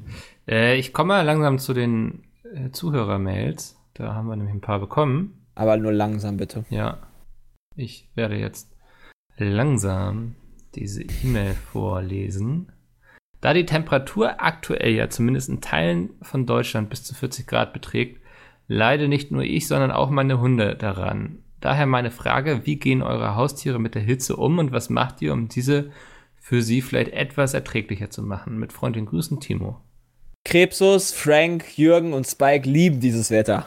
Äh, 0.48 0.76
ich 0.78 0.92
komme 0.92 1.08
mal 1.14 1.22
langsam 1.22 1.58
zu 1.58 1.74
den 1.74 2.22
äh, 2.54 2.70
Zuhörermails. 2.70 3.76
Da 3.94 4.14
haben 4.14 4.28
wir 4.28 4.36
nämlich 4.36 4.54
ein 4.54 4.60
paar 4.60 4.78
bekommen. 4.78 5.44
Aber 5.54 5.76
nur 5.76 5.92
langsam, 5.92 6.36
bitte. 6.36 6.64
Ja. 6.70 6.98
Ich 7.76 8.08
werde 8.14 8.36
jetzt 8.36 8.68
langsam 9.48 10.34
diese 10.74 11.02
E-Mail 11.02 11.54
vorlesen. 11.54 12.72
Da 13.40 13.54
die 13.54 13.66
Temperatur 13.66 14.42
aktuell 14.42 14.92
ja 14.92 15.08
zumindest 15.08 15.48
in 15.48 15.60
Teilen 15.60 16.10
von 16.22 16.46
Deutschland 16.46 16.90
bis 16.90 17.04
zu 17.04 17.14
40 17.14 17.46
Grad 17.46 17.72
beträgt, 17.72 18.20
leide 18.68 19.08
nicht 19.08 19.30
nur 19.30 19.42
ich, 19.42 19.66
sondern 19.66 19.90
auch 19.90 20.10
meine 20.10 20.40
Hunde 20.40 20.76
daran. 20.76 21.38
Daher 21.60 21.86
meine 21.86 22.10
Frage, 22.10 22.62
wie 22.64 22.76
gehen 22.76 23.02
eure 23.02 23.34
Haustiere 23.36 23.78
mit 23.78 23.94
der 23.94 24.02
Hitze 24.02 24.36
um 24.36 24.58
und 24.58 24.72
was 24.72 24.90
macht 24.90 25.20
ihr, 25.22 25.32
um 25.32 25.48
diese 25.48 25.90
für 26.36 26.62
sie 26.62 26.80
vielleicht 26.82 27.12
etwas 27.12 27.54
erträglicher 27.54 28.10
zu 28.10 28.22
machen? 28.22 28.58
Mit 28.58 28.72
freundlichen 28.72 29.06
Grüßen, 29.08 29.40
Timo. 29.40 29.80
Krebsus, 30.44 31.12
Frank, 31.12 31.76
Jürgen 31.76 32.12
und 32.14 32.26
Spike 32.26 32.68
lieben 32.68 33.00
dieses 33.00 33.30
Wetter. 33.30 33.66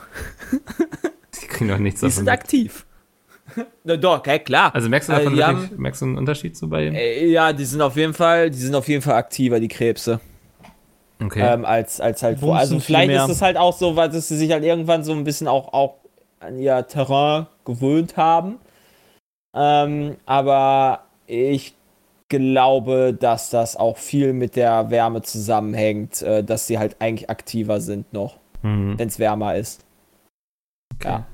Sie 1.32 1.48
kriegen 1.48 1.70
doch 1.70 1.78
nichts 1.78 2.00
Die 2.00 2.06
davon. 2.08 2.16
sind 2.16 2.26
mit. 2.26 2.34
aktiv. 2.34 2.86
Na 3.84 3.96
doch, 3.98 4.20
okay, 4.20 4.40
klar. 4.40 4.74
Also 4.74 4.90
merkst 4.90 5.10
du 5.10 5.14
davon 5.14 5.26
wirklich, 5.38 5.46
haben- 5.46 5.70
merkst 5.78 6.02
du 6.02 6.06
einen 6.06 6.18
Unterschied 6.18 6.56
so 6.58 6.68
bei 6.68 6.88
ihm? 6.88 6.96
Äh, 6.96 7.26
Ja, 7.28 7.54
die 7.54 7.66
sind 7.66 7.82
auf 7.82 7.96
jeden 7.96 8.14
Fall, 8.14 8.50
die 8.50 8.58
sind 8.58 8.76
auf 8.76 8.88
jeden 8.88 9.02
Fall 9.02 9.16
aktiver, 9.16 9.60
die 9.60 9.68
Krebse. 9.68 10.20
Okay. 11.24 11.42
Ähm, 11.54 11.64
als, 11.66 12.02
als 12.02 12.22
halt 12.24 12.40
vor. 12.40 12.50
Bumsen 12.50 12.60
Also 12.60 12.76
viel 12.76 12.82
vielleicht 12.96 13.12
ist 13.12 13.30
es 13.30 13.42
halt 13.42 13.56
auch 13.58 13.74
so, 13.74 13.96
weil 13.96 14.10
dass 14.10 14.28
sie 14.28 14.38
sich 14.38 14.52
halt 14.52 14.64
irgendwann 14.64 15.04
so 15.04 15.14
ein 15.14 15.24
bisschen 15.24 15.48
auch, 15.48 15.72
auch 15.74 15.96
an 16.40 16.58
ihr 16.60 16.86
Terrain 16.88 17.48
gewöhnt 17.66 18.18
haben. 18.18 18.58
Ähm, 19.56 20.18
aber 20.26 21.04
ich 21.28 21.76
glaube, 22.30 23.16
dass 23.18 23.50
das 23.52 23.76
auch 23.78 23.98
viel 23.98 24.34
mit 24.34 24.56
der 24.56 24.90
Wärme 24.90 25.22
zusammenhängt, 25.22 26.22
äh, 26.24 26.44
dass 26.44 26.68
sie 26.68 26.80
halt 26.80 26.96
eigentlich 27.00 27.30
aktiver 27.30 27.80
sind 27.80 28.12
noch, 28.12 28.38
Mhm. 28.64 28.98
wenn 28.98 29.08
es 29.08 29.20
wärmer 29.20 29.56
ist. 29.56 29.86
Ja. 31.04 31.26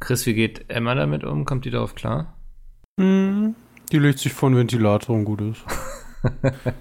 Chris, 0.00 0.26
wie 0.26 0.34
geht 0.34 0.64
Emma 0.68 0.94
damit 0.94 1.24
um? 1.24 1.44
Kommt 1.44 1.64
die 1.64 1.70
darauf 1.70 1.94
klar? 1.94 2.34
Hm, 2.98 3.54
die 3.92 3.98
legt 3.98 4.18
sich 4.18 4.32
vor 4.32 4.50
den 4.50 4.56
Ventilator 4.56 5.14
und 5.16 5.24
gut 5.24 5.40
ist. 5.40 5.62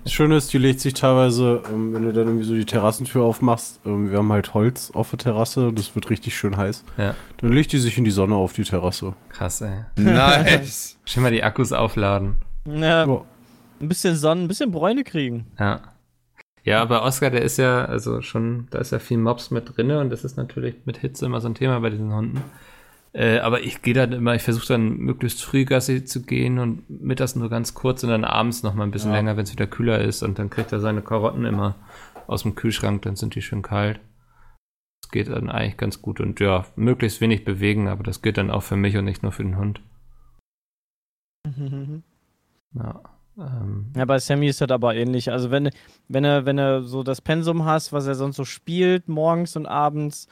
Das 0.03 0.11
Schöne 0.11 0.35
ist, 0.35 0.51
die 0.51 0.57
legt 0.57 0.81
sich 0.81 0.93
teilweise, 0.95 1.63
ähm, 1.71 1.93
wenn 1.93 2.03
du 2.03 2.11
dann 2.11 2.27
irgendwie 2.27 2.43
so 2.43 2.53
die 2.55 2.65
Terrassentür 2.65 3.23
aufmachst, 3.23 3.79
ähm, 3.85 4.11
wir 4.11 4.17
haben 4.17 4.29
halt 4.33 4.53
Holz 4.53 4.91
auf 4.93 5.11
der 5.11 5.19
Terrasse, 5.19 5.71
das 5.71 5.95
wird 5.95 6.09
richtig 6.09 6.35
schön 6.37 6.57
heiß. 6.57 6.83
Ja. 6.97 7.15
Dann 7.37 7.53
legt 7.53 7.71
die 7.71 7.77
sich 7.77 7.97
in 7.97 8.03
die 8.03 8.11
Sonne 8.11 8.35
auf 8.35 8.51
die 8.51 8.63
Terrasse. 8.65 9.13
Krass, 9.29 9.61
ey. 9.61 9.85
Nice. 9.95 10.97
Schon 11.05 11.23
mal 11.23 11.31
die 11.31 11.41
Akkus 11.41 11.71
aufladen. 11.71 12.35
Ja, 12.67 13.05
Ja. 13.05 13.21
ein 13.79 13.87
bisschen 13.87 14.17
Sonnen, 14.17 14.43
ein 14.43 14.47
bisschen 14.49 14.71
Bräune 14.71 15.05
kriegen. 15.05 15.47
Ja. 15.57 15.83
Ja, 16.65 16.81
aber 16.81 17.03
Oscar, 17.03 17.29
der 17.29 17.41
ist 17.43 17.55
ja, 17.55 17.85
also 17.85 18.21
schon, 18.21 18.67
da 18.71 18.79
ist 18.79 18.91
ja 18.91 18.99
viel 18.99 19.19
Mobs 19.19 19.51
mit 19.51 19.77
drinne 19.77 20.01
und 20.01 20.09
das 20.09 20.25
ist 20.25 20.35
natürlich 20.35 20.75
mit 20.83 20.97
Hitze 20.97 21.25
immer 21.25 21.39
so 21.39 21.47
ein 21.47 21.55
Thema 21.55 21.79
bei 21.79 21.89
diesen 21.91 22.13
Hunden. 22.13 22.41
Äh, 23.11 23.39
aber 23.39 23.61
ich 23.61 23.81
gehe 23.81 23.93
dann 23.95 24.11
immer, 24.11 24.35
ich 24.35 24.43
versuche 24.43 24.67
dann 24.67 24.97
möglichst 24.97 25.43
früh 25.43 25.65
Gassi 25.65 26.05
zu 26.05 26.21
gehen 26.21 26.59
und 26.59 26.87
mittags 26.89 27.35
nur 27.35 27.49
ganz 27.49 27.73
kurz 27.73 28.03
und 28.03 28.09
dann 28.09 28.23
abends 28.23 28.61
noch 28.61 28.75
mal 28.75 28.83
ein 28.83 28.91
bisschen 28.91 29.09
Ja. 29.11 29.17
länger, 29.17 29.35
wenn 29.35 29.43
es 29.45 29.51
wieder 29.51 29.65
kühler 29.67 29.99
ist 29.99 30.21
und 30.21 30.37
dann 30.37 30.49
kriegt 30.51 30.71
er 30.71 30.79
seine 30.79 31.01
Karotten 31.01 31.45
immer 31.45 31.75
aus 32.27 32.43
dem 32.43 32.53
Kühlschrank, 32.53 33.01
dann 33.01 33.15
sind 33.15 33.33
die 33.33 33.41
schön 33.41 33.63
kalt. 33.63 33.99
Das 35.01 35.09
geht 35.11 35.27
dann 35.29 35.49
eigentlich 35.49 35.77
ganz 35.77 36.01
gut 36.03 36.19
und 36.19 36.39
ja, 36.39 36.65
möglichst 36.75 37.19
wenig 37.19 37.43
bewegen, 37.45 37.87
aber 37.87 38.03
das 38.03 38.21
gilt 38.21 38.37
dann 38.37 38.51
auch 38.51 38.61
für 38.61 38.75
mich 38.75 38.95
und 38.95 39.05
nicht 39.05 39.23
nur 39.23 39.31
für 39.31 39.43
den 39.43 39.57
Hund. 39.57 39.81
Ja. 42.75 43.01
Ähm, 43.35 43.91
Ja, 43.95 44.05
bei 44.05 44.19
Sammy 44.19 44.47
ist 44.47 44.61
das 44.61 44.69
aber 44.69 44.93
ähnlich. 44.93 45.31
Also 45.31 45.49
wenn, 45.49 45.71
wenn 46.07 46.23
er, 46.23 46.45
wenn 46.45 46.59
er 46.59 46.83
so 46.83 47.01
das 47.01 47.19
Pensum 47.21 47.65
hast, 47.65 47.91
was 47.91 48.05
er 48.05 48.13
sonst 48.13 48.35
so 48.35 48.45
spielt, 48.45 49.07
morgens 49.09 49.55
und 49.55 49.65
abends, 49.65 50.27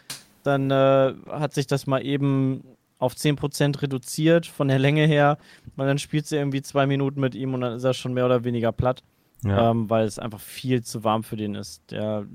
dann 0.48 0.72
äh, 0.72 1.14
hat 1.30 1.54
sich 1.54 1.68
das 1.68 1.86
mal 1.88 2.04
eben 2.06 2.64
auf 3.00 3.14
10% 3.14 3.82
reduziert 3.82 4.48
von 4.48 4.68
der 4.68 4.80
Länge 4.80 5.06
her. 5.06 5.38
Und 5.76 5.86
dann 5.86 6.00
spielt 6.00 6.26
sie 6.26 6.38
irgendwie 6.38 6.62
zwei 6.62 6.88
Minuten 6.88 7.20
mit 7.20 7.36
ihm 7.36 7.54
und 7.54 7.62
dann 7.62 7.74
ist 7.74 7.84
er 7.84 7.94
schon 7.94 8.14
mehr 8.14 8.26
oder 8.26 8.44
weniger 8.44 8.72
platt, 8.72 9.04
ja. 9.44 9.72
ähm, 9.72 9.90
weil 9.90 10.06
es 10.06 10.18
einfach 10.18 10.40
viel 10.40 10.84
zu 10.84 11.04
warm 11.04 11.24
für 11.24 11.36
den 11.36 11.56
ist. 11.56 11.92
Der 11.92 12.26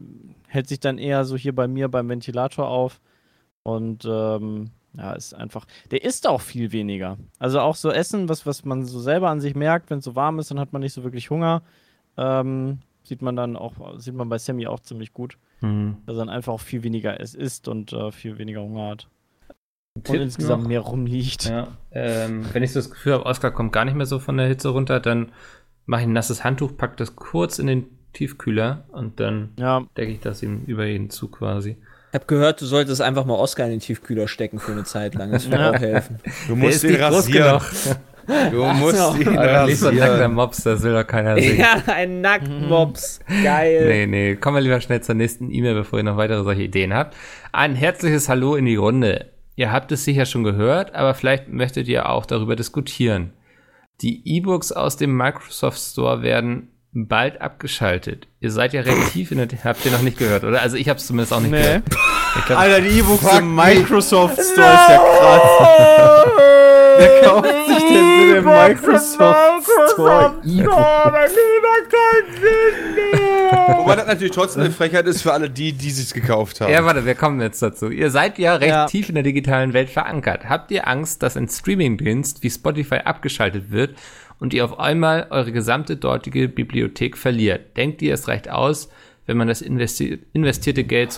hält 0.46 0.68
sich 0.68 0.78
dann 0.78 0.98
eher 0.98 1.24
so 1.24 1.36
hier 1.36 1.54
bei 1.54 1.66
mir 1.66 1.88
beim 1.88 2.08
Ventilator 2.08 2.68
auf 2.68 3.00
und 3.64 4.04
ähm, 4.04 4.70
ja, 4.96 5.12
ist 5.14 5.34
einfach. 5.34 5.66
Der 5.90 6.04
isst 6.04 6.26
auch 6.26 6.42
viel 6.42 6.70
weniger. 6.72 7.16
Also 7.38 7.60
auch 7.60 7.76
so 7.76 7.90
Essen, 7.90 8.28
was, 8.28 8.44
was 8.46 8.64
man 8.64 8.84
so 8.84 9.00
selber 9.00 9.30
an 9.30 9.40
sich 9.40 9.54
merkt, 9.54 9.90
wenn 9.90 9.98
es 9.98 10.04
so 10.04 10.14
warm 10.14 10.38
ist, 10.38 10.50
dann 10.50 10.60
hat 10.60 10.72
man 10.72 10.82
nicht 10.82 10.92
so 10.92 11.02
wirklich 11.02 11.30
Hunger. 11.30 11.62
Ähm, 12.16 12.80
sieht 13.02 13.22
man 13.22 13.34
dann 13.34 13.56
auch, 13.56 13.72
sieht 13.98 14.14
man 14.14 14.28
bei 14.28 14.38
Sammy 14.38 14.66
auch 14.66 14.80
ziemlich 14.80 15.12
gut, 15.12 15.38
Mhm. 15.62 15.96
dass 16.06 16.16
er 16.16 16.18
dann 16.18 16.28
einfach 16.28 16.52
auch 16.52 16.60
viel 16.60 16.82
weniger 16.82 17.18
es 17.20 17.34
isst 17.34 17.66
und 17.68 17.92
äh, 17.94 18.12
viel 18.12 18.36
weniger 18.38 18.60
Hunger 18.60 18.88
hat. 18.88 19.08
Und 19.94 20.04
Tipp 20.04 20.20
insgesamt 20.20 20.62
noch. 20.64 20.68
mehr 20.68 20.80
rumliegt. 20.80 21.44
Ja, 21.46 21.68
ähm, 21.92 22.44
wenn 22.52 22.62
ich 22.62 22.72
so 22.72 22.78
das 22.80 22.90
Gefühl 22.90 23.12
habe, 23.14 23.26
Oskar 23.26 23.50
kommt 23.50 23.72
gar 23.72 23.84
nicht 23.84 23.94
mehr 23.94 24.06
so 24.06 24.18
von 24.18 24.36
der 24.36 24.46
Hitze 24.48 24.68
runter, 24.70 25.00
dann 25.00 25.32
mache 25.86 26.02
ich 26.02 26.06
ein 26.06 26.12
nasses 26.12 26.44
Handtuch, 26.44 26.76
pack 26.76 26.96
das 26.96 27.14
kurz 27.16 27.58
in 27.58 27.66
den 27.66 27.86
Tiefkühler 28.12 28.84
und 28.92 29.20
dann 29.20 29.50
Ja, 29.58 29.84
decke 29.96 30.12
ich 30.12 30.20
das 30.20 30.42
ihm 30.42 30.62
über 30.66 30.86
ihn 30.86 31.10
zu 31.10 31.28
quasi. 31.28 31.76
Ich 32.10 32.14
habe 32.14 32.26
gehört, 32.26 32.60
du 32.60 32.66
solltest 32.66 33.00
einfach 33.00 33.24
mal 33.24 33.34
Oscar 33.36 33.64
in 33.64 33.70
den 33.70 33.80
Tiefkühler 33.80 34.28
stecken 34.28 34.58
für 34.58 34.72
eine 34.72 34.84
Zeit 34.84 35.14
lang. 35.14 35.30
Das 35.32 35.50
würde 35.50 35.62
Ja. 35.64 35.70
auch 35.70 35.78
helfen. 35.78 36.18
Du 36.46 36.56
musst 36.56 36.84
ihn 36.84 36.96
rasieren. 36.96 37.60
Du 38.26 38.64
musst 38.64 38.96
so. 38.96 39.14
ihn 39.16 39.24
so 39.76 39.88
ein 39.88 39.96
nackter. 39.96 40.28
Mops, 40.28 40.62
das 40.62 40.82
will 40.82 40.92
doch 40.92 41.06
keiner 41.06 41.36
sehen. 41.40 41.58
ja, 41.58 41.82
ein 41.86 42.20
Nacktmops. 42.20 43.20
Geil. 43.42 43.86
Nee, 43.86 44.06
nee, 44.06 44.36
kommen 44.36 44.56
wir 44.56 44.60
lieber 44.62 44.80
schnell 44.80 45.00
zur 45.02 45.14
nächsten 45.14 45.50
E-Mail, 45.50 45.74
bevor 45.74 45.98
ihr 45.98 46.04
noch 46.04 46.16
weitere 46.16 46.42
solche 46.44 46.62
Ideen 46.62 46.94
habt. 46.94 47.16
Ein 47.52 47.74
herzliches 47.74 48.28
Hallo 48.28 48.54
in 48.56 48.64
die 48.66 48.76
Runde. 48.76 49.30
Ihr 49.56 49.70
habt 49.72 49.92
es 49.92 50.04
sicher 50.04 50.24
schon 50.26 50.44
gehört, 50.44 50.94
aber 50.94 51.14
vielleicht 51.14 51.48
möchtet 51.48 51.88
ihr 51.88 52.08
auch 52.08 52.24
darüber 52.26 52.56
diskutieren. 52.56 53.32
Die 54.00 54.22
E-Books 54.36 54.72
aus 54.72 54.96
dem 54.96 55.16
Microsoft 55.16 55.78
Store 55.78 56.22
werden 56.22 56.68
bald 56.94 57.40
abgeschaltet. 57.40 58.28
Ihr 58.40 58.50
seid 58.50 58.72
ja 58.72 58.82
recht 58.82 59.12
tief 59.12 59.30
in 59.30 59.38
der... 59.38 59.48
Habt 59.64 59.84
ihr 59.86 59.92
noch 59.92 60.02
nicht 60.02 60.18
gehört, 60.18 60.44
oder? 60.44 60.60
Also 60.62 60.76
ich 60.76 60.88
habe 60.88 60.98
es 60.98 61.06
zumindest 61.06 61.32
auch 61.32 61.40
nicht 61.40 61.50
Nee. 61.52 61.60
gehört. 61.62 61.84
Glaub, 62.46 62.58
Alter, 62.58 62.80
die 62.80 62.98
E-Books 62.98 63.38
im. 63.38 63.54
Microsoft 63.54 64.34
Store 64.40 64.72
ist 64.72 64.88
ja 64.88 64.98
krass. 65.18 66.26
Wer 67.02 67.20
kauft 67.22 67.66
sich 67.66 67.78
denn 67.78 68.28
so 68.28 68.34
den 68.34 68.44
Microsoft 68.44 69.68
Store 69.92 70.34
E-Book? 70.44 70.72
Wobei 73.78 73.96
das 73.96 74.06
natürlich 74.06 74.32
trotzdem 74.32 74.62
eine 74.62 74.70
Frechheit 74.70 75.06
ist 75.06 75.22
für 75.22 75.32
alle 75.32 75.50
die, 75.50 75.72
die 75.72 75.90
sich's 75.90 76.14
gekauft 76.14 76.60
haben. 76.60 76.72
Ja, 76.72 76.84
warte, 76.84 77.04
wir 77.04 77.14
kommen 77.14 77.40
jetzt 77.40 77.60
dazu. 77.62 77.88
Ihr 77.90 78.10
seid 78.10 78.38
ja 78.38 78.54
recht 78.56 78.70
Ja. 78.70 78.86
tief 78.86 79.08
in 79.08 79.14
der 79.14 79.24
digitalen 79.24 79.72
Welt 79.72 79.90
verankert. 79.90 80.48
Habt 80.48 80.70
ihr 80.70 80.86
Angst, 80.88 81.22
dass 81.22 81.36
ein 81.36 81.48
Streamingdienst 81.48 82.42
wie 82.42 82.50
Spotify 82.50 82.96
abgeschaltet 83.04 83.70
wird 83.70 83.96
und 84.38 84.54
ihr 84.54 84.64
auf 84.64 84.78
einmal 84.78 85.26
eure 85.30 85.52
gesamte 85.52 85.96
dortige 85.96 86.48
Bibliothek 86.48 87.16
verliert? 87.18 87.76
Denkt 87.76 88.02
ihr, 88.02 88.14
es 88.14 88.28
reicht 88.28 88.48
aus, 88.50 88.88
wenn 89.26 89.36
man 89.36 89.48
das 89.48 89.60
investi 89.62 90.20
investierte 90.32 90.84
Geld 90.84 91.12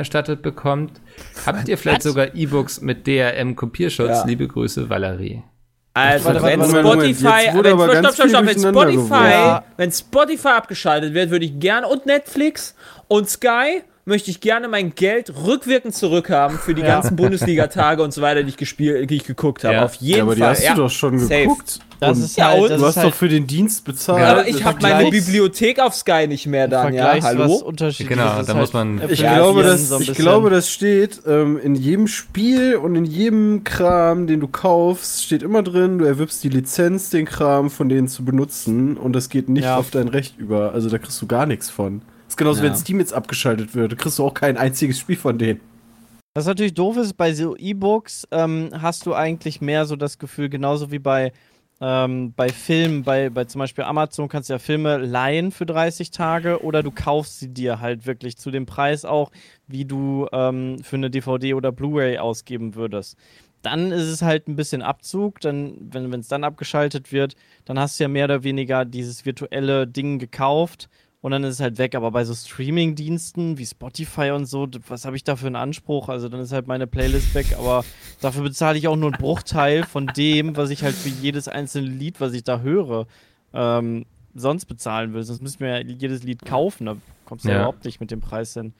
zurückerstattet 0.00 0.42
bekommt? 0.42 1.00
Habt 1.46 1.68
ihr 1.68 1.78
vielleicht 1.78 2.02
sogar 2.02 2.34
E-Books 2.34 2.80
mit 2.80 3.06
DRM-Kopierschutz? 3.06 4.08
Ja. 4.08 4.24
Liebe 4.26 4.48
Grüße, 4.48 4.88
Valerie. 4.88 5.42
Also, 5.92 6.26
Warte, 6.26 6.42
wenn 6.42 6.60
warte. 6.60 6.78
Spotify, 6.78 7.50
wenn, 7.52 8.04
stopp, 8.04 8.14
stopp, 8.14 8.28
stopp, 8.28 8.50
Spotify, 8.50 8.92
geworfen. 8.92 9.30
Ja. 9.30 9.64
wenn 9.76 9.92
Spotify 9.92 10.48
abgeschaltet 10.48 11.14
wird, 11.14 11.30
würde 11.30 11.44
ich 11.44 11.58
gern 11.58 11.84
und 11.84 12.06
Netflix 12.06 12.74
und 13.08 13.28
Sky 13.28 13.82
möchte 14.04 14.30
ich 14.30 14.40
gerne 14.40 14.66
mein 14.68 14.94
Geld 14.94 15.32
rückwirkend 15.44 15.94
zurückhaben 15.94 16.58
für 16.58 16.74
die 16.74 16.82
ganzen 16.82 17.16
Bundesliga-Tage 17.16 18.02
und 18.02 18.12
so 18.12 18.22
weiter, 18.22 18.42
die 18.42 18.48
ich 18.48 18.56
gespielt, 18.56 19.08
die 19.10 19.16
ich 19.16 19.24
geguckt 19.24 19.62
habe. 19.64 19.74
Ja. 19.76 19.84
Auf 19.84 19.94
jeden 19.96 20.16
Ja, 20.18 20.22
aber 20.24 20.34
die 20.34 20.40
Fall. 20.40 20.50
hast 20.50 20.64
ja. 20.64 20.74
du 20.74 20.82
doch 20.82 20.90
schon 20.90 21.18
safe. 21.18 21.42
geguckt. 21.42 21.78
Das 22.00 22.16
Und 22.16 22.24
ist 22.24 22.38
Ja, 22.38 22.46
halt, 22.48 22.62
und 22.62 22.70
das 22.70 22.80
du 22.80 22.86
hast 22.86 22.96
halt 22.96 23.08
doch 23.08 23.14
für 23.14 23.28
den 23.28 23.46
Dienst 23.46 23.84
bezahlt. 23.84 24.24
aber 24.24 24.48
ich 24.48 24.64
habe 24.64 24.78
meine 24.80 25.10
Bibliothek 25.10 25.78
auf 25.80 25.94
Sky 25.94 26.26
nicht 26.26 26.46
mehr 26.46 26.66
dann, 26.66 26.94
ja. 26.94 27.10
Vergleichs- 27.12 27.36
was 27.38 27.62
Hallo? 27.62 27.72
Genau, 28.08 28.42
da 28.42 28.54
muss 28.54 28.72
halt 28.72 28.72
man- 28.72 28.98
Äpfel 29.00 29.12
Ich, 29.12 29.20
Ja, 29.20 29.34
glaube, 29.34 29.62
das, 29.62 29.88
so 29.90 30.00
ich 30.00 30.14
glaube, 30.14 30.48
das 30.48 30.70
steht 30.70 31.20
ähm, 31.26 31.60
in 31.62 31.74
jedem 31.74 32.06
Spiel 32.06 32.76
und 32.76 32.96
in 32.96 33.04
jedem 33.04 33.64
Kram, 33.64 34.26
den 34.26 34.40
du 34.40 34.48
kaufst, 34.48 35.24
steht 35.24 35.42
immer 35.42 35.62
drin, 35.62 35.98
du 35.98 36.06
erwirbst 36.06 36.42
die 36.42 36.48
Lizenz, 36.48 37.10
den 37.10 37.26
Kram 37.26 37.68
von 37.70 37.90
denen 37.90 38.08
zu 38.08 38.24
benutzen 38.24 38.96
und 38.96 39.12
das 39.12 39.28
geht 39.28 39.50
nicht 39.50 39.64
Ja. 39.64 39.76
auf 39.76 39.90
dein 39.90 40.08
Recht 40.08 40.38
über. 40.38 40.72
Also 40.72 40.88
da 40.88 40.96
kriegst 40.96 41.20
du 41.20 41.26
gar 41.26 41.44
nichts 41.44 41.68
von. 41.68 42.00
Genauso, 42.40 42.62
Ja. 42.62 42.70
wenn 42.70 42.76
Steam 42.76 43.00
jetzt 43.00 43.12
abgeschaltet 43.12 43.74
wird, 43.74 43.92
da 43.92 43.96
kriegst 43.96 44.18
du 44.18 44.24
auch 44.24 44.32
kein 44.32 44.56
einziges 44.56 44.98
Spiel 44.98 45.16
von 45.16 45.36
denen. 45.36 45.60
Was 46.34 46.46
natürlich 46.46 46.72
doof 46.72 46.96
ist, 46.96 47.14
bei 47.18 47.34
so 47.34 47.54
E-Books 47.54 48.26
ähm, 48.30 48.70
hast 48.72 49.04
du 49.04 49.12
eigentlich 49.12 49.60
mehr 49.60 49.84
so 49.84 49.94
das 49.94 50.18
Gefühl, 50.18 50.48
genauso 50.48 50.90
wie 50.90 50.98
bei, 50.98 51.32
ähm, 51.82 52.32
bei 52.34 52.48
Filmen, 52.48 53.02
bei, 53.02 53.28
bei 53.28 53.44
zum 53.44 53.58
Beispiel 53.58 53.84
Amazon 53.84 54.30
kannst 54.30 54.48
du 54.48 54.54
ja 54.54 54.58
Filme 54.58 54.96
leihen 54.96 55.50
für 55.50 55.66
30 55.66 56.12
Tage 56.12 56.62
oder 56.64 56.82
du 56.82 56.90
kaufst 56.92 57.40
sie 57.40 57.48
dir 57.48 57.80
halt 57.80 58.06
wirklich 58.06 58.38
zu 58.38 58.50
dem 58.50 58.64
Preis 58.64 59.04
auch, 59.04 59.30
wie 59.66 59.84
du 59.84 60.26
ähm, 60.32 60.78
für 60.82 60.96
eine 60.96 61.10
DVD 61.10 61.52
oder 61.52 61.72
Blu-ray 61.72 62.16
ausgeben 62.16 62.74
würdest. 62.74 63.18
Dann 63.60 63.92
ist 63.92 64.08
es 64.08 64.22
halt 64.22 64.48
ein 64.48 64.56
bisschen 64.56 64.80
Abzug, 64.80 65.40
dann, 65.40 65.74
wenn 65.92 66.20
es 66.20 66.28
dann 66.28 66.44
abgeschaltet 66.44 67.12
wird, 67.12 67.34
dann 67.66 67.78
hast 67.78 68.00
du 68.00 68.04
ja 68.04 68.08
mehr 68.08 68.24
oder 68.24 68.44
weniger 68.44 68.86
dieses 68.86 69.26
virtuelle 69.26 69.86
Ding 69.86 70.18
gekauft 70.18 70.88
und 71.22 71.32
dann 71.32 71.44
ist 71.44 71.54
es 71.54 71.60
halt 71.60 71.78
weg. 71.78 71.94
Aber 71.94 72.10
bei 72.10 72.24
so 72.24 72.34
Streaming-Diensten 72.34 73.58
wie 73.58 73.66
Spotify 73.66 74.30
und 74.30 74.46
so, 74.46 74.66
was 74.88 75.04
habe 75.04 75.16
ich 75.16 75.24
da 75.24 75.36
für 75.36 75.46
einen 75.46 75.56
Anspruch? 75.56 76.08
Also 76.08 76.28
dann 76.28 76.40
ist 76.40 76.52
halt 76.52 76.66
meine 76.66 76.86
Playlist 76.86 77.34
weg, 77.34 77.54
aber 77.58 77.84
dafür 78.20 78.42
bezahle 78.42 78.78
ich 78.78 78.88
auch 78.88 78.96
nur 78.96 79.12
einen 79.12 79.20
Bruchteil 79.20 79.84
von 79.84 80.06
dem, 80.16 80.56
was 80.56 80.70
ich 80.70 80.82
halt 80.82 80.94
für 80.94 81.08
jedes 81.08 81.48
einzelne 81.48 81.88
Lied, 81.88 82.20
was 82.20 82.32
ich 82.32 82.44
da 82.44 82.60
höre, 82.60 83.06
ähm, 83.52 84.06
sonst 84.34 84.66
bezahlen 84.66 85.12
will. 85.12 85.22
Sonst 85.22 85.42
müssten 85.42 85.60
wir 85.64 85.80
ja 85.80 85.84
jedes 85.86 86.22
Lied 86.22 86.44
kaufen. 86.44 86.86
Da 86.86 86.96
kommst 87.24 87.44
du 87.44 87.48
ja. 87.50 87.56
Überhaupt 87.56 87.84
nicht 87.84 88.00
mit 88.00 88.10
dem 88.10 88.20
Preis 88.20 88.54
hin. 88.54 88.72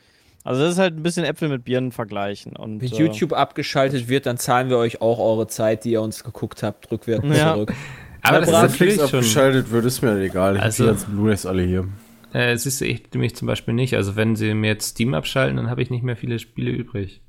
Also 0.43 0.63
das 0.63 0.73
ist 0.73 0.79
halt 0.79 0.97
ein 0.97 1.03
bisschen 1.03 1.25
Äpfel 1.27 1.51
mit 1.51 1.65
Birnen 1.65 1.93
vergleichen. 1.93 2.57
Und, 2.57 2.81
Wenn 2.81 2.91
äh, 2.91 2.97
YouTube 2.97 3.35
abgeschaltet 3.35 4.09
wird, 4.09 4.25
dann 4.25 4.39
zahlen 4.39 4.71
wir 4.71 4.79
euch 4.79 5.03
auch 5.03 5.19
eure 5.19 5.47
Zeit, 5.49 5.85
die 5.85 5.91
ihr 5.93 6.01
uns 6.01 6.25
geguckt 6.25 6.63
habt, 6.63 6.91
rückwirkend 6.91 7.37
Ja. 7.37 7.53
zurück. 7.55 7.75
Aber 8.23 8.39
das 8.39 8.49
ist 8.49 8.53
Bram, 8.55 8.63
natürlich 8.63 8.93
Netflix 8.97 9.11
schon. 9.11 9.19
abgeschaltet 9.19 9.71
wird, 9.71 9.85
ist 9.85 10.03
mir 10.03 10.19
egal. 10.21 10.57
Ich 10.57 10.63
Also- 10.63 10.85
habe 10.87 10.95
die 10.95 10.99
ganzen 11.01 11.17
Blu-rays 11.17 11.45
alle 11.47 11.63
hier. 11.63 11.89
Äh, 12.33 12.57
siehst 12.57 12.81
du, 12.81 12.85
ich 12.85 13.13
nämlich 13.13 13.35
zum 13.35 13.47
Beispiel 13.47 13.75
nicht. 13.75 13.95
Also 13.97 14.17
wenn 14.17 14.37
sie 14.37 14.55
mir 14.55 14.69
jetzt 14.69 14.91
Steam 14.91 15.15
abschalten, 15.15 15.57
dann 15.57 15.71
habe 15.71 15.83
ich 15.83 15.91
nicht 15.91 16.05
mehr 16.05 16.17
viele 16.17 16.39
Spiele 16.39 16.71
übrig. 16.71 17.21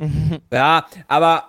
Ja, 0.52 0.86
aber 1.08 1.44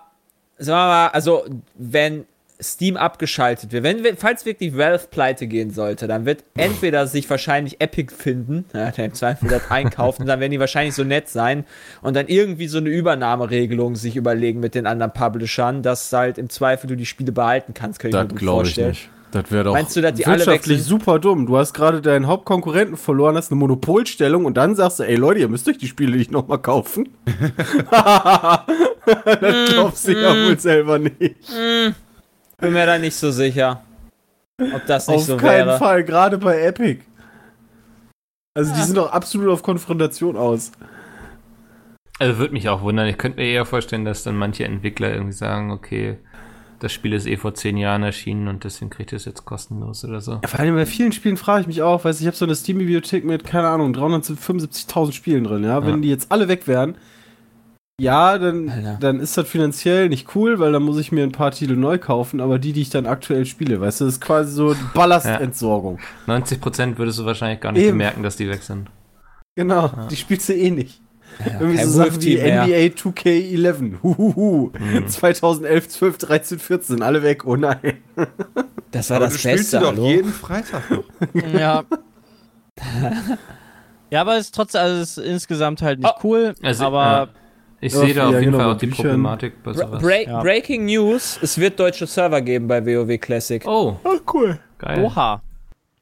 sagen 0.58 0.78
wir 0.80 0.86
mal, 0.88 1.06
also 1.08 1.44
wenn 1.76 2.24
Steam 2.62 2.96
abgeschaltet 2.96 3.72
wird, 3.72 3.84
wenn, 3.84 4.16
falls 4.16 4.44
wirklich 4.44 4.76
Valve 4.76 5.06
pleite 5.10 5.46
gehen 5.46 5.70
sollte, 5.70 6.06
dann 6.06 6.26
wird 6.26 6.44
entweder 6.56 7.06
sich 7.06 7.28
wahrscheinlich 7.30 7.80
Epic 7.80 8.12
finden, 8.14 8.66
ja, 8.74 8.90
der 8.90 9.06
im 9.06 9.14
Zweifel 9.14 9.48
das 9.48 9.70
einkaufen, 9.70 10.26
dann 10.26 10.40
werden 10.40 10.52
die 10.52 10.60
wahrscheinlich 10.60 10.94
so 10.94 11.04
nett 11.04 11.28
sein 11.28 11.64
und 12.02 12.14
dann 12.16 12.28
irgendwie 12.28 12.66
so 12.68 12.78
eine 12.78 12.90
Übernahmeregelung 12.90 13.96
sich 13.96 14.16
überlegen 14.16 14.60
mit 14.60 14.74
den 14.74 14.86
anderen 14.86 15.12
Publishern, 15.12 15.82
dass 15.82 16.12
halt 16.12 16.36
im 16.36 16.50
Zweifel 16.50 16.88
du 16.88 16.96
die 16.96 17.06
Spiele 17.06 17.32
behalten 17.32 17.72
kannst, 17.72 17.98
kann 17.98 18.10
ich 18.10 18.14
mir 18.14 18.24
Das 18.24 18.28
gut 18.28 18.38
glaube 18.38 18.66
ich 18.66 18.74
vorstellen. 18.74 18.88
nicht. 18.90 19.08
Das 19.30 19.50
wäre 19.50 19.64
doch 19.64 19.72
Meinst 19.74 19.94
du, 19.94 20.00
dass 20.00 20.14
die 20.14 20.26
alle 20.26 20.38
wirtschaftlich 20.38 20.78
wechseln? 20.78 20.88
super 20.88 21.18
dumm. 21.18 21.46
Du 21.46 21.56
hast 21.56 21.72
gerade 21.72 22.00
deinen 22.00 22.26
Hauptkonkurrenten 22.26 22.96
verloren, 22.96 23.36
hast 23.36 23.52
eine 23.52 23.58
Monopolstellung 23.58 24.44
und 24.44 24.56
dann 24.56 24.74
sagst 24.74 24.98
du, 24.98 25.04
ey 25.04 25.14
Leute, 25.14 25.40
ihr 25.40 25.48
müsst 25.48 25.68
euch 25.68 25.78
die 25.78 25.86
Spiele 25.86 26.16
nicht 26.16 26.32
nochmal 26.32 26.58
kaufen. 26.58 27.08
das 27.90 29.70
glaubst 29.70 30.08
du 30.08 30.20
ja 30.20 30.34
wohl 30.34 30.58
selber 30.58 30.98
nicht. 30.98 31.48
Bin 32.58 32.72
mir 32.72 32.86
da 32.86 32.98
nicht 32.98 33.14
so 33.14 33.30
sicher, 33.30 33.82
ob 34.60 34.84
das 34.86 35.06
nicht 35.08 35.18
Auf 35.18 35.24
so 35.24 35.36
keinen 35.36 35.68
wäre. 35.68 35.78
Fall, 35.78 36.04
gerade 36.04 36.36
bei 36.36 36.60
Epic. 36.62 37.02
Also 38.54 38.74
die 38.74 38.82
sind 38.82 38.96
doch 38.96 39.12
absolut 39.12 39.48
auf 39.48 39.62
Konfrontation 39.62 40.36
aus. 40.36 40.72
Also 42.18 42.36
würde 42.38 42.52
mich 42.52 42.68
auch 42.68 42.82
wundern. 42.82 43.06
Ich 43.06 43.16
könnte 43.16 43.40
mir 43.40 43.46
eher 43.46 43.64
vorstellen, 43.64 44.04
dass 44.04 44.24
dann 44.24 44.36
manche 44.36 44.64
Entwickler 44.64 45.12
irgendwie 45.12 45.32
sagen, 45.32 45.70
okay, 45.70 46.18
das 46.80 46.92
Spiel 46.92 47.12
ist 47.12 47.26
eh 47.26 47.36
vor 47.36 47.54
zehn 47.54 47.76
Jahren 47.76 48.02
erschienen 48.02 48.48
und 48.48 48.64
deswegen 48.64 48.90
kriegt 48.90 49.12
ihr 49.12 49.16
es 49.16 49.24
jetzt 49.24 49.44
kostenlos 49.44 50.04
oder 50.04 50.20
so. 50.20 50.32
Ja, 50.42 50.48
vor 50.48 50.60
allem 50.60 50.74
bei 50.74 50.86
vielen 50.86 51.12
Spielen 51.12 51.36
frage 51.36 51.62
ich 51.62 51.66
mich 51.66 51.82
auch, 51.82 52.04
weißt 52.04 52.18
du, 52.20 52.22
ich 52.24 52.26
habe 52.26 52.36
so 52.36 52.44
eine 52.44 52.54
Steam-Bibliothek 52.54 53.24
mit, 53.24 53.44
keine 53.44 53.68
Ahnung, 53.68 53.94
375.000 53.94 55.12
Spielen 55.12 55.44
drin, 55.44 55.62
ja. 55.64 55.82
Wenn 55.84 55.96
Ja. 55.96 56.00
die 56.00 56.08
jetzt 56.08 56.32
alle 56.32 56.48
weg 56.48 56.66
wären, 56.66 56.96
ja, 58.00 58.38
dann, 58.38 58.70
Alter. 58.70 58.96
dann 58.98 59.20
ist 59.20 59.36
das 59.36 59.46
finanziell 59.46 60.08
nicht 60.08 60.34
cool, 60.34 60.58
weil 60.58 60.72
dann 60.72 60.82
muss 60.82 60.98
ich 60.98 61.12
mir 61.12 61.22
ein 61.22 61.32
paar 61.32 61.50
Titel 61.50 61.76
neu 61.76 61.98
kaufen, 61.98 62.40
aber 62.40 62.58
die, 62.58 62.72
die 62.72 62.80
ich 62.80 62.88
dann 62.90 63.04
aktuell 63.04 63.44
spiele, 63.44 63.78
weißt 63.80 64.00
du, 64.00 64.06
das 64.06 64.14
ist 64.14 64.20
quasi 64.22 64.52
so 64.52 64.74
Ballastentsorgung. 64.94 65.98
90% 66.26 66.96
würdest 66.96 67.18
du 67.18 67.26
wahrscheinlich 67.26 67.60
gar 67.60 67.72
nicht 67.72 67.82
Eben. 67.82 67.98
bemerken, 67.98 68.22
dass 68.22 68.36
die 68.36 68.48
weg 68.48 68.62
sind. 68.62 68.88
Genau, 69.54 69.90
die 70.10 70.16
spielst 70.16 70.48
du 70.48 70.54
eh 70.54 70.70
nicht. 70.70 71.02
Irgendwie 71.38 71.76
kein 71.76 71.88
so 71.88 71.92
Sachen 72.04 72.22
wie 72.22 72.36
mehr. 72.36 72.64
NBA 72.64 72.76
2K11. 72.96 74.02
Huhuhu. 74.02 74.70
Mhm. 74.78 75.08
2011, 75.08 75.88
12, 75.88 76.18
13, 76.18 76.58
14, 76.58 77.02
alle 77.02 77.22
weg. 77.22 77.46
Oh 77.46 77.56
nein. 77.56 77.98
Das 78.90 79.10
war 79.10 79.16
Aber 79.18 79.26
das 79.26 79.40
du 79.40 79.48
Beste, 79.48 79.64
sie 79.64 79.78
doch 79.80 79.86
hallo? 79.92 80.06
jeden 80.06 80.32
Freitag 80.32 80.90
noch. 80.90 81.04
Ja. 81.58 81.84
ja, 84.10 84.20
aber 84.20 84.34
es 84.36 84.46
ist 84.46 84.54
trotzdem, 84.54 84.80
also 84.80 85.00
es 85.02 85.16
ist 85.18 85.24
insgesamt 85.26 85.82
halt 85.82 86.00
nicht 86.00 86.14
cool. 86.24 86.54
Also, 86.62 86.84
aber 86.86 87.02
ja. 87.02 87.28
Ich 87.82 87.94
Ja, 87.94 88.00
sehe 88.00 88.12
da 88.14 88.26
auf 88.26 88.32
ja, 88.34 88.40
jeden 88.40 88.52
genau, 88.52 88.64
Fall 88.64 88.74
auch 88.74 88.78
die 88.78 88.86
Büchern. 88.88 89.06
Problematik 89.06 89.62
bei 89.62 89.72
sowas. 89.72 90.02
Bra 90.02 90.20
Ja. 90.20 90.40
Breaking 90.42 90.84
News: 90.84 91.38
Es 91.40 91.56
wird 91.56 91.80
deutsche 91.80 92.06
Server 92.06 92.42
geben 92.42 92.68
bei 92.68 92.84
WoW 92.84 93.18
Classic. 93.18 93.62
Oh, 93.66 93.96
cool. 94.34 94.58
geil. 94.78 95.02
Oha. 95.02 95.40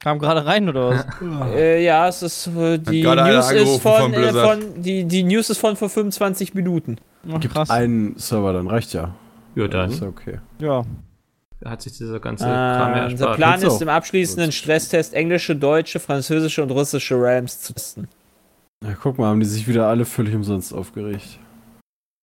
Kam 0.09 0.18
gerade 0.20 0.46
rein 0.46 0.66
oder 0.70 0.88
was? 0.88 1.06
Äh, 1.54 1.84
ja, 1.84 2.09
es 2.09 2.22
ist 2.22 2.46
äh, 2.46 2.78
die 2.78 3.02
News 3.02 3.50
ist 3.50 3.82
von, 3.82 4.14
von 4.14 4.14
äh, 4.14 4.32
von 4.32 4.82
die, 4.82 5.04
die 5.04 5.22
News 5.22 5.50
ist 5.50 5.59
von 5.59 5.76
vor 5.76 5.90
25 5.90 6.54
Minuten. 6.54 6.96
Ach, 7.30 7.38
krass. 7.40 7.68
Ein 7.68 8.14
Server, 8.16 8.54
dann 8.54 8.68
reicht 8.68 8.94
ja. 8.94 9.14
Ja, 9.54 9.64
Ist 9.66 9.74
dann 9.74 9.90
ja 9.90 10.09
okay. 10.09 10.38
Ja. 10.61 10.84
hat 11.62 11.82
sich 11.82 11.98
dieser 11.98 12.20
ganze 12.20 12.44
Kram 12.44 12.96
ja 12.96 13.04
unser 13.04 13.26
erspart. 13.26 13.36
Plan 13.36 13.61
Geht's 13.61 13.74
ist 13.74 13.82
im 13.82 13.90
abschließenden 13.90 14.50
Stresstest 14.50 15.12
englische, 15.12 15.54
deutsche, 15.54 16.00
französische 16.00 16.62
und 16.62 16.70
russische 16.70 17.14
Realms 17.14 17.61
zu 17.61 17.74
testen. 17.74 18.09
Ja, 18.82 18.94
guck 18.98 19.18
mal, 19.18 19.26
haben 19.26 19.40
die 19.40 19.46
sich 19.46 19.68
wieder 19.68 19.88
alle 19.88 20.06
völlig 20.06 20.34
umsonst 20.34 20.72
aufgeregt. 20.72 21.38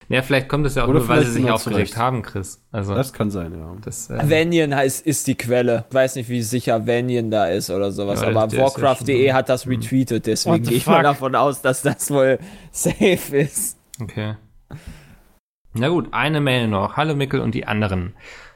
Ja, 0.07 0.21
vielleicht 0.21 0.49
kommt 0.49 0.65
es 0.67 0.75
ja 0.75 0.83
auch 0.83 0.87
Oder 0.89 0.99
nur, 0.99 1.07
weil 1.07 1.25
sie 1.25 1.31
sich 1.31 1.49
aufgeregt 1.49 1.89
zurecht. 1.89 1.97
haben, 1.97 2.21
Chris. 2.21 2.61
Also, 2.71 2.93
Das 2.93 3.11
kann 3.11 3.31
sein, 3.31 3.53
ja. 3.57 3.75
das, 3.83 4.09
äh, 4.09 4.29
Vanyan 4.29 4.75
heißt, 4.75 5.05
ist 5.05 5.25
die 5.25 5.35
Quelle. 5.35 5.85
Ich 5.89 5.95
weiß 5.95 6.15
nicht, 6.17 6.29
wie 6.29 6.43
sicher 6.43 6.85
Vanyan 6.85 7.31
da 7.31 7.47
ist 7.47 7.71
oder 7.71 7.91
sowas, 7.91 8.21
Ja, 8.21 8.27
aber 8.27 8.51
Warcraft.de 8.51 9.33
hat 9.33 9.49
das 9.49 9.67
retweetet, 9.67 10.27
deswegen 10.27 10.63
gehe 10.63 10.77
ich 10.77 10.85
mal 10.85 11.01
davon 11.01 11.33
aus, 11.35 11.61
dass 11.61 11.81
das 11.81 12.11
wohl 12.11 12.37
safe 12.71 13.37
ist. 13.37 13.79
Okay. 13.99 14.35
Na 15.73 15.89
gut, 15.89 16.09
eine 16.11 16.39
Mail 16.39 16.67
noch. 16.67 16.97
Hallo 16.97 17.15
Mickel 17.15 17.39
und 17.39 17.55
die 17.55 17.65
anderen. 17.65 18.13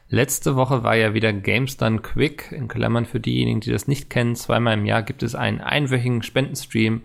Letzte 0.07 0.55
Woche 0.55 0.83
war 0.83 0.95
ja 0.95 1.13
wieder 1.13 1.33
Games 1.33 1.77
Done 1.77 1.99
Quick. 1.99 2.51
In 2.51 2.67
Klammern 2.67 3.05
für 3.05 3.19
diejenigen, 3.19 3.59
die 3.59 3.71
das 3.71 3.87
nicht 3.87 4.09
kennen. 4.09 4.35
Zweimal 4.35 4.75
im 4.75 4.85
Jahr 4.85 5.03
gibt 5.03 5.21
es 5.23 5.35
einen 5.35 5.61
einwöchigen 5.61 6.23
Spendenstream, 6.23 7.01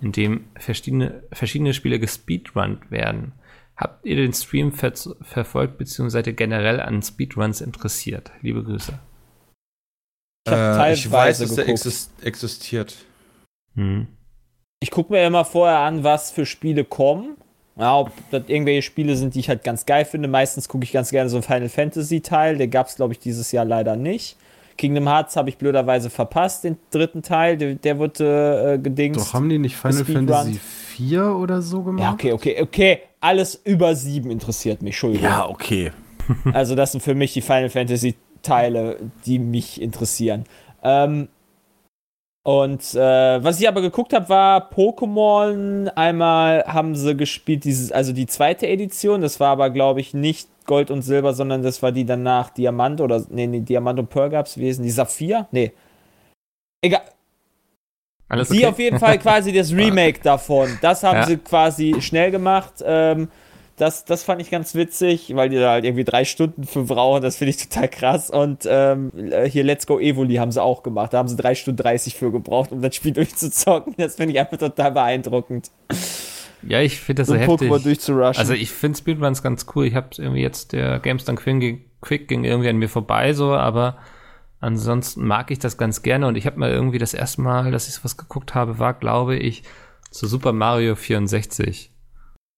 in 0.00 0.12
dem 0.12 0.44
verschiedene, 0.58 1.22
verschiedene 1.32 1.74
Spiele 1.74 1.98
gespeedrunnt 1.98 2.90
werden. 2.90 3.32
Habt 3.76 4.06
ihr 4.06 4.16
den 4.16 4.32
Stream 4.32 4.72
ver 4.72 4.92
verfolgt 5.22 5.78
bzw. 5.78 6.08
seid 6.08 6.26
ihr 6.26 6.32
generell 6.32 6.80
an 6.80 7.02
Speedruns 7.02 7.60
interessiert? 7.60 8.30
Liebe 8.40 8.62
Grüße. 8.62 8.98
Ich 10.46 10.52
habe 10.52 10.88
Äh, 10.88 10.92
ich 10.92 11.10
weiß, 11.10 11.38
teilweise 11.38 11.46
dass 11.46 11.54
der 11.56 11.64
geguckt. 11.64 11.86
exist 11.86 12.10
existiert. 12.22 12.96
Hm. 13.74 14.06
Ich 14.80 14.90
gucke 14.90 15.12
mir 15.12 15.26
immer 15.26 15.44
vorher 15.44 15.78
an, 15.78 16.04
was 16.04 16.30
für 16.30 16.46
Spiele 16.46 16.84
kommen. 16.84 17.36
Ja, 17.76 17.96
ob 17.98 18.12
das 18.30 18.44
irgendwelche 18.46 18.82
Spiele 18.82 19.16
sind, 19.16 19.34
die 19.34 19.40
ich 19.40 19.48
halt 19.48 19.64
ganz 19.64 19.84
geil 19.86 20.04
finde. 20.04 20.28
Meistens 20.28 20.68
gucke 20.68 20.84
ich 20.84 20.92
ganz 20.92 21.10
gerne 21.10 21.28
so 21.28 21.36
einen 21.36 21.42
Final 21.42 21.68
Fantasy 21.68 22.20
Teil. 22.20 22.56
Der 22.56 22.68
gab 22.68 22.86
es, 22.86 22.94
glaube 22.94 23.14
ich, 23.14 23.18
dieses 23.18 23.50
Jahr 23.50 23.64
leider 23.64 23.96
nicht. 23.96 24.36
Kingdom 24.76 25.08
Hearts 25.08 25.34
habe 25.36 25.48
ich 25.48 25.56
blöderweise 25.58 26.10
verpasst, 26.10 26.62
den 26.64 26.76
dritten 26.90 27.22
Teil. 27.22 27.56
Der, 27.56 27.74
der 27.74 27.98
wurde 27.98 28.74
äh, 28.74 28.78
gedingst. 28.78 29.20
Doch, 29.20 29.34
haben 29.34 29.48
die 29.48 29.58
nicht 29.58 29.76
Final. 29.76 30.04
Fantasy 30.04 30.60
4 30.96 31.36
oder 31.36 31.62
so 31.62 31.82
gemacht? 31.82 32.02
ja, 32.02 32.12
okay, 32.12 32.32
okay, 32.32 32.62
okay. 32.62 33.00
Alles 33.20 33.60
über 33.64 33.94
sieben 33.94 34.30
interessiert 34.30 34.82
mich, 34.82 34.94
Entschuldigung. 34.94 35.28
Ja, 35.28 35.48
okay. 35.48 35.92
Also 36.54 36.74
das 36.74 36.92
sind 36.92 37.02
für 37.02 37.14
mich 37.14 37.34
die 37.34 37.42
Final 37.42 37.68
Fantasy 37.68 38.14
Teile, 38.42 38.98
die 39.26 39.38
mich 39.38 39.80
interessieren. 39.80 40.44
Ähm, 40.82 41.28
und 42.46 42.94
äh, 42.94 43.42
was 43.42 43.58
ich 43.58 43.66
aber 43.66 43.80
geguckt 43.80 44.12
habe, 44.12 44.28
war 44.28 44.70
Pokémon. 44.70 45.88
Einmal 45.96 46.64
haben 46.66 46.94
sie 46.94 47.16
gespielt, 47.16 47.64
dieses, 47.64 47.90
also 47.90 48.12
die 48.12 48.26
zweite 48.26 48.66
Edition. 48.66 49.22
Das 49.22 49.40
war 49.40 49.48
aber, 49.48 49.70
glaube 49.70 50.00
ich, 50.00 50.12
nicht 50.12 50.48
Gold 50.66 50.90
und 50.90 51.02
Silber, 51.02 51.32
sondern 51.32 51.62
das 51.62 51.82
war 51.82 51.90
die 51.90 52.04
danach 52.04 52.50
Diamant 52.50 53.00
oder 53.00 53.24
nee, 53.30 53.46
nee 53.46 53.60
Diamant 53.60 53.98
und 53.98 54.10
Pearl 54.10 54.30
gab's 54.30 54.54
gewesen. 54.54 54.82
Die 54.82 54.90
Saphir? 54.90 55.48
Nee. 55.52 55.72
Egal. 56.82 57.02
Alles 58.28 58.48
Die 58.48 58.58
okay? 58.58 58.66
auf 58.66 58.78
jeden 58.78 58.98
Fall 58.98 59.18
quasi 59.20 59.52
das 59.52 59.72
Remake 59.72 60.20
davon. 60.22 60.78
Das 60.82 61.02
haben 61.02 61.16
Ja. 61.18 61.26
sie 61.26 61.36
quasi 61.36 61.96
schnell 62.00 62.30
gemacht. 62.30 62.74
Ähm, 62.84 63.28
das, 63.76 64.04
das 64.04 64.22
fand 64.22 64.40
ich 64.40 64.50
ganz 64.52 64.74
witzig, 64.76 65.32
weil 65.34 65.48
die 65.48 65.56
da 65.56 65.72
halt 65.72 65.84
irgendwie 65.84 66.04
drei 66.04 66.24
Stunden 66.24 66.62
für 66.64 66.84
brauchen. 66.84 67.22
Das 67.22 67.36
finde 67.36 67.50
ich 67.50 67.56
total 67.56 67.88
krass. 67.88 68.30
Und 68.30 68.66
ähm, 68.70 69.10
äh, 69.32 69.48
hier 69.50 69.64
Let's 69.64 69.86
Go 69.86 69.98
Evoli 69.98 70.36
haben 70.36 70.52
sie 70.52 70.62
auch 70.62 70.82
gemacht. 70.84 71.12
Da 71.12 71.18
haben 71.18 71.28
sie 71.28 71.36
drei 71.36 71.54
Stunden 71.56 71.82
30 71.82 72.14
für 72.14 72.30
gebraucht, 72.30 72.70
um 72.70 72.80
das 72.82 72.94
Spiel 72.94 73.12
durchzuzocken. 73.14 73.94
Das 73.98 74.14
finde 74.16 74.32
ich 74.34 74.38
einfach 74.40 74.58
total 74.58 74.92
beeindruckend. 74.92 75.70
Ja, 76.62 76.80
ich 76.80 76.98
finde 77.00 77.22
das 77.22 77.28
so, 77.28 77.34
heftig. 77.34 77.68
Pokémon 77.68 77.82
durchzurushen. 77.82 78.36
Also 78.38 78.54
ich 78.54 78.70
finde 78.70 78.96
Speedruns 78.96 79.42
ganz 79.42 79.66
cool. 79.74 79.86
Ich 79.86 79.94
habe 79.96 80.08
irgendwie 80.16 80.40
jetzt, 80.40 80.72
der 80.72 80.98
Games 81.00 81.24
Done 81.24 81.36
Quick, 81.36 81.80
Quick 82.00 82.28
ging 82.28 82.44
irgendwie 82.44 82.68
an 82.68 82.76
mir 82.76 82.88
vorbei 82.88 83.32
so, 83.32 83.52
aber 83.54 83.96
ansonsten 84.60 85.26
mag 85.26 85.50
ich 85.50 85.58
das 85.58 85.76
ganz 85.76 86.02
gerne 86.02 86.26
und 86.26 86.36
ich 86.36 86.46
habe 86.46 86.58
mal 86.58 86.70
irgendwie 86.70 86.98
das 86.98 87.14
erste 87.14 87.42
Mal, 87.42 87.70
dass 87.70 87.88
ich 87.88 88.04
was 88.04 88.16
geguckt 88.16 88.54
habe, 88.54 88.78
war, 88.78 88.94
glaube 88.94 89.36
ich, 89.36 89.62
zu 90.10 90.26
Super 90.26 90.52
Mario 90.52 90.94
64. 90.94 91.90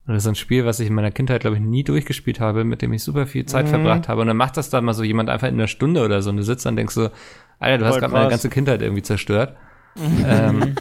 Und 0.07 0.15
das 0.15 0.23
ist 0.23 0.29
ein 0.29 0.35
Spiel, 0.37 0.65
was 0.65 0.79
ich 0.79 0.87
in 0.89 0.95
meiner 0.95 1.11
Kindheit, 1.11 1.41
glaube 1.41 1.57
ich, 1.57 1.63
nie 1.63 1.83
durchgespielt 1.83 2.39
habe, 2.39 2.63
mit 2.65 2.81
dem 2.81 2.93
ich 2.93 3.03
super 3.03 3.27
viel 3.27 3.45
Zeit 3.47 3.67
Mhm. 3.67 3.71
verbracht 3.71 4.09
habe. 4.09 4.21
Und 4.21 4.29
dann 4.29 4.37
macht 4.37 4.57
das 4.57 4.71
dann 4.71 4.85
mal 4.85 4.93
so 4.95 5.03
jemand 5.03 5.29
einfach 5.31 5.49
in 5.49 5.55
einer 5.55 5.67
Stunde 5.67 6.05
oder 6.05 6.23
so 6.23 6.31
und 6.31 6.37
du 6.37 6.45
sitzt 6.45 6.65
dann 6.65 6.73
und 6.73 6.77
denkst 6.77 6.95
so, 6.95 7.11
Alter, 7.59 7.79
du 7.79 7.85
hast 7.87 7.93
Voll 7.95 8.01
gerade 8.03 8.13
meine 8.13 8.29
ganze 8.31 8.49
Kindheit 8.51 8.83
irgendwie 8.83 9.03
zerstört. 9.03 9.57
ähm, 9.97 10.77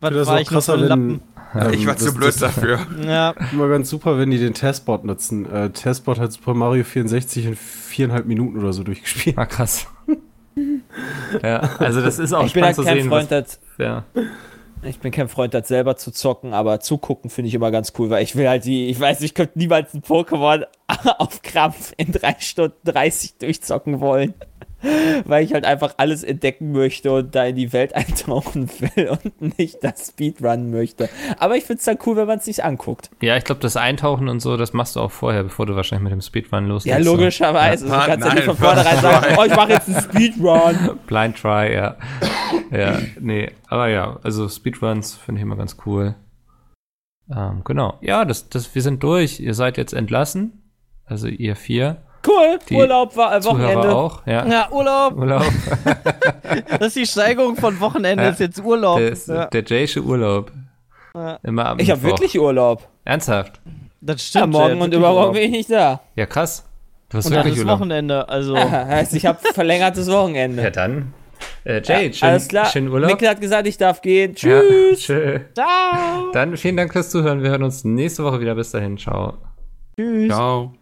Was 0.00 0.26
war 0.26 0.36
auch 0.36 0.40
ich 0.40 0.46
krasser, 0.48 0.74
ein 0.74 0.80
wenn. 0.82 0.88
Lappen? 0.88 1.22
Ähm, 1.54 1.72
Ich 1.72 1.86
war 1.86 1.96
zu 1.96 2.12
blöd 2.14 2.28
das- 2.28 2.36
dafür. 2.36 2.80
Ja, 3.04 3.34
Immer 3.52 3.68
ganz 3.68 3.88
super, 3.90 4.18
wenn 4.18 4.30
die 4.30 4.38
den 4.38 4.54
Testbot 4.54 5.04
nutzen. 5.04 5.50
Äh, 5.50 5.70
Testbot 5.70 6.18
hat 6.18 6.32
Super 6.32 6.54
Mario 6.54 6.84
64 6.84 7.46
in 7.46 7.56
viereinhalb 7.56 8.26
Minuten 8.26 8.58
oder 8.58 8.72
so 8.72 8.82
durchgespielt. 8.82 9.36
war 9.36 9.46
krass. 9.46 9.86
ja, 11.42 11.58
also 11.78 12.00
das 12.00 12.18
ist 12.18 12.32
auch 12.32 12.44
ich 12.46 12.52
bin 12.52 12.64
halt 12.64 12.74
spannend 12.74 12.76
zu 12.76 12.82
kein 12.84 13.02
sehen, 13.02 13.08
Freund, 13.08 13.30
was, 13.30 13.58
das, 13.58 13.60
ja. 13.78 14.04
ich 14.82 14.98
bin 15.00 15.12
kein 15.12 15.28
Freund, 15.28 15.52
das 15.54 15.68
selber 15.68 15.96
zu 15.96 16.10
zocken, 16.10 16.54
aber 16.54 16.80
zugucken 16.80 17.28
finde 17.30 17.48
ich 17.48 17.54
immer 17.54 17.70
ganz 17.70 17.92
cool, 17.98 18.08
weil 18.10 18.22
ich 18.22 18.36
will 18.36 18.48
halt 18.48 18.64
die, 18.64 18.88
ich 18.88 18.98
weiß, 18.98 19.20
ich 19.22 19.34
könnte 19.34 19.58
niemals 19.58 19.92
ein 19.94 20.02
Pokémon 20.02 20.64
auf 21.18 21.42
Krampf 21.42 21.92
in 21.96 22.12
drei 22.12 22.36
Stunden 22.38 22.76
30 22.84 23.36
durchzocken 23.38 24.00
wollen. 24.00 24.34
Weil 25.24 25.44
ich 25.44 25.54
halt 25.54 25.64
einfach 25.64 25.94
alles 25.96 26.22
entdecken 26.22 26.72
möchte 26.72 27.10
und 27.12 27.34
da 27.34 27.44
in 27.44 27.56
die 27.56 27.72
Welt 27.72 27.94
eintauchen 27.94 28.68
will 28.78 29.08
und 29.08 29.58
nicht 29.58 29.82
das 29.82 30.08
Speedrun 30.08 30.70
möchte. 30.70 31.08
Aber 31.38 31.56
ich 31.56 31.64
finde 31.64 31.78
es 31.78 31.84
dann 31.84 31.98
cool, 32.06 32.16
wenn 32.16 32.26
man 32.26 32.38
es 32.38 32.44
sich 32.44 32.64
anguckt. 32.64 33.10
Ja, 33.20 33.36
ich 33.36 33.44
glaube, 33.44 33.60
das 33.60 33.76
Eintauchen 33.76 34.28
und 34.28 34.40
so, 34.40 34.56
das 34.56 34.72
machst 34.72 34.96
du 34.96 35.00
auch 35.00 35.10
vorher, 35.10 35.42
bevor 35.44 35.66
du 35.66 35.76
wahrscheinlich 35.76 36.04
mit 36.04 36.12
dem 36.12 36.20
Speedrun 36.20 36.66
loslegst. 36.66 36.98
Ja, 36.98 37.04
logischerweise. 37.04 37.86
Ja. 37.86 38.00
du 38.00 38.06
kannst 38.06 38.26
ja 38.26 38.34
nicht 38.34 38.46
Nein, 38.46 38.56
von 38.56 38.66
vornherein 38.66 39.00
sagen, 39.00 39.36
oh, 39.38 39.44
ich 39.44 39.56
mache 39.56 39.72
jetzt 39.72 39.88
einen 39.88 40.02
Speedrun. 40.02 40.74
So. 40.86 40.94
Blind 41.06 41.36
Try, 41.36 41.74
ja. 41.74 41.96
ja, 42.70 42.98
nee, 43.20 43.50
aber 43.68 43.88
ja, 43.88 44.18
also 44.22 44.48
Speedruns 44.48 45.14
finde 45.14 45.40
ich 45.40 45.42
immer 45.42 45.56
ganz 45.56 45.76
cool. 45.86 46.14
Ähm, 47.34 47.62
genau. 47.64 47.98
Ja, 48.00 48.24
das, 48.24 48.48
das, 48.48 48.74
wir 48.74 48.82
sind 48.82 49.02
durch. 49.02 49.40
Ihr 49.40 49.54
seid 49.54 49.76
jetzt 49.76 49.92
entlassen. 49.92 50.62
Also 51.04 51.28
ihr 51.28 51.56
vier. 51.56 52.02
Cool, 52.26 52.58
Die 52.68 52.74
Urlaub, 52.74 53.16
war, 53.16 53.36
äh, 53.36 53.40
Zuhörer 53.40 53.58
Wochenende. 53.68 53.94
auch, 53.94 54.26
ja. 54.26 54.46
ja 54.46 54.68
Urlaub. 54.70 55.16
Urlaub. 55.16 55.44
Das 56.78 56.88
ist 56.88 56.96
die 56.96 57.06
Steigerung 57.06 57.56
von 57.56 57.78
Wochenende, 57.80 58.24
Ja. 58.24 58.30
ist 58.30 58.40
jetzt 58.40 58.62
Urlaub. 58.64 58.98
Der, 58.98 59.08
ist, 59.10 59.28
ja. 59.28 59.46
der 59.46 59.64
Jaysche 59.64 60.00
Urlaub. 60.02 60.50
Ja. 61.14 61.38
Immer 61.42 61.66
am 61.66 61.78
Ich 61.78 61.90
habe 61.90 62.02
wirklich 62.02 62.38
Urlaub. 62.38 62.86
Ernsthaft? 63.04 63.60
Das 64.00 64.16
Ja, 64.32 64.40
stimmt. 64.40 64.52
morgen 64.52 64.68
der 64.68 64.76
hat 64.78 64.84
und 64.84 64.94
übermorgen 64.94 65.32
bin 65.32 65.42
ich 65.44 65.50
nicht 65.50 65.70
da. 65.70 66.00
Ja, 66.14 66.26
krass. 66.26 66.64
Du 67.08 67.18
hast 67.18 67.26
Und 67.26 67.32
dann 67.34 67.40
wirklich 67.44 67.56
ist 67.58 67.64
Urlaub. 67.64 67.80
Wochenende, 67.80 68.28
also. 68.28 68.56
heißt, 68.58 69.14
ich 69.14 69.26
habe 69.26 69.38
verlängertes 69.54 70.10
Wochenende. 70.10 70.62
Ja, 70.62 70.70
dann. 70.70 71.12
Äh, 71.64 71.82
Jay, 71.84 72.06
Ja, 72.08 72.12
schön, 72.12 72.28
alles 72.28 72.48
klar. 72.48 72.66
schönen 72.66 72.88
Urlaub. 72.88 73.10
Mikkel 73.10 73.28
hat 73.28 73.40
gesagt, 73.40 73.66
ich 73.66 73.76
darf 73.78 74.00
gehen. 74.02 74.34
Ja, 74.36 74.60
Tschüss. 74.60 75.00
tschö. 75.00 75.40
Ciao. 75.54 76.30
Dann 76.32 76.56
vielen 76.56 76.76
Dank 76.76 76.92
fürs 76.92 77.10
Zuhören. 77.10 77.42
Wir 77.42 77.50
hören 77.50 77.62
uns 77.62 77.84
nächste 77.84 78.24
Woche 78.24 78.40
wieder. 78.40 78.54
Bis 78.54 78.70
dahin. 78.70 78.96
Ciao. 78.98 79.34
Tschüss. 79.96 80.28
Ciao. 80.28 80.72